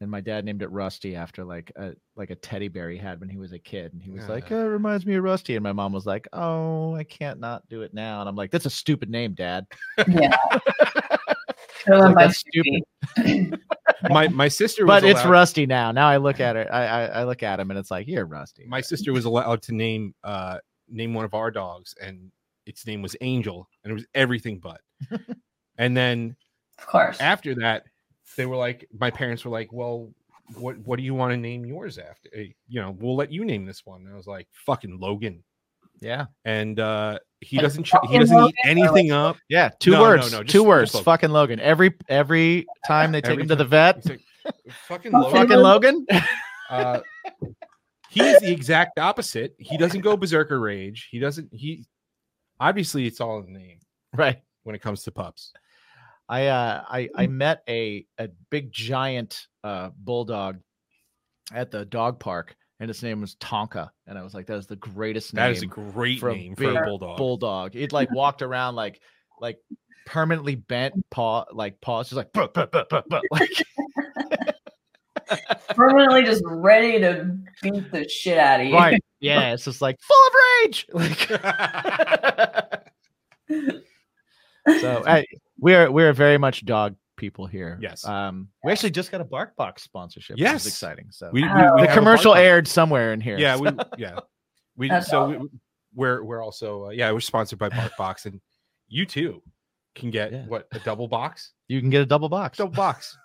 And 0.00 0.10
my 0.10 0.22
dad 0.22 0.46
named 0.46 0.62
it 0.62 0.70
Rusty 0.70 1.14
after 1.16 1.44
like 1.44 1.70
a 1.76 1.92
like 2.16 2.30
a 2.30 2.34
teddy 2.34 2.68
bear 2.68 2.88
he 2.88 2.96
had 2.96 3.20
when 3.20 3.28
he 3.28 3.36
was 3.36 3.52
a 3.52 3.58
kid, 3.58 3.92
and 3.92 4.02
he 4.02 4.10
was 4.10 4.26
like. 4.26 4.50
"Oh, 4.50 4.64
it 4.64 4.68
reminds 4.68 5.04
me 5.04 5.16
of 5.16 5.22
Rusty." 5.22 5.54
And 5.54 5.62
my 5.62 5.74
mom 5.74 5.92
was 5.92 6.06
like, 6.06 6.28
"Oh, 6.32 6.94
I 6.94 7.04
can't 7.04 7.40
not 7.40 7.68
do 7.68 7.82
it 7.82 7.92
now." 7.92 8.20
And 8.20 8.28
I'm 8.28 8.36
like, 8.36 8.50
"That's 8.50 8.64
a 8.64 8.70
stupid 8.70 9.10
name, 9.10 9.34
Dad." 9.34 9.66
yeah. 10.08 10.34
Like, 11.86 12.14
that's 12.14 12.38
stupid. 12.38 13.58
My 14.10 14.28
my 14.28 14.48
sister 14.48 14.84
was 14.84 15.00
But 15.00 15.08
it's 15.08 15.24
Rusty 15.24 15.64
now. 15.64 15.92
Now 15.92 16.08
I 16.08 16.18
look 16.18 16.38
at 16.38 16.54
it, 16.54 16.68
I, 16.70 16.84
I 16.86 17.04
I 17.06 17.24
look 17.24 17.42
at 17.42 17.58
him, 17.58 17.70
and 17.70 17.78
it's 17.78 17.90
like, 17.90 18.06
"You're 18.06 18.26
Rusty." 18.26 18.66
my 18.66 18.82
sister 18.82 19.14
was 19.14 19.24
allowed 19.24 19.62
to 19.62 19.74
name 19.74 20.14
uh 20.22 20.58
name 20.88 21.14
one 21.14 21.24
of 21.24 21.32
our 21.32 21.50
dogs 21.50 21.94
and 22.00 22.30
its 22.70 22.86
name 22.86 23.02
was 23.02 23.14
angel 23.20 23.68
and 23.84 23.90
it 23.90 23.94
was 23.94 24.06
everything 24.14 24.58
but 24.58 24.80
and 25.78 25.96
then 25.96 26.34
Of 26.78 26.86
course. 26.86 27.20
after 27.20 27.54
that 27.56 27.84
they 28.36 28.46
were 28.46 28.56
like 28.56 28.86
my 28.98 29.10
parents 29.10 29.44
were 29.44 29.50
like 29.50 29.72
well 29.72 30.10
what 30.54 30.78
what 30.78 30.96
do 30.98 31.02
you 31.04 31.14
want 31.14 31.32
to 31.32 31.36
name 31.36 31.64
yours 31.66 31.98
after 31.98 32.28
Eh, 32.34 32.46
you 32.68 32.80
know 32.80 32.96
we'll 32.98 33.16
let 33.16 33.30
you 33.32 33.44
name 33.44 33.64
this 33.66 33.84
one 33.84 34.02
and 34.06 34.12
i 34.12 34.16
was 34.16 34.26
like 34.26 34.48
fucking 34.52 34.98
logan 34.98 35.42
Yeah, 36.00 36.26
and 36.44 36.80
uh 36.80 37.18
he 37.40 37.56
Like 37.56 37.64
doesn't 37.64 37.84
ch- 37.84 38.08
he 38.10 38.18
doesn't 38.18 38.36
eat 38.36 38.40
Logan 38.40 38.54
or 38.64 38.68
anything 38.70 39.12
up 39.12 39.36
yeah. 39.48 39.70
Two 39.80 39.92
No, 39.92 39.96
no, 39.98 40.02
words. 40.02 40.32
no, 40.32 40.42
just- 40.42 40.52
two 40.52 40.62
words. 40.64 40.92
Logan. 40.94 41.04
Fucking 41.04 41.30
Logan. 41.30 41.60
Every 41.60 41.94
every 42.08 42.66
time 42.86 43.12
they 43.12 43.20
take 43.22 43.32
Every 43.32 43.42
him 43.44 43.48
to 43.48 43.56
the 43.56 43.64
vet, 43.64 44.04
like, 44.06 44.20
fucking 44.88 45.12
Fucking 45.12 45.12
logan 45.12 45.32
fucking 45.48 45.56
Logan. 45.58 46.06
uh 46.70 47.00
he's 48.10 48.38
the 48.40 48.50
exact 48.52 48.98
opposite 48.98 49.54
he 49.58 49.76
doesn't 49.78 50.00
go 50.02 50.16
berserker 50.16 50.58
rage 50.60 51.08
he 51.10 51.18
doesn't 51.18 51.48
he 51.52 51.84
obviously 52.60 53.06
it's 53.06 53.20
all 53.20 53.40
in 53.40 53.52
the 53.52 53.58
name 53.58 53.78
right. 54.16 54.40
when 54.62 54.74
it 54.76 54.82
comes 54.82 55.02
to 55.04 55.10
pups 55.10 55.52
I 56.28 56.46
uh 56.46 56.84
I 56.88 57.08
I 57.16 57.26
Mm. 57.26 57.30
met 57.32 57.62
a 57.68 58.06
a 58.18 58.28
big 58.50 58.70
giant 58.70 59.46
uh 59.64 59.90
bulldog 59.96 60.60
at 61.52 61.72
the 61.72 61.84
dog 61.84 62.20
park 62.20 62.54
and 62.78 62.88
his 62.88 63.02
name 63.02 63.20
was 63.20 63.34
Tonka 63.36 63.90
and 64.06 64.16
I 64.16 64.22
was 64.22 64.32
like 64.34 64.46
that 64.46 64.58
is 64.58 64.66
the 64.68 64.76
greatest 64.76 65.34
name 65.34 65.42
That 65.42 65.50
is 65.50 65.62
a 65.62 65.66
great 65.66 66.20
for 66.20 66.28
a 66.30 66.34
name 66.36 66.54
for 66.54 66.70
a 66.70 66.82
bulldog. 66.84 67.16
bulldog. 67.16 67.74
It 67.76 67.92
like 67.92 68.10
walked 68.14 68.42
around 68.42 68.76
like 68.76 69.00
like 69.40 69.58
permanently 70.06 70.54
bent 70.54 70.94
paw 71.10 71.44
like 71.52 71.80
paws 71.80 72.08
just 72.10 72.16
like, 72.16 72.32
"Buh, 72.32 72.46
buh, 72.48 72.66
buh, 72.66 72.84
buh, 72.88 73.02
buh," 73.08 73.22
like 73.30 73.50
Permanently 75.74 76.24
just 76.24 76.42
ready 76.46 77.00
to 77.00 77.36
beat 77.62 77.90
the 77.92 78.08
shit 78.08 78.38
out 78.38 78.60
of 78.60 78.66
you. 78.66 78.74
right 78.74 79.02
yeah 79.20 79.52
it's 79.54 79.64
just 79.64 79.80
like 79.82 79.98
full 80.00 80.26
of 80.26 80.32
rage 80.64 80.86
like 80.92 81.28
so 84.80 85.02
hey, 85.04 85.26
we're 85.58 85.90
we're 85.90 86.12
very 86.12 86.38
much 86.38 86.64
dog 86.64 86.94
people 87.16 87.46
here 87.46 87.78
Yes. 87.82 88.04
um 88.06 88.48
we 88.64 88.72
actually 88.72 88.90
just 88.92 89.10
got 89.12 89.20
a 89.20 89.24
bark 89.24 89.54
box 89.56 89.82
sponsorship 89.82 90.34
which 90.36 90.40
Yes. 90.40 90.62
is 90.62 90.68
exciting 90.72 91.06
so 91.10 91.28
we, 91.32 91.42
we, 91.42 91.48
we 91.48 91.82
the 91.82 91.90
commercial 91.92 92.34
aired 92.34 92.66
somewhere 92.66 93.12
in 93.12 93.20
here 93.20 93.36
Yeah, 93.38 93.56
so- 93.56 93.62
we 93.62 93.70
yeah. 93.98 94.18
We 94.76 94.88
That's 94.88 95.08
so 95.08 95.24
awesome. 95.24 95.42
we, 95.42 95.48
we're 95.94 96.22
we're 96.24 96.42
also 96.42 96.86
uh, 96.86 96.90
yeah, 96.90 97.12
we're 97.12 97.20
sponsored 97.20 97.58
by 97.58 97.68
Barkbox 97.68 98.24
and 98.24 98.40
you 98.88 99.04
too 99.04 99.42
can 99.94 100.10
get 100.10 100.32
Yeah. 100.32 100.46
what 100.46 100.66
a 100.72 100.78
double 100.78 101.08
box? 101.08 101.52
you 101.68 101.80
can 101.80 101.90
get 101.90 102.00
a 102.00 102.06
double 102.06 102.30
box 102.30 102.56
Double 102.56 102.72
box. 102.72 103.18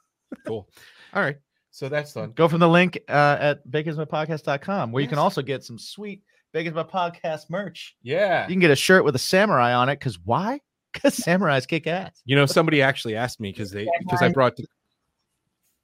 cool. 0.45 0.67
All 1.13 1.21
right. 1.21 1.37
So 1.75 1.89
that's 1.89 2.13
done. 2.13 2.31
go 2.31 2.47
from 2.47 2.61
the 2.61 2.69
link 2.69 2.97
uh, 3.09 3.35
at 3.37 3.67
baconismypodcast.com 3.67 4.93
where 4.93 5.03
you 5.03 5.09
can 5.09 5.17
also 5.17 5.41
get 5.41 5.61
some 5.61 5.77
sweet 5.77 6.21
Bacons 6.53 6.73
My 6.73 6.83
Podcast 6.83 7.49
merch. 7.49 7.97
Yeah. 8.01 8.47
You 8.47 8.53
can 8.53 8.61
get 8.61 8.71
a 8.71 8.77
shirt 8.77 9.03
with 9.03 9.13
a 9.13 9.19
samurai 9.19 9.73
on 9.73 9.89
it 9.89 9.99
because 9.99 10.17
why? 10.19 10.61
Because 10.93 11.19
samurais 11.19 11.67
kick 11.67 11.85
ass. 11.87 12.21
You 12.23 12.37
know, 12.37 12.45
somebody 12.45 12.81
actually 12.81 13.17
asked 13.17 13.41
me 13.41 13.51
because 13.51 13.71
they 13.71 13.85
because 13.99 14.21
I 14.21 14.29
brought 14.29 14.55
the, 14.55 14.65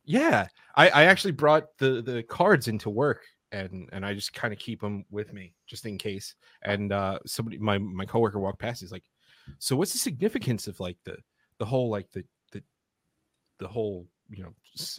yeah, 0.06 0.48
I, 0.78 0.88
I 0.88 1.04
actually 1.04 1.34
brought 1.34 1.78
the 1.78 2.02
the 2.02 2.24
cards 2.24 2.70
into 2.70 2.90
work 2.90 3.26
and 3.52 3.90
and 3.92 4.06
I 4.06 4.14
just 4.14 4.32
kind 4.32 4.54
of 4.54 4.60
keep 4.60 4.80
them 4.80 5.04
with 5.12 5.34
me 5.34 5.52
just 5.68 5.86
in 5.86 5.98
case. 5.98 6.36
And 6.62 6.94
uh 6.94 7.20
somebody 7.26 7.58
my 7.58 7.78
my 7.78 8.06
coworker 8.06 8.40
walked 8.40 8.60
past, 8.60 8.80
he's 8.80 8.94
like, 8.94 9.04
So 9.60 9.76
what's 9.76 9.92
the 9.92 10.00
significance 10.00 10.68
of 10.68 10.80
like 10.80 10.96
the 11.04 11.18
the 11.58 11.66
whole 11.66 11.90
like 11.90 12.10
the 12.14 12.24
the 12.54 12.64
the 13.58 13.68
whole, 13.68 14.08
you 14.30 14.46
know, 14.46 14.54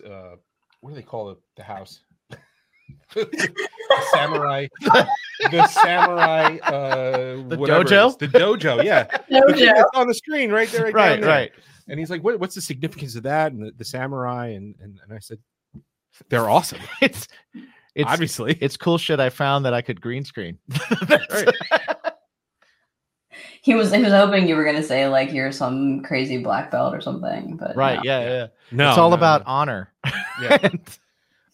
uh 0.06 0.36
what 0.82 0.90
do 0.90 0.94
they 0.96 1.02
call 1.02 1.30
it 1.30 1.38
the 1.56 1.62
house? 1.62 2.00
the 3.14 3.52
samurai 4.12 4.66
the 5.50 5.66
samurai 5.68 6.56
uh 6.64 7.36
The 7.48 7.56
whatever 7.58 7.80
it 7.82 7.86
dojo? 7.88 8.18
the 8.18 8.28
dojo 8.28 8.84
yeah 8.84 9.06
No 9.30 9.40
the 9.46 9.54
thing 9.54 9.64
joke. 9.66 9.76
that's 9.76 9.90
on 9.94 10.06
the 10.08 10.14
screen 10.14 10.50
right 10.50 10.68
there 10.68 10.84
right, 10.84 10.94
Right, 10.94 11.20
there. 11.20 11.28
right. 11.30 11.52
And 11.88 11.98
he's 11.98 12.10
like, 12.10 12.22
what, 12.22 12.38
what's 12.38 12.54
the 12.54 12.60
significance 12.60 13.16
of 13.16 13.24
that? 13.24 13.50
And 13.52 13.60
the, 13.66 13.72
the 13.76 13.84
samurai. 13.84 14.48
And, 14.48 14.74
and, 14.80 15.00
and 15.02 15.12
I 15.12 15.18
said, 15.18 15.38
they're 16.28 16.48
awesome. 16.48 16.78
It's 17.02 17.26
it's 17.94 18.08
Obviously. 18.10 18.56
it's 18.60 18.76
cool 18.76 18.96
shit 18.98 19.20
I 19.20 19.28
found 19.30 19.64
that 19.66 19.74
I 19.74 19.82
could 19.82 20.00
green 20.00 20.24
screen. 20.24 20.58
That's- 21.08 21.44
He 23.64 23.74
was 23.74 23.92
he 23.92 24.02
was 24.02 24.12
hoping 24.12 24.48
you 24.48 24.56
were 24.56 24.64
gonna 24.64 24.82
say 24.82 25.06
like 25.06 25.32
you're 25.32 25.52
some 25.52 26.02
crazy 26.02 26.38
black 26.38 26.72
belt 26.72 26.92
or 26.92 27.00
something, 27.00 27.56
but 27.56 27.76
right, 27.76 27.98
no. 27.98 28.02
yeah, 28.02 28.20
yeah. 28.20 28.46
no, 28.72 28.88
it's 28.88 28.98
all 28.98 29.10
no, 29.10 29.14
about 29.16 29.42
no. 29.42 29.52
honor. 29.52 29.92
Yeah. 30.42 30.68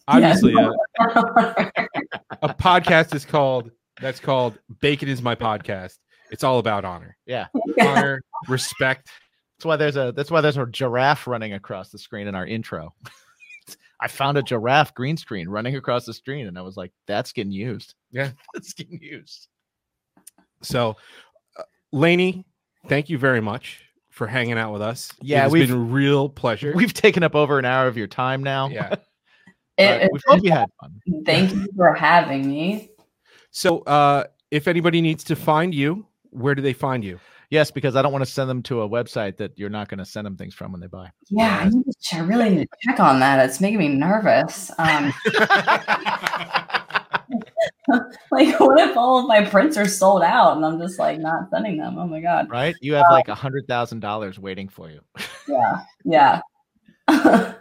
Obviously, 0.07 0.53
Yeah. 0.53 0.71
Uh, 0.99 1.23
a, 1.35 1.71
a 2.41 2.53
podcast 2.55 3.13
is 3.13 3.25
called, 3.25 3.69
that's 4.01 4.19
called 4.19 4.57
Bacon 4.79 5.07
is 5.07 5.21
My 5.21 5.35
Podcast. 5.35 5.99
It's 6.31 6.43
all 6.43 6.57
about 6.57 6.83
honor, 6.83 7.15
Yeah, 7.27 7.47
honor, 7.79 8.23
respect. 8.47 9.09
That's 9.57 9.65
why 9.65 9.75
there's 9.75 9.97
a 9.97 10.11
that's 10.15 10.31
why 10.31 10.41
there's 10.41 10.57
a 10.57 10.65
giraffe 10.65 11.27
running 11.27 11.53
across 11.53 11.89
the 11.89 11.99
screen 11.99 12.27
in 12.27 12.33
our 12.33 12.47
intro. 12.47 12.95
I 13.99 14.07
found 14.07 14.37
a 14.37 14.41
giraffe 14.41 14.95
green 14.95 15.17
screen 15.17 15.49
running 15.49 15.75
across 15.75 16.05
the 16.05 16.13
screen, 16.13 16.47
and 16.47 16.57
I 16.57 16.61
was 16.61 16.77
like, 16.77 16.91
"That's 17.05 17.33
getting 17.33 17.51
used." 17.51 17.95
Yeah. 18.11 18.31
that's 18.53 18.73
getting 18.73 18.99
used. 19.01 19.47
So, 20.61 20.95
Lainey, 21.91 22.45
thank 22.87 23.09
you 23.09 23.17
very 23.17 23.41
much 23.41 23.81
for 24.09 24.27
hanging 24.27 24.57
out 24.57 24.71
with 24.73 24.81
us. 24.81 25.11
Yeah, 25.21 25.45
it's 25.45 25.53
we've- 25.53 25.67
been 25.67 25.75
a 25.75 25.79
real 25.79 26.29
pleasure. 26.29 26.73
We've 26.75 26.93
taken 26.93 27.23
up 27.23 27.35
over 27.35 27.57
an 27.59 27.65
hour 27.65 27.87
of 27.87 27.97
your 27.97 28.07
time 28.07 28.43
now. 28.43 28.69
yeah. 28.69 28.89
but 28.89 29.03
It- 29.77 30.09
we 30.13 30.19
hope 30.27 30.43
you 30.43 30.51
had 30.51 30.69
fun. 30.79 31.01
thank 31.25 31.51
you 31.53 31.67
for 31.75 31.93
having 31.93 32.47
me. 32.49 32.89
So, 33.51 33.79
uh, 33.79 34.25
if 34.51 34.67
anybody 34.67 35.01
needs 35.01 35.23
to 35.25 35.35
find 35.35 35.73
you, 35.73 36.05
where 36.31 36.53
do 36.53 36.61
they 36.61 36.73
find 36.73 37.03
you? 37.03 37.19
Yes, 37.49 37.71
because 37.71 37.95
I 37.95 38.03
don't 38.03 38.11
want 38.11 38.23
to 38.23 38.29
send 38.29 38.47
them 38.47 38.61
to 38.63 38.83
a 38.83 38.89
website 38.89 39.37
that 39.37 39.57
you're 39.57 39.71
not 39.71 39.89
going 39.89 39.97
to 39.97 40.05
send 40.05 40.27
them 40.27 40.37
things 40.37 40.53
from 40.53 40.71
when 40.71 40.79
they 40.81 40.85
buy. 40.87 41.09
Yeah, 41.29 41.61
I, 41.65 41.69
need 41.69 41.83
to 41.99 42.17
I 42.17 42.19
really 42.19 42.49
need 42.51 42.69
to 42.69 42.77
check 42.87 42.99
on 42.99 43.19
that. 43.21 43.43
It's 43.43 43.59
making 43.59 43.79
me 43.79 43.87
nervous. 43.87 44.69
Um, 44.77 45.11
like, 48.31 48.59
what 48.59 48.79
if 48.79 48.95
all 48.97 49.19
of 49.19 49.27
my 49.27 49.45
prints 49.45 49.77
are 49.77 49.87
sold 49.87 50.21
out 50.23 50.57
and 50.57 50.65
I'm 50.65 50.79
just 50.79 50.99
like 50.99 51.19
not 51.19 51.49
sending 51.49 51.77
them? 51.77 51.97
Oh 51.97 52.07
my 52.07 52.21
god. 52.21 52.49
Right? 52.49 52.75
You 52.81 52.93
have 52.93 53.05
like 53.11 53.27
a 53.27 53.35
hundred 53.35 53.67
thousand 53.67 53.99
dollars 54.01 54.39
waiting 54.39 54.67
for 54.67 54.89
you. 54.89 55.01
Yeah, 55.47 55.81
yeah. 56.05 56.41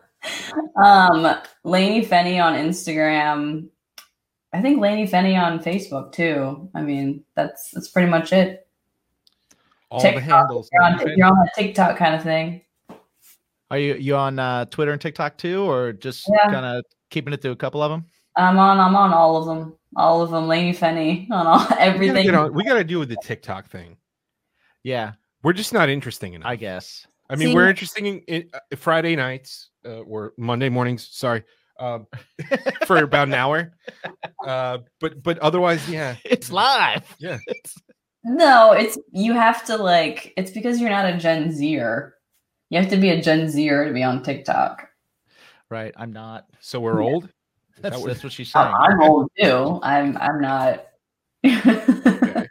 um, 0.85 1.37
Lainey 1.65 2.05
Fenny 2.05 2.39
on 2.39 2.53
Instagram. 2.53 3.69
I 4.53 4.61
think 4.61 4.79
Lainey 4.83 5.07
Fenny 5.07 5.41
on 5.41 5.59
Facebook 5.59 6.13
too. 6.13 6.69
I 6.75 6.83
mean, 6.83 7.25
that's 7.35 7.71
that's 7.71 7.89
pretty 7.89 8.11
much 8.11 8.35
it. 8.35 8.69
All 9.91 10.03
the 10.03 10.21
handles. 10.21 10.69
You're 10.71 10.83
on, 10.83 11.17
you're 11.17 11.27
on 11.29 11.49
TikTok 11.57 11.97
kind 11.97 12.15
of 12.15 12.23
thing. 12.23 12.61
Are 13.71 13.79
you 13.79 13.95
you 13.95 14.17
on 14.17 14.39
uh, 14.39 14.67
Twitter 14.67 14.93
and 14.93 15.01
TikTok 15.01 15.39
too, 15.39 15.63
or 15.63 15.95
just 15.95 16.29
Yeah. 16.29 16.53
kind 16.53 16.67
of 16.67 16.85
keeping 17.09 17.33
it 17.33 17.41
to 17.41 17.53
a 17.53 17.57
couple 17.57 17.83
of 17.83 17.91
them? 17.91 18.05
I'm 18.37 18.59
on. 18.59 18.79
I'm 18.79 18.97
on 18.97 19.15
all 19.15 19.39
of 19.39 19.47
them. 19.47 19.78
All 19.97 20.21
of 20.23 20.31
them. 20.31 20.47
Lainey 20.49 20.73
Fenny 20.73 21.31
on 21.31 21.47
all 21.47 21.59
We 21.63 21.67
gotta, 21.69 21.81
everything. 21.83 22.25
get 22.27 22.35
on, 22.35 22.53
we 22.55 22.65
gotta 22.65 22.85
do 22.85 22.99
with 22.99 23.09
the 23.09 23.17
TikTok 23.23 23.69
thing. 23.69 23.97
Yeah, 24.85 25.13
We're 25.43 25.53
just 25.55 25.73
not 25.73 25.89
interesting 25.89 26.35
enough. 26.35 26.49
I 26.49 26.57
guess. 26.57 27.07
I 27.31 27.37
mean, 27.37 27.49
See- 27.49 27.55
we're 27.55 27.69
interesting 27.69 28.07
in, 28.07 28.19
in 28.29 28.51
uh, 28.55 28.61
Friday 28.77 29.17
nights 29.17 29.71
uh, 29.85 30.01
or 30.01 30.33
Monday 30.39 30.69
mornings. 30.69 31.09
Sorry, 31.11 31.43
um, 31.79 32.07
for 32.87 32.99
about 32.99 33.29
an 33.29 33.35
hour. 33.35 33.73
Uh, 34.47 34.79
but 35.01 35.23
but 35.23 35.39
otherwise, 35.41 35.87
yeah, 35.89 36.17
It's 36.25 36.51
live. 36.51 37.05
Yeah. 37.19 37.39
No, 38.25 38.73
it's 38.73 38.99
you 39.13 39.33
have 39.33 39.65
to 39.67 39.77
like. 39.77 40.35
It's 40.37 40.51
because 40.51 40.81
you're 40.81 40.91
not 40.91 41.07
a 41.07 41.17
Gen 41.17 41.51
Zer. 41.53 42.15
You 42.69 42.79
have 42.81 42.91
to 42.91 42.97
be 42.97 43.11
a 43.11 43.23
Gen 43.23 43.49
Zer 43.49 43.87
to 43.87 43.93
be 43.93 44.03
on 44.03 44.23
TikTok. 44.23 44.87
Right. 45.71 45.95
I'm 45.97 46.13
not. 46.13 46.45
So 46.61 46.81
we're 46.81 47.01
old. 47.01 47.31
Is 47.79 47.83
That's, 47.83 47.95
that 47.97 48.01
what- 48.03 48.09
that's 48.09 48.25
what 48.25 48.33
she's 48.33 48.53
I- 48.55 48.65
saying. 48.65 48.75
I'm 48.77 49.03
old 49.03 49.31
too. 49.41 49.81
I'm. 49.83 50.17
I'm 50.19 50.41
not. 50.41 50.85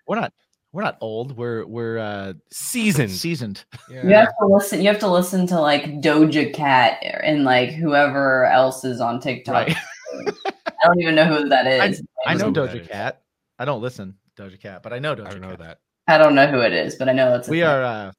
We're 0.08 0.16
not. 0.16 0.34
We're 0.74 0.84
not 0.84 0.98
old. 1.02 1.38
We're 1.38 1.66
we're 1.66 1.98
uh, 1.98 2.34
seasoned. 2.52 3.12
seasoned. 3.12 3.66
You 3.90 3.98
have 4.10 4.30
to 4.40 4.46
listen. 4.48 4.82
You 4.82 4.88
have 4.88 5.00
to 5.00 5.08
listen 5.12 5.48
to 5.48 5.60
like 5.60 6.02
Doja 6.02 6.54
Cat 6.54 7.00
and 7.02 7.44
like 7.44 7.72
whoever 7.72 8.46
else 8.46 8.84
is 8.86 9.02
on 9.02 9.20
TikTok. 9.20 9.68
Right. 9.68 9.78
I 10.46 10.74
don't 10.86 11.02
even 11.02 11.16
know 11.16 11.26
who 11.26 11.50
that 11.50 11.68
is. 11.90 12.02
I 12.26 12.36
know 12.36 12.50
know 12.50 12.68
Doja. 12.68 12.88
Cat. 12.88 13.22
I 13.60 13.66
don't 13.66 13.82
listen 13.82 14.16
Doja 14.38 14.60
Cat, 14.60 14.84
but 14.84 14.94
I 14.94 15.00
know 15.00 15.16
Doja 15.16 15.28
I 15.28 15.30
don't 15.32 15.42
know 15.42 15.50
Cat. 15.50 15.60
that. 15.60 15.78
I 16.08 16.18
don't 16.18 16.36
know 16.36 16.48
who 16.48 16.60
it 16.62 16.72
is, 16.74 16.96
but 16.96 17.10
I 17.10 17.14
know 17.14 17.32
that's. 17.32 17.48
a 17.48 17.52
We 17.52 17.58
thing. 17.60 17.68
are. 17.68 17.84
uh 17.84 18.12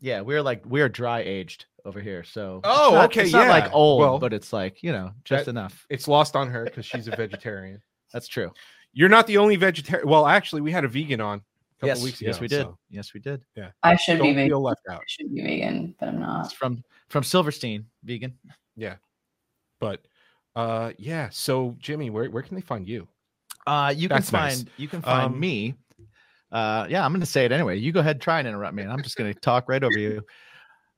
Yeah, 0.00 0.20
we're 0.22 0.42
like 0.42 0.64
we 0.66 0.80
are 0.80 0.88
dry 0.88 1.20
aged 1.20 1.66
over 1.84 2.00
here. 2.00 2.22
So. 2.24 2.58
it's 2.58 2.68
Oh, 2.68 2.90
not- 2.94 3.04
okay, 3.06 3.22
It's 3.24 3.32
not 3.32 3.48
like 3.48 3.72
old, 3.72 4.00
Well, 4.00 4.18
but 4.18 4.32
it's 4.32 4.52
like 4.52 4.82
you 4.82 4.92
know 4.92 5.12
just 5.24 5.44
that- 5.46 5.50
enough. 5.50 5.86
It's 5.90 6.08
lost 6.08 6.36
on 6.36 6.48
her 6.50 6.64
because 6.64 6.86
she's 6.86 7.08
a 7.08 7.16
vegetarian. 7.16 7.80
That's 8.12 8.28
true. 8.28 8.52
You're 8.92 9.08
not 9.08 9.26
the 9.26 9.38
only 9.38 9.56
vegetarian. 9.56 10.08
Well, 10.08 10.26
actually, 10.26 10.60
we 10.60 10.70
had 10.72 10.84
a 10.84 10.88
vegan 10.88 11.20
on 11.20 11.38
a 11.38 11.42
couple 11.80 11.88
Yes. 11.88 12.02
weeks 12.04 12.20
ago. 12.20 12.30
yes, 12.30 12.40
we 12.40 12.48
did. 12.48 12.62
so 12.62 12.78
Yes, 12.90 13.14
we 13.14 13.20
did. 13.20 13.42
Yeah. 13.56 13.70
I 13.82 13.96
should 13.96 14.18
be 14.20 14.26
don't 14.26 14.34
vegan. 14.34 14.48
feel 14.50 14.62
left 14.62 14.82
out. 14.90 15.00
I 15.00 15.04
should 15.06 15.34
be 15.34 15.42
vegan, 15.42 15.94
but 15.98 16.08
I'm 16.10 16.14
It's 16.16 16.20
not. 16.20 16.52
from 16.54 16.84
from 17.08 17.22
Silverstein, 17.24 17.86
vegan. 18.04 18.34
Yeah. 18.76 18.96
But 19.80 20.02
uh, 20.54 20.92
yeah. 20.98 21.28
So 21.30 21.74
Jimmy, 21.78 22.10
where 22.10 22.30
where 22.30 22.42
can 22.42 22.54
they 22.54 22.60
find 22.60 22.86
you? 22.86 23.08
Uh, 23.66 23.94
you 23.96 24.08
can 24.08 24.16
That's 24.16 24.32
nice. 24.32 24.56
find 24.58 24.70
you 24.76 24.88
can 24.88 25.00
find 25.02 25.34
Um, 25.34 25.40
me. 25.40 25.74
Uh, 26.50 26.86
yeah, 26.90 27.02
I'm 27.02 27.12
going 27.12 27.20
to 27.20 27.26
say 27.26 27.46
it 27.46 27.52
anyway. 27.52 27.78
You 27.78 27.92
go 27.92 28.00
ahead, 28.00 28.16
and 28.16 28.20
try 28.22 28.38
and 28.38 28.46
interrupt 28.46 28.74
me, 28.74 28.82
and 28.82 28.92
I'm 28.92 29.02
just 29.02 29.16
going 29.16 29.32
to 29.32 29.40
talk 29.40 29.70
right 29.70 29.82
over 29.82 29.96
you, 29.98 30.22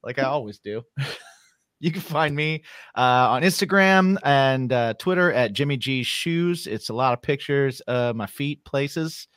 like 0.04 0.18
I 0.18 0.24
always 0.24 0.58
do. 0.58 0.82
you 1.80 1.90
can 1.90 2.00
find 2.00 2.34
me 2.34 2.64
uh, 2.96 3.28
on 3.30 3.42
Instagram 3.42 4.16
and 4.24 4.72
uh, 4.72 4.94
Twitter 4.94 5.32
at 5.32 5.52
Jimmy 5.52 5.76
G 5.76 6.02
Shoes. 6.02 6.66
It's 6.66 6.88
a 6.88 6.94
lot 6.94 7.12
of 7.12 7.22
pictures 7.22 7.80
of 7.82 8.16
my 8.16 8.26
feet 8.26 8.64
places, 8.64 9.28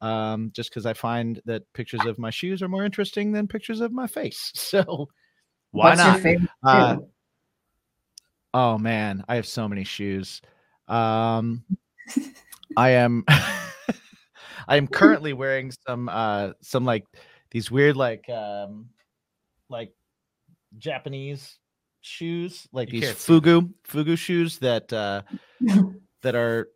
um, 0.00 0.50
just 0.54 0.70
because 0.70 0.86
I 0.86 0.94
find 0.94 1.40
that 1.46 1.62
pictures 1.72 2.04
of 2.04 2.18
my 2.18 2.30
shoes 2.30 2.62
are 2.62 2.68
more 2.68 2.84
interesting 2.84 3.32
than 3.32 3.48
pictures 3.48 3.80
of 3.80 3.92
my 3.92 4.06
face. 4.06 4.52
So 4.56 5.08
why 5.70 5.90
What's 5.90 6.24
not? 6.24 6.36
Uh. 6.62 6.96
Oh 8.54 8.78
man, 8.78 9.24
I 9.28 9.36
have 9.36 9.46
so 9.46 9.68
many 9.68 9.84
shoes. 9.84 10.40
Um, 10.88 11.64
I 12.76 12.90
am, 12.90 13.24
I 14.68 14.76
am 14.76 14.86
currently 14.86 15.32
wearing 15.32 15.72
some, 15.86 16.08
uh, 16.08 16.52
some 16.62 16.84
like 16.84 17.04
these 17.50 17.70
weird 17.70 17.96
like, 17.96 18.28
um, 18.30 18.88
like 19.68 19.92
Japanese 20.76 21.58
shoes, 22.00 22.68
like 22.72 22.92
You 22.92 23.00
these 23.00 23.14
fugu 23.14 23.72
fugu 23.86 24.16
shoes 24.18 24.58
that 24.58 24.92
uh, 24.92 25.22
that 26.22 26.34
are. 26.34 26.68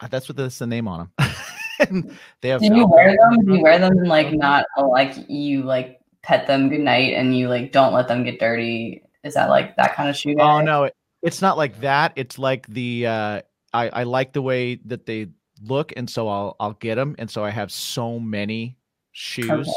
uh, 0.00 0.08
That's 0.08 0.28
what 0.28 0.36
that's 0.36 0.58
the 0.58 0.66
name 0.66 0.88
on 0.88 1.10
them. 1.18 1.30
and 1.88 2.18
they 2.40 2.48
have. 2.48 2.60
Do 2.60 2.66
you 2.66 2.86
wear 2.86 3.16
them? 3.16 3.44
Do 3.44 3.54
you 3.54 3.62
wear 3.62 3.78
them 3.78 3.98
and 3.98 4.08
like 4.08 4.32
not 4.32 4.66
like 4.76 5.14
you 5.28 5.62
like 5.62 6.00
pet 6.22 6.46
them 6.46 6.68
goodnight 6.68 7.14
and 7.14 7.36
you 7.36 7.48
like 7.48 7.72
don't 7.72 7.92
let 7.92 8.08
them 8.08 8.24
get 8.24 8.40
dirty? 8.40 9.02
Is 9.24 9.34
that 9.34 9.48
like 9.48 9.76
that 9.76 9.94
kind 9.94 10.08
of 10.08 10.16
shoe? 10.16 10.36
Oh 10.38 10.60
no, 10.60 10.84
it, 10.84 10.96
it's 11.22 11.40
not 11.40 11.56
like 11.56 11.80
that. 11.80 12.12
It's 12.16 12.38
like 12.38 12.66
the 12.66 13.06
uh 13.06 13.42
I 13.72 13.88
I 13.88 14.02
like 14.04 14.32
the 14.32 14.42
way 14.42 14.76
that 14.86 15.06
they 15.06 15.28
look 15.62 15.92
and 15.96 16.10
so 16.10 16.28
I'll 16.28 16.56
I'll 16.58 16.74
get 16.74 16.96
them 16.96 17.14
and 17.18 17.30
so 17.30 17.44
I 17.44 17.50
have 17.50 17.70
so 17.70 18.18
many 18.18 18.76
shoes. 19.12 19.68
Uh, 19.68 19.72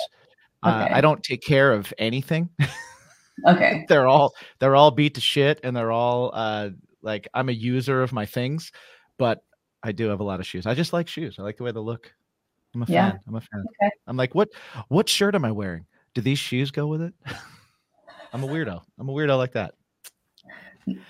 Okay. 0.68 0.94
I 0.96 1.02
don't 1.02 1.22
take 1.22 1.44
care 1.44 1.72
of 1.72 1.94
anything. 2.00 2.50
Okay. 3.48 3.86
they're 3.90 4.08
all 4.08 4.34
they're 4.60 4.76
all 4.76 4.92
beat 4.92 5.16
to 5.16 5.22
shit 5.22 5.60
and 5.64 5.76
they're 5.76 5.92
all 5.92 6.32
uh 6.34 6.70
like 7.02 7.28
I'm 7.34 7.50
a 7.50 7.54
user 7.54 8.02
of 8.02 8.14
my 8.14 8.26
things, 8.26 8.72
but 9.18 9.44
I 9.84 9.92
do 9.92 10.08
have 10.08 10.20
a 10.20 10.24
lot 10.24 10.40
of 10.40 10.46
shoes. 10.48 10.66
I 10.66 10.74
just 10.74 10.94
like 10.94 11.08
shoes. 11.08 11.36
I 11.38 11.44
like 11.44 11.58
the 11.58 11.64
way 11.64 11.72
they 11.72 11.80
look. 11.80 12.12
I'm 12.74 12.82
a 12.82 12.86
Yeah. 12.88 13.12
fan. 13.12 13.20
I'm 13.28 13.36
a 13.36 13.42
fan. 13.42 13.64
Okay. 13.82 13.92
I'm 14.08 14.18
like, 14.18 14.34
what 14.36 14.50
what 14.88 15.08
shirt 15.08 15.36
am 15.36 15.46
I 15.46 15.52
wearing? 15.52 15.86
Do 16.14 16.22
these 16.22 16.40
shoes 16.40 16.72
go 16.72 16.88
with 16.88 17.02
it? 17.02 17.14
I'm 18.34 18.44
a 18.44 18.48
weirdo. 18.48 18.82
I'm 19.00 19.10
a 19.10 19.14
weirdo 19.14 19.38
like 19.38 19.54
that. 19.54 19.76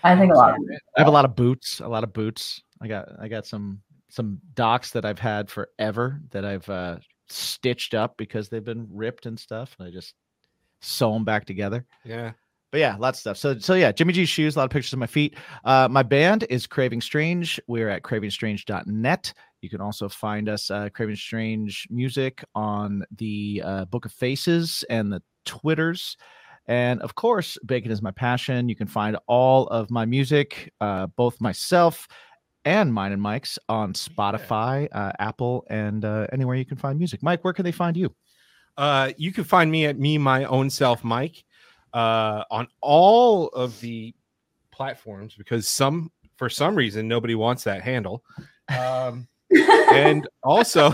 I 0.04 0.16
think 0.18 0.32
a 0.32 0.36
lot. 0.36 0.52
Of, 0.52 0.58
I 0.98 1.02
have 1.02 1.08
a 1.08 1.12
lot 1.12 1.26
of 1.26 1.36
boots, 1.36 1.80
a 1.80 1.88
lot 1.88 2.04
of 2.04 2.14
boots. 2.14 2.62
I 2.82 2.88
got 2.88 3.10
I 3.20 3.28
got 3.28 3.46
some 3.46 3.82
some 4.10 4.40
Docs 4.54 4.92
that 4.92 5.06
I've 5.06 5.20
had 5.20 5.50
forever 5.50 6.22
that 6.32 6.46
I've 6.46 6.70
uh 6.70 6.98
stitched 7.28 7.94
up 7.94 8.16
because 8.18 8.50
they've 8.50 8.64
been 8.64 8.88
ripped 8.92 9.26
and 9.26 9.40
stuff 9.40 9.76
and 9.80 9.88
I 9.88 9.92
just 9.92 10.14
sew 10.86 11.14
them 11.14 11.24
back 11.24 11.46
together. 11.46 11.86
Yeah. 12.04 12.32
But 12.72 12.80
yeah, 12.80 12.96
lots 13.00 13.20
of 13.20 13.22
stuff. 13.22 13.38
So 13.38 13.60
so 13.60 13.74
yeah, 13.74 13.92
Jimmy 13.92 14.14
G's 14.14 14.30
shoes, 14.30 14.56
a 14.56 14.60
lot 14.60 14.66
of 14.66 14.72
pictures 14.72 14.94
of 14.94 15.00
my 15.00 15.08
feet. 15.08 15.36
Uh 15.64 15.88
my 15.90 16.04
band 16.04 16.46
is 16.50 16.68
Craving 16.68 17.02
Strange. 17.02 17.60
We're 17.68 17.90
at 17.90 18.04
cravingstrange.net. 18.04 19.34
You 19.62 19.70
can 19.70 19.82
also 19.82 20.10
find 20.10 20.50
us 20.50 20.70
uh 20.70 20.90
Craving 20.90 21.16
Strange 21.16 21.88
music 21.90 22.44
on 22.54 23.04
the 23.16 23.62
uh, 23.64 23.86
Book 23.86 24.06
of 24.06 24.12
Faces 24.12 24.84
and 24.90 25.12
the 25.12 25.22
Twitters. 25.46 26.18
And 26.68 27.02
of 27.02 27.16
course, 27.16 27.58
bacon 27.66 27.92
is 27.92 28.02
my 28.02 28.12
passion. 28.12 28.70
You 28.70 28.76
can 28.76 28.88
find 28.88 29.18
all 29.28 29.68
of 29.68 29.92
my 29.92 30.06
music, 30.06 30.74
uh, 30.82 31.08
both 31.08 31.40
myself 31.40 32.08
and 32.66 32.92
mine 32.92 33.12
and 33.12 33.22
Mike's, 33.22 33.60
on 33.70 33.94
Spotify, 33.94 34.88
uh, 34.92 35.12
Apple, 35.20 35.66
and 35.70 36.04
uh, 36.04 36.26
anywhere 36.34 36.56
you 36.56 36.66
can 36.66 36.78
find 36.78 36.98
music. 36.98 37.22
Mike, 37.22 37.44
where 37.44 37.54
can 37.54 37.64
they 37.64 37.72
find 37.72 37.96
you? 37.96 38.14
Uh, 38.78 39.12
you 39.18 39.32
can 39.32 39.44
find 39.44 39.72
me 39.72 39.86
at 39.86 39.98
me 39.98 40.18
my 40.18 40.46
own 40.46 40.70
self, 40.70 41.04
Mike, 41.04 41.44
uh, 41.94 42.44
on 42.52 42.68
all 42.82 43.48
of 43.50 43.80
the 43.80 44.14
platforms 44.72 45.36
because 45.36 45.68
some 45.68 46.12
for 46.38 46.50
some 46.50 46.76
reason 46.76 47.08
nobody 47.08 47.36
wants 47.36 47.64
that 47.64 47.82
handle. 47.82 48.24
Um, 48.78 49.28
and 49.94 50.28
also, 50.44 50.94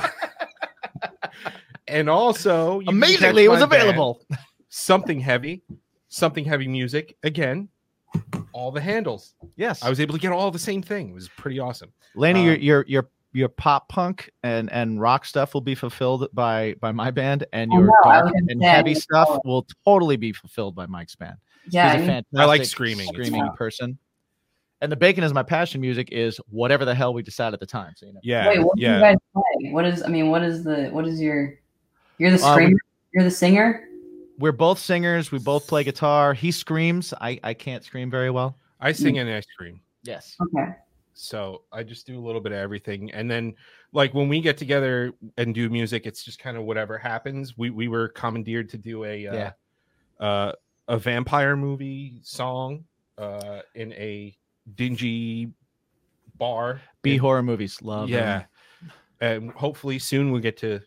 and 1.88 2.10
also, 2.10 2.80
you 2.80 2.86
can 2.86 3.00
catch 3.00 3.10
Amazingly, 3.10 3.46
it 3.46 3.50
was 3.50 3.62
my 3.62 3.66
band, 3.66 3.82
available. 3.84 4.26
something 4.70 5.20
heavy, 5.20 5.64
something 6.10 6.46
heavy 6.46 6.68
music. 6.68 7.18
Again, 7.24 7.70
all 8.54 8.72
the 8.72 8.82
handles. 8.82 9.34
Yes, 9.56 9.82
I 9.84 9.90
was 9.90 10.00
able 10.00 10.14
to 10.14 10.20
get 10.20 10.32
all 10.32 10.52
the 10.52 10.60
same 10.60 10.82
thing. 10.82 11.10
It 11.10 11.14
was 11.14 11.30
pretty 11.30 11.60
awesome. 11.60 11.92
Lanny, 12.16 12.42
um, 12.42 12.46
your 12.46 12.56
your 12.58 12.86
your 12.88 13.10
pop 13.50 13.88
punk 13.90 14.30
and 14.44 14.72
and 14.72 15.00
rock 15.00 15.26
stuff 15.26 15.54
will 15.54 15.62
be 15.62 15.76
fulfilled 15.76 16.28
by 16.34 16.76
by 16.82 16.92
my 16.92 17.12
band, 17.12 17.46
and 17.54 17.72
your 17.72 17.86
know, 17.86 17.94
I 18.06 18.22
dark 18.22 18.34
and 18.36 18.62
say, 18.62 18.68
heavy 18.68 18.96
stuff 18.96 19.28
follow. 19.28 19.42
will 19.46 19.68
totally 19.86 20.18
be 20.18 20.34
fulfilled 20.34 20.76
by 20.76 20.86
Mike's 20.86 21.16
band. 21.16 21.38
yeah. 21.70 21.92
He's 21.92 21.94
a 21.94 21.96
I 21.96 22.00
need- 22.00 22.08
fantastic 22.08 22.40
I 22.40 22.46
like 22.46 22.66
screaming. 22.66 23.08
Screaming 23.08 23.42
fun. 23.46 23.56
person. 23.56 23.98
And 24.82 24.92
the 24.92 24.96
bacon 24.96 25.24
is 25.24 25.32
my 25.32 25.44
passion 25.44 25.80
music 25.80 26.10
is 26.12 26.38
whatever 26.50 26.86
the 26.86 26.96
hell 26.96 27.14
we 27.14 27.22
decide 27.22 27.54
at 27.54 27.60
the 27.60 27.68
time. 27.68 27.94
So 27.96 28.08
you 28.08 28.14
know. 28.14 28.20
Yeah, 28.24 28.48
Wait, 28.48 28.64
what 28.64 28.76
do 28.76 28.82
yeah. 28.82 28.96
you 28.96 29.02
guys 29.02 29.18
play? 29.34 29.72
What 29.72 29.86
is? 29.86 30.02
I 30.04 30.08
mean, 30.08 30.30
what 30.32 30.42
is 30.44 30.64
the? 30.64 30.90
What 30.90 31.08
is 31.08 31.22
your? 31.22 31.54
You're 32.18 32.32
the 32.32 32.44
um, 32.44 32.56
we- 32.56 32.64
screamer. 32.64 32.80
You're 33.14 33.24
the 33.26 33.32
singer. 33.32 33.88
we're 34.40 34.52
both 34.54 34.80
singers. 34.80 35.32
We 35.32 35.38
both 35.40 35.68
play 35.68 35.84
guitar. 35.84 36.34
He 36.34 36.52
screams. 36.52 37.14
I 37.22 37.40
I 37.44 37.54
can't 37.54 37.84
scream 37.84 38.10
very 38.10 38.32
well. 38.32 38.58
I 38.80 38.92
sing 38.94 39.20
and 39.20 39.30
I 39.30 39.42
scream. 39.42 39.82
Yes. 40.04 40.36
Okay. 40.42 40.72
So 41.14 41.64
I 41.72 41.84
just 41.84 42.08
do 42.08 42.18
a 42.20 42.24
little 42.24 42.42
bit 42.42 42.52
of 42.52 42.58
everything. 42.58 43.12
And 43.12 43.30
then 43.30 43.54
like 43.92 44.14
when 44.14 44.30
we 44.30 44.42
get 44.42 44.58
together 44.58 45.14
and 45.38 45.54
do 45.54 45.70
music, 45.70 46.06
it's 46.06 46.24
just 46.24 46.40
kind 46.40 46.58
of 46.58 46.64
whatever 46.64 46.98
happens. 46.98 47.58
We 47.58 47.70
we 47.70 47.88
were 47.88 48.08
commandeered 48.10 48.70
to 48.70 48.78
do 48.78 49.04
a 49.06 49.28
uh, 49.28 49.34
Yeah. 49.34 49.52
uh 50.20 50.52
a 50.88 50.98
vampire 50.98 51.56
movie 51.56 52.20
song 52.24 52.84
uh 53.18 53.62
in 53.76 53.94
a 53.94 54.36
dingy 54.76 55.52
bar. 56.38 56.82
B 57.02 57.18
horror 57.18 57.44
movies. 57.44 57.82
Love. 57.82 58.10
them. 58.10 58.18
yeah. 58.18 58.44
And 59.20 59.52
hopefully 59.52 60.00
soon 60.00 60.32
we'll 60.32 60.42
get 60.42 60.58
to 60.58 60.80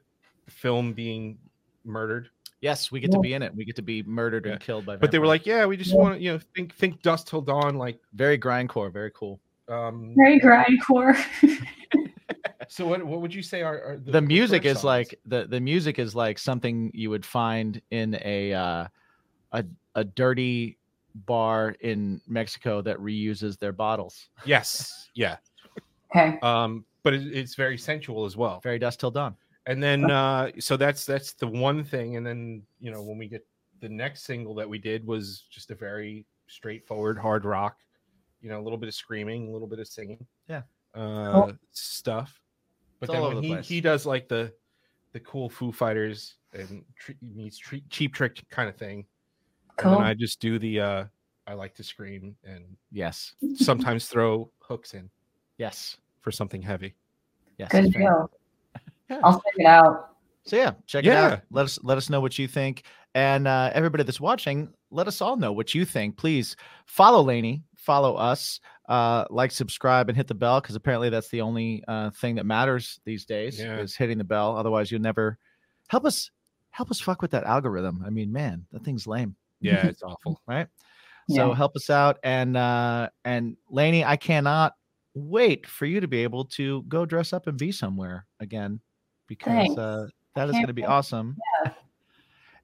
film 0.48 0.92
being 0.92 1.38
murdered. 1.84 2.30
Yes, 2.60 2.90
we 2.90 2.98
get 2.98 3.12
to 3.12 3.20
be 3.20 3.34
in 3.34 3.42
it. 3.42 3.54
We 3.54 3.64
get 3.66 3.76
to 3.76 3.82
be 3.82 4.02
murdered 4.04 4.46
Yeah. 4.46 4.52
and 4.52 4.60
killed 4.60 4.86
by. 4.86 4.96
But 4.96 5.10
they 5.10 5.18
were 5.18 5.26
like, 5.26 5.44
yeah, 5.44 5.66
we 5.66 5.76
just 5.76 5.90
Yeah. 5.92 5.96
want 5.98 6.16
to, 6.16 6.22
you 6.22 6.32
know, 6.32 6.40
think 6.56 6.74
think 6.74 7.02
Dusk 7.02 7.26
Till 7.28 7.42
Dawn 7.42 7.76
like 7.76 8.00
very 8.14 8.38
grindcore. 8.38 8.90
Very 8.90 9.10
cool. 9.14 9.38
Um 9.68 10.14
Very 10.16 10.40
grindcore. 10.40 11.16
so 12.68 12.86
what 12.86 13.04
what 13.04 13.20
would 13.20 13.34
you 13.34 13.42
say 13.42 13.62
are, 13.62 13.82
are 13.82 13.96
the 13.98 14.20
music 14.20 14.64
is 14.64 14.78
songs? 14.78 14.84
like 14.84 15.20
the 15.26 15.46
the 15.46 15.60
music 15.60 15.98
is 15.98 16.14
like 16.14 16.38
something 16.38 16.90
you 16.94 17.10
would 17.10 17.24
find 17.24 17.80
in 17.90 18.18
a 18.24 18.52
uh, 18.52 18.86
a 19.52 19.64
a 19.94 20.04
dirty 20.04 20.78
bar 21.26 21.76
in 21.80 22.20
Mexico 22.26 22.82
that 22.82 22.98
reuses 22.98 23.58
their 23.58 23.72
bottles. 23.72 24.28
yes 24.44 25.08
yeah 25.14 25.36
okay. 26.14 26.38
um 26.42 26.84
but 27.04 27.14
it, 27.14 27.22
it's 27.32 27.54
very 27.54 27.78
sensual 27.78 28.24
as 28.24 28.36
well 28.36 28.60
Very 28.62 28.78
Dusk 28.78 28.98
Till 28.98 29.10
Dawn. 29.12 29.36
and 29.66 29.82
then 29.82 30.10
uh 30.10 30.50
so 30.58 30.76
that's 30.76 31.06
that's 31.06 31.32
the 31.34 31.46
one 31.46 31.84
thing 31.84 32.16
and 32.16 32.26
then 32.26 32.62
you 32.80 32.90
know 32.90 33.02
when 33.02 33.16
we 33.16 33.28
get 33.28 33.46
the 33.80 33.88
next 33.88 34.24
single 34.24 34.54
that 34.56 34.68
we 34.68 34.78
did 34.78 35.06
was 35.06 35.44
just 35.50 35.70
a 35.70 35.74
very 35.74 36.26
straightforward 36.48 37.16
hard 37.18 37.44
rock 37.44 37.76
you 38.44 38.50
know 38.50 38.60
a 38.60 38.62
little 38.62 38.76
bit 38.78 38.88
of 38.88 38.94
screaming 38.94 39.48
a 39.48 39.50
little 39.50 39.66
bit 39.66 39.78
of 39.78 39.88
singing 39.88 40.24
Yeah. 40.48 40.62
uh 40.94 41.52
stuff 41.72 42.38
but 43.00 43.08
It's 43.08 43.12
then 43.14 43.22
when 43.22 43.36
the 43.36 43.42
he, 43.42 43.48
place. 43.54 43.66
he 43.68 43.80
does 43.80 44.04
like 44.06 44.28
the 44.28 44.52
the 45.12 45.20
cool 45.20 45.48
foo 45.48 45.72
fighters 45.72 46.36
and 46.52 46.84
tre- 46.96 47.16
meets 47.22 47.56
tre- 47.58 47.82
cheap 47.88 48.12
trick 48.14 48.44
kind 48.50 48.68
of 48.68 48.76
thing 48.76 49.06
and 49.78 49.90
then 49.92 50.02
i 50.02 50.12
just 50.12 50.40
do 50.40 50.58
the 50.58 50.78
uh 50.80 51.04
i 51.46 51.54
like 51.54 51.74
to 51.76 51.82
scream 51.82 52.36
and 52.44 52.64
Yes. 52.92 53.34
sometimes 53.56 54.06
throw 54.08 54.50
hooks 54.58 54.92
in 54.94 55.08
Yes. 55.56 55.96
for 56.20 56.30
something 56.30 56.60
heavy 56.62 56.94
Yes. 57.58 57.70
Good 57.70 57.84
it's 57.86 57.96
deal. 57.96 58.30
Yeah. 59.08 59.20
I'll 59.22 59.34
check 59.40 59.52
it 59.58 59.66
out. 59.66 60.16
So 60.44 60.56
yeah, 60.56 60.72
check 60.86 61.04
it 61.04 61.08
Yeah. 61.08 61.24
out. 61.26 61.40
Let 61.52 61.64
us 61.66 61.78
let 61.84 61.96
us 61.96 62.10
know 62.10 62.20
what 62.20 62.36
you 62.36 62.48
think, 62.48 62.82
and 63.14 63.46
uh, 63.46 63.70
everybody 63.72 64.02
that's 64.02 64.20
watching, 64.20 64.74
let 64.90 65.06
us 65.06 65.20
all 65.20 65.36
know 65.36 65.52
what 65.52 65.72
you 65.72 65.84
think. 65.84 66.16
Please 66.16 66.56
follow 66.86 67.22
Laney, 67.22 67.62
follow 67.84 68.14
us, 68.16 68.60
uh, 68.88 69.24
like, 69.30 69.50
subscribe, 69.50 70.08
and 70.08 70.16
hit 70.16 70.26
the 70.26 70.34
bell 70.34 70.60
because 70.60 70.74
apparently 70.76 71.10
that's 71.10 71.28
the 71.28 71.40
only 71.40 71.84
uh, 71.86 72.10
thing 72.10 72.34
that 72.36 72.46
matters 72.46 73.00
these 73.04 73.24
days 73.24 73.58
Yeah. 73.58 73.78
is 73.80 73.94
hitting 73.96 74.18
the 74.18 74.24
bell. 74.24 74.56
Otherwise, 74.56 74.90
you'll 74.90 75.00
never 75.00 75.38
help 75.88 76.04
us 76.04 76.30
help 76.70 76.90
us 76.90 77.00
fuck 77.00 77.22
with 77.22 77.30
that 77.30 77.44
algorithm. 77.44 78.02
I 78.04 78.10
mean, 78.10 78.32
man, 78.32 78.66
that 78.72 78.82
thing's 78.84 79.06
lame, 79.06 79.36
yeah 79.60 79.86
it's 79.86 80.02
awful 80.02 80.40
right? 80.46 80.66
So 81.30 81.48
Yeah. 81.50 81.54
help 81.54 81.76
us 81.76 81.88
out, 81.90 82.18
and 82.22 82.56
uh, 82.56 83.08
and 83.24 83.56
Laney, 83.70 84.04
I 84.04 84.16
cannot 84.16 84.74
wait 85.14 85.66
for 85.66 85.86
you 85.86 86.00
to 86.00 86.08
be 86.08 86.22
able 86.22 86.44
to 86.44 86.82
go 86.82 87.06
dress 87.06 87.32
up 87.32 87.46
and 87.46 87.56
be 87.56 87.70
somewhere 87.72 88.26
again 88.40 88.80
because 89.28 89.46
Thanks. 89.46 89.78
uh, 89.78 90.08
that 90.34 90.48
is 90.48 90.52
Can't 90.54 90.62
going 90.64 90.66
to 90.68 90.74
be 90.74 90.82
wait. 90.82 90.88
awesome. 90.88 91.36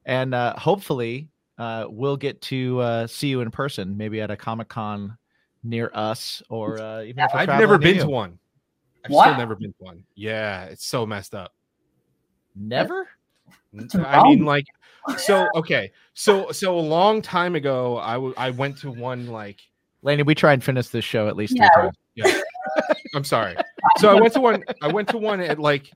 And 0.05 0.33
uh, 0.35 0.57
hopefully, 0.57 1.29
uh, 1.61 1.85
we'll 1.89 2.17
get 2.17 2.41
to 2.41 2.79
uh, 2.79 3.05
see 3.07 3.27
you 3.27 3.41
in 3.41 3.51
person, 3.51 3.95
maybe 3.95 4.19
at 4.19 4.31
a 4.31 4.35
Comic 4.35 4.67
Con 4.67 5.15
near 5.63 5.91
us, 5.93 6.41
or 6.49 6.81
uh, 6.81 7.03
even 7.03 7.23
if 7.23 7.35
I've 7.35 7.47
never 7.49 7.77
near 7.77 7.89
been 7.89 7.95
you. 7.97 8.01
to 8.01 8.09
one. 8.09 8.39
I've 9.05 9.11
What? 9.11 9.25
still 9.25 9.37
never 9.37 9.55
been 9.55 9.71
to 9.73 9.77
one. 9.83 10.03
Yeah, 10.15 10.63
it's 10.65 10.85
so 10.85 11.05
messed 11.05 11.35
up. 11.35 11.53
Never. 12.55 13.07
I 13.93 14.23
mean, 14.23 14.43
like, 14.43 14.65
so 15.17 15.47
okay, 15.55 15.91
so 16.15 16.51
so 16.51 16.77
a 16.77 16.81
long 16.81 17.21
time 17.21 17.53
ago, 17.55 17.97
I 17.99 18.13
w- 18.13 18.33
I 18.37 18.49
went 18.49 18.77
to 18.79 18.91
one 18.91 19.27
like, 19.27 19.59
Laney, 20.01 20.23
we 20.23 20.33
try 20.33 20.53
and 20.53 20.63
finish 20.63 20.87
this 20.87 21.05
show 21.05 21.27
at 21.27 21.35
least 21.35 21.53
Yeah. 21.55 21.69
three 21.75 21.83
times. 21.83 21.97
yeah, 22.15 22.41
I'm 23.15 23.23
sorry. 23.23 23.55
So 23.99 24.09
I 24.09 24.19
went 24.19 24.33
to 24.33 24.41
one. 24.41 24.63
I 24.81 24.87
went 24.87 25.09
to 25.09 25.17
one 25.19 25.39
at 25.41 25.59
like, 25.59 25.91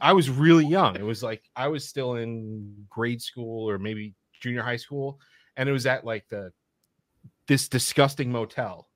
I 0.00 0.12
was 0.12 0.28
really 0.28 0.66
young. 0.66 0.96
It 0.96 1.04
was 1.04 1.22
like 1.22 1.42
I 1.54 1.68
was 1.68 1.88
still 1.88 2.16
in 2.16 2.74
grade 2.90 3.22
school 3.22 3.68
or 3.70 3.78
maybe 3.78 4.14
junior 4.38 4.62
high 4.62 4.76
school, 4.76 5.20
and 5.56 5.68
it 5.68 5.72
was 5.72 5.86
at 5.86 6.04
like 6.04 6.28
the 6.28 6.52
this 7.46 7.68
disgusting 7.68 8.30
motel. 8.32 8.88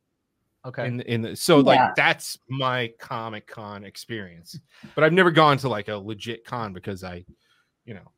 Okay. 0.65 0.87
in 0.87 1.01
in 1.01 1.23
the, 1.23 1.35
so 1.35 1.59
Yeah. 1.59 1.65
like 1.65 1.95
that's 1.97 2.39
my 2.49 2.93
comic 3.01 3.49
con 3.49 3.83
experience 3.83 4.57
but 4.95 5.03
i've 5.03 5.13
never 5.13 5.33
gone 5.33 5.57
to 5.59 5.69
like 5.69 5.89
a 5.89 5.97
legit 5.97 6.45
con 6.45 6.73
because 6.73 7.03
i 7.03 7.25
you 7.85 7.95
know 7.95 8.13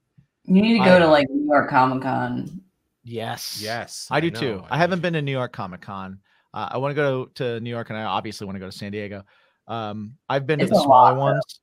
You 0.45 0.61
need 0.61 0.75
to 0.77 0.81
I- 0.81 0.85
go 0.85 0.99
to 0.99 1.07
like 1.07 1.27
New 1.31 1.47
York 1.47 1.71
Comic 1.71 2.03
Con. 2.03 2.61
yes. 3.03 3.59
yes 3.63 4.09
I 4.11 4.21
do 4.21 4.31
know, 4.31 4.41
too. 4.41 4.63
I, 4.69 4.77
haven't 4.77 5.01
been 5.01 5.15
to 5.15 5.23
New 5.23 5.33
York 5.33 5.53
Comic 5.55 5.81
Con. 5.81 6.19
Uh, 6.53 6.69
I 6.73 6.77
want 6.77 6.91
to 6.91 6.95
go 6.95 7.25
to 7.37 7.61
New 7.61 7.71
York, 7.71 7.89
and 7.89 7.99
I 7.99 8.05
obviously 8.05 8.45
want 8.47 8.57
to 8.57 8.61
go 8.61 8.67
to 8.67 8.77
San 8.77 8.93
Diego. 8.93 9.25
Um, 9.67 10.19
I've 10.29 10.47
been 10.47 10.59
to 10.59 10.67
the 10.67 10.75
smaller 10.75 10.89
lot, 10.89 11.15
though. 11.15 11.21
ones. 11.21 11.61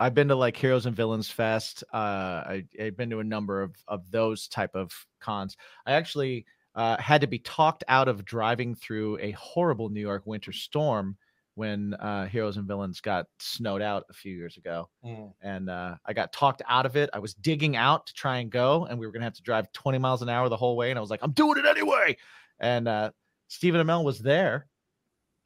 I've 0.00 0.14
been 0.14 0.28
to 0.28 0.34
like 0.34 0.56
Heroes 0.56 0.86
and 0.86 0.94
Villains 0.96 1.30
Fest. 1.30 1.84
Uh, 1.92 1.96
I, 1.96 2.64
I've 2.80 2.96
been 2.96 3.10
to 3.10 3.20
a 3.20 3.24
number 3.24 3.62
of 3.62 3.74
of 3.88 4.10
those 4.10 4.48
type 4.48 4.74
of 4.74 4.92
cons. 5.20 5.56
I 5.86 5.92
actually 5.92 6.46
uh, 6.74 6.96
had 6.98 7.20
to 7.22 7.26
be 7.26 7.38
talked 7.40 7.84
out 7.88 8.08
of 8.08 8.24
driving 8.24 8.74
through 8.74 9.18
a 9.18 9.32
horrible 9.32 9.88
New 9.88 10.00
York 10.00 10.22
winter 10.26 10.52
storm 10.52 11.16
when 11.54 11.92
uh, 11.94 12.26
Heroes 12.26 12.56
and 12.56 12.68
Villains 12.68 13.00
got 13.00 13.26
snowed 13.40 13.82
out 13.82 14.04
a 14.10 14.12
few 14.12 14.32
years 14.36 14.56
ago 14.56 14.88
Mm. 15.04 15.32
and 15.42 15.68
uh, 15.68 15.96
I 16.06 16.12
got 16.12 16.32
talked 16.32 16.62
out 16.68 16.86
of 16.86 16.96
it. 16.96 17.10
I 17.12 17.18
was 17.18 17.34
digging 17.34 17.74
out 17.74 18.06
to 18.06 18.14
try 18.14 18.38
and 18.38 18.48
go, 18.50 18.84
and 18.86 18.96
we 18.98 19.06
were 19.06 19.12
gonna 19.12 19.24
have 19.24 19.34
to 19.34 19.42
drive 19.42 19.72
20 19.72 19.98
miles 19.98 20.22
an 20.22 20.28
hour 20.28 20.48
the 20.48 20.56
whole 20.56 20.76
way. 20.76 20.90
And 20.90 20.98
I 20.98 21.00
was 21.00 21.10
like, 21.10 21.20
I'm 21.22 21.32
doing 21.32 21.58
it 21.58 21.66
anyway. 21.66 22.16
And 22.60 22.86
uh, 22.86 23.10
Stephen 23.48 23.84
Amell 23.84 24.04
was 24.04 24.20
there, 24.20 24.68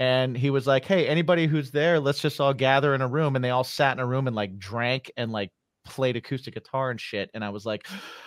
and 0.03 0.37
he 0.37 0.51
was 0.51 0.67
like, 0.67 0.85
Hey, 0.85 1.07
anybody 1.07 1.47
who's 1.47 1.71
there, 1.71 2.01
let's 2.01 2.19
just 2.21 2.41
all 2.41 2.53
gather 2.53 2.93
in 2.95 3.01
a 3.03 3.07
room. 3.07 3.37
And 3.37 3.45
they 3.45 3.51
all 3.51 3.63
sat 3.63 3.93
in 3.93 4.01
a 4.01 4.07
room 4.07 4.27
and 4.27 4.35
like 4.35 4.59
drank 4.59 5.13
and 5.17 5.31
like 5.31 5.51
played 5.85 6.17
acoustic 6.17 6.55
guitar 6.55 6.91
and 6.91 7.01
shit. 7.01 7.31
And 7.35 7.45
I 7.45 7.51
was 7.51 7.65
like, 7.65 7.87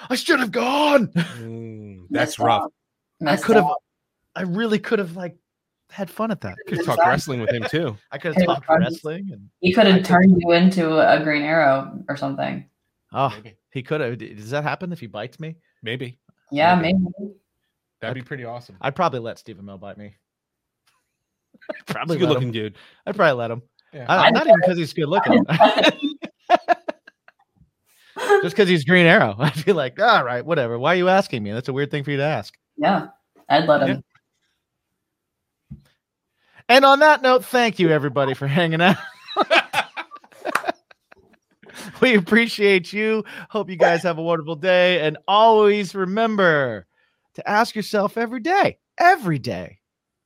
I 0.09 0.15
should 0.15 0.39
have 0.39 0.51
gone. 0.51 1.07
Mm, 1.35 2.07
that's 2.09 2.37
Messed 2.37 2.39
rough. 2.39 2.71
I 3.25 3.35
could 3.35 3.57
have. 3.57 3.65
I 4.35 4.43
really 4.43 4.79
could 4.79 4.99
have 4.99 5.17
like 5.17 5.35
had 5.89 6.09
fun 6.09 6.31
at 6.31 6.39
that. 6.41 6.55
could 6.67 6.83
talk 6.85 6.97
wrestling 7.05 7.41
with 7.41 7.49
him 7.51 7.65
too 7.69 7.97
I 8.11 8.17
could 8.19 8.35
Hey, 8.35 8.41
have 8.41 8.47
talked 8.55 8.65
fun. 8.67 8.79
wrestling 8.79 9.29
and 9.33 9.49
He 9.59 9.73
could 9.73 9.87
have 9.87 10.03
turned 10.03 10.41
you 10.41 10.51
into 10.53 10.97
a 10.97 11.21
Green 11.23 11.41
Arrow 11.43 11.99
or 12.07 12.15
something. 12.15 12.69
oh, 13.13 13.29
maybe 13.35 13.57
he 13.71 13.83
could 13.83 13.99
have. 14.01 14.17
Does 14.17 14.49
that 14.51 14.63
happen 14.63 14.93
if 14.93 14.99
he 15.01 15.07
bites 15.07 15.39
me? 15.41 15.57
maybe 15.83 16.19
Yeah, 16.51 16.75
Maybe. 16.75 16.97
maybe. 17.19 17.33
that'd 18.01 18.15
be 18.15 18.21
pretty 18.21 18.45
awesome 18.45 18.77
I'd 18.81 18.95
probably 18.95 19.19
let 19.19 19.37
Stephen 19.39 19.65
Amell 19.65 19.79
bite 19.79 19.97
me. 19.97 20.15
I'd 21.69 21.75
he's 21.75 21.93
probably 21.95 22.15
a 22.17 22.19
good 22.19 22.29
looking 22.29 22.47
him. 22.47 22.53
dude 22.53 22.77
I'd 23.05 23.15
probably 23.15 23.39
let 23.39 23.51
him. 23.51 23.61
yeah. 23.93 24.05
I, 24.07 24.27
I'd 24.27 24.33
not 24.33 24.47
even 24.47 24.59
because 24.61 24.77
he's 24.77 24.93
good 24.93 25.07
looking. 25.07 25.45
Just 28.41 28.55
because 28.55 28.69
he's 28.69 28.85
Green 28.85 29.05
Arrow. 29.05 29.35
I'd 29.39 29.65
be 29.65 29.73
like, 29.73 29.99
all 29.99 30.23
right, 30.23 30.45
whatever. 30.45 30.79
Why 30.79 30.93
are 30.93 30.97
you 30.97 31.09
asking 31.09 31.43
me? 31.43 31.51
That's 31.51 31.67
a 31.67 31.73
weird 31.73 31.91
thing 31.91 32.03
for 32.03 32.11
you 32.11 32.17
to 32.17 32.23
ask. 32.23 32.53
yeah, 32.77 33.07
I'd 33.49 33.67
let 33.67 33.87
him. 33.87 34.03
And 36.67 36.83
on 36.83 36.99
that 36.99 37.21
note, 37.21 37.45
thank 37.45 37.77
you 37.77 37.89
everybody 37.89 38.33
for 38.33 38.47
hanging 38.47 38.81
out. 38.81 38.97
we 42.01 42.15
appreciate 42.15 42.91
you. 42.91 43.23
Hope 43.49 43.69
you 43.69 43.75
guys 43.75 44.01
have 44.03 44.17
a 44.17 44.23
wonderful 44.23 44.55
day. 44.55 45.01
And 45.01 45.17
always 45.27 45.93
remember 45.93 46.87
to 47.35 47.47
ask 47.47 47.75
yourself 47.75 48.17
every 48.17 48.39
day, 48.39 48.79
every 48.97 49.37
day, 49.37 49.79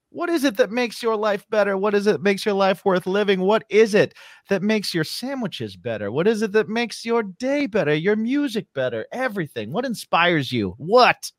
what 0.10 0.30
is 0.30 0.44
it 0.44 0.58
that 0.58 0.72
makes 0.72 1.04
your 1.04 1.16
life 1.16 1.46
better? 1.50 1.78
What 1.78 1.94
is 1.94 2.08
it 2.08 2.14
that 2.14 2.24
makes 2.24 2.46
your 2.46 2.56
life 2.56 2.84
worth 2.84 3.06
living? 3.06 3.42
What 3.42 3.64
is 3.70 3.94
it 3.94 4.16
that 4.50 4.64
makes 4.64 4.94
your 4.94 5.04
sandwiches 5.04 5.76
better? 5.76 6.12
What 6.12 6.28
is 6.28 6.42
it 6.42 6.52
that 6.54 6.70
makes 6.70 7.06
your 7.06 7.24
day 7.24 7.68
better? 7.68 7.94
Your 7.94 8.16
music 8.16 8.68
better? 8.74 9.06
Everything. 9.12 9.72
What 9.72 9.86
inspires 9.86 10.52
you? 10.52 10.74
What 10.78 11.32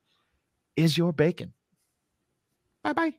is 0.77 0.97
your 0.97 1.13
bacon? 1.13 1.53
bye 2.83 2.95
bye 2.95 3.13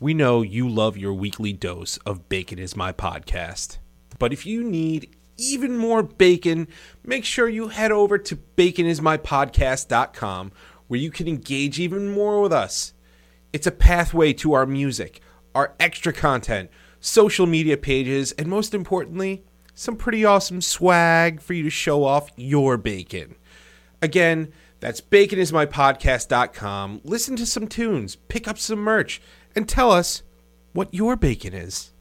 we 0.00 0.14
know 0.14 0.40
you 0.42 0.68
love 0.68 0.96
your 0.96 1.12
weekly 1.12 1.52
dose 1.52 1.98
of 1.98 2.28
bacon 2.28 2.58
is 2.58 2.74
my 2.74 2.92
podcast 2.92 3.78
but 4.18 4.32
if 4.32 4.46
you 4.46 4.64
need 4.64 5.14
even 5.36 5.76
more 5.76 6.02
bacon 6.02 6.66
make 7.04 7.26
sure 7.26 7.46
you 7.48 7.68
head 7.68 7.92
over 7.92 8.16
to 8.16 8.34
baconismypodcast.com 8.34 10.50
where 10.86 11.00
you 11.00 11.10
can 11.10 11.28
engage 11.28 11.78
even 11.78 12.10
more 12.10 12.40
with 12.40 12.54
us 12.54 12.94
It's 13.56 13.66
a 13.66 13.72
pathway 13.72 14.34
to 14.34 14.52
our 14.52 14.66
music, 14.66 15.22
our 15.54 15.74
extra 15.80 16.12
content, 16.12 16.68
social 17.00 17.46
media 17.46 17.78
pages, 17.78 18.32
and 18.32 18.48
most 18.48 18.74
importantly, 18.74 19.44
some 19.72 19.96
pretty 19.96 20.26
awesome 20.26 20.60
swag 20.60 21.40
for 21.40 21.54
you 21.54 21.62
to 21.62 21.70
show 21.70 22.04
off 22.04 22.30
your 22.36 22.76
bacon. 22.76 23.36
Again, 24.02 24.52
That's 24.80 25.00
baconismypodcast.com. 25.00 27.00
Listen 27.02 27.34
to 27.36 27.46
some 27.46 27.66
tunes, 27.66 28.16
pick 28.16 28.46
up 28.46 28.58
some 28.58 28.80
merch, 28.80 29.22
and 29.54 29.66
tell 29.66 29.90
us 29.90 30.22
what 30.74 30.92
your 30.92 31.16
bacon 31.16 31.54
is. 31.54 31.94